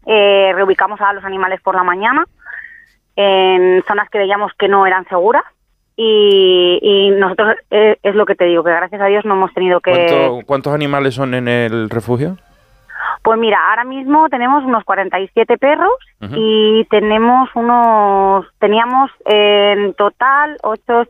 eh, 0.05 0.53
reubicamos 0.55 1.01
a 1.01 1.15
los 1.15 1.25
animales 1.25 1.63
por 1.63 1.75
la 1.75 1.83
mañana 1.83 2.27
en 3.21 3.83
zonas 3.89 4.09
que 4.11 4.19
veíamos 4.19 4.53
que 4.57 4.69
no 4.69 4.87
eran 4.87 5.05
seguras 5.09 5.43
y, 5.97 6.79
y 6.81 7.11
nosotros 7.11 7.57
eh, 7.73 7.97
es 8.05 8.15
lo 8.15 8.25
que 8.27 8.37
te 8.37 8.45
digo 8.45 8.63
que 8.63 8.71
gracias 8.71 9.01
a 9.01 9.07
Dios 9.07 9.25
no 9.25 9.35
hemos 9.35 9.53
tenido 9.53 9.81
que 9.81 9.91
¿Cuánto- 9.91 10.47
¿Cuántos 10.47 10.73
animales 10.73 11.15
son 11.15 11.35
en 11.35 11.49
el 11.49 11.91
refugio? 11.91 12.37
Pues 13.25 13.39
mira, 13.41 13.59
ahora 13.71 13.83
mismo 13.85 14.29
tenemos 14.29 14.63
unos 14.65 14.85
47 14.85 15.59
perros 15.59 15.91
Ujú. 16.21 16.35
y 16.37 16.87
tenemos 16.91 17.51
unos, 17.57 18.47
teníamos 18.61 19.11
en 19.25 19.93
total 19.95 20.57
8, 20.63 21.05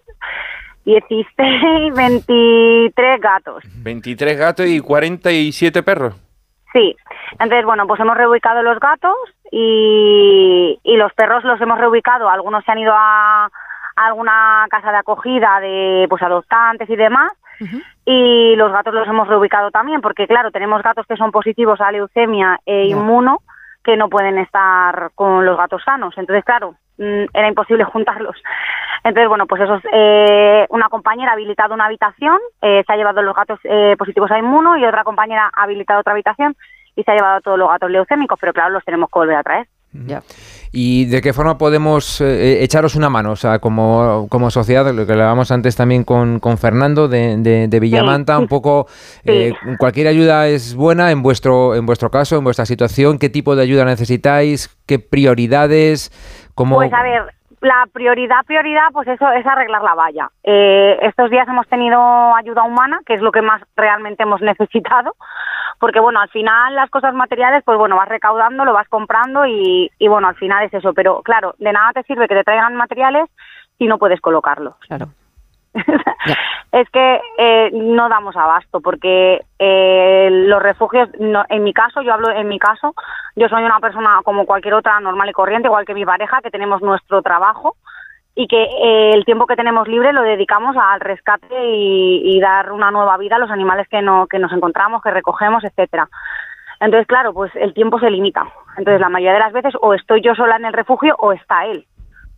16, 0.86 1.94
23 1.94 3.20
gatos. 3.20 3.62
23 3.82 4.38
gatos 4.38 4.66
y 4.66 4.80
47 4.80 5.82
perros. 5.82 6.14
Sí, 6.72 6.96
entonces 7.32 7.64
bueno, 7.64 7.86
pues 7.86 8.00
hemos 8.00 8.16
reubicado 8.16 8.62
los 8.62 8.78
gatos 8.78 9.16
y, 9.50 10.78
y 10.82 10.96
los 10.96 11.12
perros 11.14 11.44
los 11.44 11.60
hemos 11.60 11.78
reubicado, 11.78 12.28
algunos 12.28 12.64
se 12.64 12.72
han 12.72 12.78
ido 12.78 12.92
a, 12.94 13.48
a 13.98 14.06
alguna 14.06 14.66
casa 14.70 14.92
de 14.92 14.98
acogida 14.98 15.60
de 15.60 16.06
pues 16.08 16.22
adoptantes 16.22 16.88
y 16.88 16.96
demás. 16.96 17.32
Y 18.04 18.54
los 18.54 18.70
gatos 18.70 18.94
los 18.94 19.08
hemos 19.08 19.26
reubicado 19.26 19.72
también 19.72 20.00
porque 20.00 20.28
claro, 20.28 20.52
tenemos 20.52 20.80
gatos 20.80 21.06
que 21.08 21.16
son 21.16 21.32
positivos 21.32 21.80
a 21.80 21.90
leucemia 21.90 22.60
e 22.64 22.84
inmuno 22.86 23.40
que 23.82 23.96
no 23.96 24.08
pueden 24.08 24.38
estar 24.38 25.10
con 25.14 25.44
los 25.44 25.56
gatos 25.56 25.82
sanos, 25.84 26.14
entonces 26.18 26.44
claro, 26.44 26.76
mm, 26.98 27.24
era 27.32 27.48
imposible 27.48 27.84
juntarlos. 27.92 28.36
Entonces, 29.04 29.28
bueno, 29.28 29.46
pues 29.46 29.62
eso 29.62 29.76
es, 29.76 29.84
eh, 29.92 30.66
una 30.70 30.88
compañera 30.88 31.30
ha 31.30 31.34
habilitado 31.34 31.74
una 31.74 31.86
habitación, 31.86 32.38
eh, 32.62 32.82
se 32.86 32.92
ha 32.92 32.96
llevado 32.96 33.22
los 33.22 33.34
gatos 33.34 33.58
eh, 33.64 33.94
positivos 33.98 34.30
a 34.30 34.38
inmuno 34.38 34.76
y 34.76 34.84
otra 34.84 35.04
compañera 35.04 35.50
ha 35.54 35.62
habilitado 35.62 36.00
otra 36.00 36.12
habitación 36.12 36.56
y 36.96 37.02
se 37.04 37.10
ha 37.12 37.14
llevado 37.14 37.40
todos 37.40 37.58
los 37.58 37.68
gatos 37.68 37.90
leucémicos, 37.90 38.38
pero 38.40 38.52
claro, 38.52 38.70
los 38.70 38.84
tenemos 38.84 39.08
que 39.12 39.18
volver 39.18 39.36
a 39.36 39.42
traer. 39.42 39.66
¿Y 40.70 41.06
de 41.06 41.22
qué 41.22 41.32
forma 41.32 41.56
podemos 41.56 42.20
eh, 42.20 42.62
echaros 42.62 42.94
una 42.94 43.08
mano? 43.08 43.30
O 43.32 43.36
sea, 43.36 43.58
como, 43.58 44.26
como 44.28 44.50
sociedad, 44.50 44.92
lo 44.92 45.06
que 45.06 45.12
hablábamos 45.12 45.50
antes 45.50 45.76
también 45.76 46.04
con, 46.04 46.40
con 46.40 46.58
Fernando 46.58 47.08
de, 47.08 47.38
de- 47.38 47.68
de 47.68 47.80
Villamanta, 47.80 48.36
Sí. 48.36 48.42
un 48.42 48.48
poco, 48.48 48.86
eh, 49.24 49.54
cualquier 49.78 50.08
ayuda 50.08 50.46
es 50.46 50.74
buena 50.74 51.10
en 51.10 51.22
vuestro, 51.22 51.74
en 51.74 51.86
vuestro 51.86 52.10
caso, 52.10 52.36
en 52.36 52.44
vuestra 52.44 52.66
situación. 52.66 53.18
¿Qué 53.18 53.30
tipo 53.30 53.56
de 53.56 53.62
ayuda 53.62 53.84
necesitáis? 53.86 54.68
¿Qué 54.86 54.98
prioridades? 54.98 56.10
¿Cómo... 56.54 56.76
Pues 56.76 56.92
a 56.92 57.02
ver, 57.02 57.22
la 57.60 57.86
prioridad, 57.92 58.44
prioridad, 58.46 58.88
pues 58.92 59.08
eso 59.08 59.30
es 59.32 59.46
arreglar 59.46 59.82
la 59.82 59.94
valla. 59.94 60.30
Eh, 60.42 60.98
estos 61.02 61.30
días 61.30 61.48
hemos 61.48 61.66
tenido 61.68 61.98
ayuda 62.34 62.62
humana, 62.62 63.00
que 63.06 63.14
es 63.14 63.20
lo 63.20 63.32
que 63.32 63.42
más 63.42 63.62
realmente 63.76 64.22
hemos 64.22 64.40
necesitado, 64.42 65.14
porque 65.80 66.00
bueno, 66.00 66.20
al 66.20 66.28
final 66.30 66.74
las 66.74 66.90
cosas 66.90 67.14
materiales, 67.14 67.62
pues 67.64 67.78
bueno, 67.78 67.96
vas 67.96 68.08
recaudando, 68.08 68.64
lo 68.64 68.72
vas 68.72 68.88
comprando 68.88 69.46
y, 69.46 69.90
y 69.98 70.08
bueno, 70.08 70.28
al 70.28 70.36
final 70.36 70.64
es 70.64 70.74
eso. 70.74 70.92
Pero 70.94 71.22
claro, 71.22 71.54
de 71.58 71.72
nada 71.72 71.92
te 71.92 72.02
sirve 72.04 72.28
que 72.28 72.34
te 72.34 72.44
traigan 72.44 72.76
materiales 72.76 73.28
si 73.78 73.86
no 73.86 73.98
puedes 73.98 74.20
colocarlos. 74.20 74.74
Claro. 74.86 75.08
es 76.72 76.88
que 76.90 77.20
eh, 77.38 77.70
no 77.72 78.08
damos 78.08 78.36
abasto 78.36 78.80
porque 78.80 79.40
eh, 79.58 80.28
los 80.30 80.62
refugios, 80.62 81.08
no- 81.18 81.44
en 81.48 81.64
mi 81.64 81.72
caso, 81.72 82.02
yo 82.02 82.12
hablo 82.14 82.30
en 82.30 82.48
mi 82.48 82.58
caso, 82.58 82.94
yo 83.36 83.48
soy 83.48 83.64
una 83.64 83.80
persona 83.80 84.20
como 84.24 84.46
cualquier 84.46 84.74
otra 84.74 85.00
normal 85.00 85.28
y 85.30 85.32
corriente, 85.32 85.68
igual 85.68 85.84
que 85.84 85.94
mi 85.94 86.04
pareja, 86.04 86.40
que 86.42 86.50
tenemos 86.50 86.82
nuestro 86.82 87.22
trabajo 87.22 87.76
y 88.34 88.46
que 88.46 88.62
eh, 88.62 89.10
el 89.14 89.24
tiempo 89.24 89.46
que 89.46 89.56
tenemos 89.56 89.88
libre 89.88 90.12
lo 90.12 90.22
dedicamos 90.22 90.76
al 90.76 91.00
rescate 91.00 91.46
y, 91.74 92.36
y 92.36 92.40
dar 92.40 92.70
una 92.72 92.90
nueva 92.92 93.16
vida 93.16 93.36
a 93.36 93.40
los 93.40 93.50
animales 93.50 93.88
que, 93.88 94.00
no, 94.00 94.26
que 94.28 94.38
nos 94.38 94.52
encontramos, 94.52 95.02
que 95.02 95.10
recogemos, 95.10 95.64
etcétera. 95.64 96.08
Entonces, 96.80 97.08
claro, 97.08 97.34
pues 97.34 97.50
el 97.56 97.74
tiempo 97.74 97.98
se 97.98 98.08
limita. 98.10 98.46
Entonces, 98.76 99.00
la 99.00 99.08
mayoría 99.08 99.32
de 99.32 99.40
las 99.40 99.52
veces 99.52 99.74
o 99.80 99.94
estoy 99.94 100.22
yo 100.22 100.36
sola 100.36 100.54
en 100.54 100.66
el 100.66 100.72
refugio 100.72 101.16
o 101.18 101.32
está 101.32 101.66
él 101.66 101.84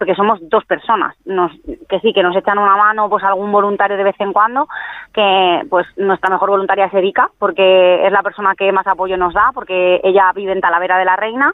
porque 0.00 0.14
somos 0.16 0.38
dos 0.48 0.64
personas, 0.64 1.14
nos, 1.26 1.52
que 1.88 2.00
sí, 2.00 2.12
que 2.14 2.22
nos 2.22 2.34
echan 2.34 2.58
una 2.58 2.74
mano, 2.74 3.08
pues 3.10 3.22
algún 3.22 3.52
voluntario 3.52 3.96
de 3.98 4.02
vez 4.04 4.16
en 4.18 4.32
cuando, 4.32 4.66
que 5.12 5.60
pues 5.68 5.86
nuestra 5.98 6.30
mejor 6.30 6.48
voluntaria 6.50 6.86
es 6.86 6.94
Erika, 6.94 7.30
porque 7.38 8.04
es 8.06 8.10
la 8.10 8.22
persona 8.22 8.54
que 8.56 8.72
más 8.72 8.86
apoyo 8.86 9.16
nos 9.18 9.34
da, 9.34 9.50
porque 9.54 10.00
ella 10.02 10.32
vive 10.34 10.52
en 10.52 10.60
Talavera 10.62 10.96
de 10.96 11.04
la 11.04 11.16
Reina 11.16 11.52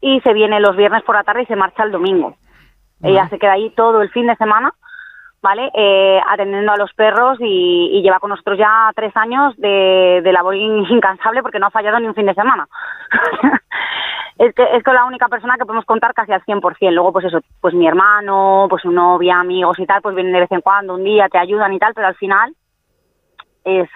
y 0.00 0.20
se 0.20 0.32
viene 0.32 0.60
los 0.60 0.76
viernes 0.76 1.02
por 1.02 1.16
la 1.16 1.24
tarde 1.24 1.42
y 1.42 1.46
se 1.46 1.56
marcha 1.56 1.82
el 1.82 1.90
domingo. 1.92 2.36
Ella 3.02 3.28
se 3.28 3.38
queda 3.38 3.52
ahí 3.54 3.70
todo 3.70 4.02
el 4.02 4.10
fin 4.10 4.26
de 4.28 4.36
semana, 4.36 4.72
¿vale? 5.42 5.70
Eh, 5.74 6.20
atendiendo 6.28 6.70
a 6.72 6.76
los 6.76 6.92
perros 6.94 7.38
y, 7.40 7.90
y 7.92 8.02
lleva 8.02 8.20
con 8.20 8.30
nosotros 8.30 8.56
ya 8.58 8.90
tres 8.94 9.16
años 9.16 9.56
de, 9.56 10.20
de 10.22 10.32
labor 10.32 10.54
in- 10.54 10.84
incansable 10.90 11.42
porque 11.42 11.58
no 11.58 11.66
ha 11.66 11.70
fallado 11.70 11.98
ni 11.98 12.06
un 12.06 12.14
fin 12.14 12.26
de 12.26 12.34
semana. 12.34 12.68
es 14.40 14.54
que 14.54 14.62
es 14.74 14.82
con 14.82 14.94
la 14.94 15.04
única 15.04 15.28
persona 15.28 15.56
que 15.58 15.66
podemos 15.66 15.84
contar 15.84 16.14
casi 16.14 16.32
al 16.32 16.42
100%. 16.42 16.90
Luego, 16.92 17.12
pues 17.12 17.26
eso, 17.26 17.40
pues 17.60 17.74
mi 17.74 17.86
hermano, 17.86 18.66
pues 18.70 18.80
su 18.80 18.90
novia, 18.90 19.38
amigos 19.38 19.78
y 19.78 19.84
tal, 19.84 20.00
pues 20.00 20.14
vienen 20.14 20.32
de 20.32 20.40
vez 20.40 20.50
en 20.50 20.62
cuando, 20.62 20.94
un 20.94 21.04
día, 21.04 21.28
te 21.28 21.36
ayudan 21.36 21.74
y 21.74 21.78
tal, 21.78 21.92
pero 21.92 22.06
al 22.06 22.14
final 22.14 22.56
es, 23.64 23.86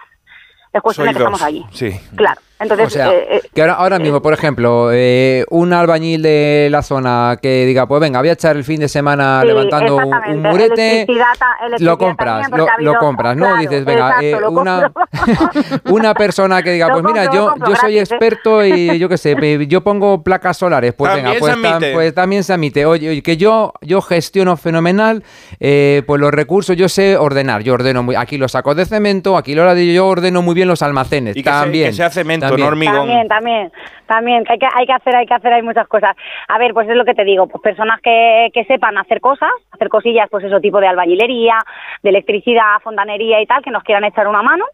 es 0.70 0.82
cuestión 0.82 1.06
de 1.06 1.14
que 1.14 1.18
estamos 1.18 1.42
allí. 1.42 1.64
Sí. 1.70 1.92
Claro. 2.14 2.42
Entonces, 2.64 2.86
o 2.86 2.90
sea, 2.90 3.12
eh, 3.12 3.26
eh, 3.36 3.40
que 3.54 3.60
ahora, 3.62 3.74
ahora 3.74 3.98
mismo, 3.98 4.20
por 4.20 4.32
ejemplo, 4.34 4.90
eh, 4.92 5.44
un 5.50 5.72
albañil 5.72 6.22
de 6.22 6.68
la 6.70 6.82
zona 6.82 7.38
que 7.40 7.64
diga, 7.66 7.86
pues 7.86 8.00
venga, 8.00 8.18
voy 8.20 8.28
a 8.28 8.32
echar 8.32 8.56
el 8.56 8.64
fin 8.64 8.80
de 8.80 8.88
semana 8.88 9.38
Sí, 9.42 9.46
levantando 9.48 9.96
un, 9.96 10.42
murete, 10.42 11.02
Electricidad 11.02 11.26
electricidad 11.66 11.80
lo 11.80 11.98
compras, 11.98 12.50
también, 12.50 12.84
lo, 12.86 12.94
compras, 12.98 13.36
¿no? 13.36 13.44
claro, 13.46 13.60
Dices, 13.60 13.84
venga, 13.84 14.08
exacto, 14.20 14.24
eh, 14.24 14.48
una, 14.48 14.92
una 15.90 16.14
persona 16.14 16.62
que 16.62 16.72
diga, 16.72 16.88
pues 16.92 17.04
mira, 17.04 17.22
compro, 17.24 17.34
yo, 17.40 17.50
compro 17.50 17.68
yo 17.70 17.76
soy 17.76 17.98
experto 17.98 18.64
y 18.64 18.98
yo 18.98 19.08
qué 19.08 19.18
sé, 19.18 19.66
yo 19.66 19.82
pongo 19.82 20.22
placas 20.22 20.56
solares, 20.56 20.94
pues 20.94 21.12
También 21.12 21.26
venga, 21.34 21.38
pues, 21.40 21.54
se 21.54 21.60
tam- 21.60 21.70
admite. 21.74 21.92
pues 21.92 22.14
también 22.14 22.44
se 22.44 22.52
admite. 22.52 22.86
Oye, 22.86 23.10
oye, 23.10 23.22
que 23.22 23.36
yo, 23.36 23.72
yo 23.80 24.00
gestiono 24.00 24.56
fenomenal, 24.56 25.22
eh, 25.60 26.02
pues 26.06 26.20
los 26.20 26.32
recursos 26.32 26.76
yo 26.76 26.88
sé 26.88 27.16
ordenar, 27.16 27.62
yo 27.62 27.74
ordeno 27.74 28.02
muy, 28.02 28.14
aquí 28.16 28.38
los 28.38 28.52
sacos 28.52 28.76
de 28.76 28.84
cemento, 28.86 29.36
aquí 29.36 29.54
lo 29.54 29.74
yo 29.74 30.06
ordeno 30.06 30.42
muy 30.42 30.54
bien 30.54 30.68
los 30.68 30.82
almacenes, 30.82 31.36
Y 31.36 31.42
que 31.42 31.50
se- 31.50 31.56
también. 31.56 31.90
que 31.90 31.96
sea 31.96 32.10
cemento, 32.10 32.53
también. 32.62 32.92
hormigón. 32.94 33.28
También, 33.28 33.72
también, 34.06 34.44
hay 34.48 34.58
que, 34.58 34.68
hay 34.74 34.86
que 34.86 34.92
hacer, 34.92 35.14
hay 35.16 35.26
que 35.26 35.34
hacer, 35.34 35.52
hay 35.52 35.62
muchas 35.62 35.86
cosas. 35.88 36.16
A 36.48 36.58
ver, 36.58 36.72
pues 36.74 36.88
es 36.88 36.96
lo 36.96 37.04
que 37.04 37.14
te 37.14 37.24
digo, 37.24 37.46
pues 37.46 37.62
personas 37.62 38.00
que, 38.00 38.50
que 38.52 38.64
sepan 38.64 38.96
hacer 38.98 39.20
cosas, 39.20 39.50
hacer 39.72 39.88
cosillas, 39.88 40.28
pues 40.30 40.44
eso, 40.44 40.60
tipo 40.60 40.80
de 40.80 40.88
albañilería, 40.88 41.58
de 42.02 42.10
electricidad, 42.10 42.80
fontanería 42.82 43.40
y 43.40 43.46
tal, 43.46 43.62
que 43.62 43.70
nos 43.70 43.82
quieran 43.82 44.04
echar 44.04 44.26
una 44.28 44.42
mano. 44.42 44.64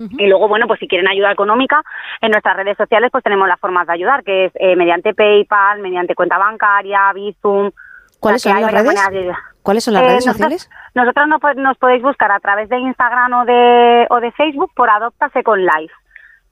Y 0.00 0.28
luego, 0.28 0.46
bueno, 0.46 0.68
pues 0.68 0.78
si 0.78 0.86
quieren 0.86 1.08
ayuda 1.08 1.32
económica, 1.32 1.82
en 2.20 2.30
nuestras 2.30 2.56
redes 2.56 2.76
sociales 2.76 3.10
pues 3.10 3.24
tenemos 3.24 3.48
las 3.48 3.58
formas 3.58 3.84
de 3.88 3.94
ayudar, 3.94 4.22
que 4.22 4.44
es 4.44 4.52
eh, 4.54 4.76
mediante 4.76 5.12
PayPal, 5.12 5.80
mediante 5.80 6.14
cuenta 6.14 6.38
bancaria, 6.38 7.12
Bizum. 7.12 7.72
¿Cuáles 8.20 8.42
son 8.42 8.60
las 8.60 8.72
varias 8.72 9.08
redes? 9.10 9.26
de. 9.26 9.32
¿Cuáles 9.62 9.82
son 9.84 9.94
las 9.94 10.04
Eh, 10.04 10.06
redes 10.06 10.26
nosotros- 10.26 10.52
sociales? 10.62 10.70
Nosotros 10.94 11.26
nos, 11.28 11.40
po- 11.40 11.54
nos 11.54 11.76
podéis 11.78 12.02
buscar 12.02 12.30
a 12.30 12.38
través 12.38 12.68
de 12.68 12.78
Instagram 12.78 13.32
o 13.40 13.44
de, 13.44 14.06
o 14.08 14.20
de 14.20 14.30
Facebook 14.32 14.70
por 14.76 14.88
Adopta 14.88 15.30
Second 15.30 15.62
Life. 15.62 15.92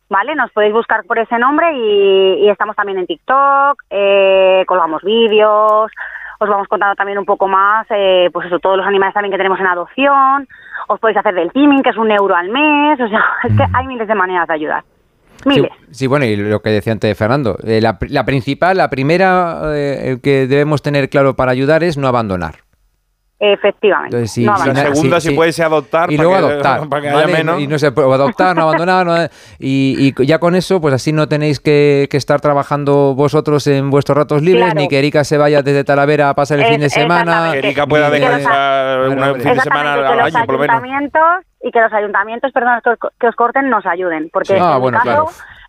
¿Vale? 0.09 0.35
Nos 0.37 0.53
podéis 0.53 0.73
buscar 0.73 1.05
por 1.05 1.19
ese 1.19 1.39
nombre 1.39 1.67
y, 1.75 2.45
y 2.45 2.49
estamos 2.49 2.77
también 2.77 2.99
en 2.99 3.07
TikTok, 3.07 3.83
eh, 3.91 4.63
colgamos 4.67 5.03
vídeos, 5.03 5.91
os 6.39 6.49
vamos 6.49 6.69
contando 6.69 6.95
también 6.95 7.19
un 7.19 7.25
poco 7.25 7.49
más, 7.49 7.87
eh, 7.91 8.29
pues 8.33 8.47
eso, 8.47 8.59
todos 8.59 8.77
los 8.77 8.87
animales 8.87 9.15
también 9.15 9.33
que 9.33 9.39
tenemos 9.39 9.59
en 9.59 9.67
adopción, 9.67 10.47
os 10.89 11.01
podéis 11.01 11.19
hacer 11.19 11.35
del 11.35 11.53
teaming, 11.53 11.83
que 11.83 11.91
es 11.91 11.97
un 11.97 12.11
euro 12.11 12.37
al 12.37 12.51
mes, 12.51 13.01
o 13.01 13.09
sea, 13.09 13.25
es 13.45 13.57
que 13.57 13.65
hay 13.73 13.87
miles 13.87 14.07
de 14.07 14.15
maneras 14.15 14.47
de 14.47 14.55
ayudar. 14.55 14.85
Miles. 15.45 15.71
sí, 15.91 16.07
bueno, 16.07 16.25
y 16.25 16.35
lo 16.35 16.61
que 16.61 16.71
decía 16.71 16.93
antes 16.93 17.17
Fernando, 17.17 17.57
eh, 17.63 17.81
la, 17.81 17.99
la 18.09 18.25
principal, 18.25 18.77
la 18.79 18.91
primera 18.91 19.61
eh, 19.75 20.19
que 20.23 20.47
debemos 20.47 20.83
tener 20.83 21.09
claro 21.09 21.37
para 21.37 21.53
ayudar 21.53 21.85
es 21.85 21.97
no 21.97 22.09
abandonar. 22.09 22.66
Efectivamente. 23.39 24.17
Entonces, 24.17 24.31
sí, 24.33 24.45
No. 24.47 24.53
La 24.53 24.75
segunda, 24.75 25.21
sí, 25.21 25.27
si 25.27 25.31
sí. 25.31 25.37
puede 25.37 25.53
ser 25.53 25.67
adoptar, 25.67 26.11
y 26.11 26.17
para 26.17 26.29
luego 26.29 26.47
que- 26.49 26.53
adoptar, 26.55 26.89
para 26.89 27.03
que 27.03 27.09
haya 27.11 27.21
¿vale? 27.21 27.33
menos. 27.33 27.61
Y 27.61 27.67
no 27.67 27.79
se 27.79 27.93
puede 27.93 28.13
adoptar, 28.15 28.57
no 28.57 28.63
abandonar, 28.63 29.05
no- 29.07 29.25
y, 29.59 30.15
y 30.19 30.27
ya 30.27 30.39
con 30.39 30.55
eso, 30.55 30.81
pues 30.81 30.95
así 30.95 31.13
no 31.13 31.29
tenéis 31.29 31.61
que, 31.61 32.09
que 32.11 32.17
estar 32.17 32.41
trabajando 32.41 33.15
vosotros 33.15 33.67
en 33.67 33.91
vuestros 33.91 34.17
ratos 34.17 34.41
libres, 34.43 34.65
Claro. 34.65 34.81
ni 34.81 34.89
que 34.89 34.99
Erika 34.99 35.23
se 35.25 35.37
vaya 35.37 35.61
desde 35.63 35.85
Talavera 35.85 36.31
a 36.31 36.35
pasar 36.35 36.59
el 36.59 36.65
Es- 36.65 36.71
fin 36.71 36.81
de 36.81 36.89
semana. 36.91 37.51
Que 37.53 37.59
Erika 37.59 37.87
pueda 37.87 38.09
descansar 38.11 39.01
un 39.11 39.41
fin 39.41 39.53
de 39.55 39.61
semana 39.61 39.93
al 39.95 40.21
año, 40.21 40.45
por 40.47 40.55
lo 40.55 40.61
menos. 40.61 40.75
ayuntamientos 40.77 41.23
y 41.63 41.71
que 41.73 41.81
los 41.81 41.93
ayuntamientos, 41.93 42.53
perdón, 42.53 42.81
que 42.83 42.91
os, 42.91 42.99
que 43.21 43.27
os 43.27 43.35
corten, 43.37 43.69
nos 43.69 43.85
ayuden. 43.85 44.31
Porque. 44.33 44.57
Ah, 44.59 44.75
en 44.77 44.81
bueno, 44.81 44.99
caso, 44.99 45.05
claro. 45.11 45.27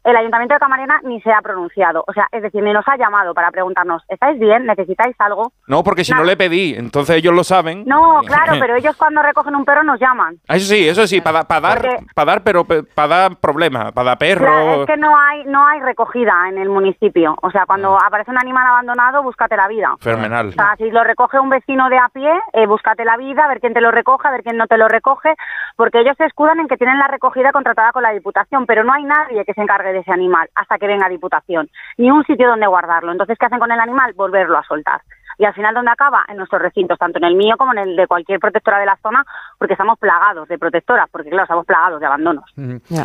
El 0.10 0.16
ayuntamiento 0.16 0.54
de 0.56 0.60
Camarena 0.60 1.00
ni 1.04 1.22
se 1.22 1.32
ha 1.32 1.42
pronunciado. 1.42 2.04
O 2.08 2.14
sea, 2.14 2.28
es 2.32 2.42
decir, 2.42 2.64
ni 2.64 2.72
nos 2.74 2.88
ha 2.88 2.98
llamado 2.98 3.34
para 3.34 3.52
preguntarnos, 3.52 4.04
¿estáis 4.08 4.40
bien? 4.40 4.66
¿Necesitáis 4.66 5.16
algo? 5.20 5.52
No, 5.68 5.84
porque 5.84 6.04
si 6.04 6.14
no 6.14 6.24
le 6.24 6.38
pedí, 6.38 6.76
entonces 6.76 7.18
ellos 7.18 7.34
lo 7.34 7.44
saben. 7.44 7.84
No, 7.86 8.22
claro, 8.26 8.54
pero 8.60 8.76
ellos 8.76 8.96
cuando 8.96 9.22
recogen 9.22 9.56
un 9.56 9.66
perro 9.66 9.84
nos 9.84 10.00
llaman. 10.00 10.38
Ah, 10.48 10.56
Eso 10.56 10.68
sí, 10.74 10.88
eso 10.88 11.06
sí, 11.08 11.22
para 11.22 11.44
dar, 11.44 11.78
Porque- 11.82 11.98
para 12.16 12.32
dar, 12.32 12.42
pero 12.44 12.64
para 12.66 13.08
dar 13.08 13.36
problemas, 13.36 13.92
para 13.92 14.16
dar 14.16 14.18
Claro, 14.18 14.42
perros. 14.42 14.80
es 14.82 14.86
que 14.88 14.98
no 14.98 15.18
hay, 15.18 15.44
no 15.46 15.66
hay 15.68 15.80
recogida 15.82 16.34
en 16.50 16.58
el 16.58 16.70
municipio. 16.70 17.36
O 17.42 17.52
sea, 17.52 17.66
cuando 17.66 17.98
aparece 17.98 18.32
un 18.32 18.38
animal 18.40 18.66
abandonado, 18.66 19.22
búscate 19.24 19.58
la 19.58 19.68
vida. 19.68 19.94
Fenomenal. 20.00 20.48
O 20.50 20.52
sea, 20.54 20.76
si 20.78 20.90
lo 20.90 21.04
recoge 21.04 21.40
un 21.40 21.50
vecino 21.50 21.90
de 21.90 21.98
a 21.98 22.10
pie, 22.10 22.32
eh, 22.54 22.66
búscate 22.66 23.04
la 23.06 23.18
vida, 23.18 23.44
a 23.46 23.48
ver 23.50 23.60
quién 23.60 23.74
te 23.74 23.82
lo 23.82 23.92
recoge, 23.92 24.28
a 24.28 24.32
ver 24.32 24.44
quién 24.44 24.58
no 24.58 24.68
te 24.68 24.78
lo 24.78 24.88
recoge, 24.88 25.36
porque 25.76 26.00
ellos 26.00 26.16
se 26.18 26.26
escudan 26.26 26.60
en 26.60 26.68
que 26.68 26.78
tienen 26.78 26.98
la 26.98 27.08
recogida 27.08 27.52
contratada 27.52 27.92
con 27.92 28.04
la 28.04 28.12
Diputación, 28.12 28.66
pero 28.66 28.84
no 28.84 28.94
hay 28.94 29.04
nadie 29.04 29.44
que 29.46 29.54
se 29.54 29.62
encargue 29.62 29.94
de 29.94 29.97
ese 30.00 30.12
animal 30.12 30.50
hasta 30.56 30.78
que 30.78 30.88
venga 30.88 31.10
Diputación, 31.10 31.70
ni 31.98 32.12
un 32.12 32.24
sitio 32.26 32.48
donde 32.48 32.68
guardarlo. 32.68 33.12
Entonces, 33.12 33.38
¿qué 33.38 33.46
hacen 33.46 33.60
con 33.60 33.72
el 33.72 33.80
animal? 33.80 34.14
Volverlo 34.14 34.58
a 34.58 34.64
soltar. 34.64 35.02
Y 35.38 35.46
al 35.46 35.54
final, 35.54 35.76
¿dónde 35.76 35.92
acaba? 35.92 36.26
En 36.28 36.38
nuestros 36.38 36.62
recintos, 36.62 36.98
tanto 36.98 37.20
en 37.20 37.24
el 37.26 37.36
mío 37.36 37.56
como 37.58 37.72
en 37.74 37.78
el 37.80 37.96
de 37.96 38.08
cualquier 38.08 38.40
protectora 38.40 38.80
de 38.80 38.86
la 38.88 38.98
zona, 39.04 39.24
porque 39.60 39.74
estamos 39.74 40.00
plagados 40.00 40.48
de 40.48 40.58
protectoras, 40.58 41.08
porque 41.12 41.30
claro, 41.30 41.44
estamos 41.44 41.66
plagados 41.66 42.00
de 42.00 42.06
abandonos. 42.08 42.44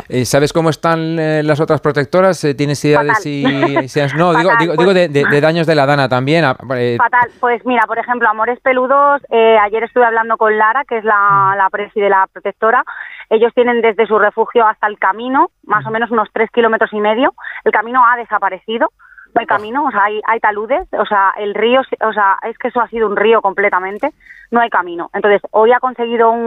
Eh, 0.09 0.25
¿Sabes 0.25 0.51
cómo 0.51 0.69
están 0.71 1.19
eh, 1.19 1.43
las 1.43 1.59
otras 1.59 1.79
protectoras? 1.81 2.43
Eh, 2.43 2.55
¿Tienes 2.55 2.83
idea 2.85 3.03
de 3.03 3.13
si, 3.15 3.43
si 3.87 3.99
has- 3.99 4.15
No, 4.15 4.33
digo, 4.33 4.49
Fatal, 4.49 4.57
digo, 4.59 4.73
pues- 4.75 4.79
digo 4.87 4.93
de, 4.93 5.07
de- 5.09 5.25
de 5.29 5.41
daños 5.41 5.67
de 5.67 5.75
la 5.75 5.85
dana 5.85 6.09
también. 6.09 6.43
ah, 6.45 6.55
eh, 6.75 6.97
Fatal. 6.97 7.29
Pues 7.39 7.63
mira, 7.65 7.83
por 7.87 7.99
ejemplo, 7.99 8.27
Amores 8.27 8.59
Peludos, 8.61 9.21
eh, 9.29 9.57
ayer 9.59 9.83
estuve 9.83 10.05
hablando 10.05 10.37
con 10.37 10.57
Lara, 10.57 10.83
que 10.87 10.97
es 10.97 11.03
la, 11.03 11.53
la 11.57 11.69
presi 11.69 12.01
de 12.01 12.09
la 12.09 12.27
protectora. 12.33 12.83
Ellos 13.29 13.51
tienen 13.53 13.81
desde 13.81 14.07
su 14.07 14.17
refugio 14.19 14.65
hasta 14.67 14.87
el 14.87 14.97
camino, 14.99 15.49
más 15.65 15.85
o 15.85 15.91
menos 15.91 16.09
unos 16.11 16.29
tres 16.33 16.49
kilómetros 16.51 16.91
y 16.93 16.99
medio. 16.99 17.33
El 17.63 17.71
camino 17.71 18.01
ha 18.05 18.17
desaparecido. 18.17 18.89
No 19.35 19.39
hay 19.39 19.45
camino, 19.47 19.85
o 19.85 19.91
sea, 19.91 20.03
hay, 20.03 20.21
hay 20.27 20.39
taludes, 20.39 20.87
o 20.93 21.05
sea, 21.05 21.33
el 21.37 21.53
río, 21.55 21.81
o 22.01 22.13
sea, 22.13 22.37
es 22.43 22.57
que 22.57 22.67
eso 22.67 22.79
ha 22.81 22.87
sido 22.87 23.07
un 23.07 23.15
río 23.17 23.41
completamente, 23.41 24.11
no 24.51 24.59
hay 24.61 24.69
camino. 24.69 25.09
Entonces, 25.13 25.41
hoy 25.51 25.71
ha 25.73 25.79
conseguido 25.79 26.29
un, 26.31 26.39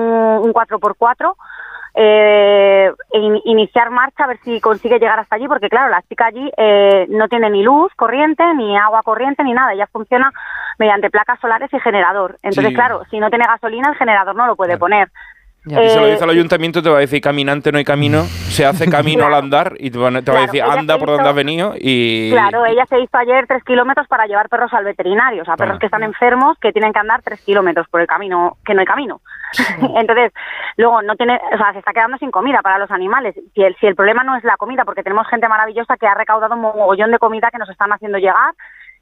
un 0.46 0.52
4x4, 0.52 1.34
eh, 1.98 2.92
in- 3.14 3.40
iniciar 3.44 3.90
marcha 3.90 4.24
a 4.24 4.26
ver 4.28 4.38
si 4.44 4.60
consigue 4.60 4.98
llegar 4.98 5.18
hasta 5.18 5.36
allí, 5.36 5.48
porque 5.48 5.68
claro, 5.68 5.88
la 5.88 6.02
chica 6.02 6.26
allí 6.26 6.50
eh, 6.56 7.06
no 7.08 7.26
tiene 7.28 7.50
ni 7.50 7.62
luz 7.62 7.92
corriente, 7.96 8.44
ni 8.54 8.76
agua 8.76 9.02
corriente, 9.02 9.42
ni 9.42 9.52
nada, 9.52 9.72
ella 9.72 9.86
funciona 9.86 10.30
mediante 10.78 11.10
placas 11.10 11.40
solares 11.40 11.72
y 11.72 11.80
generador. 11.80 12.38
Entonces, 12.42 12.68
Sí. 12.68 12.74
claro, 12.74 13.02
si 13.10 13.18
no 13.18 13.30
tiene 13.30 13.46
gasolina, 13.46 13.88
el 13.88 13.96
generador 13.96 14.36
no 14.36 14.46
lo 14.46 14.56
puede 14.56 14.76
poner. 14.78 15.08
Y 15.66 15.70
se 15.70 15.96
lo 16.00 16.06
Eh, 16.06 16.12
dice 16.12 16.22
al 16.24 16.30
ayuntamiento, 16.30 16.80
te 16.80 16.88
va 16.88 16.98
a 16.98 17.00
decir 17.00 17.20
caminante 17.20 17.72
no 17.72 17.78
hay 17.78 17.84
camino, 17.84 18.22
se 18.22 18.64
hace 18.64 18.88
camino 18.88 19.26
al 19.26 19.34
andar 19.34 19.72
y 19.78 19.90
te, 19.90 19.98
va 19.98 20.08
a 20.08 20.10
Claro, 20.22 20.40
decir 20.42 20.62
ella 20.62 20.72
anda 20.72 20.94
se 20.94 21.00
por 21.00 21.08
hizo- 21.08 21.16
donde 21.16 21.28
has 21.30 21.34
venido 21.34 21.74
y... 21.76 22.30
Claro, 22.30 22.64
ella 22.66 22.86
se 22.86 23.00
hizo 23.00 23.18
ayer 23.18 23.46
tres 23.48 23.64
kilómetros 23.64 24.06
para 24.06 24.26
llevar 24.26 24.48
perros 24.48 24.72
al 24.72 24.84
veterinario, 24.84 25.42
o 25.42 25.44
sea, 25.44 25.56
perros 25.56 25.76
Ah. 25.76 25.78
que 25.80 25.86
están 25.86 26.04
enfermos 26.04 26.56
que 26.60 26.72
tienen 26.72 26.92
que 26.92 27.00
andar 27.00 27.20
tres 27.22 27.40
kilómetros 27.44 27.88
por 27.88 28.00
el 28.00 28.06
camino, 28.06 28.56
que 28.64 28.74
no 28.74 28.80
hay 28.80 28.86
camino. 28.86 29.20
Entonces, 29.96 30.32
luego 30.76 31.02
no 31.02 31.16
tiene, 31.16 31.40
o 31.52 31.56
sea, 31.56 31.72
se 31.72 31.80
está 31.80 31.92
quedando 31.92 32.16
sin 32.18 32.30
comida 32.30 32.60
para 32.62 32.78
los 32.78 32.90
animales. 32.92 33.34
Si 33.54 33.62
el, 33.62 33.74
si 33.80 33.86
el 33.86 33.96
problema 33.96 34.22
no 34.22 34.36
es 34.36 34.44
la 34.44 34.56
comida, 34.56 34.84
porque 34.84 35.02
tenemos 35.02 35.26
gente 35.28 35.48
maravillosa 35.48 35.96
que 35.96 36.06
ha 36.06 36.14
recaudado 36.14 36.54
un 36.54 36.60
mogollón 36.60 37.10
de 37.10 37.18
comida 37.18 37.50
que 37.50 37.58
nos 37.58 37.68
están 37.70 37.92
haciendo 37.92 38.18
llegar 38.18 38.54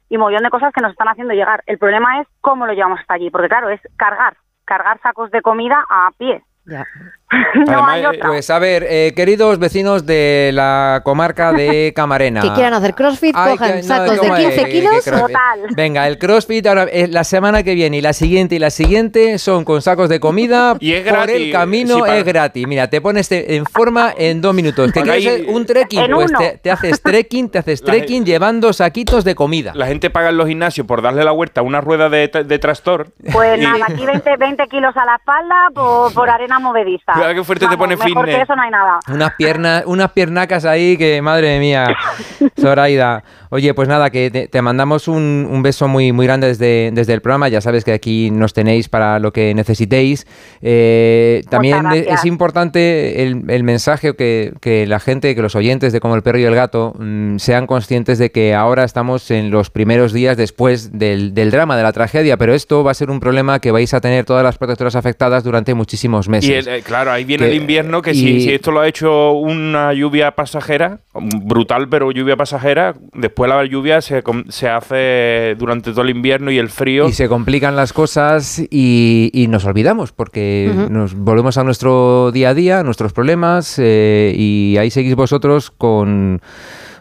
y 0.09 0.15
un 0.15 0.21
mogollón 0.21 0.43
de 0.43 0.49
cosas 0.49 0.73
que 0.73 0.81
nos 0.81 0.91
están 0.91 1.09
haciendo 1.09 1.33
llegar. 1.35 1.63
El 1.67 1.77
problema 1.77 2.21
es 2.21 2.27
cómo 2.41 2.65
lo 2.65 2.73
llevamos 2.73 2.99
hasta 2.99 3.13
allí, 3.15 3.29
porque 3.29 3.49
claro, 3.49 3.69
es 3.69 3.81
cargar, 3.97 4.35
cargar 4.65 4.99
sacos 5.01 5.29
de 5.31 5.41
comida 5.43 5.83
a 5.89 6.09
pie. 6.17 6.41
Yeah. 6.67 6.83
no 7.67 7.87
hay 7.87 8.05
otra. 8.05 8.27
Pues 8.29 8.49
a 8.49 8.59
ver, 8.59 8.85
eh, 8.87 9.13
queridos 9.15 9.57
vecinos 9.59 10.05
de 10.05 10.51
la 10.53 11.01
comarca 11.03 11.51
de 11.51 11.91
Camarena. 11.95 12.41
Que 12.41 12.51
quieran 12.53 12.73
hacer 12.73 12.93
crossfit, 12.93 13.35
Ay, 13.35 13.53
cojan 13.53 13.71
que- 13.73 13.81
no, 13.81 13.83
sacos 13.83 14.11
de 14.11 14.17
¿cómo 14.19 14.35
es? 14.35 14.45
15 14.45 14.65
¿Qué- 14.65 14.71
kilos. 14.71 15.03
crossfit? 15.03 15.37
Venga, 15.75 16.07
el 16.07 16.17
CrossFit 16.19 16.65
ahora 16.67 16.83
eh, 16.91 17.07
la 17.07 17.23
semana 17.23 17.63
que 17.63 17.73
viene 17.75 17.97
y 17.97 18.01
la 18.01 18.13
siguiente 18.13 18.55
y 18.55 18.59
la 18.59 18.69
siguiente 18.69 19.37
son 19.39 19.65
con 19.65 19.81
sacos 19.81 20.07
de 20.09 20.19
comida 20.19 20.75
Y 20.79 20.93
es 20.93 21.03
por 21.03 21.13
gratis, 21.13 21.35
el 21.35 21.51
camino 21.51 21.95
sí, 21.95 22.01
para- 22.01 22.17
es 22.17 22.23
gratis. 22.25 22.67
Mira, 22.67 22.89
te 22.89 23.01
pones 23.01 23.27
te- 23.27 23.55
en 23.55 23.65
forma 23.65 24.13
en 24.15 24.41
dos 24.41 24.53
minutos. 24.53 24.91
¿Que 24.91 24.99
Pagáis- 25.01 25.23
quieres 25.23 25.41
hacer 25.41 25.55
un 25.55 25.65
trekking? 25.65 26.11
Pues 26.13 26.31
te, 26.33 26.57
te 26.59 26.71
haces 26.71 27.01
trekking, 27.01 27.49
te 27.49 27.57
haces 27.59 27.81
La 27.81 27.85
trekking 27.87 28.25
llevando 28.25 28.71
saquitos 28.71 29.23
de 29.23 29.35
comida. 29.35 29.71
La 29.75 29.87
gente 29.87 30.09
paga 30.09 30.29
en 30.29 30.37
los 30.37 30.47
gimnasios 30.47 30.85
por 30.85 31.01
darle 31.01 31.23
la 31.23 31.31
vuelta 31.31 31.61
a 31.61 31.63
una 31.63 31.81
rueda 31.81 32.09
de, 32.09 32.27
de 32.27 32.59
trastor. 32.59 33.07
Pues 33.31 33.57
Y- 33.59 33.61
nada, 33.63 33.85
aquí 33.89 34.05
20, 34.05 34.37
20 34.37 34.67
kilos 34.67 34.95
a 34.95 35.05
la 35.05 35.15
espalda 35.15 35.55
por, 35.73 36.13
por 36.13 36.29
arena 36.29 36.59
movediza. 36.59 37.13
Verdad 37.27 37.41
que 37.41 37.43
fuerte 37.45 37.67
te 37.67 37.77
pone 37.77 37.95
Mejor 37.95 38.25
que 38.25 38.41
eso 38.41 38.55
no 38.55 38.61
hay 38.61 38.71
nada. 38.71 38.99
Unas 39.11 39.33
piernas, 39.35 39.83
unas 39.85 40.11
piernacas 40.11 40.65
ahí 40.65 40.97
que, 40.97 41.21
madre 41.21 41.59
mía, 41.59 41.87
Zoraida. 42.59 43.23
Oye, 43.51 43.73
pues 43.73 43.87
nada, 43.87 44.09
que 44.09 44.29
te, 44.31 44.47
te 44.47 44.61
mandamos 44.61 45.07
un, 45.07 45.47
un 45.49 45.63
beso 45.63 45.87
muy, 45.87 46.11
muy 46.11 46.25
grande 46.25 46.47
desde, 46.47 46.89
desde 46.93 47.13
el 47.13 47.21
programa. 47.21 47.47
Ya 47.47 47.61
sabes 47.61 47.85
que 47.85 47.93
aquí 47.93 48.29
nos 48.31 48.53
tenéis 48.53 48.89
para 48.89 49.19
lo 49.19 49.31
que 49.31 49.53
necesitéis. 49.53 50.25
Eh, 50.61 51.43
también 51.49 51.85
es, 51.93 52.25
importante 52.25 53.23
el, 53.23 53.43
el 53.49 53.63
mensaje 53.63 54.15
que, 54.15 54.53
que 54.59 54.85
la 54.87 54.99
gente, 54.99 55.35
que 55.35 55.41
los 55.41 55.55
oyentes 55.55 55.93
de 55.93 55.99
Como 56.01 56.15
el 56.15 56.21
Perro 56.23 56.39
y 56.39 56.43
el 56.43 56.55
Gato 56.55 56.93
mm, 56.97 57.37
sean 57.37 57.65
conscientes 57.67 58.17
de 58.17 58.31
que 58.31 58.53
ahora 58.55 58.83
estamos 58.83 59.31
en 59.31 59.51
los 59.51 59.69
primeros 59.69 60.11
días 60.11 60.35
después 60.37 60.97
del, 60.97 61.33
del 61.33 61.51
drama, 61.51 61.77
de 61.77 61.83
la 61.83 61.93
tragedia, 61.93 62.35
pero 62.37 62.53
esto 62.53 62.83
va 62.83 62.91
a 62.91 62.93
ser 62.95 63.09
un 63.09 63.19
problema 63.19 63.59
que 63.59 63.71
vais 63.71 63.93
a 63.93 64.01
tener 64.01 64.25
todas 64.25 64.43
las 64.43 64.57
protectoras 64.57 64.95
afectadas 64.95 65.43
durante 65.43 65.73
muchísimos 65.73 66.27
meses. 66.27 66.49
Y 66.49 66.53
el- 66.53 66.67
eh, 66.67 66.81
claro, 66.81 67.04
ahí 67.11 67.23
viene 67.23 67.45
Que- 67.45 67.51
el 67.51 67.57
invierno 67.57 68.01
que 68.01 68.11
y- 68.11 68.15
si, 68.15 68.41
si 68.41 68.53
esto 68.53 68.71
lo 68.71 68.79
ha 68.81 68.87
hecho 68.87 69.31
una 69.33 69.93
lluvia 69.93 70.31
pasajera, 70.31 70.99
brutal 71.13 71.87
pero 71.89 72.11
lluvia 72.11 72.35
pasajera, 72.35 72.93
después 73.13 73.49
la 73.49 73.63
lluvia 73.65 74.01
se, 74.01 74.23
se 74.49 74.67
hace 74.69 75.55
durante 75.57 75.91
todo 75.91 76.01
el 76.01 76.09
invierno 76.09 76.51
y 76.51 76.57
el 76.57 76.69
frío. 76.69 77.07
Y 77.07 77.13
se 77.13 77.27
complican 77.27 77.75
las 77.75 77.93
cosas 77.93 78.59
y, 78.69 79.29
y 79.33 79.47
nos 79.47 79.65
olvidamos 79.65 80.11
porque 80.11 80.71
nos 80.89 81.13
volvemos 81.15 81.57
a 81.57 81.63
nuestro 81.63 82.31
día 82.31 82.49
a 82.49 82.53
día, 82.53 82.79
a 82.79 82.83
nuestros 82.83 83.13
problemas 83.13 83.79
eh, 83.79 84.33
y 84.35 84.77
ahí 84.77 84.89
seguís 84.91 85.15
vosotros 85.15 85.71
con, 85.71 86.41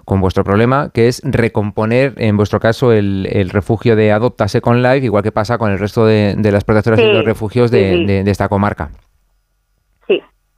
con 0.05 0.21
vuestro 0.21 0.45
problema 0.45 0.91
que 0.93 1.09
es 1.09 1.21
recomponer, 1.25 2.15
en 2.19 2.37
vuestro 2.37 2.61
caso, 2.61 2.93
el, 2.93 3.29
el 3.31 3.51
refugio 3.51 3.97
de 3.97 4.13
Adopta 4.13 4.49
Second 4.49 4.83
Life, 4.85 5.05
igual 5.07 5.23
que 5.23 5.33
pasa 5.33 5.59
con 5.59 5.71
el 5.73 5.79
resto 5.79 6.05
de, 6.07 6.35
de 6.37 6.53
las 6.53 6.65
protectoras 6.65 7.01
Sí, 7.01 7.07
y 7.07 7.13
los 7.13 7.25
refugios 7.25 7.71
sí, 7.71 7.77
de, 7.77 7.93
sí. 7.95 8.05
de- 8.05 8.25
de 8.25 8.31
esta 8.31 8.49
comarca. 8.49 8.91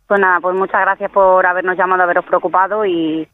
Pues 0.06 0.20
nada, 0.20 0.38
pues 0.40 0.54
muchas 0.54 0.80
gracias 0.80 1.10
por 1.10 1.44
habernos 1.44 1.76
llamado, 1.76 2.02
haberos 2.04 2.24
preocupado 2.24 2.84
y, 2.84 3.28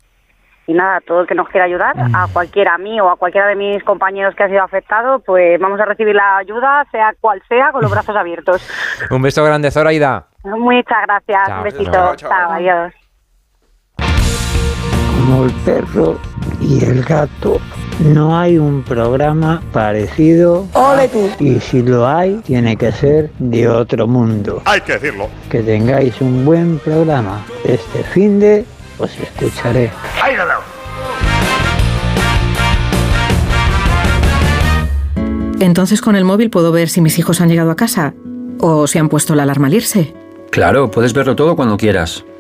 y 0.67 0.73
nada, 0.73 1.01
todo 1.07 1.21
el 1.23 1.27
que 1.27 1.35
nos 1.35 1.49
quiera 1.49 1.67
ayudar, 1.67 1.95
a 1.99 2.29
cualquiera, 2.33 2.75
a 2.75 2.79
mí 2.79 2.99
o 3.01 3.11
a 3.11 3.17
cualquiera 3.17 3.47
de 3.49 3.57
mis 3.57 3.83
compañeros 3.85 4.35
que 4.35 4.45
ha 4.45 4.49
sido 4.49 4.63
afectado, 4.63 5.19
pues 5.19 5.61
vamos 5.61 5.79
a 5.81 5.85
recibir 5.85 6.15
la 6.15 6.39
ayuda, 6.39 6.87
sea 6.91 7.13
cual 7.21 7.43
sea, 7.49 7.73
con 7.73 7.83
los 7.83 7.91
brazos 7.93 8.17
abiertos. 8.17 8.67
Un 9.11 9.21
beso 9.21 9.45
grande, 9.45 9.71
Zoraida. 9.71 10.27
Muchas 10.45 11.03
gracias, 11.07 11.47
Chao. 11.47 11.59
un 11.59 11.65
besito, 11.65 11.93
Chao, 11.93 12.17
chao. 12.17 12.31
chao, 12.31 12.53
adiós. 12.53 13.02
Como 15.23 15.45
el 15.45 15.53
perro 15.65 16.19
y 16.61 16.85
el 16.85 17.05
gato, 17.05 17.61
no 18.01 18.37
hay 18.37 18.59
un 18.59 18.83
programa 18.83 19.63
parecido. 19.73 20.67
¡Ole 20.73 21.07
tú! 21.07 21.31
Y 21.39 21.61
si 21.61 21.81
lo 21.81 22.09
hay, 22.09 22.41
tiene 22.45 22.77
que 22.77 22.91
ser 22.91 23.31
de 23.39 23.69
otro 23.69 24.09
mundo. 24.09 24.63
Hay 24.65 24.81
que 24.81 24.95
decirlo. 24.95 25.29
Que 25.49 25.63
tengáis 25.63 26.21
un 26.21 26.45
buen 26.45 26.81
programa. 26.81 27.41
Este 27.63 28.03
fin 28.03 28.41
de 28.41 28.65
os 28.99 29.17
escucharé. 29.17 29.93
¡Ahí! 30.21 30.35
Entonces 35.61 36.01
con 36.01 36.17
el 36.17 36.25
móvil 36.25 36.51
puedo 36.51 36.73
ver 36.73 36.89
si 36.89 37.01
mis 37.01 37.17
hijos 37.21 37.41
han 37.41 37.49
llegado 37.49 37.71
a 37.71 37.77
casa 37.77 38.15
o 38.59 38.89
si 38.89 38.99
han 38.99 39.09
puesto 39.09 39.37
la 39.37 39.45
alarma 39.45 39.69
al 39.69 39.75
irse. 39.75 40.13
Claro, 40.51 40.91
puedes 40.91 41.13
verlo 41.13 41.37
todo 41.37 41.55
cuando 41.55 41.77
quieras. 41.77 42.25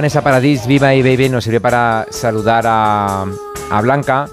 Vanessa 0.00 0.22
Paradis, 0.22 0.66
Viva 0.66 0.94
y 0.94 1.02
Baby, 1.02 1.28
nos 1.28 1.44
sirve 1.44 1.60
para 1.60 2.06
saludar 2.08 2.64
a, 2.66 3.26
a 3.70 3.80
Blanca. 3.82 4.28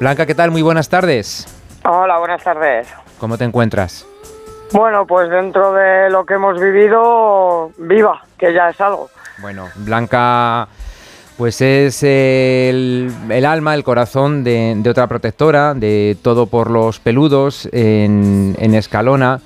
Blanca, 0.00 0.24
¿qué 0.24 0.34
tal? 0.34 0.52
Muy 0.52 0.62
buenas 0.62 0.88
tardes. 0.88 1.46
Hola, 1.84 2.16
buenas 2.16 2.42
tardes. 2.42 2.88
¿Cómo 3.18 3.36
te 3.36 3.44
encuentras? 3.44 4.06
Bueno, 4.72 5.06
pues 5.06 5.28
dentro 5.28 5.74
de 5.74 6.08
lo 6.08 6.24
que 6.24 6.32
hemos 6.32 6.58
vivido, 6.58 7.72
viva, 7.76 8.22
que 8.38 8.54
ya 8.54 8.70
es 8.70 8.80
algo. 8.80 9.10
Bueno, 9.42 9.68
Blanca, 9.74 10.66
pues 11.36 11.60
es 11.60 12.02
el, 12.02 13.12
el 13.28 13.44
alma, 13.44 13.74
el 13.74 13.84
corazón 13.84 14.44
de, 14.44 14.76
de 14.78 14.88
otra 14.88 15.06
protectora, 15.08 15.74
de 15.74 16.16
Todo 16.22 16.46
por 16.46 16.70
los 16.70 17.00
Peludos 17.00 17.68
en, 17.70 18.56
en 18.58 18.74
Escalona. 18.74 19.42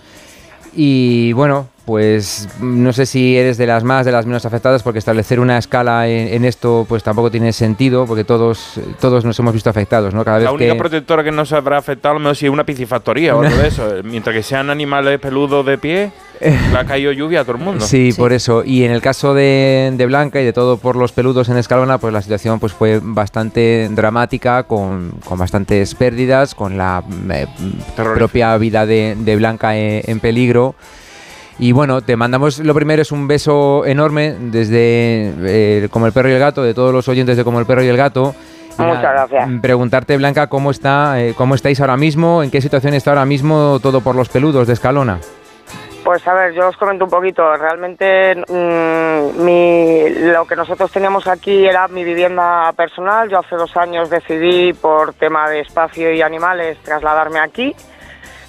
Y 0.73 1.33
bueno, 1.33 1.67
pues 1.89 2.47
no 2.61 2.93
sé 2.93 3.07
si 3.07 3.39
eres 3.39 3.57
de 3.57 3.67
las 3.67 3.83
más, 3.83 4.05
de 4.05 4.13
las 4.13 4.27
menos 4.27 4.45
afectadas, 4.45 4.83
porque 4.83 4.99
establecer 4.99 5.41
una 5.41 5.57
escala 5.57 6.07
en, 6.07 6.29
en 6.35 6.45
esto 6.45 6.85
pues 6.87 7.03
tampoco 7.03 7.31
tiene 7.31 7.51
sentido, 7.55 8.05
porque 8.05 8.25
todos, 8.25 8.79
todos 9.01 9.25
nos 9.25 9.39
hemos 9.39 9.55
visto 9.55 9.71
afectados, 9.71 10.13
¿no? 10.13 10.23
Cada 10.23 10.37
La 10.39 10.51
vez 10.51 10.53
única 10.53 10.75
que... 10.75 10.79
protectora 10.79 11.25
que 11.25 11.33
no 11.33 11.47
se 11.47 11.57
habrá 11.57 11.79
afectado 11.79 12.11
a 12.11 12.15
lo 12.17 12.21
mejor 12.21 12.37
si 12.37 12.45
es 12.45 12.53
una 12.53 12.67
piscifactoría 12.67 13.35
o 13.35 13.41
algo 13.41 13.57
de 13.57 13.69
eso. 13.69 13.89
Mientras 14.05 14.37
que 14.37 14.43
sean 14.43 14.69
animales 14.69 15.19
peludos 15.19 15.65
de 15.65 15.79
pie, 15.79 16.13
le 16.43 16.77
ha 16.79 16.85
caído 16.85 17.11
lluvia 17.11 17.41
a 17.41 17.45
todo 17.45 17.57
el 17.57 17.63
mundo. 17.63 17.83
Sí, 17.83 18.13
por 18.15 18.35
eso. 18.35 18.65
Y 18.67 18.85
en 18.85 18.91
el 18.91 19.01
caso 19.01 19.33
de, 19.33 19.91
de 19.97 20.05
Blanca 20.05 20.43
y 20.43 20.45
de 20.45 20.53
todo 20.53 20.77
por 20.77 20.95
los 20.95 21.13
peludos 21.13 21.49
en 21.49 21.57
Escalona, 21.57 21.97
pues 21.97 22.13
la 22.13 22.21
situación 22.21 22.61
pues 22.61 22.75
fue 22.75 23.01
bastante 23.03 23.89
dramática, 23.93 24.65
con, 24.65 25.13
con 25.25 25.39
bastantes 25.39 25.95
pérdidas, 25.95 26.55
con 26.55 26.77
la 26.77 27.03
eh, 27.31 27.47
propia 27.97 28.59
vida 28.59 28.85
de, 28.85 29.17
de 29.19 29.37
Blanca 29.37 29.75
en, 29.75 30.03
en 30.05 30.21
peligro. 30.21 30.75
Y 31.61 31.73
bueno, 31.73 32.03
te 32.03 32.17
mandamos, 32.17 32.61
lo 32.61 32.73
primero 32.75 33.03
es 33.03 33.11
un 33.11 33.27
beso 33.27 33.85
enorme 33.85 34.35
desde 34.39 35.33
eh, 35.41 35.89
Como 35.91 36.07
el 36.07 36.13
Perro 36.13 36.29
y 36.29 36.33
el 36.33 36.39
Gato, 36.39 36.63
de 36.63 36.73
todos 36.75 36.93
los 36.93 37.09
oyentes 37.09 37.37
de 37.37 37.43
Como 37.45 37.59
el 37.59 37.67
Perro 37.67 37.83
y 37.83 37.89
el 37.89 37.97
Gato. 37.97 38.35
Muchas 38.79 39.03
gracias. 39.03 39.49
Preguntarte, 39.61 40.17
Blanca, 40.17 40.47
cómo 40.47 40.71
está, 40.71 41.21
eh, 41.21 41.35
cómo 41.37 41.57
estáis 41.57 41.81
ahora 41.81 41.97
mismo, 41.97 42.45
en 42.45 42.51
qué 42.53 42.61
situación 42.61 42.95
está 42.95 43.11
ahora 43.11 43.25
mismo 43.25 43.81
todo 43.83 44.01
por 44.03 44.15
los 44.15 44.29
peludos 44.29 44.69
de 44.69 44.75
Escalona. 44.75 45.19
Pues 46.05 46.27
a 46.29 46.33
ver, 46.33 46.55
yo 46.55 46.69
os 46.69 46.77
comento 46.77 47.05
un 47.05 47.11
poquito. 47.11 47.43
Realmente 47.57 48.37
mm, 48.37 49.43
mi- 49.45 50.09
lo 50.33 50.47
que 50.47 50.55
nosotros 50.55 50.93
teníamos 50.93 51.27
aquí 51.27 51.67
era 51.67 51.89
mi 51.89 52.05
vivienda 52.05 52.73
personal. 52.75 53.29
Yo 53.29 53.41
hace 53.41 53.57
dos 53.57 53.77
años 53.77 54.09
decidí, 54.09 54.73
por 54.75 55.13
tema 55.15 55.51
de 55.51 55.61
espacio 55.61 56.13
y 56.13 56.23
animales, 56.23 56.79
trasladarme 56.85 57.41
aquí. 57.41 57.75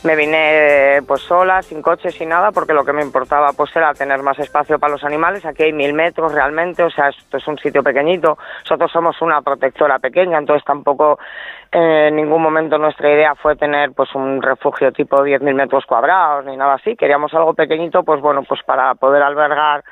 Me 0.02 0.16
vine 0.16 1.02
pues 1.06 1.22
sola, 1.24 1.62
sin 1.62 1.82
coche, 1.82 2.10
sin 2.10 2.30
nada, 2.30 2.54
porque 2.54 2.74
lo 2.74 2.86
que 2.86 2.94
me 2.94 3.02
importaba 3.02 3.52
pues 3.52 3.76
era 3.76 3.94
tener 3.94 4.24
más 4.24 4.40
espacio 4.40 4.80
para 4.80 4.94
los 4.94 5.04
animales. 5.04 5.46
Aquí 5.46 5.64
hay 5.64 5.74
mil 5.74 5.94
metros 5.94 6.34
realmente, 6.34 6.84
o 6.84 6.90
sea, 6.90 7.10
esto 7.10 7.36
es 7.36 7.46
un 7.50 7.58
sitio 7.58 7.84
pequeñito. 7.84 8.38
Nosotros 8.62 8.90
somos 8.94 9.22
una 9.22 9.42
protectora 9.42 10.00
pequeña, 10.00 10.38
entonces 10.38 10.64
tampoco 10.64 11.20
eh, 11.70 12.08
en 12.08 12.16
ningún 12.16 12.42
momento 12.42 12.78
nuestra 12.78 13.12
idea 13.12 13.36
fue 13.36 13.58
tener 13.58 13.92
pues 13.92 14.16
un 14.16 14.42
refugio 14.42 14.94
tipo 14.94 15.18
10.000 15.18 15.54
metros 15.54 15.86
cuadrados 15.86 16.46
ni 16.46 16.56
nada 16.56 16.76
así. 16.76 16.96
Queríamos 16.96 17.34
algo 17.34 17.54
pequeñito, 17.54 18.04
pues 18.04 18.22
bueno, 18.22 18.44
pues 18.44 18.64
para 18.64 18.96
poder 18.96 19.22
albergar 19.22 19.84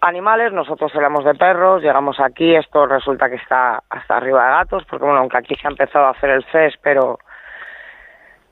animales. 0.00 0.52
Nosotros 0.52 0.94
éramos 0.94 1.24
de 1.24 1.34
perros, 1.34 1.82
llegamos 1.82 2.20
aquí, 2.20 2.54
esto 2.54 2.86
resulta 2.86 3.28
que 3.28 3.36
está 3.36 3.82
hasta 3.90 4.16
arriba 4.16 4.44
de 4.44 4.52
gatos, 4.52 4.84
porque 4.88 5.04
bueno, 5.04 5.20
aunque 5.20 5.38
aquí 5.38 5.56
se 5.56 5.66
ha 5.66 5.70
empezado 5.70 6.06
a 6.06 6.10
hacer 6.10 6.30
el 6.30 6.44
CES, 6.52 6.74
pero 6.80 7.18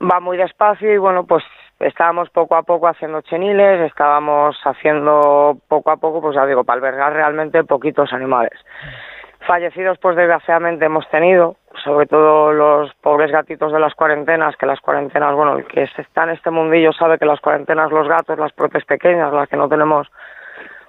va 0.01 0.21
muy 0.21 0.37
despacio 0.37 0.93
y 0.93 0.99
bueno, 0.99 1.25
pues 1.25 1.45
estábamos 1.81 2.31
poco 2.31 2.57
a 2.57 2.63
poco 2.63 2.89
haciendo 2.89 3.21
cheniles, 3.23 3.81
estábamos 3.81 4.57
haciendo 4.65 5.57
poco 5.69 5.91
a 5.91 5.97
poco, 5.97 6.21
pues 6.21 6.35
ya 6.35 6.47
digo, 6.47 6.65
para 6.65 6.79
albergar 6.79 7.13
realmente 7.13 7.65
poquitos 7.65 8.13
animales. 8.13 8.59
Fallecidos, 9.47 9.99
pues 9.99 10.17
desgraciadamente 10.17 10.85
hemos 10.85 11.09
tenido, 11.11 11.57
sobre 11.85 12.07
todo 12.07 12.53
los 12.53 12.93
pobres 12.95 13.31
gatitos 13.31 13.73
de 13.73 13.79
las 13.79 13.95
cuarentenas, 13.95 14.57
que 14.57 14.67
las 14.67 14.81
cuarentenas, 14.81 15.35
bueno, 15.35 15.57
el 15.57 15.67
que 15.67 15.85
está 15.85 16.25
en 16.25 16.31
este 16.31 16.51
mundillo 16.51 16.93
sabe 16.93 17.19
que 17.19 17.25
las 17.25 17.41
cuarentenas, 17.41 17.91
los 17.91 18.09
gatos, 18.09 18.39
las 18.39 18.53
propias 18.53 18.85
pequeñas, 18.85 19.33
las 19.33 19.49
que 19.49 19.57
no 19.57 19.69
tenemos 19.69 20.09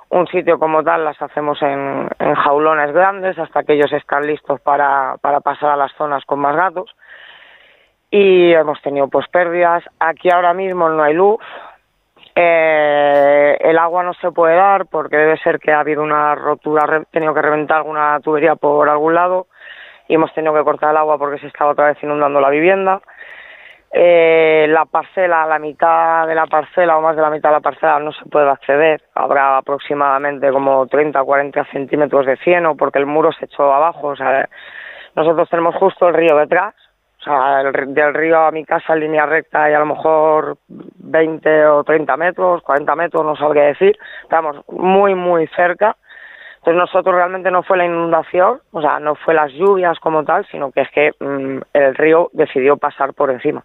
un 0.10 0.26
sitio 0.28 0.58
como 0.58 0.84
tal, 0.84 1.06
las 1.06 1.22
hacemos 1.22 1.62
en, 1.62 2.10
en 2.18 2.34
jaulones 2.34 2.92
grandes 2.92 3.38
hasta 3.38 3.64
que 3.64 3.74
ellos 3.74 3.94
están 3.94 4.26
listos 4.26 4.60
para, 4.62 5.18
para 5.22 5.40
pasar 5.40 5.70
a 5.70 5.78
las 5.78 5.94
zonas 5.94 6.26
con 6.26 6.40
más 6.40 6.56
gatos 6.56 6.96
y 8.12 8.52
hemos 8.54 8.82
tenido 8.82 9.08
pues 9.08 9.28
pérdidas. 9.28 9.84
Aquí 10.00 10.30
ahora 10.30 10.54
mismo 10.54 10.90
no 10.90 11.04
hay 11.04 11.14
luz. 11.14 11.40
Eh, 12.36 13.58
el 13.60 13.78
agua 13.78 14.04
no 14.04 14.14
se 14.14 14.32
puede 14.32 14.56
dar 14.56 14.86
porque 14.86 15.18
debe 15.18 15.38
ser 15.40 15.60
que 15.60 15.72
ha 15.72 15.82
habido 15.82 16.02
una 16.02 16.36
rotura, 16.36 16.86
he 16.98 17.06
tenido 17.12 17.34
que 17.34 17.42
reventar 17.42 17.78
alguna 17.78 18.20
tubería 18.22 18.56
por 18.56 18.88
algún 18.88 19.14
lado 19.14 19.48
y 20.08 20.16
hemos 20.16 20.34
tenido 20.34 20.54
que 20.54 20.64
cortar 20.64 20.92
el 20.92 20.98
agua 20.98 21.18
porque 21.18 21.40
se 21.40 21.48
estaba 21.48 21.72
otra 21.72 21.88
vez 21.88 21.98
inundando 22.02 22.40
la 22.40 22.50
vivienda. 22.50 23.02
Eh, 23.92 24.68
la 24.70 24.86
parcela, 24.86 25.48
la 25.48 25.58
mitad 25.58 26.28
de 26.28 26.36
la 26.36 26.46
parcela 26.46 26.98
o 26.98 27.02
más 27.02 27.16
de 27.16 27.24
la 27.24 27.32
mitad 27.32 27.50
de 27.50 27.56
la 27.56 27.62
parcela 27.62 28.00
no 28.00 28.12
se 28.12 28.26
puede 28.26 28.50
acceder. 28.50 29.02
Habrá 29.16 29.58
aproximadamente 29.58 30.52
como 30.52 30.86
30 30.88 31.22
o 31.22 31.26
40 31.26 31.66
centímetros 31.66 32.26
de 32.26 32.38
cieno 32.38 32.76
porque 32.76 33.00
el 33.00 33.06
muro 33.06 33.32
se 33.32 33.46
echó 33.46 33.74
abajo. 33.74 34.08
O 34.08 34.16
sea, 34.16 34.48
nosotros 35.16 35.50
tenemos 35.50 35.76
justo 35.76 36.08
el 36.08 36.14
río 36.14 36.38
detrás. 36.38 36.76
O 37.20 37.24
sea, 37.24 37.62
el 37.62 37.94
del 37.94 38.14
río 38.14 38.40
a 38.40 38.52
mi 38.52 38.64
casa 38.64 38.94
en 38.94 39.02
línea 39.02 39.26
recta 39.26 39.66
hay 39.66 39.74
a 39.74 39.80
lo 39.80 39.88
mejor 39.88 40.58
20 40.68 41.66
o 41.66 41.84
30 41.84 42.16
metros, 42.16 42.62
40 42.64 42.96
metros, 42.96 43.26
no 43.26 43.36
sabría 43.36 43.64
decir. 43.64 43.98
Estamos 44.24 44.58
muy, 44.70 45.16
muy 45.16 45.48
cerca. 45.48 45.98
Entonces 46.60 46.78
nosotros 46.78 47.16
realmente 47.16 47.52
no 47.52 47.64
fue 47.64 47.78
la 47.78 47.86
inundación, 47.86 48.60
o 48.72 48.82
sea, 48.82 49.00
no 49.00 49.16
fue 49.16 49.34
las 49.34 49.52
lluvias 49.54 49.98
como 50.00 50.26
tal, 50.26 50.46
sino 50.48 50.72
que 50.72 50.82
es 50.82 50.92
que 50.92 51.12
mm, 51.20 51.60
el 51.74 51.96
río 51.96 52.30
decidió 52.34 52.76
pasar 52.78 53.14
por 53.14 53.32
encima. 53.32 53.64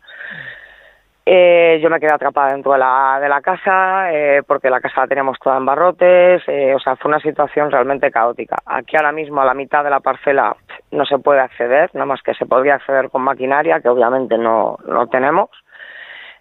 Eh, 1.27 1.79
yo 1.83 1.89
me 1.89 1.99
quedé 2.01 2.13
atrapada 2.13 2.53
dentro 2.53 2.73
de 2.73 2.79
la, 2.79 3.19
de 3.19 3.31
la 3.31 3.41
casa 3.41 4.13
eh, 4.13 4.43
porque 4.47 4.69
la 4.69 4.81
casa 4.81 5.03
la 5.03 5.07
teníamos 5.07 5.39
toda 5.39 5.57
en 5.57 5.65
barrotes, 5.65 6.43
eh, 6.47 6.75
o 6.75 6.79
sea, 6.79 6.97
fue 6.97 7.09
una 7.09 7.21
situación 7.21 7.71
realmente 7.71 8.11
caótica. 8.11 8.59
Aquí 8.67 8.95
ahora 8.97 9.13
mismo 9.13 9.41
a 9.41 9.47
la 9.47 9.55
mitad 9.55 9.83
de 9.83 9.89
la 9.89 10.01
parcela 10.01 10.55
no 10.91 11.07
se 11.07 11.19
puede 11.19 11.41
acceder, 11.41 11.91
nada 11.95 12.05
más 12.05 12.21
que 12.21 12.35
se 12.35 12.45
podría 12.45 12.75
acceder 12.75 13.09
con 13.09 13.23
maquinaria, 13.23 13.81
que 13.81 13.89
obviamente 13.89 14.37
no, 14.37 14.77
no 14.87 15.07
tenemos. 15.07 15.49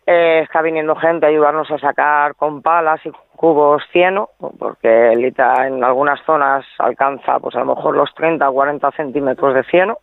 Eh, 0.06 0.42
está 0.44 0.62
viniendo 0.62 0.98
gente 0.98 1.26
a 1.26 1.30
ayudarnos 1.30 1.72
a 1.72 1.78
sacar 1.78 2.36
con 2.36 2.62
palas 2.62 3.00
y 3.06 3.12
cubos 3.38 3.84
cieno, 3.94 4.32
porque 4.60 5.14
en 5.14 5.84
algunas 5.84 6.22
zonas 6.26 6.66
alcanza 6.78 7.40
pues 7.40 7.56
a 7.56 7.60
lo 7.60 7.74
mejor 7.74 7.96
los 7.96 8.14
30 8.16 8.50
o 8.50 8.54
40 8.54 8.92
centímetros 8.92 9.54
de 9.54 9.64
cieno. 9.64 10.00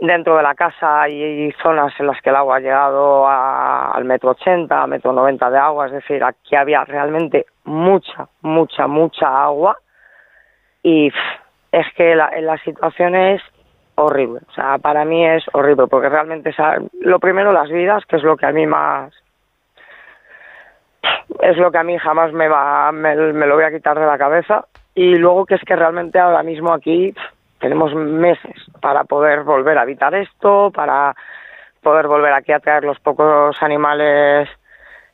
Dentro 0.00 0.36
de 0.36 0.42
la 0.42 0.54
casa 0.54 1.02
hay 1.02 1.52
zonas 1.62 1.92
en 1.98 2.06
las 2.06 2.20
que 2.22 2.30
el 2.30 2.36
agua 2.36 2.56
ha 2.56 2.60
llegado 2.60 3.28
a- 3.28 3.90
al 3.92 4.04
metro 4.04 4.30
80, 4.30 4.86
metro 4.86 5.12
90 5.12 5.50
de 5.50 5.58
agua, 5.58 5.86
es 5.86 5.92
decir, 5.92 6.24
aquí 6.24 6.56
había 6.56 6.84
realmente 6.84 7.44
mucha, 7.64 8.28
mucha, 8.40 8.86
mucha 8.86 9.42
agua 9.42 9.76
y 10.82 11.12
es 11.72 11.86
que 11.96 12.14
la, 12.16 12.30
la 12.40 12.56
situación 12.58 13.14
es 13.14 13.42
horrible, 13.96 14.40
o 14.48 14.52
sea, 14.52 14.78
para 14.78 15.04
mí 15.04 15.26
es 15.26 15.44
horrible 15.52 15.86
porque 15.86 16.08
realmente 16.08 16.54
lo 17.00 17.18
primero 17.20 17.52
las 17.52 17.68
vidas, 17.68 18.04
que 18.06 18.16
es 18.16 18.22
lo 18.22 18.36
que 18.38 18.46
a 18.46 18.52
mí 18.52 18.66
más 18.66 19.12
es 21.42 21.56
lo 21.56 21.70
que 21.70 21.78
a 21.78 21.82
mí 21.82 21.96
jamás 21.98 22.32
me 22.32 22.48
va 22.48 22.90
me, 22.92 23.14
lo 23.14 23.54
voy 23.54 23.64
a 23.64 23.70
quitar 23.70 23.98
de 23.98 24.06
la 24.06 24.18
cabeza 24.18 24.66
y 24.94 25.16
luego 25.16 25.46
que 25.46 25.54
es 25.54 25.62
que 25.62 25.76
realmente 25.76 26.18
ahora 26.18 26.42
mismo 26.42 26.72
aquí 26.72 27.14
tenemos 27.60 27.94
meses 27.94 28.56
para 28.80 29.04
poder 29.04 29.44
volver 29.44 29.78
a 29.78 29.84
evitar 29.84 30.14
esto, 30.14 30.72
para 30.74 31.14
poder 31.82 32.08
volver 32.08 32.32
aquí 32.32 32.52
a 32.52 32.60
traer 32.60 32.84
los 32.84 32.98
pocos 33.00 33.56
animales 33.62 34.48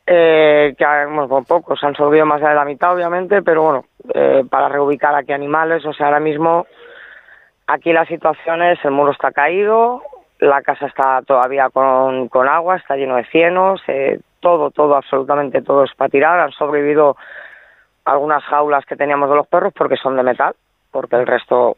eh, 0.06 0.74
que 0.78 0.84
bueno, 1.06 1.44
pocos, 1.44 1.82
han 1.82 1.94
sobrevivido 1.96 2.26
más 2.26 2.40
de 2.40 2.54
la 2.54 2.64
mitad 2.64 2.94
obviamente, 2.94 3.42
pero 3.42 3.62
bueno, 3.62 3.84
eh, 4.14 4.44
para 4.48 4.68
reubicar 4.68 5.14
aquí 5.14 5.32
animales, 5.32 5.84
o 5.84 5.92
sea, 5.92 6.06
ahora 6.06 6.20
mismo 6.20 6.66
aquí 7.66 7.92
la 7.92 8.06
situación 8.06 8.62
es, 8.62 8.78
el 8.84 8.92
muro 8.92 9.10
está 9.10 9.32
caído, 9.32 10.02
la 10.38 10.62
casa 10.62 10.86
está 10.86 11.22
todavía 11.22 11.70
con, 11.70 12.28
con 12.28 12.48
agua, 12.48 12.76
está 12.76 12.96
lleno 12.96 13.16
de 13.16 13.24
cienos, 13.24 13.82
eh, 13.88 14.20
todo, 14.38 14.70
todo, 14.70 14.94
absolutamente 14.94 15.62
todo 15.62 15.82
es 15.82 15.94
para 15.96 16.08
tirar, 16.08 16.38
han 16.38 16.52
sobrevivido 16.52 17.16
algunas 18.04 18.44
jaulas 18.44 18.86
que 18.86 18.94
teníamos 18.94 19.28
de 19.28 19.34
los 19.34 19.48
perros 19.48 19.72
porque 19.76 19.96
son 19.96 20.16
de 20.16 20.22
metal, 20.22 20.54
porque 20.92 21.16
el 21.16 21.26
resto 21.26 21.74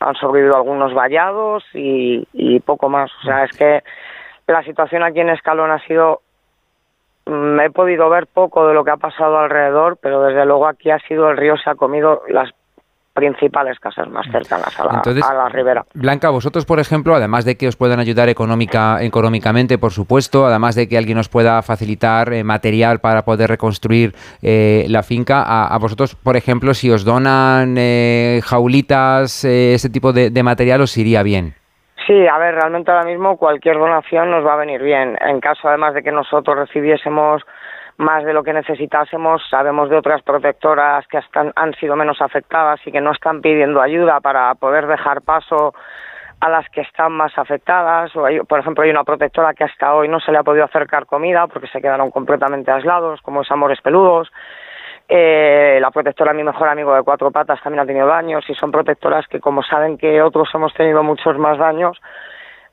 han 0.00 0.14
sobrevivido 0.16 0.56
algunos 0.56 0.94
vallados 0.94 1.64
y, 1.74 2.26
y 2.32 2.60
poco 2.60 2.88
más. 2.88 3.10
O 3.22 3.22
sea, 3.24 3.44
es 3.44 3.56
que 3.56 3.82
la 4.46 4.62
situación 4.62 5.02
aquí 5.02 5.20
en 5.20 5.30
Escalón 5.30 5.70
ha 5.70 5.78
sido. 5.86 6.20
mm, 7.26 7.60
He 7.60 7.70
podido 7.70 8.08
ver 8.08 8.26
poco 8.26 8.66
de 8.66 8.74
lo 8.74 8.84
que 8.84 8.90
ha 8.92 8.96
pasado 8.96 9.38
alrededor, 9.38 9.98
pero 10.00 10.22
desde 10.22 10.46
luego 10.46 10.66
aquí 10.66 10.90
ha 10.90 10.98
sido 11.00 11.30
el 11.30 11.36
río 11.36 11.56
se 11.56 11.70
ha 11.70 11.74
comido 11.74 12.22
las 12.28 12.50
principales 13.16 13.80
casas 13.80 14.08
más 14.08 14.26
cercanas 14.30 14.78
a 14.78 14.84
la, 14.84 14.94
Entonces, 14.98 15.24
a 15.28 15.34
la 15.34 15.48
ribera. 15.48 15.84
Blanca, 15.94 16.30
vosotros, 16.30 16.64
por 16.64 16.78
ejemplo, 16.78 17.16
además 17.16 17.44
de 17.44 17.56
que 17.56 17.66
os 17.66 17.74
puedan 17.74 17.98
ayudar 17.98 18.28
económica, 18.28 18.98
económicamente, 19.02 19.78
por 19.78 19.90
supuesto, 19.90 20.46
además 20.46 20.76
de 20.76 20.88
que 20.88 20.96
alguien 20.96 21.18
os 21.18 21.28
pueda 21.28 21.60
facilitar 21.62 22.32
eh, 22.32 22.44
material 22.44 23.00
para 23.00 23.22
poder 23.22 23.50
reconstruir 23.50 24.14
eh, 24.42 24.84
la 24.88 25.02
finca, 25.02 25.42
a, 25.42 25.74
a 25.74 25.78
vosotros, 25.78 26.14
por 26.14 26.36
ejemplo, 26.36 26.74
si 26.74 26.90
os 26.90 27.04
donan 27.04 27.74
eh, 27.78 28.40
jaulitas, 28.44 29.44
eh, 29.44 29.74
ese 29.74 29.90
tipo 29.90 30.12
de, 30.12 30.30
de 30.30 30.42
material, 30.42 30.82
os 30.82 30.96
iría 30.96 31.22
bien. 31.22 31.54
Sí, 32.06 32.26
a 32.28 32.38
ver, 32.38 32.54
realmente 32.54 32.90
ahora 32.92 33.04
mismo 33.04 33.36
cualquier 33.36 33.78
donación 33.78 34.30
nos 34.30 34.46
va 34.46 34.54
a 34.54 34.56
venir 34.58 34.80
bien. 34.80 35.16
En 35.20 35.40
caso 35.40 35.66
además 35.66 35.92
de 35.94 36.04
que 36.04 36.12
nosotros 36.12 36.56
recibiésemos 36.56 37.42
más 37.98 38.24
de 38.24 38.32
lo 38.32 38.42
que 38.42 38.52
necesitásemos, 38.52 39.42
sabemos 39.48 39.88
de 39.88 39.96
otras 39.96 40.22
protectoras 40.22 41.06
que 41.08 41.18
han 41.32 41.74
sido 41.74 41.96
menos 41.96 42.20
afectadas 42.20 42.80
y 42.86 42.92
que 42.92 43.00
no 43.00 43.12
están 43.12 43.40
pidiendo 43.40 43.80
ayuda 43.80 44.20
para 44.20 44.54
poder 44.54 44.86
dejar 44.86 45.22
paso 45.22 45.74
a 46.40 46.50
las 46.50 46.68
que 46.68 46.82
están 46.82 47.12
más 47.12 47.36
afectadas. 47.38 48.14
O 48.14 48.26
hay- 48.26 48.40
por 48.40 48.60
ejemplo, 48.60 48.84
hay 48.84 48.90
una 48.90 49.04
protectora 49.04 49.54
que 49.54 49.64
hasta 49.64 49.94
hoy 49.94 50.08
no 50.08 50.20
se 50.20 50.30
le 50.32 50.38
ha 50.38 50.42
podido 50.42 50.64
acercar 50.66 51.06
comida 51.06 51.46
porque 51.46 51.68
se 51.68 51.80
quedaron 51.80 52.10
completamente 52.10 52.70
aislados, 52.70 53.22
como 53.22 53.40
es 53.40 53.50
Amores 53.50 53.80
Peludos. 53.80 54.30
Eh, 55.08 55.78
la 55.80 55.90
protectora 55.90 56.32
Mi 56.32 56.42
Mejor 56.42 56.68
Amigo 56.68 56.94
de 56.94 57.02
Cuatro 57.02 57.30
Patas 57.30 57.62
también 57.62 57.80
ha 57.80 57.86
tenido 57.86 58.08
daños 58.08 58.44
y 58.50 58.54
son 58.54 58.72
protectoras 58.72 59.26
que, 59.28 59.40
como 59.40 59.62
saben 59.62 59.96
que 59.96 60.20
otros 60.20 60.48
hemos 60.52 60.74
tenido 60.74 61.02
muchos 61.02 61.38
más 61.38 61.56
daños, 61.58 61.98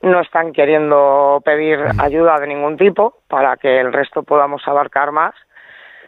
no 0.04 0.20
están 0.20 0.52
queriendo 0.52 1.40
pedir 1.44 1.78
ayuda 1.98 2.38
de 2.38 2.46
ningún 2.46 2.76
tipo 2.76 3.18
para 3.28 3.56
que 3.56 3.80
el 3.80 3.92
resto 3.92 4.22
podamos 4.22 4.66
abarcar 4.66 5.12
más. 5.12 5.34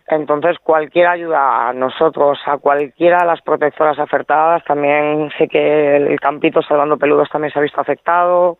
Entonces, 0.08 0.58
cualquier 0.62 1.08
ayuda 1.08 1.68
a 1.68 1.72
nosotros, 1.72 2.38
a 2.46 2.58
cualquiera 2.58 3.18
de 3.18 3.26
las 3.26 3.42
protectoras 3.42 3.98
afectadas, 3.98 4.62
también 4.64 5.30
sé 5.36 5.48
que 5.48 5.96
el 5.96 6.20
Campito 6.20 6.62
Salvando 6.62 6.96
Peludos 6.96 7.28
también 7.28 7.52
se 7.52 7.58
ha 7.58 7.62
visto 7.62 7.80
afectado, 7.80 8.56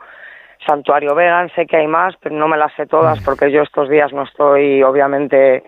Santuario 0.66 1.14
Vegan, 1.14 1.50
sé 1.54 1.66
que 1.66 1.76
hay 1.76 1.86
más, 1.86 2.16
pero 2.20 2.34
no 2.34 2.48
me 2.48 2.56
las 2.56 2.72
sé 2.74 2.86
todas 2.86 3.22
porque 3.22 3.52
yo 3.52 3.62
estos 3.62 3.88
días 3.88 4.12
no 4.12 4.24
estoy, 4.24 4.82
obviamente, 4.82 5.62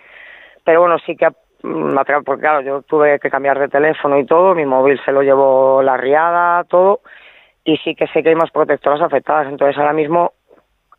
pero 0.65 0.81
bueno, 0.81 0.99
sí 1.07 1.15
que 1.15 1.29
mm, 1.63 1.95
porque 2.25 2.41
claro, 2.41 2.61
yo 2.63 2.83
tuve 2.83 3.21
que 3.21 3.31
cambiar 3.31 3.61
de 3.61 3.69
teléfono 3.69 4.19
y 4.19 4.27
todo, 4.27 4.55
mi 4.55 4.65
móvil 4.65 5.01
se 5.05 5.13
lo 5.13 5.23
llevó 5.23 5.81
la 5.83 5.97
riada, 5.97 6.65
todo, 6.65 7.01
y 7.69 7.77
sí 7.85 7.95
que 7.95 8.07
sé 8.07 8.23
que 8.23 8.31
hay 8.31 8.35
más 8.35 8.51
protectoras 8.51 9.03
afectadas, 9.03 9.47
entonces 9.47 9.77
ahora 9.77 9.93
mismo 9.93 10.33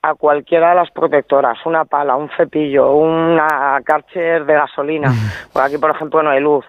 a 0.04 0.14
cualquiera 0.14 0.70
de 0.70 0.76
las 0.76 0.92
protectoras, 0.92 1.58
una 1.66 1.86
pala, 1.86 2.16
un 2.16 2.30
cepillo, 2.38 2.94
una 2.94 3.82
Karcher 3.84 4.46
de 4.46 4.54
gasolina, 4.54 5.12
por 5.52 5.64
aquí 5.64 5.80
por 5.80 5.90
ejemplo 5.90 6.22
no 6.22 6.30
hay 6.30 6.40
luz, 6.42 6.64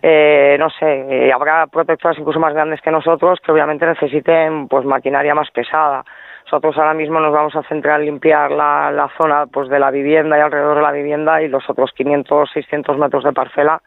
eh, 0.00 0.56
no 0.60 0.70
sé, 0.70 1.26
eh, 1.26 1.32
habrá 1.32 1.66
protectoras 1.66 2.16
incluso 2.18 2.38
más 2.38 2.54
grandes 2.54 2.80
que 2.82 2.92
nosotros 2.92 3.40
que 3.44 3.50
obviamente 3.50 3.84
necesiten 3.84 4.68
pues 4.68 4.84
maquinaria 4.84 5.34
más 5.34 5.50
pesada. 5.50 6.04
Nosotros 6.44 6.76
ahora 6.78 6.94
mismo 6.94 7.18
nos 7.18 7.32
vamos 7.32 7.56
a 7.56 7.62
centrar 7.64 7.98
en 7.98 8.06
limpiar 8.06 8.50
la, 8.52 8.92
la 8.92 9.08
zona 9.16 9.46
pues 9.46 9.68
de 9.68 9.80
la 9.80 9.90
vivienda 9.90 10.38
y 10.38 10.40
alrededor 10.40 10.76
de 10.76 10.82
la 10.82 10.92
vivienda 10.92 11.42
y 11.42 11.48
los 11.48 11.68
otros 11.68 11.90
500, 11.96 12.50
600 12.52 12.96
metros 12.98 13.24
de 13.24 13.32
parcela 13.32 13.82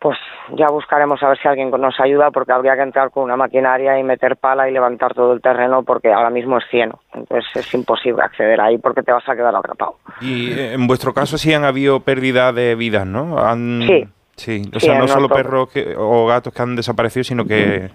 pues 0.00 0.16
ya 0.56 0.66
buscaremos 0.68 1.22
a 1.22 1.28
ver 1.28 1.38
si 1.38 1.48
alguien 1.48 1.70
nos 1.70 1.98
ayuda 2.00 2.30
porque 2.30 2.52
habría 2.52 2.76
que 2.76 2.82
entrar 2.82 3.10
con 3.10 3.24
una 3.24 3.36
maquinaria 3.36 3.98
y 3.98 4.02
meter 4.04 4.36
pala 4.36 4.68
y 4.68 4.72
levantar 4.72 5.12
todo 5.14 5.32
el 5.32 5.40
terreno 5.40 5.82
porque 5.82 6.12
ahora 6.12 6.30
mismo 6.30 6.58
es 6.58 6.64
cieno. 6.70 7.00
Entonces 7.14 7.44
es 7.56 7.74
imposible 7.74 8.22
acceder 8.22 8.60
ahí 8.60 8.78
porque 8.78 9.02
te 9.02 9.12
vas 9.12 9.28
a 9.28 9.34
quedar 9.34 9.54
atrapado. 9.56 9.96
Y 10.20 10.52
eh, 10.52 10.74
en 10.74 10.86
vuestro 10.86 11.12
caso 11.12 11.36
sí 11.38 11.52
han 11.52 11.64
habido 11.64 12.00
pérdida 12.00 12.52
de 12.52 12.74
vidas, 12.76 13.06
¿no? 13.06 13.38
Han- 13.38 13.82
Sí. 13.86 14.06
Sí, 14.36 14.62
o 14.72 14.78
Sí, 14.78 14.86
sea, 14.86 14.98
no 15.00 15.08
solo 15.08 15.26
nuestro- 15.26 15.36
perros 15.36 15.68
que- 15.72 15.94
o 15.96 16.26
gatos 16.26 16.54
que 16.54 16.62
han 16.62 16.76
desaparecido, 16.76 17.24
sino 17.24 17.44
que... 17.44 17.90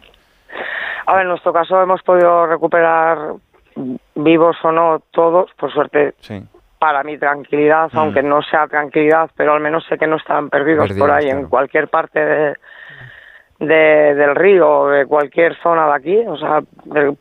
A 1.06 1.14
ver, 1.14 1.22
en 1.22 1.30
nuestro 1.30 1.54
caso 1.54 1.82
hemos 1.82 2.02
podido 2.04 2.46
recuperar 2.48 3.18
vivos 4.16 4.58
o 4.64 4.72
no 4.74 5.02
todos, 5.12 5.50
por 5.58 5.72
suerte 5.72 6.14
Sí. 6.20 6.44
Para 6.84 7.02
mi 7.02 7.18
tranquilidad, 7.18 7.90
Mm. 7.94 7.98
aunque 7.98 8.22
no 8.22 8.42
sea 8.42 8.68
tranquilidad, 8.68 9.32
pero 9.38 9.54
al 9.54 9.62
menos 9.62 9.86
sé 9.88 9.98
que 9.98 10.06
no 10.06 10.18
están 10.18 10.50
perdidos, 10.50 10.90
Perdidos, 10.90 11.08
por 11.08 11.16
ahí 11.16 11.30
en 11.30 11.48
cualquier 11.48 11.88
parte 11.88 12.20
de, 12.20 12.58
de- 13.60 14.16
del 14.16 14.36
río 14.36 14.70
o 14.70 14.90
de 14.90 15.06
cualquier 15.06 15.56
zona 15.62 15.88
de 15.88 15.94
aquí. 15.94 16.18
O 16.28 16.36
sea, 16.36 16.62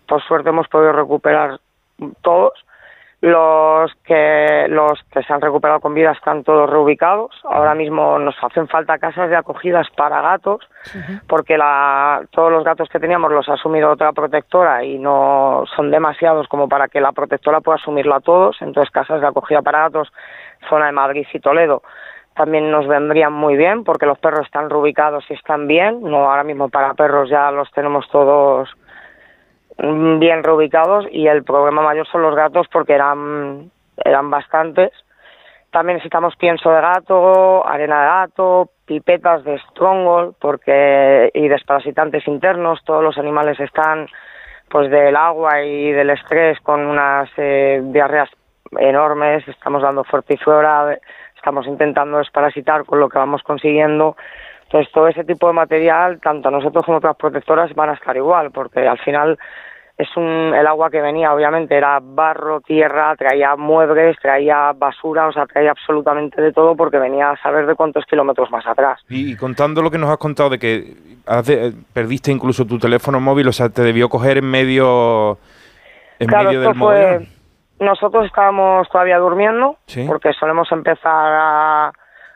por 0.08 0.20
suerte 0.24 0.48
hemos 0.48 0.66
podido 0.66 0.92
recuperar 0.92 1.60
todos. 2.22 2.54
Los 3.22 3.92
que 4.04 4.66
los 4.68 5.00
que 5.12 5.22
se 5.22 5.32
han 5.32 5.40
recuperado 5.40 5.78
con 5.78 5.94
vida 5.94 6.10
están 6.10 6.42
todos 6.42 6.68
reubicados. 6.68 7.30
Ahora 7.44 7.72
mismo 7.72 8.18
nos 8.18 8.34
hacen 8.42 8.66
falta 8.66 8.98
casas 8.98 9.30
de 9.30 9.36
acogidas 9.36 9.86
para 9.96 10.20
gatos, 10.20 10.68
porque 11.28 11.56
la, 11.56 12.22
todos 12.32 12.50
los 12.50 12.64
gatos 12.64 12.88
que 12.88 12.98
teníamos 12.98 13.30
los 13.30 13.48
ha 13.48 13.54
asumido 13.54 13.92
otra 13.92 14.12
protectora 14.12 14.82
y 14.82 14.98
no 14.98 15.62
son 15.76 15.92
demasiados 15.92 16.48
como 16.48 16.68
para 16.68 16.88
que 16.88 17.00
la 17.00 17.12
protectora 17.12 17.60
pueda 17.60 17.76
asumirlo 17.76 18.16
a 18.16 18.20
todos. 18.20 18.56
Entonces, 18.60 18.90
casas 18.90 19.20
de 19.20 19.28
acogida 19.28 19.62
para 19.62 19.82
gatos, 19.82 20.12
zona 20.68 20.86
de 20.86 20.92
Madrid 20.92 21.26
y 21.32 21.38
Toledo, 21.38 21.84
también 22.34 22.72
nos 22.72 22.88
vendrían 22.88 23.32
muy 23.32 23.56
bien 23.56 23.84
porque 23.84 24.06
los 24.06 24.18
perros 24.18 24.46
están 24.46 24.68
reubicados 24.68 25.24
y 25.30 25.34
están 25.34 25.68
bien. 25.68 26.02
No, 26.02 26.28
ahora 26.28 26.42
mismo 26.42 26.70
para 26.70 26.94
perros 26.94 27.30
ya 27.30 27.52
los 27.52 27.70
tenemos 27.70 28.08
todos 28.10 28.68
bien 29.82 30.44
reubicados 30.44 31.06
y 31.10 31.26
el 31.26 31.42
problema 31.42 31.82
mayor 31.82 32.06
son 32.06 32.22
los 32.22 32.36
gatos 32.36 32.66
porque 32.72 32.94
eran 32.94 33.70
eran 34.04 34.30
bastantes. 34.30 34.90
También 35.70 35.96
necesitamos 35.96 36.36
pienso 36.36 36.70
de 36.70 36.80
gato, 36.80 37.66
arena 37.66 38.02
de 38.02 38.06
gato, 38.06 38.70
pipetas 38.84 39.42
de 39.44 39.58
stronghold 39.70 40.34
porque 40.38 41.30
y 41.34 41.48
desparasitantes 41.48 42.26
internos. 42.28 42.80
Todos 42.84 43.02
los 43.02 43.18
animales 43.18 43.58
están 43.58 44.06
pues 44.68 44.90
del 44.90 45.16
agua 45.16 45.62
y 45.62 45.92
del 45.92 46.10
estrés 46.10 46.60
con 46.60 46.80
unas 46.86 47.28
eh, 47.36 47.80
diarreas 47.84 48.28
enormes. 48.78 49.46
Estamos 49.48 49.82
dando 49.82 50.04
fortiflora, 50.04 50.98
estamos 51.36 51.66
intentando 51.66 52.18
desparasitar 52.18 52.84
con 52.84 53.00
lo 53.00 53.08
que 53.08 53.18
vamos 53.18 53.42
consiguiendo. 53.42 54.16
Entonces, 54.64 54.92
todo 54.92 55.08
ese 55.08 55.24
tipo 55.24 55.48
de 55.48 55.52
material, 55.52 56.20
tanto 56.20 56.50
nosotros 56.50 56.84
como 56.86 56.98
otras 56.98 57.16
protectoras, 57.16 57.74
van 57.74 57.90
a 57.90 57.94
estar 57.94 58.16
igual, 58.16 58.50
porque 58.52 58.86
al 58.86 58.98
final 58.98 59.38
es 59.98 60.08
un, 60.16 60.24
el 60.54 60.66
agua 60.66 60.90
que 60.90 61.00
venía, 61.00 61.32
obviamente, 61.34 61.76
era 61.76 61.98
barro, 62.02 62.60
tierra, 62.60 63.14
traía 63.16 63.54
muebles, 63.56 64.16
traía 64.20 64.72
basura, 64.74 65.28
o 65.28 65.32
sea, 65.32 65.46
traía 65.46 65.70
absolutamente 65.72 66.40
de 66.40 66.52
todo, 66.52 66.74
porque 66.74 66.98
venía 66.98 67.30
a 67.30 67.36
saber 67.42 67.66
de 67.66 67.74
cuántos 67.74 68.04
kilómetros 68.06 68.50
más 68.50 68.66
atrás. 68.66 69.00
Y, 69.08 69.32
y 69.32 69.36
contando 69.36 69.82
lo 69.82 69.90
que 69.90 69.98
nos 69.98 70.10
has 70.10 70.18
contado 70.18 70.50
de 70.50 70.58
que 70.58 70.94
has 71.26 71.46
de- 71.46 71.72
perdiste 71.92 72.32
incluso 72.32 72.64
tu 72.66 72.78
teléfono 72.78 73.20
móvil, 73.20 73.48
o 73.48 73.52
sea, 73.52 73.68
te 73.68 73.82
debió 73.82 74.08
coger 74.08 74.38
en 74.38 74.50
medio, 74.50 75.38
en 76.18 76.26
claro, 76.26 76.44
medio 76.50 76.60
esto 76.62 76.70
del 76.70 76.78
fue. 76.78 77.28
Nosotros 77.78 78.26
estábamos 78.26 78.88
todavía 78.90 79.18
durmiendo, 79.18 79.76
Sí. 79.86 80.04
porque 80.06 80.32
solemos 80.32 80.70
empezar 80.72 81.12
a, 81.12 81.92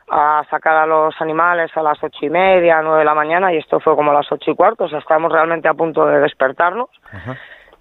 a 0.09 0.43
sacar 0.49 0.75
a 0.77 0.85
los 0.85 1.13
animales 1.21 1.75
a 1.75 1.81
las 1.83 2.01
ocho 2.03 2.25
y 2.25 2.29
media, 2.29 2.81
nueve 2.81 2.99
de 2.99 3.05
la 3.05 3.13
mañana, 3.13 3.53
y 3.53 3.57
esto 3.57 3.79
fue 3.79 3.95
como 3.95 4.11
a 4.11 4.13
las 4.15 4.31
ocho 4.31 4.51
y 4.51 4.55
cuarto, 4.55 4.85
o 4.85 4.89
sea, 4.89 4.99
estábamos 4.99 5.31
realmente 5.31 5.67
a 5.67 5.73
punto 5.73 6.05
de 6.05 6.19
despertarnos. 6.19 6.89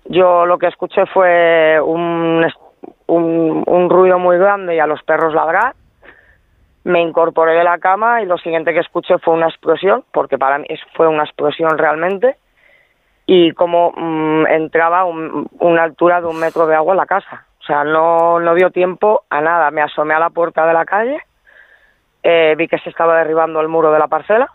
Yo 0.07 0.47
lo 0.47 0.59
que 0.59 0.67
escuché 0.69 1.07
fue 1.07 1.81
un, 1.81 2.47
un, 3.07 3.65
un 3.67 3.91
ruido 3.91 4.19
muy 4.19 4.39
grande 4.39 4.75
y 4.77 4.79
a 4.81 4.87
los 4.87 5.03
perros 5.03 5.35
ladrar. 5.35 5.75
Me 6.85 7.01
incorporé 7.01 7.55
de 7.55 7.65
la 7.65 7.79
cama 7.79 8.23
y 8.23 8.27
lo 8.27 8.39
siguiente 8.39 8.73
que 8.73 8.79
escuché 8.81 9.19
fue 9.19 9.35
una 9.35 9.49
explosión, 9.49 10.05
porque 10.13 10.39
para 10.39 10.59
mí 10.59 10.67
fue 10.95 11.09
una 11.09 11.25
explosión 11.25 11.77
realmente, 11.79 12.37
y 13.27 13.51
como 13.53 13.93
mm, 13.97 14.47
entraba 14.47 15.05
un- 15.05 15.49
una 15.59 15.83
altura 15.83 16.21
de 16.21 16.29
un 16.29 16.39
metro 16.39 16.67
de 16.69 16.77
agua 16.77 16.93
en 16.93 16.99
la 16.99 17.07
casa. 17.07 17.45
O 17.61 17.65
sea, 17.65 17.83
no, 17.83 18.39
no 18.39 18.55
dio 18.55 18.71
tiempo 18.71 19.25
a 19.29 19.41
nada. 19.41 19.73
Me 19.73 19.83
asomé 19.83 20.15
a 20.15 20.21
la 20.21 20.31
puerta 20.31 20.65
de 20.65 20.73
la 20.73 20.85
calle, 20.85 21.19
eh, 22.29 22.57
vi 22.57 22.67
que 22.67 22.79
se 22.79 22.91
estaba 22.91 23.17
derribando 23.19 23.61
el 23.61 23.69
muro 23.69 23.93
de 23.93 24.01
la 24.01 24.09
parcela. 24.09 24.51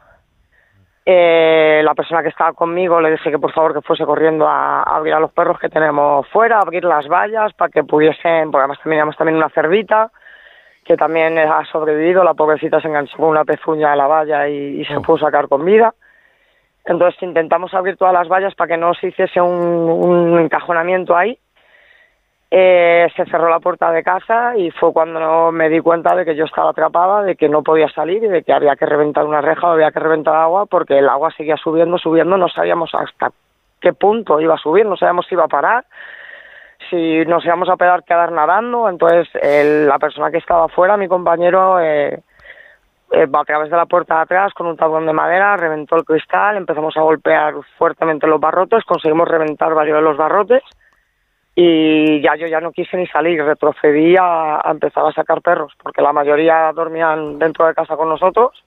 Eh, 1.05 1.81
la 1.83 1.95
persona 1.95 2.21
que 2.21 2.27
estaba 2.27 2.51
conmigo 2.51 2.99
le 2.99 3.11
dije 3.11 3.31
que 3.31 3.39
por 3.39 3.53
favor 3.53 3.73
que 3.73 3.81
fuese 3.81 4.05
corriendo 4.05 4.45
a, 4.45 4.83
a 4.83 4.97
abrir 4.97 5.13
a 5.13 5.19
los 5.21 5.31
perros 5.31 5.57
que 5.57 5.69
tenemos 5.69 6.27
fuera, 6.27 6.57
a 6.57 6.61
abrir 6.61 6.83
las 6.83 7.07
vallas 7.07 7.53
para 7.53 7.71
que 7.71 7.85
pudiesen, 7.85 8.51
porque 8.51 8.63
además 8.63 8.79
teníamos 8.83 9.15
también 9.15 9.37
una 9.37 9.49
cerdita 9.49 10.11
que 10.83 10.97
también 10.97 11.37
ha 11.37 11.63
sobrevivido, 11.71 12.25
la 12.25 12.33
pobrecita 12.33 12.81
se 12.81 12.89
enganchó 12.89 13.15
con 13.15 13.29
una 13.29 13.45
pezuña 13.45 13.93
a 13.93 13.95
la 13.95 14.07
valla 14.07 14.49
y, 14.49 14.81
y 14.81 14.85
se 14.85 14.99
pudo 14.99 15.19
sacar 15.19 15.47
con 15.47 15.63
vida. 15.63 15.93
Entonces 16.83 17.21
intentamos 17.23 17.73
abrir 17.73 17.95
todas 17.95 18.13
las 18.13 18.27
vallas 18.27 18.53
para 18.55 18.67
que 18.67 18.77
no 18.77 18.93
se 18.95 19.07
hiciese 19.07 19.39
un, 19.39 19.89
un 19.89 20.39
encajonamiento 20.39 21.15
ahí. 21.15 21.39
Eh, 22.53 23.07
se 23.15 23.23
cerró 23.27 23.49
la 23.49 23.61
puerta 23.61 23.93
de 23.93 24.03
casa 24.03 24.57
y 24.57 24.71
fue 24.71 24.91
cuando 24.91 25.53
me 25.53 25.69
di 25.69 25.79
cuenta 25.79 26.13
de 26.13 26.25
que 26.25 26.35
yo 26.35 26.43
estaba 26.43 26.71
atrapada, 26.71 27.21
de 27.23 27.37
que 27.37 27.47
no 27.47 27.63
podía 27.63 27.87
salir 27.87 28.21
y 28.25 28.27
de 28.27 28.43
que 28.43 28.51
había 28.51 28.75
que 28.75 28.85
reventar 28.85 29.25
una 29.25 29.39
reja 29.39 29.67
o 29.69 29.71
había 29.71 29.91
que 29.91 30.01
reventar 30.01 30.35
agua 30.35 30.65
porque 30.65 30.97
el 30.99 31.07
agua 31.07 31.31
seguía 31.31 31.55
subiendo, 31.55 31.97
subiendo, 31.97 32.35
no 32.37 32.49
sabíamos 32.49 32.93
hasta 32.93 33.31
qué 33.79 33.93
punto 33.93 34.41
iba 34.41 34.55
a 34.55 34.57
subir, 34.57 34.85
no 34.85 34.97
sabíamos 34.97 35.27
si 35.27 35.35
iba 35.35 35.45
a 35.45 35.47
parar, 35.47 35.85
si 36.89 37.23
nos 37.25 37.45
íbamos 37.45 37.69
a 37.69 37.77
pegar 37.77 38.03
quedar 38.03 38.33
nadando, 38.33 38.89
entonces 38.89 39.29
el- 39.41 39.87
la 39.87 39.97
persona 39.97 40.29
que 40.29 40.39
estaba 40.39 40.65
afuera, 40.65 40.97
mi 40.97 41.07
compañero, 41.07 41.79
eh, 41.79 42.19
eh, 43.13 43.27
a 43.33 43.43
través 43.45 43.69
de 43.71 43.77
la 43.77 43.85
puerta 43.85 44.15
de 44.15 44.21
atrás 44.23 44.53
con 44.53 44.67
un 44.67 44.75
tablón 44.75 45.05
de 45.05 45.13
madera, 45.13 45.55
reventó 45.55 45.95
el 45.95 46.03
cristal, 46.03 46.57
empezamos 46.57 46.97
a 46.97 47.01
golpear 47.01 47.53
fuertemente 47.77 48.27
los 48.27 48.41
barrotes, 48.41 48.83
conseguimos 48.83 49.29
reventar 49.29 49.73
varios 49.73 49.95
de 49.99 50.03
los 50.03 50.17
barrotes 50.17 50.63
y 51.55 52.21
ya 52.21 52.35
yo 52.35 52.47
ya 52.47 52.61
no 52.61 52.71
quise 52.71 52.97
ni 52.97 53.07
salir, 53.07 53.43
retrocedí 53.43 54.15
a, 54.17 54.61
a 54.67 54.71
empezar 54.71 55.05
a 55.05 55.11
sacar 55.11 55.41
perros, 55.41 55.73
porque 55.81 56.01
la 56.01 56.13
mayoría 56.13 56.71
dormían 56.73 57.39
dentro 57.39 57.65
de 57.67 57.73
casa 57.73 57.95
con 57.97 58.09
nosotros 58.09 58.63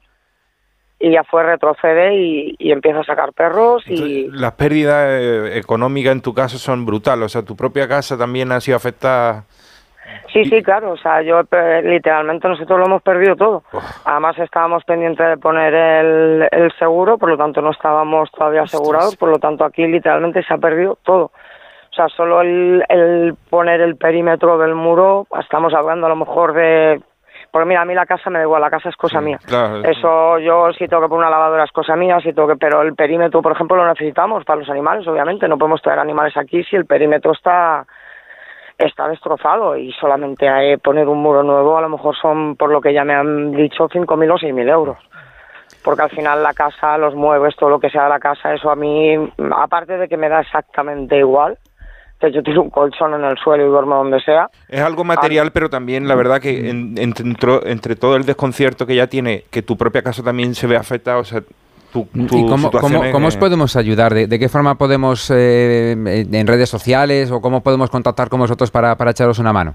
y 0.99 1.11
ya 1.11 1.25
fue 1.25 1.43
retroceder 1.43 2.13
y, 2.13 2.55
y 2.59 2.73
empieza 2.73 3.01
a 3.01 3.05
sacar 3.05 3.33
perros 3.33 3.85
y 3.89 4.29
Las 4.31 4.53
pérdidas 4.53 5.07
eh, 5.11 5.59
económicas 5.59 6.13
en 6.13 6.23
tu 6.23 6.33
caso 6.33 6.59
son 6.59 6.87
brutales, 6.87 7.27
o 7.27 7.29
sea, 7.29 7.43
tu 7.43 7.57
propia 7.57 7.89
casa 7.89 8.17
también 8.17 8.53
ha 8.53 8.61
sido 8.61 8.77
afectada. 8.77 9.45
Sí, 10.33 10.45
sí, 10.45 10.63
claro, 10.63 10.93
o 10.93 10.97
sea, 10.97 11.23
yo 11.23 11.41
eh, 11.41 11.83
literalmente 11.85 12.49
nosotros 12.49 12.79
lo 12.79 12.87
hemos 12.87 13.03
perdido 13.03 13.37
todo. 13.37 13.63
Además 14.05 14.39
estábamos 14.39 14.85
pendientes 14.85 15.27
de 15.27 15.37
poner 15.37 15.73
el, 15.75 16.49
el 16.51 16.73
seguro, 16.79 17.19
por 17.19 17.31
lo 17.31 17.37
tanto 17.37 17.63
no 17.63 17.71
estábamos 17.71 18.31
todavía 18.31 18.63
asegurados, 18.63 19.17
por 19.17 19.31
lo 19.31 19.39
tanto 19.39 19.65
aquí 19.65 19.87
literalmente 19.87 20.43
se 20.43 20.53
ha 20.55 20.59
perdido 20.59 20.99
todo. 21.05 21.33
O 21.95 21.97
sea, 21.97 22.09
solo 22.09 22.41
el, 22.41 22.85
el 22.89 23.37
poner 23.49 23.81
el 23.81 23.95
perímetro 23.95 24.59
del 24.59 24.75
muro, 24.75 25.29
estamos 25.41 25.73
hablando 25.75 26.07
a 26.07 26.09
lo 26.09 26.17
mejor 26.17 26.53
de... 26.53 27.01
Porque 27.53 27.69
mira, 27.69 27.83
a 27.83 27.85
mí 27.85 27.95
la 27.95 28.05
casa 28.05 28.31
me 28.31 28.41
da 28.41 28.45
igual, 28.45 28.63
la 28.63 28.69
casa 28.69 28.89
es 28.89 28.97
cosa 28.97 29.21
mía. 29.21 29.39
Claro. 29.47 29.85
Eso 29.85 30.41
yo 30.41 30.73
si 30.73 30.89
tengo 30.89 31.03
que 31.03 31.09
poner 31.09 31.29
una 31.29 31.31
lavadora 31.31 31.63
es 31.63 31.71
cosa 31.71 31.95
mía, 31.95 32.19
si 32.21 32.33
tengo 32.33 32.49
que, 32.49 32.57
pero 32.57 32.83
el 32.83 32.97
perímetro, 32.97 33.41
por 33.43 33.53
ejemplo, 33.53 33.77
lo 33.77 33.87
necesitamos 33.87 34.45
para 34.45 34.59
los 34.59 34.69
animales, 34.69 35.07
obviamente, 35.07 35.47
no 35.47 35.57
podemos 35.57 35.81
traer 35.83 36.01
animales 36.01 36.37
aquí 36.37 36.65
si 36.65 36.75
el 36.75 36.85
perímetro 36.85 37.31
está 37.31 37.87
está 38.77 39.07
destrozado 39.07 39.77
y 39.77 39.93
solamente 39.93 40.47
eh, 40.47 40.79
poner 40.79 41.07
un 41.07 41.23
muro 41.23 41.45
nuevo 41.45 41.79
a 41.79 41.81
lo 41.81 41.89
mejor 41.89 42.17
son, 42.17 42.57
por 42.57 42.73
lo 42.73 42.81
que 42.81 42.93
ya 42.93 43.05
me 43.05 43.15
han 43.15 43.53
dicho, 43.53 43.89
5.000 43.89 44.09
o 44.33 44.37
6.000 44.37 44.69
euros. 44.69 44.99
Porque 45.85 46.03
al 46.03 46.11
final 46.11 46.43
la 46.43 46.55
casa, 46.55 46.99
los 46.99 47.15
muebles, 47.15 47.55
todo 47.55 47.71
lo 47.71 47.79
que 47.79 47.91
sea 47.91 48.03
de 48.03 48.09
la 48.09 48.19
casa, 48.19 48.53
eso 48.53 48.69
a 48.69 48.75
mí, 48.75 49.15
aparte 49.57 49.97
de 49.97 50.09
que 50.09 50.17
me 50.17 50.29
da 50.29 50.41
exactamente 50.41 51.19
igual, 51.19 51.57
que 52.27 52.33
yo 52.33 52.43
tiro 52.43 52.63
un 52.63 52.71
colchón 52.71 53.15
en 53.15 53.25
el 53.25 53.37
suelo 53.39 53.65
y 53.65 53.69
duermo 53.69 53.97
donde 53.97 54.21
sea, 54.21 54.49
Es 54.69 54.81
algo 54.81 55.05
material, 55.05 55.51
pero 55.53 55.69
también 55.71 56.07
la 56.09 56.15
verdad 56.15 56.41
que 56.41 56.71
en- 56.71 56.95
entre, 56.99 57.61
entre 57.71 57.97
todo 57.97 58.17
el 58.17 58.25
desconcierto 58.25 58.87
que 58.87 58.95
ya 58.97 59.07
tiene, 59.07 59.45
que 59.51 59.63
tu 59.63 59.77
propia 59.77 60.03
casa 60.03 60.23
también 60.23 60.55
se 60.55 60.67
ve 60.67 60.77
afectada, 60.77 61.19
o 61.19 61.25
sea, 61.25 61.43
tu, 61.93 62.07
tu 62.27 62.39
¿Y 62.39 62.47
cómo, 62.49 62.71
cómo- 62.71 63.05
es- 63.05 63.13
cómo 63.13 63.29
os 63.29 63.37
podemos 63.37 63.77
ayudar? 63.77 64.13
¿De, 64.15 64.27
de 64.27 64.39
qué 64.39 64.49
forma 64.49 64.77
podemos, 64.77 65.31
eh, 65.33 65.93
en 66.33 66.47
redes 66.47 66.69
sociales 66.69 67.31
o 67.31 67.41
cómo 67.41 67.63
podemos 67.63 67.89
contactar 67.91 68.29
con 68.29 68.41
vosotros 68.41 68.71
para, 68.71 68.97
para 68.97 69.13
echaros 69.13 69.39
una 69.39 69.53
mano? 69.53 69.75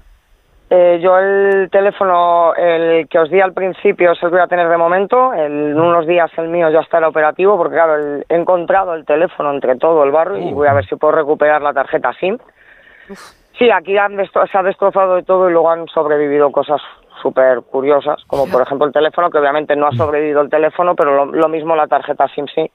Eh, 0.72 1.00
yo 1.02 1.18
el 1.18 1.68
teléfono, 1.68 2.54
el 2.54 3.08
que 3.08 3.18
os 3.18 3.28
di 3.28 3.40
al 3.40 3.52
principio, 3.52 4.12
es 4.12 4.22
el 4.22 4.28
que 4.28 4.36
voy 4.36 4.44
a 4.44 4.46
tener 4.46 4.68
de 4.68 4.76
momento. 4.76 5.34
En 5.34 5.78
unos 5.78 6.06
días 6.06 6.30
el 6.38 6.46
mío 6.48 6.70
ya 6.70 6.78
estará 6.78 7.08
operativo 7.08 7.56
porque, 7.56 7.74
claro, 7.74 7.96
el- 7.96 8.24
he 8.28 8.36
encontrado 8.36 8.94
el 8.94 9.04
teléfono 9.04 9.50
entre 9.52 9.74
todo 9.76 10.04
el 10.04 10.12
barrio 10.12 10.38
y 10.38 10.52
voy 10.52 10.68
a 10.68 10.72
ver 10.74 10.84
si 10.86 10.94
puedo 10.94 11.12
recuperar 11.12 11.60
la 11.60 11.72
tarjeta 11.72 12.12
SIM. 12.20 12.38
Sí, 13.58 13.68
aquí 13.68 13.98
han 13.98 14.16
se 14.24 14.58
ha 14.58 14.62
destrozado 14.62 15.16
de 15.16 15.24
todo 15.24 15.50
y 15.50 15.52
luego 15.52 15.70
han 15.70 15.88
sobrevivido 15.88 16.52
cosas 16.52 16.80
súper 17.20 17.62
curiosas, 17.62 18.22
como 18.28 18.46
por 18.46 18.62
ejemplo 18.62 18.86
el 18.86 18.92
teléfono, 18.92 19.28
que 19.28 19.38
obviamente 19.38 19.74
no 19.74 19.88
ha 19.88 19.92
sobrevivido 19.92 20.40
el 20.40 20.48
teléfono, 20.50 20.94
pero 20.94 21.14
lo, 21.16 21.26
lo 21.26 21.48
mismo 21.48 21.74
la 21.74 21.88
tarjeta 21.88 22.28
SIM 22.28 22.46
sí. 22.46 22.70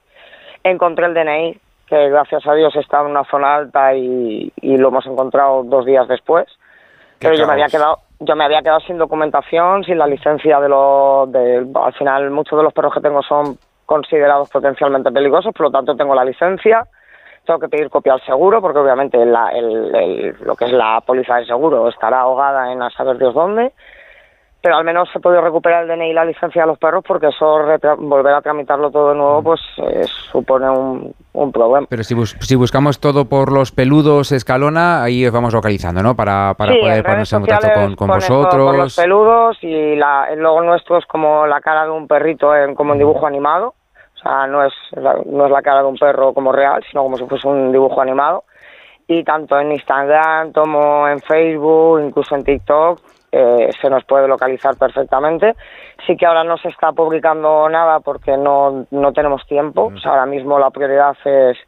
Encontré 0.62 1.06
el 1.06 1.14
DNI, 1.14 1.58
que 1.88 2.10
gracias 2.10 2.46
a 2.46 2.52
Dios 2.52 2.76
está 2.76 3.00
en 3.00 3.06
una 3.06 3.24
zona 3.24 3.56
alta 3.56 3.94
y, 3.94 4.52
y 4.60 4.76
lo 4.76 4.88
hemos 4.88 5.06
encontrado 5.06 5.62
dos 5.64 5.86
días 5.86 6.06
después 6.08 6.46
pero 7.18 7.34
yo 7.34 7.46
me 7.46 7.52
había 7.54 7.66
quedado 7.66 7.98
yo 8.20 8.34
me 8.34 8.44
había 8.44 8.62
quedado 8.62 8.80
sin 8.80 8.96
documentación 8.98 9.84
sin 9.84 9.98
la 9.98 10.06
licencia 10.06 10.58
de 10.60 10.68
los 10.68 11.30
de, 11.32 11.66
al 11.74 11.92
final 11.94 12.30
muchos 12.30 12.56
de 12.58 12.62
los 12.64 12.72
perros 12.72 12.94
que 12.94 13.00
tengo 13.00 13.22
son 13.22 13.58
considerados 13.84 14.48
potencialmente 14.50 15.10
peligrosos 15.12 15.52
por 15.54 15.66
lo 15.66 15.70
tanto 15.72 15.94
tengo 15.96 16.14
la 16.14 16.24
licencia. 16.24 16.86
Tengo 17.44 17.60
que 17.60 17.68
pedir 17.68 17.88
copia 17.90 18.14
al 18.14 18.20
seguro 18.22 18.60
porque 18.60 18.80
obviamente 18.80 19.24
la- 19.24 19.50
el- 19.52 19.94
el- 19.94 20.36
lo 20.42 20.56
que 20.56 20.64
es 20.64 20.72
la 20.72 21.00
póliza 21.06 21.36
de 21.36 21.44
seguro 21.46 21.86
estará 21.88 22.20
ahogada 22.22 22.72
en 22.72 22.82
a 22.82 22.90
saber 22.90 23.18
Dios 23.18 23.34
dónde 23.34 23.72
pero 24.66 24.78
al 24.78 24.84
menos 24.84 25.08
he 25.14 25.20
podido 25.20 25.40
recuperar 25.42 25.84
el 25.84 25.88
DNI 25.88 26.10
y 26.10 26.12
la 26.12 26.24
licencia 26.24 26.62
de 26.62 26.66
los 26.66 26.76
perros 26.76 27.04
porque 27.06 27.28
eso 27.28 27.60
volver 27.98 28.34
a 28.34 28.42
tramitarlo 28.42 28.90
todo 28.90 29.10
de 29.10 29.14
nuevo 29.14 29.40
pues 29.40 29.60
eh, 29.78 30.04
supone 30.32 30.68
un, 30.68 31.14
un 31.34 31.52
problema 31.52 31.86
Pero 31.88 32.02
si, 32.02 32.14
bus- 32.16 32.36
si 32.40 32.56
buscamos 32.56 32.98
todo 32.98 33.26
por 33.26 33.52
los 33.52 33.70
peludos 33.70 34.32
Escalona, 34.32 35.04
ahí 35.04 35.24
os 35.24 35.32
vamos 35.32 35.54
localizando, 35.54 36.02
¿no? 36.02 36.16
Para, 36.16 36.54
para 36.58 36.72
Sí, 36.72 36.80
poder 36.80 36.96
en 36.96 37.02
ponernos 37.04 37.32
en 37.32 37.38
contacto 37.42 37.68
con, 37.74 37.94
con 37.94 37.94
todo 37.94 38.06
Por 38.08 38.16
los 38.16 38.28
vosotros. 38.28 38.96
peludos 38.96 39.58
y 39.62 39.94
la, 39.94 40.34
logo 40.34 40.60
nuestro 40.62 40.98
es 40.98 41.06
como 41.06 41.46
la 41.46 41.60
cara 41.60 41.84
de 41.84 41.92
un 41.92 42.08
perrito 42.08 42.52
en, 42.52 42.74
como 42.74 42.94
en 42.94 42.98
dibujo 42.98 43.24
animado. 43.24 43.74
O 44.16 44.18
sea, 44.18 44.48
no 44.48 44.64
es, 44.64 44.72
la- 44.96 45.20
no 45.26 45.44
es 45.44 45.52
la 45.52 45.62
cara 45.62 45.82
de 45.82 45.86
un 45.86 45.96
perro 45.96 46.34
como 46.34 46.50
real, 46.50 46.82
sino 46.90 47.04
como 47.04 47.16
si 47.18 47.24
fuese 47.26 47.46
un 47.46 47.70
dibujo 47.70 48.00
animado. 48.00 48.42
Y 49.06 49.22
tanto 49.22 49.60
en 49.60 49.70
Instagram 49.70 50.52
como 50.52 51.06
en 51.06 51.20
Facebook, 51.20 52.00
incluso 52.00 52.34
en 52.34 52.42
TikTok, 52.42 52.98
eh, 53.36 53.70
se 53.80 53.90
nos 53.90 54.04
puede 54.04 54.26
localizar 54.26 54.76
perfectamente. 54.76 55.54
Sí 56.06 56.16
que 56.16 56.24
ahora 56.24 56.44
no 56.44 56.56
se 56.56 56.68
está 56.68 56.92
publicando 56.92 57.68
nada 57.68 58.00
porque 58.00 58.36
no, 58.36 58.86
no 58.90 59.12
tenemos 59.12 59.46
tiempo. 59.46 59.92
O 59.94 59.98
sea, 59.98 60.12
ahora 60.12 60.26
mismo 60.26 60.58
la 60.58 60.70
prioridad 60.70 61.16
es, 61.24 61.58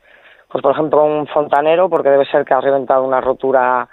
pues 0.50 0.62
por 0.62 0.72
ejemplo, 0.72 1.04
un 1.04 1.26
fontanero, 1.26 1.88
porque 1.88 2.08
debe 2.08 2.24
ser 2.26 2.44
que 2.44 2.54
ha 2.54 2.60
reventado 2.60 3.04
una 3.04 3.20
rotura 3.20 3.86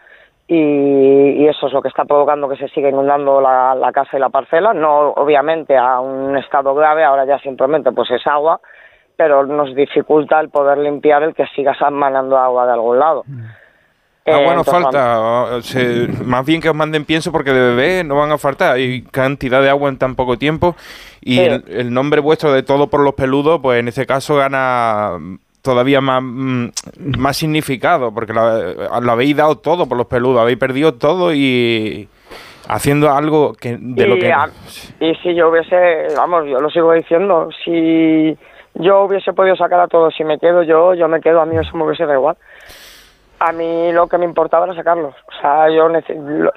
y, 0.47 0.55
y 0.55 1.47
eso 1.47 1.67
es 1.67 1.73
lo 1.73 1.81
que 1.81 1.89
está 1.89 2.05
provocando 2.05 2.47
que 2.47 2.55
se 2.55 2.69
siga 2.69 2.89
inundando 2.89 3.41
la, 3.41 3.75
la 3.75 3.91
casa 3.91 4.15
y 4.15 4.19
la 4.19 4.29
parcela. 4.29 4.73
No, 4.73 5.09
obviamente, 5.09 5.75
a 5.75 5.99
un 5.99 6.37
estado 6.37 6.73
grave, 6.75 7.03
ahora 7.03 7.25
ya 7.25 7.39
simplemente 7.39 7.91
pues 7.91 8.09
es 8.11 8.25
agua, 8.25 8.61
pero 9.17 9.45
nos 9.45 9.75
dificulta 9.75 10.39
el 10.39 10.49
poder 10.49 10.77
limpiar 10.77 11.23
el 11.23 11.33
que 11.33 11.45
siga 11.47 11.73
manando 11.89 12.37
agua 12.37 12.65
de 12.67 12.73
algún 12.73 12.99
lado. 12.99 13.23
Agua 14.27 14.53
Eh, 14.53 14.55
no 14.55 14.63
falta, 14.63 15.19
o 15.21 15.61
se- 15.61 16.07
más 16.25 16.43
bien 16.45 16.59
que 16.59 16.69
os 16.69 16.75
manden 16.75 17.05
pienso 17.05 17.31
porque 17.31 17.51
de 17.53 17.59
bebé 17.75 18.03
no 18.03 18.15
van 18.15 18.31
a 18.31 18.37
faltar, 18.39 18.75
hay 18.75 19.03
cantidad 19.03 19.61
de 19.61 19.69
agua 19.69 19.87
en 19.89 19.97
tan 19.99 20.15
poco 20.15 20.37
tiempo 20.37 20.75
y 21.21 21.37
el, 21.45 21.63
el 21.67 21.93
nombre 21.93 22.21
vuestro 22.21 22.51
de 22.51 22.63
todo 22.63 22.87
por 22.87 23.01
los 23.01 23.13
peludos, 23.13 23.59
pues 23.61 23.79
en 23.79 23.87
este 23.87 24.07
caso 24.07 24.35
gana 24.35 25.11
todavía 25.61 26.01
más, 26.01 26.21
mm, 26.23 26.67
más 27.17 27.37
significado 27.37 28.11
porque 28.11 28.33
lo, 28.33 28.99
lo 29.01 29.11
habéis 29.11 29.35
dado 29.37 29.57
todo 29.57 29.85
por 29.87 29.97
los 29.97 30.07
peludos, 30.07 30.41
habéis 30.41 30.57
perdido 30.57 30.95
todo 30.95 31.31
y 31.33 32.07
haciendo 32.67 33.11
algo 33.13 33.53
que 33.53 33.77
de 33.79 34.07
lo 34.07 34.15
que... 34.15 34.31
a- 34.33 34.49
y 34.99 35.13
si 35.21 35.35
yo 35.35 35.49
hubiese, 35.49 36.07
vamos, 36.17 36.45
yo 36.47 36.59
lo 36.61 36.69
sigo 36.71 36.93
diciendo, 36.93 37.49
si 37.63 38.35
yo 38.73 39.03
hubiese 39.03 39.33
podido 39.33 39.55
sacar 39.55 39.79
a 39.81 39.87
todos, 39.87 40.15
si 40.17 40.23
me 40.23 40.39
quedo 40.39 40.63
yo, 40.63 40.95
yo 40.95 41.07
me 41.07 41.21
quedo, 41.21 41.41
a 41.41 41.45
mí 41.45 41.55
eso 41.57 41.77
me 41.77 41.83
hubiese 41.85 42.07
da 42.07 42.13
igual. 42.15 42.35
A 43.39 43.51
mí 43.51 43.91
lo 43.91 44.07
que 44.07 44.17
me 44.17 44.25
importaba 44.25 44.65
era 44.65 44.75
sacarlos, 44.75 45.13
o 45.27 45.41
sea, 45.41 45.69
yo 45.69 45.89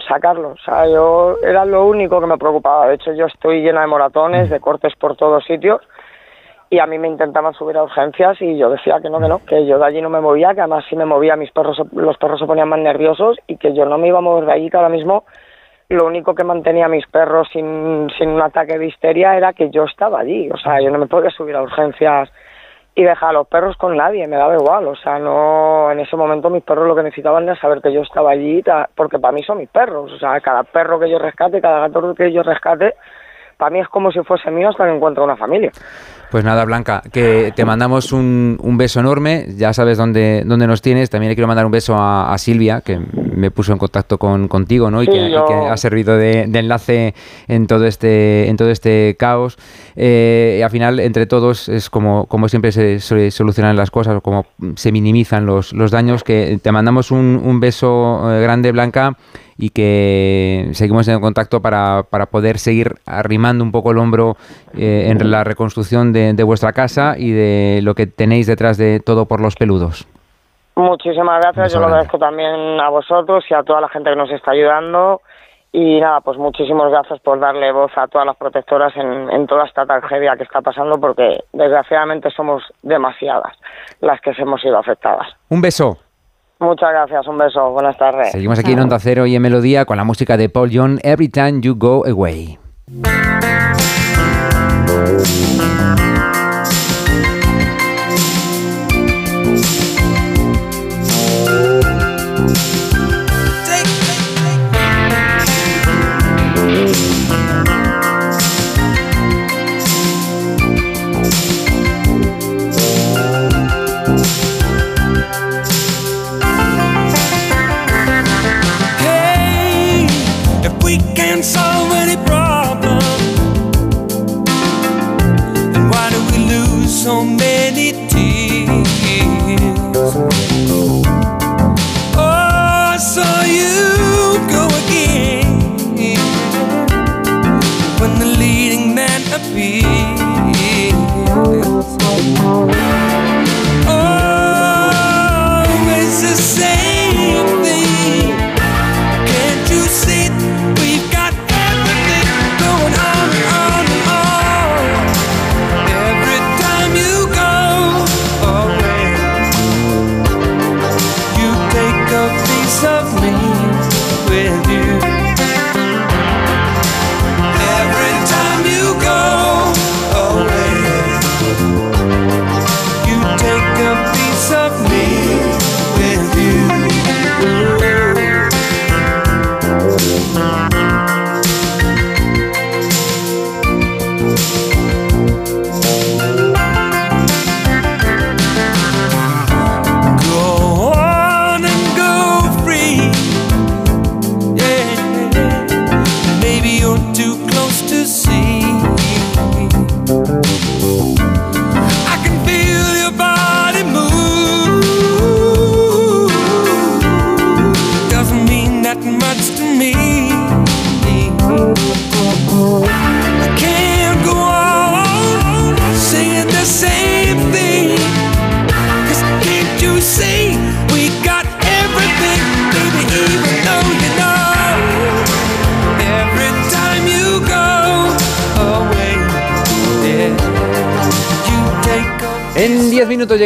sacarlos, 0.08 0.60
o 0.60 0.64
sea, 0.64 0.86
yo 0.86 1.34
era 1.42 1.64
lo 1.64 1.86
único 1.86 2.20
que 2.20 2.26
me 2.26 2.38
preocupaba. 2.38 2.86
De 2.86 2.94
hecho, 2.94 3.12
yo 3.12 3.26
estoy 3.26 3.62
llena 3.62 3.80
de 3.80 3.88
moratones, 3.88 4.48
de 4.48 4.60
cortes 4.60 4.94
por 4.94 5.16
todos 5.16 5.44
sitios, 5.44 5.80
y 6.70 6.78
a 6.78 6.86
mí 6.86 6.98
me 6.98 7.08
intentaban 7.08 7.54
subir 7.54 7.76
a 7.76 7.82
urgencias 7.82 8.40
y 8.40 8.58
yo 8.58 8.70
decía 8.70 9.00
que 9.02 9.10
no, 9.10 9.18
que 9.18 9.28
no, 9.28 9.44
que 9.44 9.66
yo 9.66 9.78
de 9.78 9.86
allí 9.86 10.00
no 10.00 10.10
me 10.10 10.20
movía, 10.20 10.54
que 10.54 10.60
además 10.60 10.84
si 10.88 10.96
me 10.96 11.04
movía 11.04 11.34
mis 11.34 11.50
perros, 11.50 11.80
los 11.92 12.16
perros 12.18 12.38
se 12.38 12.46
ponían 12.46 12.68
más 12.68 12.78
nerviosos 12.78 13.38
y 13.46 13.56
que 13.56 13.74
yo 13.74 13.84
no 13.86 13.98
me 13.98 14.08
iba 14.08 14.18
a 14.18 14.22
mover 14.22 14.44
de 14.44 14.52
allí, 14.52 14.70
que 14.70 14.76
ahora 14.76 14.88
mismo 14.88 15.24
lo 15.88 16.06
único 16.06 16.34
que 16.34 16.44
mantenía 16.44 16.84
a 16.84 16.90
mis 16.90 17.06
perros 17.06 17.48
sin, 17.52 18.08
sin 18.18 18.28
un 18.28 18.42
ataque 18.42 18.78
de 18.78 18.86
histeria 18.86 19.36
era 19.36 19.54
que 19.54 19.70
yo 19.70 19.84
estaba 19.84 20.20
allí, 20.20 20.50
o 20.50 20.56
sea, 20.58 20.80
yo 20.80 20.90
no 20.90 20.98
me 20.98 21.06
podía 21.06 21.30
subir 21.30 21.56
a 21.56 21.62
urgencias 21.62 22.30
y 22.98 23.04
dejar 23.04 23.30
a 23.30 23.32
los 23.34 23.46
perros 23.46 23.76
con 23.76 23.96
nadie, 23.96 24.26
me 24.26 24.34
daba 24.34 24.56
igual, 24.56 24.88
o 24.88 24.96
sea, 24.96 25.20
no, 25.20 25.88
en 25.92 26.00
ese 26.00 26.16
momento 26.16 26.50
mis 26.50 26.64
perros 26.64 26.88
lo 26.88 26.96
que 26.96 27.04
necesitaban 27.04 27.44
era 27.44 27.54
saber 27.54 27.80
que 27.80 27.92
yo 27.92 28.00
estaba 28.00 28.32
allí, 28.32 28.60
porque 28.96 29.20
para 29.20 29.30
mí 29.30 29.40
son 29.44 29.58
mis 29.58 29.68
perros, 29.68 30.10
o 30.10 30.18
sea, 30.18 30.40
cada 30.40 30.64
perro 30.64 30.98
que 30.98 31.08
yo 31.08 31.16
rescate, 31.20 31.60
cada 31.60 31.86
gato 31.86 32.12
que 32.16 32.32
yo 32.32 32.42
rescate, 32.42 32.94
para 33.56 33.70
mí 33.70 33.78
es 33.78 33.86
como 33.86 34.10
si 34.10 34.18
fuese 34.24 34.50
mío 34.50 34.70
hasta 34.70 34.84
que 34.84 34.96
encuentre 34.96 35.22
una 35.22 35.36
familia. 35.36 35.70
Pues 36.32 36.42
nada, 36.42 36.64
Blanca, 36.64 37.00
que 37.12 37.52
te 37.54 37.64
mandamos 37.64 38.12
un, 38.12 38.58
un 38.60 38.76
beso 38.76 38.98
enorme, 38.98 39.44
ya 39.56 39.72
sabes 39.72 39.96
dónde, 39.96 40.42
dónde 40.44 40.66
nos 40.66 40.82
tienes. 40.82 41.08
También 41.08 41.30
le 41.30 41.36
quiero 41.36 41.46
mandar 41.46 41.66
un 41.66 41.72
beso 41.72 41.94
a, 41.94 42.32
a 42.32 42.38
Silvia, 42.38 42.82
que 42.84 42.98
me 43.38 43.50
puso 43.50 43.72
en 43.72 43.78
contacto 43.78 44.18
con, 44.18 44.48
contigo, 44.48 44.90
¿no? 44.90 45.02
Y, 45.02 45.06
Sí, 45.06 45.12
que, 45.12 45.28
y 45.30 45.32
que 45.32 45.54
ha 45.70 45.76
servido 45.76 46.16
de, 46.16 46.46
de 46.46 46.58
enlace 46.58 47.14
en 47.46 47.66
todo 47.66 47.86
este, 47.86 48.48
en 48.48 48.56
todo 48.56 48.70
este 48.70 49.16
caos. 49.18 49.56
Eh, 49.96 50.58
y 50.60 50.62
al 50.62 50.70
final, 50.70 51.00
entre 51.00 51.26
todos, 51.26 51.68
es 51.68 51.88
como, 51.88 52.26
como 52.26 52.48
siempre 52.48 52.72
se, 52.72 53.00
se 53.00 53.30
solucionan 53.30 53.76
las 53.76 53.90
cosas, 53.90 54.16
o 54.16 54.20
como 54.20 54.46
se 54.76 54.92
minimizan 54.92 55.46
los, 55.46 55.72
los 55.72 55.90
daños. 55.90 56.24
Que 56.24 56.58
te 56.62 56.72
mandamos 56.72 57.10
un, 57.10 57.40
un 57.42 57.60
beso 57.60 58.30
eh, 58.30 58.42
grande, 58.42 58.72
Blanca, 58.72 59.16
y 59.56 59.70
que 59.70 60.70
seguimos 60.72 61.08
en 61.08 61.20
contacto 61.20 61.62
para, 61.62 62.04
para 62.08 62.26
poder 62.26 62.58
seguir 62.58 62.96
arrimando 63.06 63.64
un 63.64 63.72
poco 63.72 63.90
el 63.90 63.98
hombro 63.98 64.36
eh, 64.76 65.08
en 65.10 65.30
la 65.30 65.42
reconstrucción 65.42 66.12
de, 66.12 66.32
de 66.34 66.42
vuestra 66.44 66.72
casa 66.72 67.16
y 67.18 67.30
de 67.30 67.80
lo 67.82 67.94
que 67.94 68.06
tenéis 68.06 68.46
detrás 68.46 68.76
de 68.76 69.00
todo 69.00 69.26
por 69.26 69.40
los 69.40 69.56
peludos. 69.56 70.06
Muchísimas 70.78 71.40
gracias, 71.40 71.72
yo 71.72 71.80
lo 71.80 71.86
agradezco 71.86 72.20
también 72.20 72.78
a 72.78 72.88
vosotros 72.88 73.44
y 73.50 73.54
a 73.54 73.64
toda 73.64 73.80
la 73.80 73.88
gente 73.88 74.10
que 74.10 74.16
nos 74.16 74.30
está 74.30 74.52
ayudando. 74.52 75.22
Y 75.72 76.00
nada, 76.00 76.20
pues 76.20 76.38
muchísimas 76.38 76.88
gracias 76.92 77.18
por 77.18 77.40
darle 77.40 77.72
voz 77.72 77.90
a 77.96 78.06
todas 78.06 78.24
las 78.24 78.36
protectoras 78.36 78.96
en, 78.96 79.28
en 79.28 79.48
toda 79.48 79.64
esta 79.66 79.84
tragedia 79.84 80.36
que 80.36 80.44
está 80.44 80.60
pasando, 80.60 81.00
porque 81.00 81.40
desgraciadamente 81.52 82.30
somos 82.30 82.62
demasiadas 82.82 83.56
las 84.00 84.20
que 84.20 84.30
hemos 84.38 84.60
sido 84.60 84.78
afectadas. 84.78 85.26
Un 85.48 85.60
beso. 85.60 85.98
Muchas 86.60 86.90
gracias, 86.90 87.26
un 87.26 87.38
beso, 87.38 87.70
buenas 87.72 87.98
tardes. 87.98 88.30
Seguimos 88.30 88.60
aquí 88.60 88.70
en 88.70 88.78
Onda 88.78 89.00
Cero 89.00 89.26
y 89.26 89.34
en 89.34 89.42
Melodía 89.42 89.84
con 89.84 89.96
la 89.96 90.04
música 90.04 90.36
de 90.36 90.48
Paul 90.48 90.70
John, 90.72 91.00
Every 91.02 91.28
Time 91.28 91.60
You 91.60 91.74
Go 91.76 92.04
Away. 92.06 92.56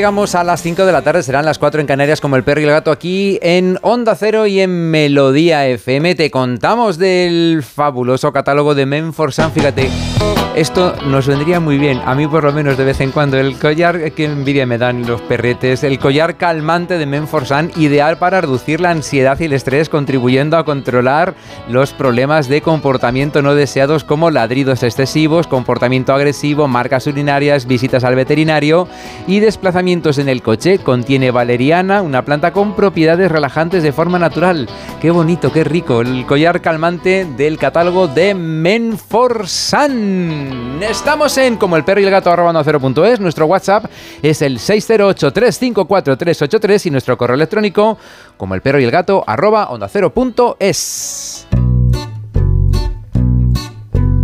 Llegamos 0.03 0.35
a 0.35 0.43
las 0.43 0.61
5 0.61 0.85
de 0.85 0.91
la 0.91 1.03
tarde, 1.03 1.23
serán 1.23 1.45
las 1.45 1.61
4 1.61 1.81
en 1.81 1.87
Canarias 1.87 2.21
como 2.21 2.35
el 2.35 2.43
perro 2.43 2.61
y 2.61 2.65
el 2.65 2.71
gato 2.71 2.91
aquí 2.91 3.39
en 3.41 3.79
Onda 3.83 4.17
Cero 4.17 4.49
y 4.49 4.59
en 4.59 4.91
Melodía 4.91 5.65
FM. 5.69 6.17
Te 6.17 6.29
contamos 6.29 6.99
del 6.99 7.63
fabuloso 7.63 8.33
catálogo 8.33 8.75
de 8.75 8.85
Menforsan, 8.85 9.53
fíjate. 9.53 10.12
Esto 10.55 10.95
nos 11.07 11.27
vendría 11.27 11.61
muy 11.61 11.79
bien, 11.79 12.03
a 12.05 12.15
mí 12.15 12.27
por 12.27 12.45
lo 12.45 12.53
menos 12.53 12.77
de 12.77 12.85
vez 12.85 13.01
en 13.01 13.11
cuando. 13.11 13.39
El 13.39 13.59
collar, 13.59 14.13
que 14.13 14.27
envidia 14.27 14.67
me 14.67 14.77
dan 14.77 15.07
los 15.07 15.23
perretes, 15.23 15.83
el 15.83 15.99
collar 15.99 16.37
calmante 16.37 16.99
de 16.99 17.07
Menforsan, 17.07 17.71
ideal 17.77 18.19
para 18.19 18.43
reducir 18.43 18.79
la 18.79 18.91
ansiedad 18.91 19.41
y 19.41 19.47
el 19.47 19.55
estrés, 19.55 19.89
contribuyendo 19.89 20.59
a 20.59 20.67
controlar 20.67 21.35
los 21.71 21.95
problemas 21.95 22.49
de 22.49 22.61
comportamiento 22.61 23.41
no 23.41 23.55
deseados 23.55 24.05
como 24.05 24.31
ladridos 24.31 24.83
excesivos, 24.83 25.47
comportamiento 25.47 26.13
agresivo, 26.13 26.69
marcas 26.69 27.07
urinarias, 27.07 27.67
visitas 27.67 28.05
al 28.05 28.15
veterinario 28.15 28.89
y 29.27 29.41
desplazamientos 29.41 30.19
en 30.19 30.29
el 30.29 30.43
coche. 30.43 30.81
Contiene 30.81 31.31
valeriana, 31.31 32.03
una 32.03 32.27
planta 32.27 32.53
con 32.53 32.77
propiedades 32.77 33.33
relajantes 33.33 33.83
de 33.83 33.93
forma 33.93 34.19
natural. 34.19 34.69
Qué 35.01 35.11
bonito, 35.11 35.51
qué 35.51 35.65
rico. 35.65 36.03
El 36.03 36.27
collar 36.27 36.61
calmante 36.61 37.25
del 37.25 37.57
catálogo 37.57 38.07
de 38.07 38.35
Menforsan. 38.35 40.42
Estamos 40.81 41.37
en 41.39 41.57
como 41.57 41.77
el 41.77 41.85
perro 41.85 42.01
y 42.01 42.05
el 42.05 42.11
gato 42.11 42.31
arroba 42.31 42.51
onda 42.51 42.63
cero 42.65 42.81
punto 42.81 43.05
es. 43.05 43.21
Nuestro 43.21 43.47
WhatsApp 43.47 43.85
es 44.23 44.43
el 44.43 44.59
608-354-383 44.59 46.87
y 46.87 46.91
nuestro 46.91 47.17
correo 47.17 47.37
electrónico 47.37 47.97
como 48.37 48.55
el 48.55 48.61
perro 48.61 48.81
y 48.81 48.85
el 48.85 48.91
gato 48.91 49.25
arroba 49.27 49.71
onda 49.71 49.89
cero 49.89 50.13
punto 50.13 50.57
es. 50.61 51.47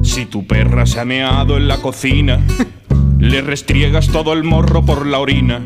Si 0.03 0.27
tu 0.27 0.47
perra 0.47 0.85
se 0.85 1.01
ha 1.01 1.05
meado 1.05 1.57
en 1.57 1.69
la 1.69 1.79
cocina, 1.79 2.41
le 3.19 3.41
restriegas 3.41 4.09
todo 4.09 4.33
el 4.33 4.45
morro 4.45 4.85
por 4.85 5.07
la 5.07 5.21
orina. 5.21 5.63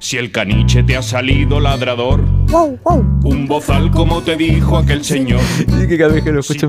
Si 0.00 0.16
el 0.16 0.32
caniche 0.32 0.82
te 0.82 0.96
ha 0.96 1.02
salido 1.02 1.60
ladrador, 1.60 2.24
un 2.50 3.46
bozal 3.46 3.90
como 3.90 4.22
te 4.22 4.34
dijo 4.36 4.78
aquel 4.78 5.04
señor. 5.04 5.40
que 5.88 5.98
cada 5.98 6.14
vez 6.14 6.24
que 6.24 6.32
lo 6.32 6.40
escucho 6.40 6.68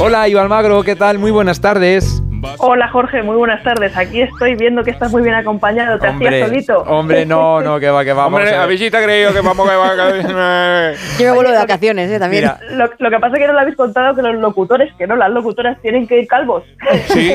Hola, 0.00 0.28
Iván 0.28 0.48
Magro, 0.48 0.82
¿qué 0.82 0.96
tal? 0.96 1.18
Muy 1.18 1.30
buenas 1.30 1.60
tardes. 1.60 2.22
Hola 2.58 2.88
Jorge, 2.88 3.22
muy 3.22 3.36
buenas 3.36 3.62
tardes. 3.62 3.94
Aquí 3.96 4.22
estoy 4.22 4.54
viendo 4.54 4.82
que 4.82 4.90
estás 4.90 5.12
muy 5.12 5.20
bien 5.22 5.34
acompañado. 5.34 5.98
Te 5.98 6.06
hacías 6.06 6.48
solito. 6.48 6.78
hombre, 6.84 7.26
no, 7.26 7.60
no, 7.62 7.78
que 7.78 7.90
va, 7.90 8.02
que 8.02 8.14
va. 8.14 8.26
Hombre, 8.26 8.44
vamos 8.56 8.74
a 8.74 8.78
te 8.78 8.90
creído 9.04 9.32
que 9.34 9.40
vamos 9.42 9.68
que 9.68 9.76
va. 9.76 9.90
que- 9.94 10.96
Yo 11.22 11.26
me 11.26 11.32
vuelvo 11.34 11.52
de 11.52 11.58
vacaciones, 11.58 12.10
¿eh? 12.10 12.18
También. 12.18 12.44
Mira. 12.44 12.58
Lo, 12.70 12.90
lo 12.98 13.10
que 13.10 13.18
pasa 13.18 13.34
es 13.36 13.40
que 13.42 13.46
no 13.46 13.52
le 13.52 13.60
habéis 13.60 13.76
contado 13.76 14.14
que 14.14 14.22
los 14.22 14.36
locutores, 14.36 14.90
que 14.96 15.06
no, 15.06 15.16
las 15.16 15.30
locutoras 15.30 15.80
tienen 15.82 16.06
que 16.06 16.20
ir 16.20 16.26
calvos. 16.26 16.64
Sí. 17.08 17.32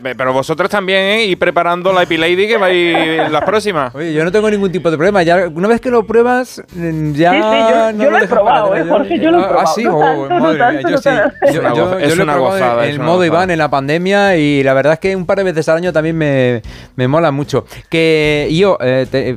Ver, 0.00 0.16
Pero 0.16 0.32
vosotros 0.32 0.70
también, 0.70 1.00
¿eh? 1.02 1.24
Y 1.26 1.36
preparando 1.36 1.92
la 1.92 2.02
Epilady 2.04 2.48
que 2.48 2.56
va 2.56 2.66
a 2.66 2.72
ir 2.72 3.30
las 3.30 3.44
próximas. 3.44 3.94
Oye, 3.94 4.12
yo 4.12 4.24
no 4.24 4.32
tengo 4.32 4.50
ningún 4.50 4.72
tipo 4.72 4.90
de 4.90 4.96
problema. 4.96 5.22
Ya, 5.22 5.48
una 5.54 5.68
vez 5.68 5.80
que 5.80 5.90
lo 5.90 6.06
pruebas, 6.06 6.55
mm, 6.74 7.12
ya. 7.12 7.30
Sí, 7.32 7.36
sí, 7.38 7.42
yo- 7.42 7.92
no 7.92 8.04
yo 8.04 8.10
lo 8.10 8.18
he 8.18 8.26
probado, 8.28 8.76
¿eh. 8.76 8.84
Jorge? 8.88 9.18
Yo 9.18 9.30
lo 9.30 9.38
he 9.38 9.42
Ah, 9.44 9.48
probado. 9.48 9.68
Ah, 9.68 9.72
sí, 9.74 9.84
No 9.84 9.96
Oh, 9.96 10.00
tanto, 10.00 10.28
no 10.28 10.40
madre 10.40 10.58
mía, 10.58 10.66
tanto, 10.82 10.88
yo 10.88 10.94
no 10.96 11.02
sí. 11.02 11.10
Yo, 11.54 11.62
yo- 11.62 11.74
yo 11.74 11.98
es 11.98 12.16
lo 12.16 12.20
he 12.22 12.24
una 12.24 12.32
probado 12.34 12.54
gozada, 12.54 12.86
el 12.86 12.98
modo 12.98 13.08
gozada. 13.12 13.26
Iván 13.26 13.50
en 13.50 13.58
la 13.58 13.70
pandemia 13.70 14.36
y 14.36 14.62
la 14.62 14.74
verdad 14.74 14.92
es 14.94 14.98
que 15.00 15.16
un 15.16 15.26
par 15.26 15.38
de 15.38 15.44
veces 15.44 15.68
al 15.68 15.76
año 15.78 15.92
también 15.92 16.16
me, 16.16 16.62
me 16.96 17.08
mola 17.08 17.30
mucho. 17.30 17.64
Que 17.88 18.48
yo 18.52 18.78
eh, 18.80 19.06
te- 19.10 19.30
eh, 19.30 19.36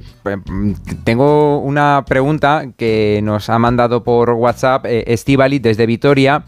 tengo 1.03 1.59
una 1.59 2.03
pregunta 2.07 2.65
que 2.77 3.19
nos 3.23 3.49
ha 3.49 3.59
mandado 3.59 4.03
por 4.03 4.31
WhatsApp 4.31 4.85
eh, 4.85 5.03
Estivali 5.07 5.59
desde 5.59 5.85
Vitoria. 5.85 6.43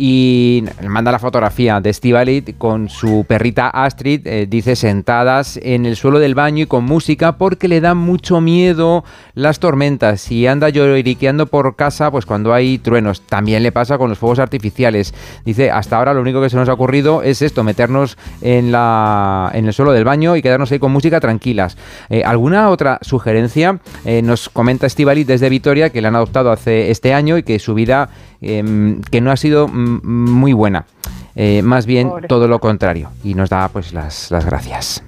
Y 0.00 0.62
manda 0.86 1.10
la 1.10 1.18
fotografía 1.18 1.80
de 1.80 1.90
Estivalit 1.90 2.56
con 2.56 2.88
su 2.88 3.24
perrita 3.26 3.68
Astrid, 3.68 4.24
eh, 4.28 4.46
dice 4.48 4.76
sentadas 4.76 5.58
en 5.60 5.86
el 5.86 5.96
suelo 5.96 6.20
del 6.20 6.36
baño 6.36 6.62
y 6.62 6.66
con 6.66 6.84
música 6.84 7.32
porque 7.32 7.66
le 7.66 7.80
da 7.80 7.94
mucho 7.94 8.40
miedo 8.40 9.02
las 9.34 9.58
tormentas 9.58 10.30
y 10.30 10.46
anda 10.46 10.68
lloriqueando 10.68 11.46
por 11.46 11.74
casa 11.74 12.12
pues 12.12 12.26
cuando 12.26 12.54
hay 12.54 12.78
truenos. 12.78 13.22
También 13.22 13.64
le 13.64 13.72
pasa 13.72 13.98
con 13.98 14.08
los 14.08 14.18
fuegos 14.18 14.38
artificiales. 14.38 15.12
Dice, 15.44 15.72
hasta 15.72 15.96
ahora 15.96 16.14
lo 16.14 16.20
único 16.20 16.40
que 16.40 16.48
se 16.48 16.56
nos 16.56 16.68
ha 16.68 16.74
ocurrido 16.74 17.24
es 17.24 17.42
esto, 17.42 17.64
meternos 17.64 18.16
en, 18.40 18.70
la, 18.70 19.50
en 19.52 19.66
el 19.66 19.72
suelo 19.72 19.90
del 19.90 20.04
baño 20.04 20.36
y 20.36 20.42
quedarnos 20.42 20.70
ahí 20.70 20.78
con 20.78 20.92
música 20.92 21.18
tranquilas. 21.18 21.76
Eh, 22.08 22.22
¿Alguna 22.24 22.70
otra 22.70 23.00
sugerencia? 23.02 23.80
Eh, 24.04 24.22
nos 24.22 24.48
comenta 24.48 24.86
Estivalit 24.86 25.26
desde 25.26 25.48
Vitoria 25.48 25.90
que 25.90 26.00
la 26.00 26.06
han 26.06 26.14
adoptado 26.14 26.52
hace 26.52 26.92
este 26.92 27.14
año 27.14 27.36
y 27.36 27.42
que 27.42 27.58
su 27.58 27.74
vida 27.74 28.10
em, 28.40 29.00
que 29.02 29.20
no 29.20 29.30
ha 29.30 29.36
sido 29.36 29.68
muy 29.68 30.52
buena. 30.52 30.84
Eh, 31.34 31.62
más 31.62 31.86
bien 31.86 32.08
Pobre. 32.08 32.28
todo 32.28 32.48
lo 32.48 32.58
contrario. 32.58 33.10
Y 33.22 33.34
nos 33.34 33.50
da 33.50 33.68
pues 33.68 33.92
las, 33.92 34.30
las 34.30 34.44
gracias. 34.44 35.04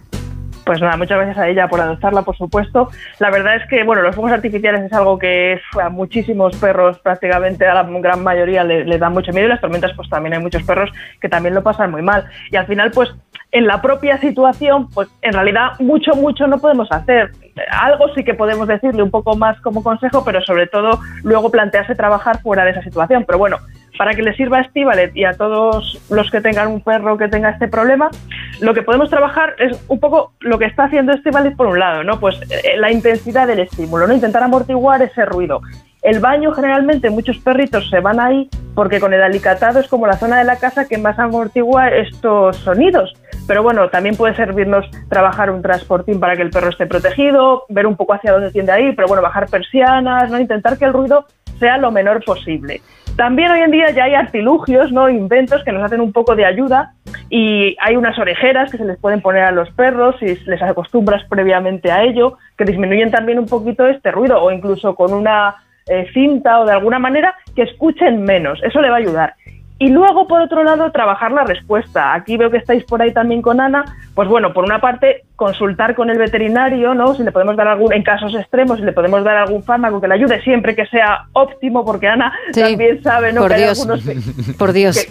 Pues 0.65 0.81
nada, 0.81 0.97
muchas 0.97 1.17
gracias 1.17 1.39
a 1.39 1.49
ella 1.49 1.67
por 1.67 1.81
adoptarla, 1.81 2.23
por 2.23 2.37
supuesto. 2.37 2.91
La 3.19 3.31
verdad 3.31 3.57
es 3.57 3.69
que, 3.69 3.83
bueno, 3.83 4.03
los 4.03 4.15
fuegos 4.15 4.31
artificiales 4.31 4.83
es 4.83 4.93
algo 4.93 5.19
que 5.19 5.61
a 5.83 5.89
muchísimos 5.89 6.55
perros, 6.57 6.99
prácticamente 7.01 7.67
a 7.67 7.75
la 7.75 7.83
gran 7.83 8.23
mayoría, 8.23 8.63
le, 8.63 8.85
le 8.85 8.99
da 8.99 9.11
mucho 9.11 9.33
miedo 9.33 9.47
y 9.47 9.49
las 9.49 9.61
tormentas, 9.61 9.91
pues 9.97 10.09
también 10.09 10.35
hay 10.35 10.41
muchos 10.41 10.63
perros 10.63 10.91
que 11.21 11.29
también 11.29 11.57
lo 11.57 11.65
pasan 11.65 11.91
muy 11.91 12.03
mal. 12.03 12.27
Y 12.53 12.57
al 12.57 12.67
final, 12.67 12.93
pues 12.93 13.13
en 13.53 13.67
la 13.67 13.83
propia 13.83 14.19
situación, 14.19 14.89
pues 14.91 15.09
en 15.23 15.33
realidad 15.33 15.73
mucho, 15.81 16.13
mucho 16.15 16.47
no 16.47 16.59
podemos 16.59 16.89
hacer. 16.91 17.33
Algo 17.71 18.07
sí 18.15 18.23
que 18.23 18.35
podemos 18.35 18.69
decirle 18.69 19.03
un 19.03 19.11
poco 19.11 19.37
más 19.37 19.61
como 19.61 19.83
consejo, 19.83 20.25
pero 20.25 20.41
sobre 20.43 20.67
todo 20.67 21.01
luego 21.23 21.51
plantearse 21.51 21.95
trabajar 21.95 22.41
fuera 22.43 22.65
de 22.65 22.71
esa 22.71 22.83
situación. 22.83 23.25
Pero 23.27 23.39
bueno, 23.39 23.59
para 23.99 24.15
que 24.15 24.23
le 24.23 24.35
sirva 24.35 24.59
a 24.59 24.61
Estivalet 24.63 25.15
y 25.17 25.25
a 25.25 25.35
todos 25.35 26.01
los 26.11 26.31
que 26.31 26.41
tengan 26.41 26.69
un 26.69 26.81
perro 26.81 27.19
que 27.19 27.29
tenga 27.29 27.51
este 27.51 27.69
problema, 27.69 28.09
lo 28.61 28.73
que 28.73 28.83
podemos 28.83 29.11
trabajar 29.11 29.55
es 29.59 29.85
un 29.89 29.99
poco 29.99 30.33
lo 30.41 30.59
que 30.59 30.67
está 30.67 30.85
haciendo 30.85 31.13
Estivalet 31.13 31.57
por 31.57 31.67
un 31.67 31.79
lado, 31.79 32.05
¿no? 32.05 32.21
Pues 32.21 32.41
eh, 32.51 32.77
la 32.79 32.93
intensidad 32.93 33.49
del 33.49 33.61
estímulo, 33.61 34.07
¿no? 34.07 34.15
Intentar 34.15 34.43
amortiguar 34.43 35.03
ese 35.03 35.25
ruido. 35.25 35.61
El 36.03 36.21
baño 36.21 36.53
generalmente 36.53 37.11
muchos 37.11 37.39
perritos 37.39 37.91
se 37.91 38.01
van 38.01 38.21
ahí 38.21 38.49
porque 38.75 39.01
con 39.01 39.13
el 39.13 39.23
alicatado 39.23 39.81
es 39.81 39.89
como 39.89 40.07
la 40.07 40.17
zona 40.17 40.39
de 40.39 40.45
la 40.45 40.57
casa 40.57 40.89
que 40.89 40.97
más 40.97 41.19
amortigua 41.19 41.89
estos 41.89 42.57
sonidos. 42.57 43.13
Pero 43.47 43.63
bueno, 43.63 43.89
también 43.91 44.17
puede 44.17 44.35
servirnos 44.35 44.87
trabajar 45.09 45.51
un 45.51 45.61
transportín 45.61 46.19
para 46.19 46.37
que 46.37 46.43
el 46.43 46.51
perro 46.51 46.71
esté 46.71 46.87
protegido, 46.87 47.65
ver 47.69 47.87
un 47.87 47.97
poco 47.97 48.15
hacia 48.15 48.33
dónde 48.33 48.51
tiende 48.51 48.73
a 48.73 48.81
ir, 48.81 48.97
pero 48.97 49.09
bueno, 49.09 49.23
bajar 49.23 49.49
persianas, 49.49 50.31
¿no? 50.31 50.39
intentar 50.39 50.79
que 50.79 50.87
el 50.87 50.93
ruido 50.93 51.27
sea 51.59 51.77
lo 51.77 51.91
menor 51.91 52.25
posible. 52.25 52.81
También 53.17 53.51
hoy 53.51 53.61
en 53.61 53.71
día 53.71 53.91
ya 53.91 54.05
hay 54.05 54.15
artilugios, 54.15 54.93
¿no? 54.93 55.11
inventos 55.11 55.63
que 55.65 55.73
nos 55.73 55.83
hacen 55.83 56.01
un 56.01 56.13
poco 56.13 56.35
de 56.35 56.47
ayuda 56.47 56.95
y 57.29 57.77
hay 57.81 57.97
unas 57.97 58.19
orejeras 58.19 58.71
que 58.71 58.79
se 58.79 58.85
les 58.85 58.99
pueden 58.99 59.21
poner 59.21 59.43
a 59.43 59.51
los 59.51 59.69
perros 59.73 60.17
si 60.21 60.37
les 60.47 60.63
acostumbras 60.63 61.23
previamente 61.29 61.93
a 61.93 62.05
ello, 62.05 62.39
que 62.57 62.65
disminuyen 62.65 63.11
también 63.11 63.39
un 63.39 63.47
poquito 63.47 63.87
este 63.87 64.11
ruido 64.11 64.43
o 64.43 64.51
incluso 64.51 64.95
con 64.95 65.13
una 65.13 65.57
eh, 65.89 66.07
cinta 66.13 66.61
o 66.61 66.67
de 66.67 66.73
alguna 66.73 66.99
manera 66.99 67.35
que 67.55 67.63
escuchen 67.63 68.23
menos. 68.23 68.61
Eso 68.63 68.81
le 68.81 68.89
va 68.91 68.97
a 68.97 68.99
ayudar. 69.01 69.35
Y 69.83 69.89
luego, 69.89 70.29
por 70.29 70.43
otro 70.43 70.63
lado, 70.63 70.93
trabajar 70.93 71.33
la 71.33 71.45
respuesta. 71.45 72.13
Aquí 72.13 72.37
veo 72.37 72.51
que 72.51 72.59
estáis 72.59 72.85
por 72.85 73.01
ahí 73.01 73.15
también 73.15 73.41
con 73.41 73.63
Ana. 73.63 73.83
Pues 74.15 74.29
bueno, 74.29 74.53
por 74.53 74.65
una 74.65 74.79
parte, 74.79 75.23
consultar 75.37 75.95
con 75.95 76.11
el 76.11 76.19
veterinario, 76.19 76.93
¿no? 76.93 77.15
Si 77.15 77.23
le 77.23 77.33
podemos 77.33 77.57
dar 77.57 77.67
algún, 77.69 77.91
en 77.95 78.03
casos 78.03 78.35
extremos, 78.35 78.77
si 78.79 78.85
le 78.85 78.93
podemos 78.93 79.25
dar 79.25 79.39
algún 79.39 79.63
fármaco 79.65 79.99
que 79.99 80.09
le 80.09 80.15
ayude, 80.17 80.43
siempre 80.43 80.77
que 80.77 80.85
sea 80.85 81.25
óptimo, 81.33 81.83
porque 81.83 82.09
Ana 82.09 82.31
Sí. 82.53 82.61
también 82.61 83.03
sabe, 83.03 83.33
¿no? 83.33 83.41
Por 83.41 83.49
que 83.49 83.55
hay 83.55 83.63
Dios. 83.63 83.81
algunos 83.81 84.57
Por 84.59 84.73
Dios. 84.75 85.09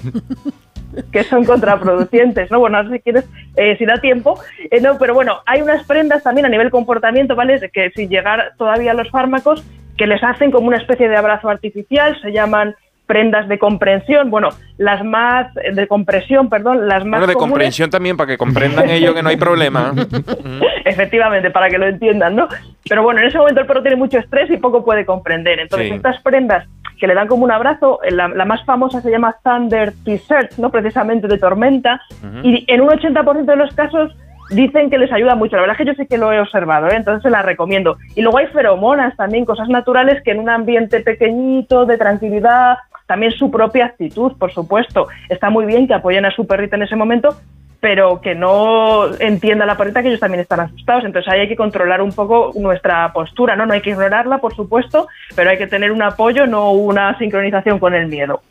que 1.11 1.23
son 1.23 1.45
contraproducentes, 1.45 2.51
¿no? 2.51 2.59
Bueno, 2.59 2.83
no 2.83 2.89
sé 2.89 2.97
si 2.97 3.01
quieres, 3.01 3.25
eh, 3.55 3.75
si 3.77 3.85
da 3.85 3.97
tiempo, 3.97 4.39
eh, 4.69 4.81
no, 4.81 4.97
pero 4.99 5.15
bueno, 5.15 5.39
hay 5.47 5.61
unas 5.63 5.83
prendas 5.85 6.21
también 6.21 6.45
a 6.45 6.49
nivel 6.49 6.69
comportamiento, 6.69 7.35
¿vale? 7.35 7.57
De 7.59 7.69
Que 7.69 7.89
sin 7.95 8.09
llegar 8.09 8.51
todavía 8.57 8.91
a 8.91 8.95
los 8.95 9.09
fármacos, 9.09 9.63
que 9.99 10.07
les 10.07 10.23
hacen 10.23 10.49
como 10.49 10.67
una 10.67 10.77
especie 10.77 11.07
de 11.09 11.15
abrazo 11.17 11.49
artificial, 11.49 12.17
se 12.21 12.31
llaman 12.31 12.73
prendas 13.05 13.47
de 13.49 13.57
comprensión, 13.59 14.29
bueno, 14.29 14.49
las 14.77 15.03
más, 15.03 15.47
eh, 15.57 15.73
de 15.73 15.87
compresión, 15.87 16.47
perdón, 16.47 16.87
las 16.87 17.03
más 17.05 17.19
Bueno, 17.19 17.27
de 17.27 17.33
comunes- 17.33 17.49
comprensión 17.51 17.89
también, 17.89 18.15
para 18.15 18.27
que 18.27 18.37
comprendan 18.37 18.87
ellos 18.89 19.13
que 19.13 19.21
no 19.23 19.29
hay 19.29 19.35
problema. 19.37 19.93
Efectivamente, 20.85 21.49
para 21.51 21.69
que 21.69 21.77
lo 21.77 21.87
entiendan, 21.87 22.35
¿no? 22.35 22.47
Pero 22.87 23.03
bueno, 23.03 23.19
en 23.21 23.27
ese 23.27 23.37
momento 23.37 23.61
el 23.61 23.67
perro 23.67 23.81
tiene 23.81 23.97
mucho 23.97 24.19
estrés 24.19 24.49
y 24.51 24.57
poco 24.57 24.83
puede 24.85 25.05
comprender. 25.05 25.59
Entonces, 25.59 25.89
Sí. 25.89 25.95
estas 25.95 26.21
prendas 26.21 26.67
que 26.99 27.07
le 27.07 27.13
dan 27.13 27.27
como 27.27 27.43
un 27.45 27.51
abrazo, 27.51 27.99
eh, 28.03 28.11
la, 28.11 28.27
la 28.27 28.45
más 28.45 28.63
famosa 28.65 29.01
se 29.01 29.09
llama 29.09 29.35
Thunder 29.43 29.93
T-shirt, 30.05 30.53
¿no? 30.57 30.69
Precisamente 30.69 31.27
de 31.27 31.37
tormenta. 31.37 32.01
Ujú. 32.23 32.47
Y 32.47 32.65
en 32.67 32.81
un 32.81 32.89
80% 32.89 33.45
de 33.45 33.55
los 33.55 33.73
casos 33.73 34.15
dicen 34.49 34.89
que 34.89 34.97
les 34.97 35.11
ayuda 35.11 35.35
mucho. 35.35 35.55
La 35.55 35.61
verdad 35.61 35.75
es 35.79 35.85
que 35.85 35.91
yo 35.91 36.03
sí 36.03 36.07
que 36.07 36.17
lo 36.17 36.31
he 36.31 36.39
observado, 36.39 36.87
¿eh? 36.87 36.95
entonces 36.95 37.23
se 37.23 37.29
las 37.29 37.45
recomiendo. 37.45 37.97
Y 38.15 38.21
luego 38.21 38.37
hay 38.39 38.47
feromonas 38.47 39.15
también, 39.15 39.45
cosas 39.45 39.69
naturales 39.69 40.21
que 40.23 40.31
en 40.31 40.39
un 40.39 40.49
ambiente 40.49 40.99
pequeñito, 41.01 41.85
de 41.85 41.97
tranquilidad, 41.97 42.77
también 43.05 43.31
su 43.31 43.49
propia 43.49 43.85
actitud, 43.85 44.33
por 44.37 44.51
supuesto. 44.51 45.07
Está 45.29 45.49
muy 45.49 45.65
bien 45.65 45.87
que 45.87 45.93
apoyen 45.93 46.25
a 46.25 46.31
su 46.31 46.45
perrita 46.45 46.75
en 46.75 46.83
ese 46.83 46.95
momento, 46.95 47.35
pero 47.79 48.19
que 48.21 48.35
no 48.35 49.13
entienda 49.19 49.65
la 49.65 49.77
perrita 49.77 50.01
que 50.01 50.09
ellos 50.09 50.19
también 50.19 50.41
están 50.41 50.59
asustados. 50.59 51.05
Entonces 51.05 51.31
ahí 51.31 51.41
hay 51.41 51.47
que 51.47 51.55
controlar 51.55 52.01
un 52.01 52.11
poco 52.11 52.51
nuestra 52.55 53.11
postura, 53.13 53.55
¿no? 53.55 53.65
No 53.65 53.73
hay 53.73 53.81
que 53.81 53.91
ignorarla, 53.91 54.39
por 54.39 54.55
supuesto, 54.55 55.07
pero 55.35 55.49
hay 55.49 55.57
que 55.57 55.67
tener 55.67 55.91
un 55.91 56.01
apoyo, 56.01 56.45
no 56.45 56.71
una 56.71 57.17
sincronización 57.17 57.79
con 57.79 57.93
el 57.93 58.07
miedo. 58.07 58.41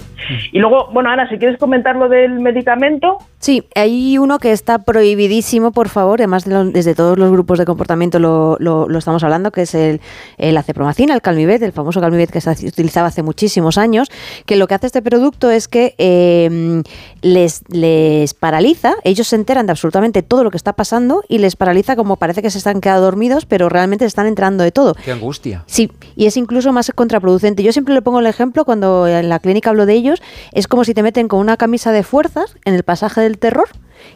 Y 0.53 0.59
luego, 0.59 0.89
bueno, 0.93 1.11
Ana, 1.11 1.29
si 1.29 1.39
quieres 1.39 1.59
comentar 1.59 1.97
lo 1.97 2.09
del 2.09 2.41
medicamento, 2.41 3.19
Sí, 3.41 3.63
hay 3.77 4.19
uno 4.19 4.41
que 4.41 4.51
está 4.51 4.81
prohibidísimo, 4.81 5.71
por 5.71 5.89
favor, 5.89 6.21
además 6.21 6.45
de 6.45 6.55
lo- 6.55 6.65
desde 6.65 6.97
todos 6.97 7.17
los 7.17 7.31
grupos 7.31 7.57
de 7.61 7.65
comportamiento 7.67 8.19
lo, 8.19 8.57
lo- 8.59 8.89
lo 8.89 8.99
estamos 8.99 9.23
hablando, 9.23 9.53
que 9.53 9.63
es 9.63 9.77
el, 9.77 10.01
el 10.39 10.57
acepromacina, 10.57 11.15
el 11.15 11.23
calmivet, 11.23 11.63
el 11.63 11.71
famoso 11.71 12.01
calmivet 12.01 12.31
que 12.33 12.41
se 12.41 12.51
utilizaba 12.67 13.07
hace 13.07 13.23
muchísimos 13.23 13.79
años, 13.79 14.09
que 14.45 14.57
lo 14.57 14.67
que 14.67 14.75
hace 14.75 14.87
este 14.87 15.03
producto 15.03 15.53
es 15.53 15.69
que 15.69 15.95
eh, 15.99 16.83
les, 17.23 17.63
les 17.71 18.35
paraliza, 18.35 18.95
ellos 19.05 19.18
se 19.25 19.37
enteran 19.37 19.67
de 19.67 19.73
absolutamente 19.73 20.23
todo 20.23 20.45
lo 20.45 20.51
que 20.51 20.57
está 20.57 20.73
pasando 20.73 21.25
y 21.29 21.39
les 21.39 21.57
paraliza 21.57 21.97
como 21.97 22.17
parece 22.17 22.43
que 22.43 22.51
se 22.51 22.59
están 22.59 22.81
quedando 22.81 23.03
dormidos, 23.03 23.47
pero 23.47 23.69
realmente 23.69 24.05
se 24.05 24.09
están 24.09 24.27
enterando 24.27 24.65
de 24.65 24.73
todo. 24.73 24.95
Qué 25.05 25.13
angustia. 25.13 25.65
Sí, 25.67 25.91
y 26.17 26.27
es 26.27 26.37
incluso 26.37 26.73
más 26.73 26.91
contraproducente. 26.95 27.63
Yo 27.63 27.73
siempre 27.73 27.95
le 27.95 28.03
pongo 28.03 28.21
el 28.21 28.27
ejemplo 28.27 28.65
cuando 28.65 29.07
en 29.07 29.29
la 29.29 29.39
clínica 29.39 29.71
hablo 29.71 29.87
de 29.87 29.95
ellos, 29.95 30.23
es 30.53 30.69
como 30.69 30.85
si 30.85 30.95
te 30.95 31.03
meten 31.03 31.29
con 31.29 31.41
una 31.41 31.57
camisa 31.57 31.93
de 31.93 32.03
fuerzas 32.03 32.57
en 32.65 32.75
el 32.75 32.83
pasaje 32.83 33.21
del 33.21 33.39
terror 33.39 33.69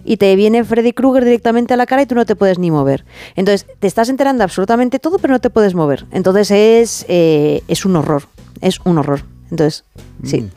y 0.04 0.16
te 0.16 0.34
viene 0.36 0.64
Freddy 0.64 0.92
Krueger 0.92 1.24
directamente 1.24 1.74
a 1.74 1.76
la 1.76 1.86
cara 1.86 2.02
y 2.02 2.06
tú 2.06 2.14
no 2.14 2.24
te 2.24 2.36
puedes 2.36 2.58
ni 2.58 2.70
mover. 2.70 3.04
Entonces, 3.36 3.66
te 3.78 3.86
estás 3.86 4.08
enterando 4.08 4.44
absolutamente 4.44 4.98
todo, 4.98 5.18
pero 5.18 5.32
no 5.32 5.40
te 5.40 5.50
puedes 5.50 5.74
mover. 5.74 6.06
Entonces, 6.12 6.50
es, 6.50 7.04
eh, 7.08 7.62
es 7.68 7.84
un 7.84 7.96
horror, 7.96 8.24
es 8.60 8.80
un 8.84 8.98
horror. 8.98 9.24
Entonces, 9.50 9.84
sí. 10.24 10.48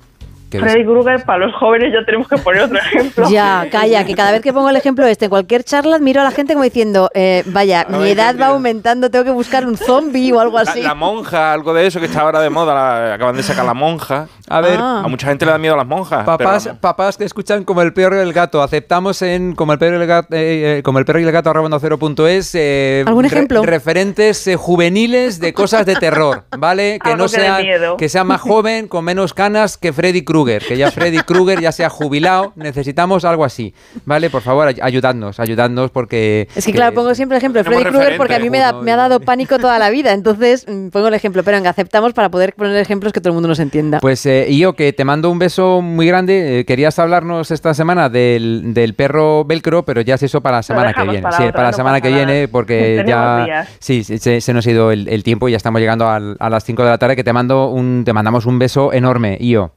Freddy 0.60 0.84
Krueger, 0.84 1.24
para 1.26 1.46
los 1.46 1.56
jóvenes 1.56 1.94
ya 1.94 2.06
tenemos 2.06 2.28
que 2.28 2.38
poner 2.38 2.64
otro 2.64 2.78
ejemplo. 2.78 3.30
Ya, 3.36 3.68
calla, 3.72 4.06
que 4.06 4.14
cada 4.16 4.32
vez 4.32 4.42
que 4.42 4.54
pongo 4.54 4.70
el 4.70 4.76
ejemplo 4.76 5.06
este 5.08 5.26
en 5.26 5.30
cualquier 5.30 5.64
charla, 5.64 6.00
miro 6.00 6.22
a 6.22 6.24
la 6.24 6.32
gente 6.32 6.54
como 6.54 6.64
diciendo, 6.64 7.10
eh, 7.14 7.44
vaya, 7.48 7.86
No 7.90 8.00
mi 8.00 8.10
edad 8.10 8.36
va 8.40 8.48
aumentando, 8.48 9.10
tengo 9.10 9.26
que 9.26 9.32
buscar 9.32 9.66
un 9.66 9.78
zombie 9.78 10.32
o 10.32 10.40
algo 10.40 10.58
así. 10.58 10.82
la 10.82 10.94
monja, 10.96 11.54
algo 11.54 11.74
de 11.74 11.88
eso 11.88 12.00
que 12.00 12.06
está 12.06 12.22
ahora 12.22 12.40
de 12.42 12.50
moda, 12.50 12.74
la- 12.74 13.14
acaban 13.16 13.36
de 13.36 13.44
sacar 13.44 13.66
la 13.66 13.74
monja. 13.74 14.28
A 14.48 14.62
ver. 14.62 14.78
Ah. 14.82 15.02
A 15.04 15.08
mucha 15.08 15.28
gente 15.28 15.46
le 15.46 15.52
da 15.52 15.58
miedo 15.58 15.74
a 15.74 15.78
las 15.78 15.88
monjas. 15.88 16.24
Papás, 16.26 16.66
pero 16.66 16.78
papás 16.80 17.18
que 17.18 17.24
escuchan 17.26 17.64
como 17.64 17.82
el 17.82 17.94
perro 17.94 18.18
y 18.18 18.20
el 18.20 18.32
gato, 18.34 18.62
aceptamos 18.62 19.22
en 19.24 19.56
como 19.56 19.74
el 19.74 19.80
perro 19.80 19.98
y 19.98 20.02
el 20.02 20.08
gato, 20.08 20.28
eh, 20.36 20.78
eh, 20.80 20.84
como 20.84 21.00
el 21.00 21.06
perro 21.06 21.20
y 21.20 21.24
el 21.24 21.32
gato 21.32 21.50
arroba 21.50 21.66
onda 21.66 21.80
cero 21.80 21.98
punto 21.98 22.28
es, 22.28 22.52
eh, 22.54 23.04
¿Algún 23.08 23.26
ejemplo? 23.26 23.64
referentes 23.64 24.46
eh, 24.48 24.56
juveniles 24.56 25.40
de 25.40 25.54
cosas 25.54 25.86
de 25.86 25.96
terror, 25.96 26.44
¿vale? 26.58 27.00
Que 27.04 27.10
Algo 27.12 27.24
no 27.24 27.30
que 27.30 27.30
sea 27.30 27.58
que 27.98 28.10
sea 28.10 28.24
más 28.24 28.42
joven, 28.50 28.88
con 28.88 29.04
menos 29.06 29.34
canas 29.34 29.78
que 29.78 29.92
Freddy 29.94 30.24
Krueger, 30.24 30.45
que 30.46 30.78
ya 30.78 30.92
Freddy 30.92 31.20
Krueger 31.20 31.60
ya 31.62 31.72
se 31.72 31.84
ha 31.86 31.90
jubilado, 31.90 32.54
necesitamos 32.56 33.26
algo 33.26 33.44
así, 33.46 33.74
¿vale? 34.06 34.30
Por 34.30 34.42
favor, 34.42 34.68
ay- 34.68 34.78
ayudadnos, 34.82 35.40
ayudadnos 35.40 35.92
porque 35.92 36.48
Es 36.56 36.66
que 36.66 36.72
claro, 36.72 36.94
pongo 36.94 37.14
siempre 37.16 37.38
el 37.38 37.40
ejemplo 37.40 37.60
de 37.62 37.64
Freddy 37.70 37.84
Krueger 37.84 38.18
porque 38.18 38.36
a 38.36 38.40
mí 38.40 38.50
me, 38.50 38.60
da- 38.60 38.66
referente. 38.68 38.86
me 38.86 38.92
ha 38.92 38.96
dado 38.96 39.20
pánico 39.20 39.58
toda 39.60 39.80
la 39.80 39.90
vida. 39.90 40.14
Entonces 40.14 40.66
mm, 40.68 40.90
pongo 40.90 41.08
el 41.08 41.14
ejemplo, 41.14 41.44
pero 41.44 41.58
venga, 41.58 41.70
aceptamos 41.70 42.14
para 42.14 42.30
poder 42.30 42.54
poner 42.54 42.76
ejemplos 42.78 43.14
que 43.14 43.20
todo 43.22 43.30
el 43.30 43.34
mundo 43.36 43.50
nos 43.50 43.60
entienda. 43.60 44.00
Pues 44.00 44.26
eh, 44.26 44.48
yo 44.56 44.74
que 44.74 44.94
te 44.94 45.04
mando 45.06 45.30
un 45.30 45.40
beso 45.40 45.82
muy 45.82 46.08
grande. 46.08 46.60
eh, 46.60 46.66
querías 46.66 46.98
hablarnos 47.00 47.52
esta 47.52 47.74
semana 47.74 48.10
del, 48.10 48.74
del 48.74 48.94
perro 48.94 49.46
velcro, 49.46 49.84
pero 49.84 50.02
ya 50.02 50.16
es 50.16 50.24
eso 50.24 50.42
para 50.42 50.58
la 50.58 50.64
semana 50.64 50.94
que 50.94 51.04
viene. 51.04 51.22
para 51.22 51.38
sí, 51.38 51.44
otra, 51.44 51.54
para 51.54 51.64
la 51.66 51.72
no 51.72 51.78
semana 51.78 52.02
que 52.02 52.10
nada. 52.12 52.26
viene, 52.26 52.48
porque 52.48 52.76
Tenemos 53.06 53.48
ya 53.48 53.68
sí, 53.80 54.04
sí, 54.04 54.18
se, 54.18 54.42
se 54.42 54.54
nos 54.54 54.66
ha 54.68 54.72
ido 54.72 54.92
el, 54.92 55.08
el 55.08 55.24
tiempo 55.24 55.48
y 55.48 55.52
ya 55.52 55.58
estamos 55.58 55.80
llegando 55.82 56.08
a 56.08 56.50
las 56.50 56.64
5 56.64 56.84
de 56.84 56.90
la 56.90 56.98
tarde. 56.98 57.16
Que 57.16 57.24
te 57.24 57.34
mando 57.34 57.70
un, 57.70 58.04
te 58.06 58.14
mandamos 58.14 58.46
un 58.46 58.60
beso 58.60 58.92
enorme, 58.94 59.38
Io. 59.40 59.72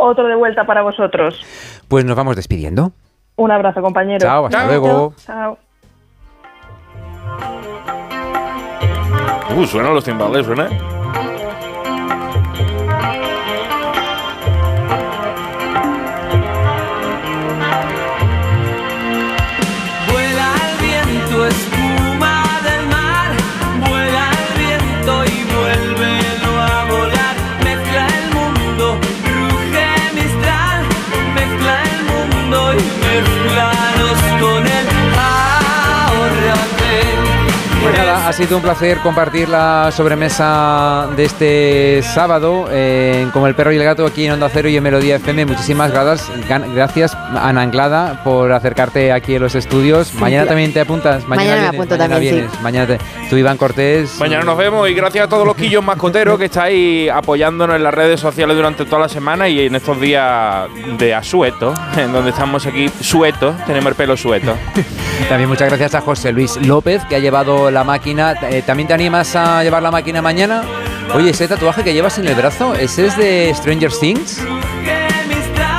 Otro 0.00 0.28
de 0.28 0.36
vuelta 0.36 0.64
para 0.64 0.82
vosotros. 0.82 1.44
Pues 1.88 2.04
nos 2.04 2.16
vamos 2.16 2.36
despidiendo. 2.36 2.92
Un 3.34 3.50
abrazo, 3.50 3.82
compañero. 3.82 4.20
Chao, 4.20 4.46
hasta 4.46 4.66
luego. 4.66 5.12
Chao. 5.16 5.58
Uh, 9.56 9.66
suenan 9.66 9.94
los 9.94 10.04
timbales, 10.04 10.46
suena. 10.46 10.68
Ha 38.28 38.32
sido 38.34 38.58
un 38.58 38.62
placer 38.62 38.98
compartir 38.98 39.48
la 39.48 39.90
sobremesa 39.90 41.08
de 41.16 41.24
este 41.24 42.02
sábado 42.02 42.66
eh, 42.70 43.26
como 43.32 43.46
el 43.46 43.54
perro 43.54 43.72
y 43.72 43.76
el 43.76 43.84
gato 43.84 44.04
aquí 44.04 44.26
en 44.26 44.32
Onda 44.32 44.50
Cero 44.52 44.68
y 44.68 44.76
en 44.76 44.82
Melodía 44.82 45.16
FM. 45.16 45.46
Muchísimas 45.46 45.90
gracias, 45.90 46.30
gracias 46.74 47.14
Ana 47.34 47.62
Anglada 47.62 48.20
por 48.24 48.52
acercarte 48.52 49.12
aquí 49.12 49.36
en 49.36 49.42
los 49.42 49.54
estudios. 49.54 50.12
Mañana 50.12 50.46
también 50.46 50.74
te 50.74 50.80
apuntas. 50.82 51.26
Mañana 51.26 51.48
me 51.48 51.54
vienes, 51.54 51.68
apunto 51.70 51.94
mañana 51.96 52.14
también, 52.16 52.34
sí. 52.34 52.40
vienes. 52.40 52.60
Mañana 52.60 52.86
te- 52.86 52.98
tú 53.30 53.36
Iván 53.38 53.56
Cortés. 53.56 54.18
Mañana 54.20 54.44
nos 54.44 54.58
vemos 54.58 54.86
y 54.90 54.92
gracias 54.92 55.24
a 55.24 55.28
todos 55.28 55.46
los 55.46 55.56
quillos 55.56 55.82
mascoteros 55.82 56.38
que 56.38 56.44
estáis 56.44 57.10
apoyándonos 57.10 57.76
en 57.76 57.82
las 57.82 57.94
redes 57.94 58.20
sociales 58.20 58.54
durante 58.54 58.84
toda 58.84 59.00
la 59.02 59.08
semana 59.08 59.48
y 59.48 59.66
en 59.66 59.74
estos 59.74 59.98
días 59.98 60.68
de 60.98 61.14
asueto, 61.14 61.72
en 61.96 62.12
donde 62.12 62.28
estamos 62.30 62.66
aquí 62.66 62.90
suetos, 63.00 63.56
tenemos 63.66 63.88
el 63.88 63.94
pelo 63.96 64.18
sueto. 64.18 64.54
También 65.30 65.48
muchas 65.48 65.68
gracias 65.68 65.94
a 65.94 66.02
José 66.02 66.30
Luis 66.30 66.56
López 66.58 67.02
que 67.08 67.16
ha 67.16 67.18
llevado 67.20 67.70
la 67.70 67.84
máquina. 67.84 68.17
Eh, 68.18 68.62
¿También 68.66 68.88
te 68.88 68.94
animas 68.94 69.36
a 69.36 69.62
llevar 69.62 69.80
la 69.80 69.92
máquina 69.92 70.20
mañana? 70.20 70.64
Oye, 71.14 71.30
ese 71.30 71.46
tatuaje 71.46 71.84
que 71.84 71.94
llevas 71.94 72.18
en 72.18 72.26
el 72.26 72.34
brazo, 72.34 72.74
¿ese 72.74 73.06
es 73.06 73.16
de 73.16 73.52
Stranger 73.54 73.92
Things? 73.92 74.42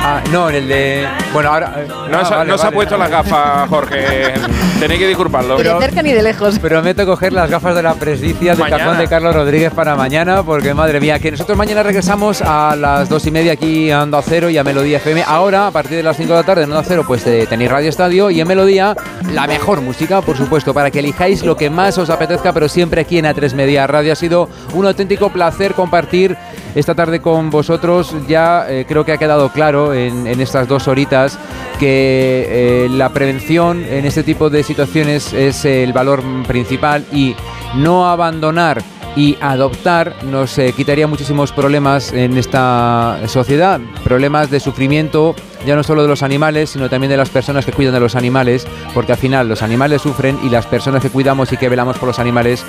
Ah, 0.02 0.22
no, 0.32 0.48
en 0.48 0.54
el 0.56 0.68
de. 0.68 1.06
Bueno, 1.32 1.50
ahora. 1.52 1.74
eh, 1.76 1.86
No, 1.88 2.18
ah, 2.18 2.24
se, 2.24 2.34
vale, 2.34 2.50
no 2.50 2.56
se 2.56 2.62
ha 2.62 2.64
vale. 2.66 2.74
puesto 2.74 2.96
las 2.96 3.10
gafas, 3.10 3.68
Jorge. 3.68 4.32
Tenéis 4.78 4.98
que 5.00 5.06
disculparlo. 5.08 5.58
Ni 5.58 5.62
de 5.64 5.78
cerca 5.78 6.02
ni 6.02 6.12
de 6.12 6.22
lejos. 6.22 6.58
Prometo 6.58 7.04
coger 7.04 7.34
las 7.34 7.50
gafas 7.50 7.74
de 7.74 7.82
la 7.82 7.94
presbicia 7.94 8.54
del 8.54 8.70
cajón 8.70 8.96
de 8.96 9.06
Carlos 9.08 9.34
Rodríguez 9.34 9.72
para 9.74 9.96
mañana, 9.96 10.42
porque 10.42 10.72
madre 10.72 11.00
mía, 11.00 11.18
que 11.18 11.30
nosotros 11.30 11.58
mañana 11.58 11.82
regresamos 11.82 12.40
a 12.40 12.74
las 12.76 13.10
dos 13.10 13.26
y 13.26 13.30
media 13.30 13.52
aquí 13.52 13.90
a 13.90 14.02
Onda 14.02 14.22
Cero 14.22 14.48
y 14.48 14.56
a 14.56 14.64
Melodía 14.64 14.96
FM. 14.96 15.22
Ahora, 15.26 15.66
a 15.66 15.70
partir 15.70 15.98
de 15.98 16.02
las 16.02 16.16
5 16.16 16.32
de 16.32 16.38
la 16.38 16.46
tarde 16.46 16.62
en 16.64 16.70
Onda 16.72 16.82
Cero, 16.86 17.04
pues 17.06 17.26
eh, 17.26 17.46
tenéis 17.48 17.70
Radio 17.70 17.90
Estadio 17.90 18.30
y 18.30 18.40
en 18.40 18.48
Melodía 18.48 18.96
la 19.34 19.46
mejor 19.46 19.82
música, 19.82 20.22
por 20.22 20.36
supuesto, 20.38 20.72
para 20.72 20.90
que 20.90 21.00
elijáis 21.00 21.44
lo 21.44 21.56
que 21.58 21.68
más 21.68 21.98
os 21.98 22.08
apetezca, 22.08 22.54
pero 22.54 22.68
siempre 22.70 23.02
aquí 23.02 23.18
en 23.18 23.26
A3 23.26 23.52
Media 23.52 23.86
Radio. 23.86 24.14
Ha 24.14 24.16
sido 24.16 24.48
un 24.72 24.86
auténtico 24.86 25.28
placer 25.28 25.74
compartir 25.74 26.38
esta 26.74 26.94
tarde 26.94 27.20
con 27.20 27.50
vosotros. 27.50 28.14
Ya 28.28 28.66
eh, 28.68 28.84
creo 28.86 29.04
que 29.04 29.12
ha 29.12 29.18
quedado 29.18 29.50
claro 29.50 29.94
en, 29.94 30.26
estas 30.40 30.68
dos 30.68 30.88
horitas 30.88 31.38
que 31.78 32.84
eh, 32.84 32.88
la 32.90 33.10
prevención 33.10 33.84
en 33.84 34.04
este 34.04 34.22
tipo 34.22 34.50
de 34.50 34.62
situaciones 34.62 35.32
es 35.32 35.64
el 35.64 35.92
valor 35.92 36.22
principal 36.46 37.04
y 37.12 37.34
no 37.74 38.08
abandonar 38.08 38.82
y 39.16 39.36
adoptar 39.40 40.14
nos 40.24 40.58
eh, 40.58 40.72
quitaría 40.76 41.06
muchísimos 41.06 41.52
problemas 41.52 42.12
en 42.12 42.36
esta 42.36 43.18
sociedad, 43.26 43.80
problemas 44.04 44.50
de 44.50 44.60
sufrimiento 44.60 45.34
ya 45.66 45.76
no 45.76 45.82
solo 45.82 46.02
de 46.02 46.08
los 46.08 46.22
animales, 46.22 46.70
sino 46.70 46.88
también 46.88 47.10
de 47.10 47.16
las 47.16 47.28
personas 47.28 47.64
que 47.64 47.72
cuidan 47.72 47.94
de 47.94 48.00
los 48.00 48.16
animales, 48.16 48.66
porque 48.94 49.12
al 49.12 49.18
final 49.18 49.48
los 49.48 49.62
animales 49.62 50.02
sufren 50.02 50.38
y 50.42 50.48
las 50.48 50.66
personas 50.66 51.02
que 51.02 51.10
cuidamos 51.10 51.52
y 51.52 51.56
que 51.56 51.68
velamos 51.68 51.98
por 51.98 52.08
los 52.08 52.18
animales, 52.18 52.64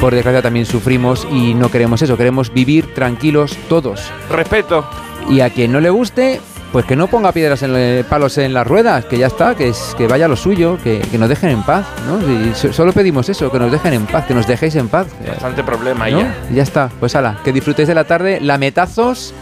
por 0.00 0.14
desgracia 0.14 0.42
también 0.42 0.66
sufrimos 0.66 1.26
y 1.30 1.54
no 1.54 1.70
queremos 1.70 2.02
eso, 2.02 2.16
queremos 2.16 2.52
vivir 2.52 2.94
tranquilos 2.94 3.56
todos. 3.68 4.00
Respeto. 4.30 4.88
Y 5.28 5.40
a 5.40 5.50
quien 5.50 5.72
no 5.72 5.80
le 5.80 5.90
guste, 5.90 6.40
pues 6.72 6.84
que 6.84 6.96
no 6.96 7.06
ponga 7.06 7.32
piedras 7.32 7.62
en 7.62 7.72
eh, 7.76 8.04
palos 8.08 8.36
en 8.38 8.52
las 8.52 8.66
ruedas, 8.66 9.04
que 9.06 9.16
ya 9.18 9.28
está, 9.28 9.54
que, 9.54 9.68
es, 9.68 9.94
que 9.96 10.06
vaya 10.06 10.28
lo 10.28 10.36
suyo, 10.36 10.78
que, 10.82 11.00
que 11.00 11.16
nos 11.18 11.28
dejen 11.28 11.50
en 11.50 11.62
paz, 11.62 11.86
¿no? 12.06 12.18
Y 12.30 12.54
so- 12.54 12.72
solo 12.72 12.92
pedimos 12.92 13.28
eso, 13.28 13.50
que 13.50 13.58
nos 13.58 13.70
dejen 13.72 13.94
en 13.94 14.06
paz, 14.06 14.26
que 14.26 14.34
nos 14.34 14.46
dejéis 14.46 14.74
en 14.76 14.88
paz. 14.88 15.06
Bastante 15.26 15.62
problema 15.64 16.08
¿no? 16.10 16.20
ya. 16.20 16.34
Ya 16.52 16.62
está, 16.62 16.90
pues 17.00 17.14
ala, 17.16 17.38
que 17.44 17.52
disfrutéis 17.52 17.88
de 17.88 17.94
la 17.94 18.04
tarde, 18.04 18.40
lametazos 18.40 19.32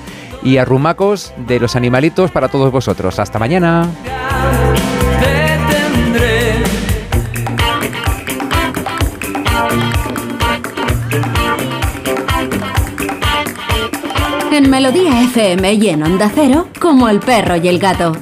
y 0.43 0.59
arrumacos 0.59 1.33
de 1.49 1.59
los 1.59 1.75
animalitos 1.75 2.31
para 2.31 2.49
todos 2.49 2.71
vosotros. 2.71 3.19
Hasta 3.19 3.39
mañana. 3.39 3.89
En 14.65 14.71
Melodía 14.71 15.21
FM 15.21 15.75
y 15.75 15.89
en 15.91 16.03
Onda 16.03 16.33
Cero, 16.35 16.69
como 16.81 17.11
el 17.11 17.21
perro 17.21 17.57
y 17.57 17.69
el 17.69 17.79
gato. 17.79 18.17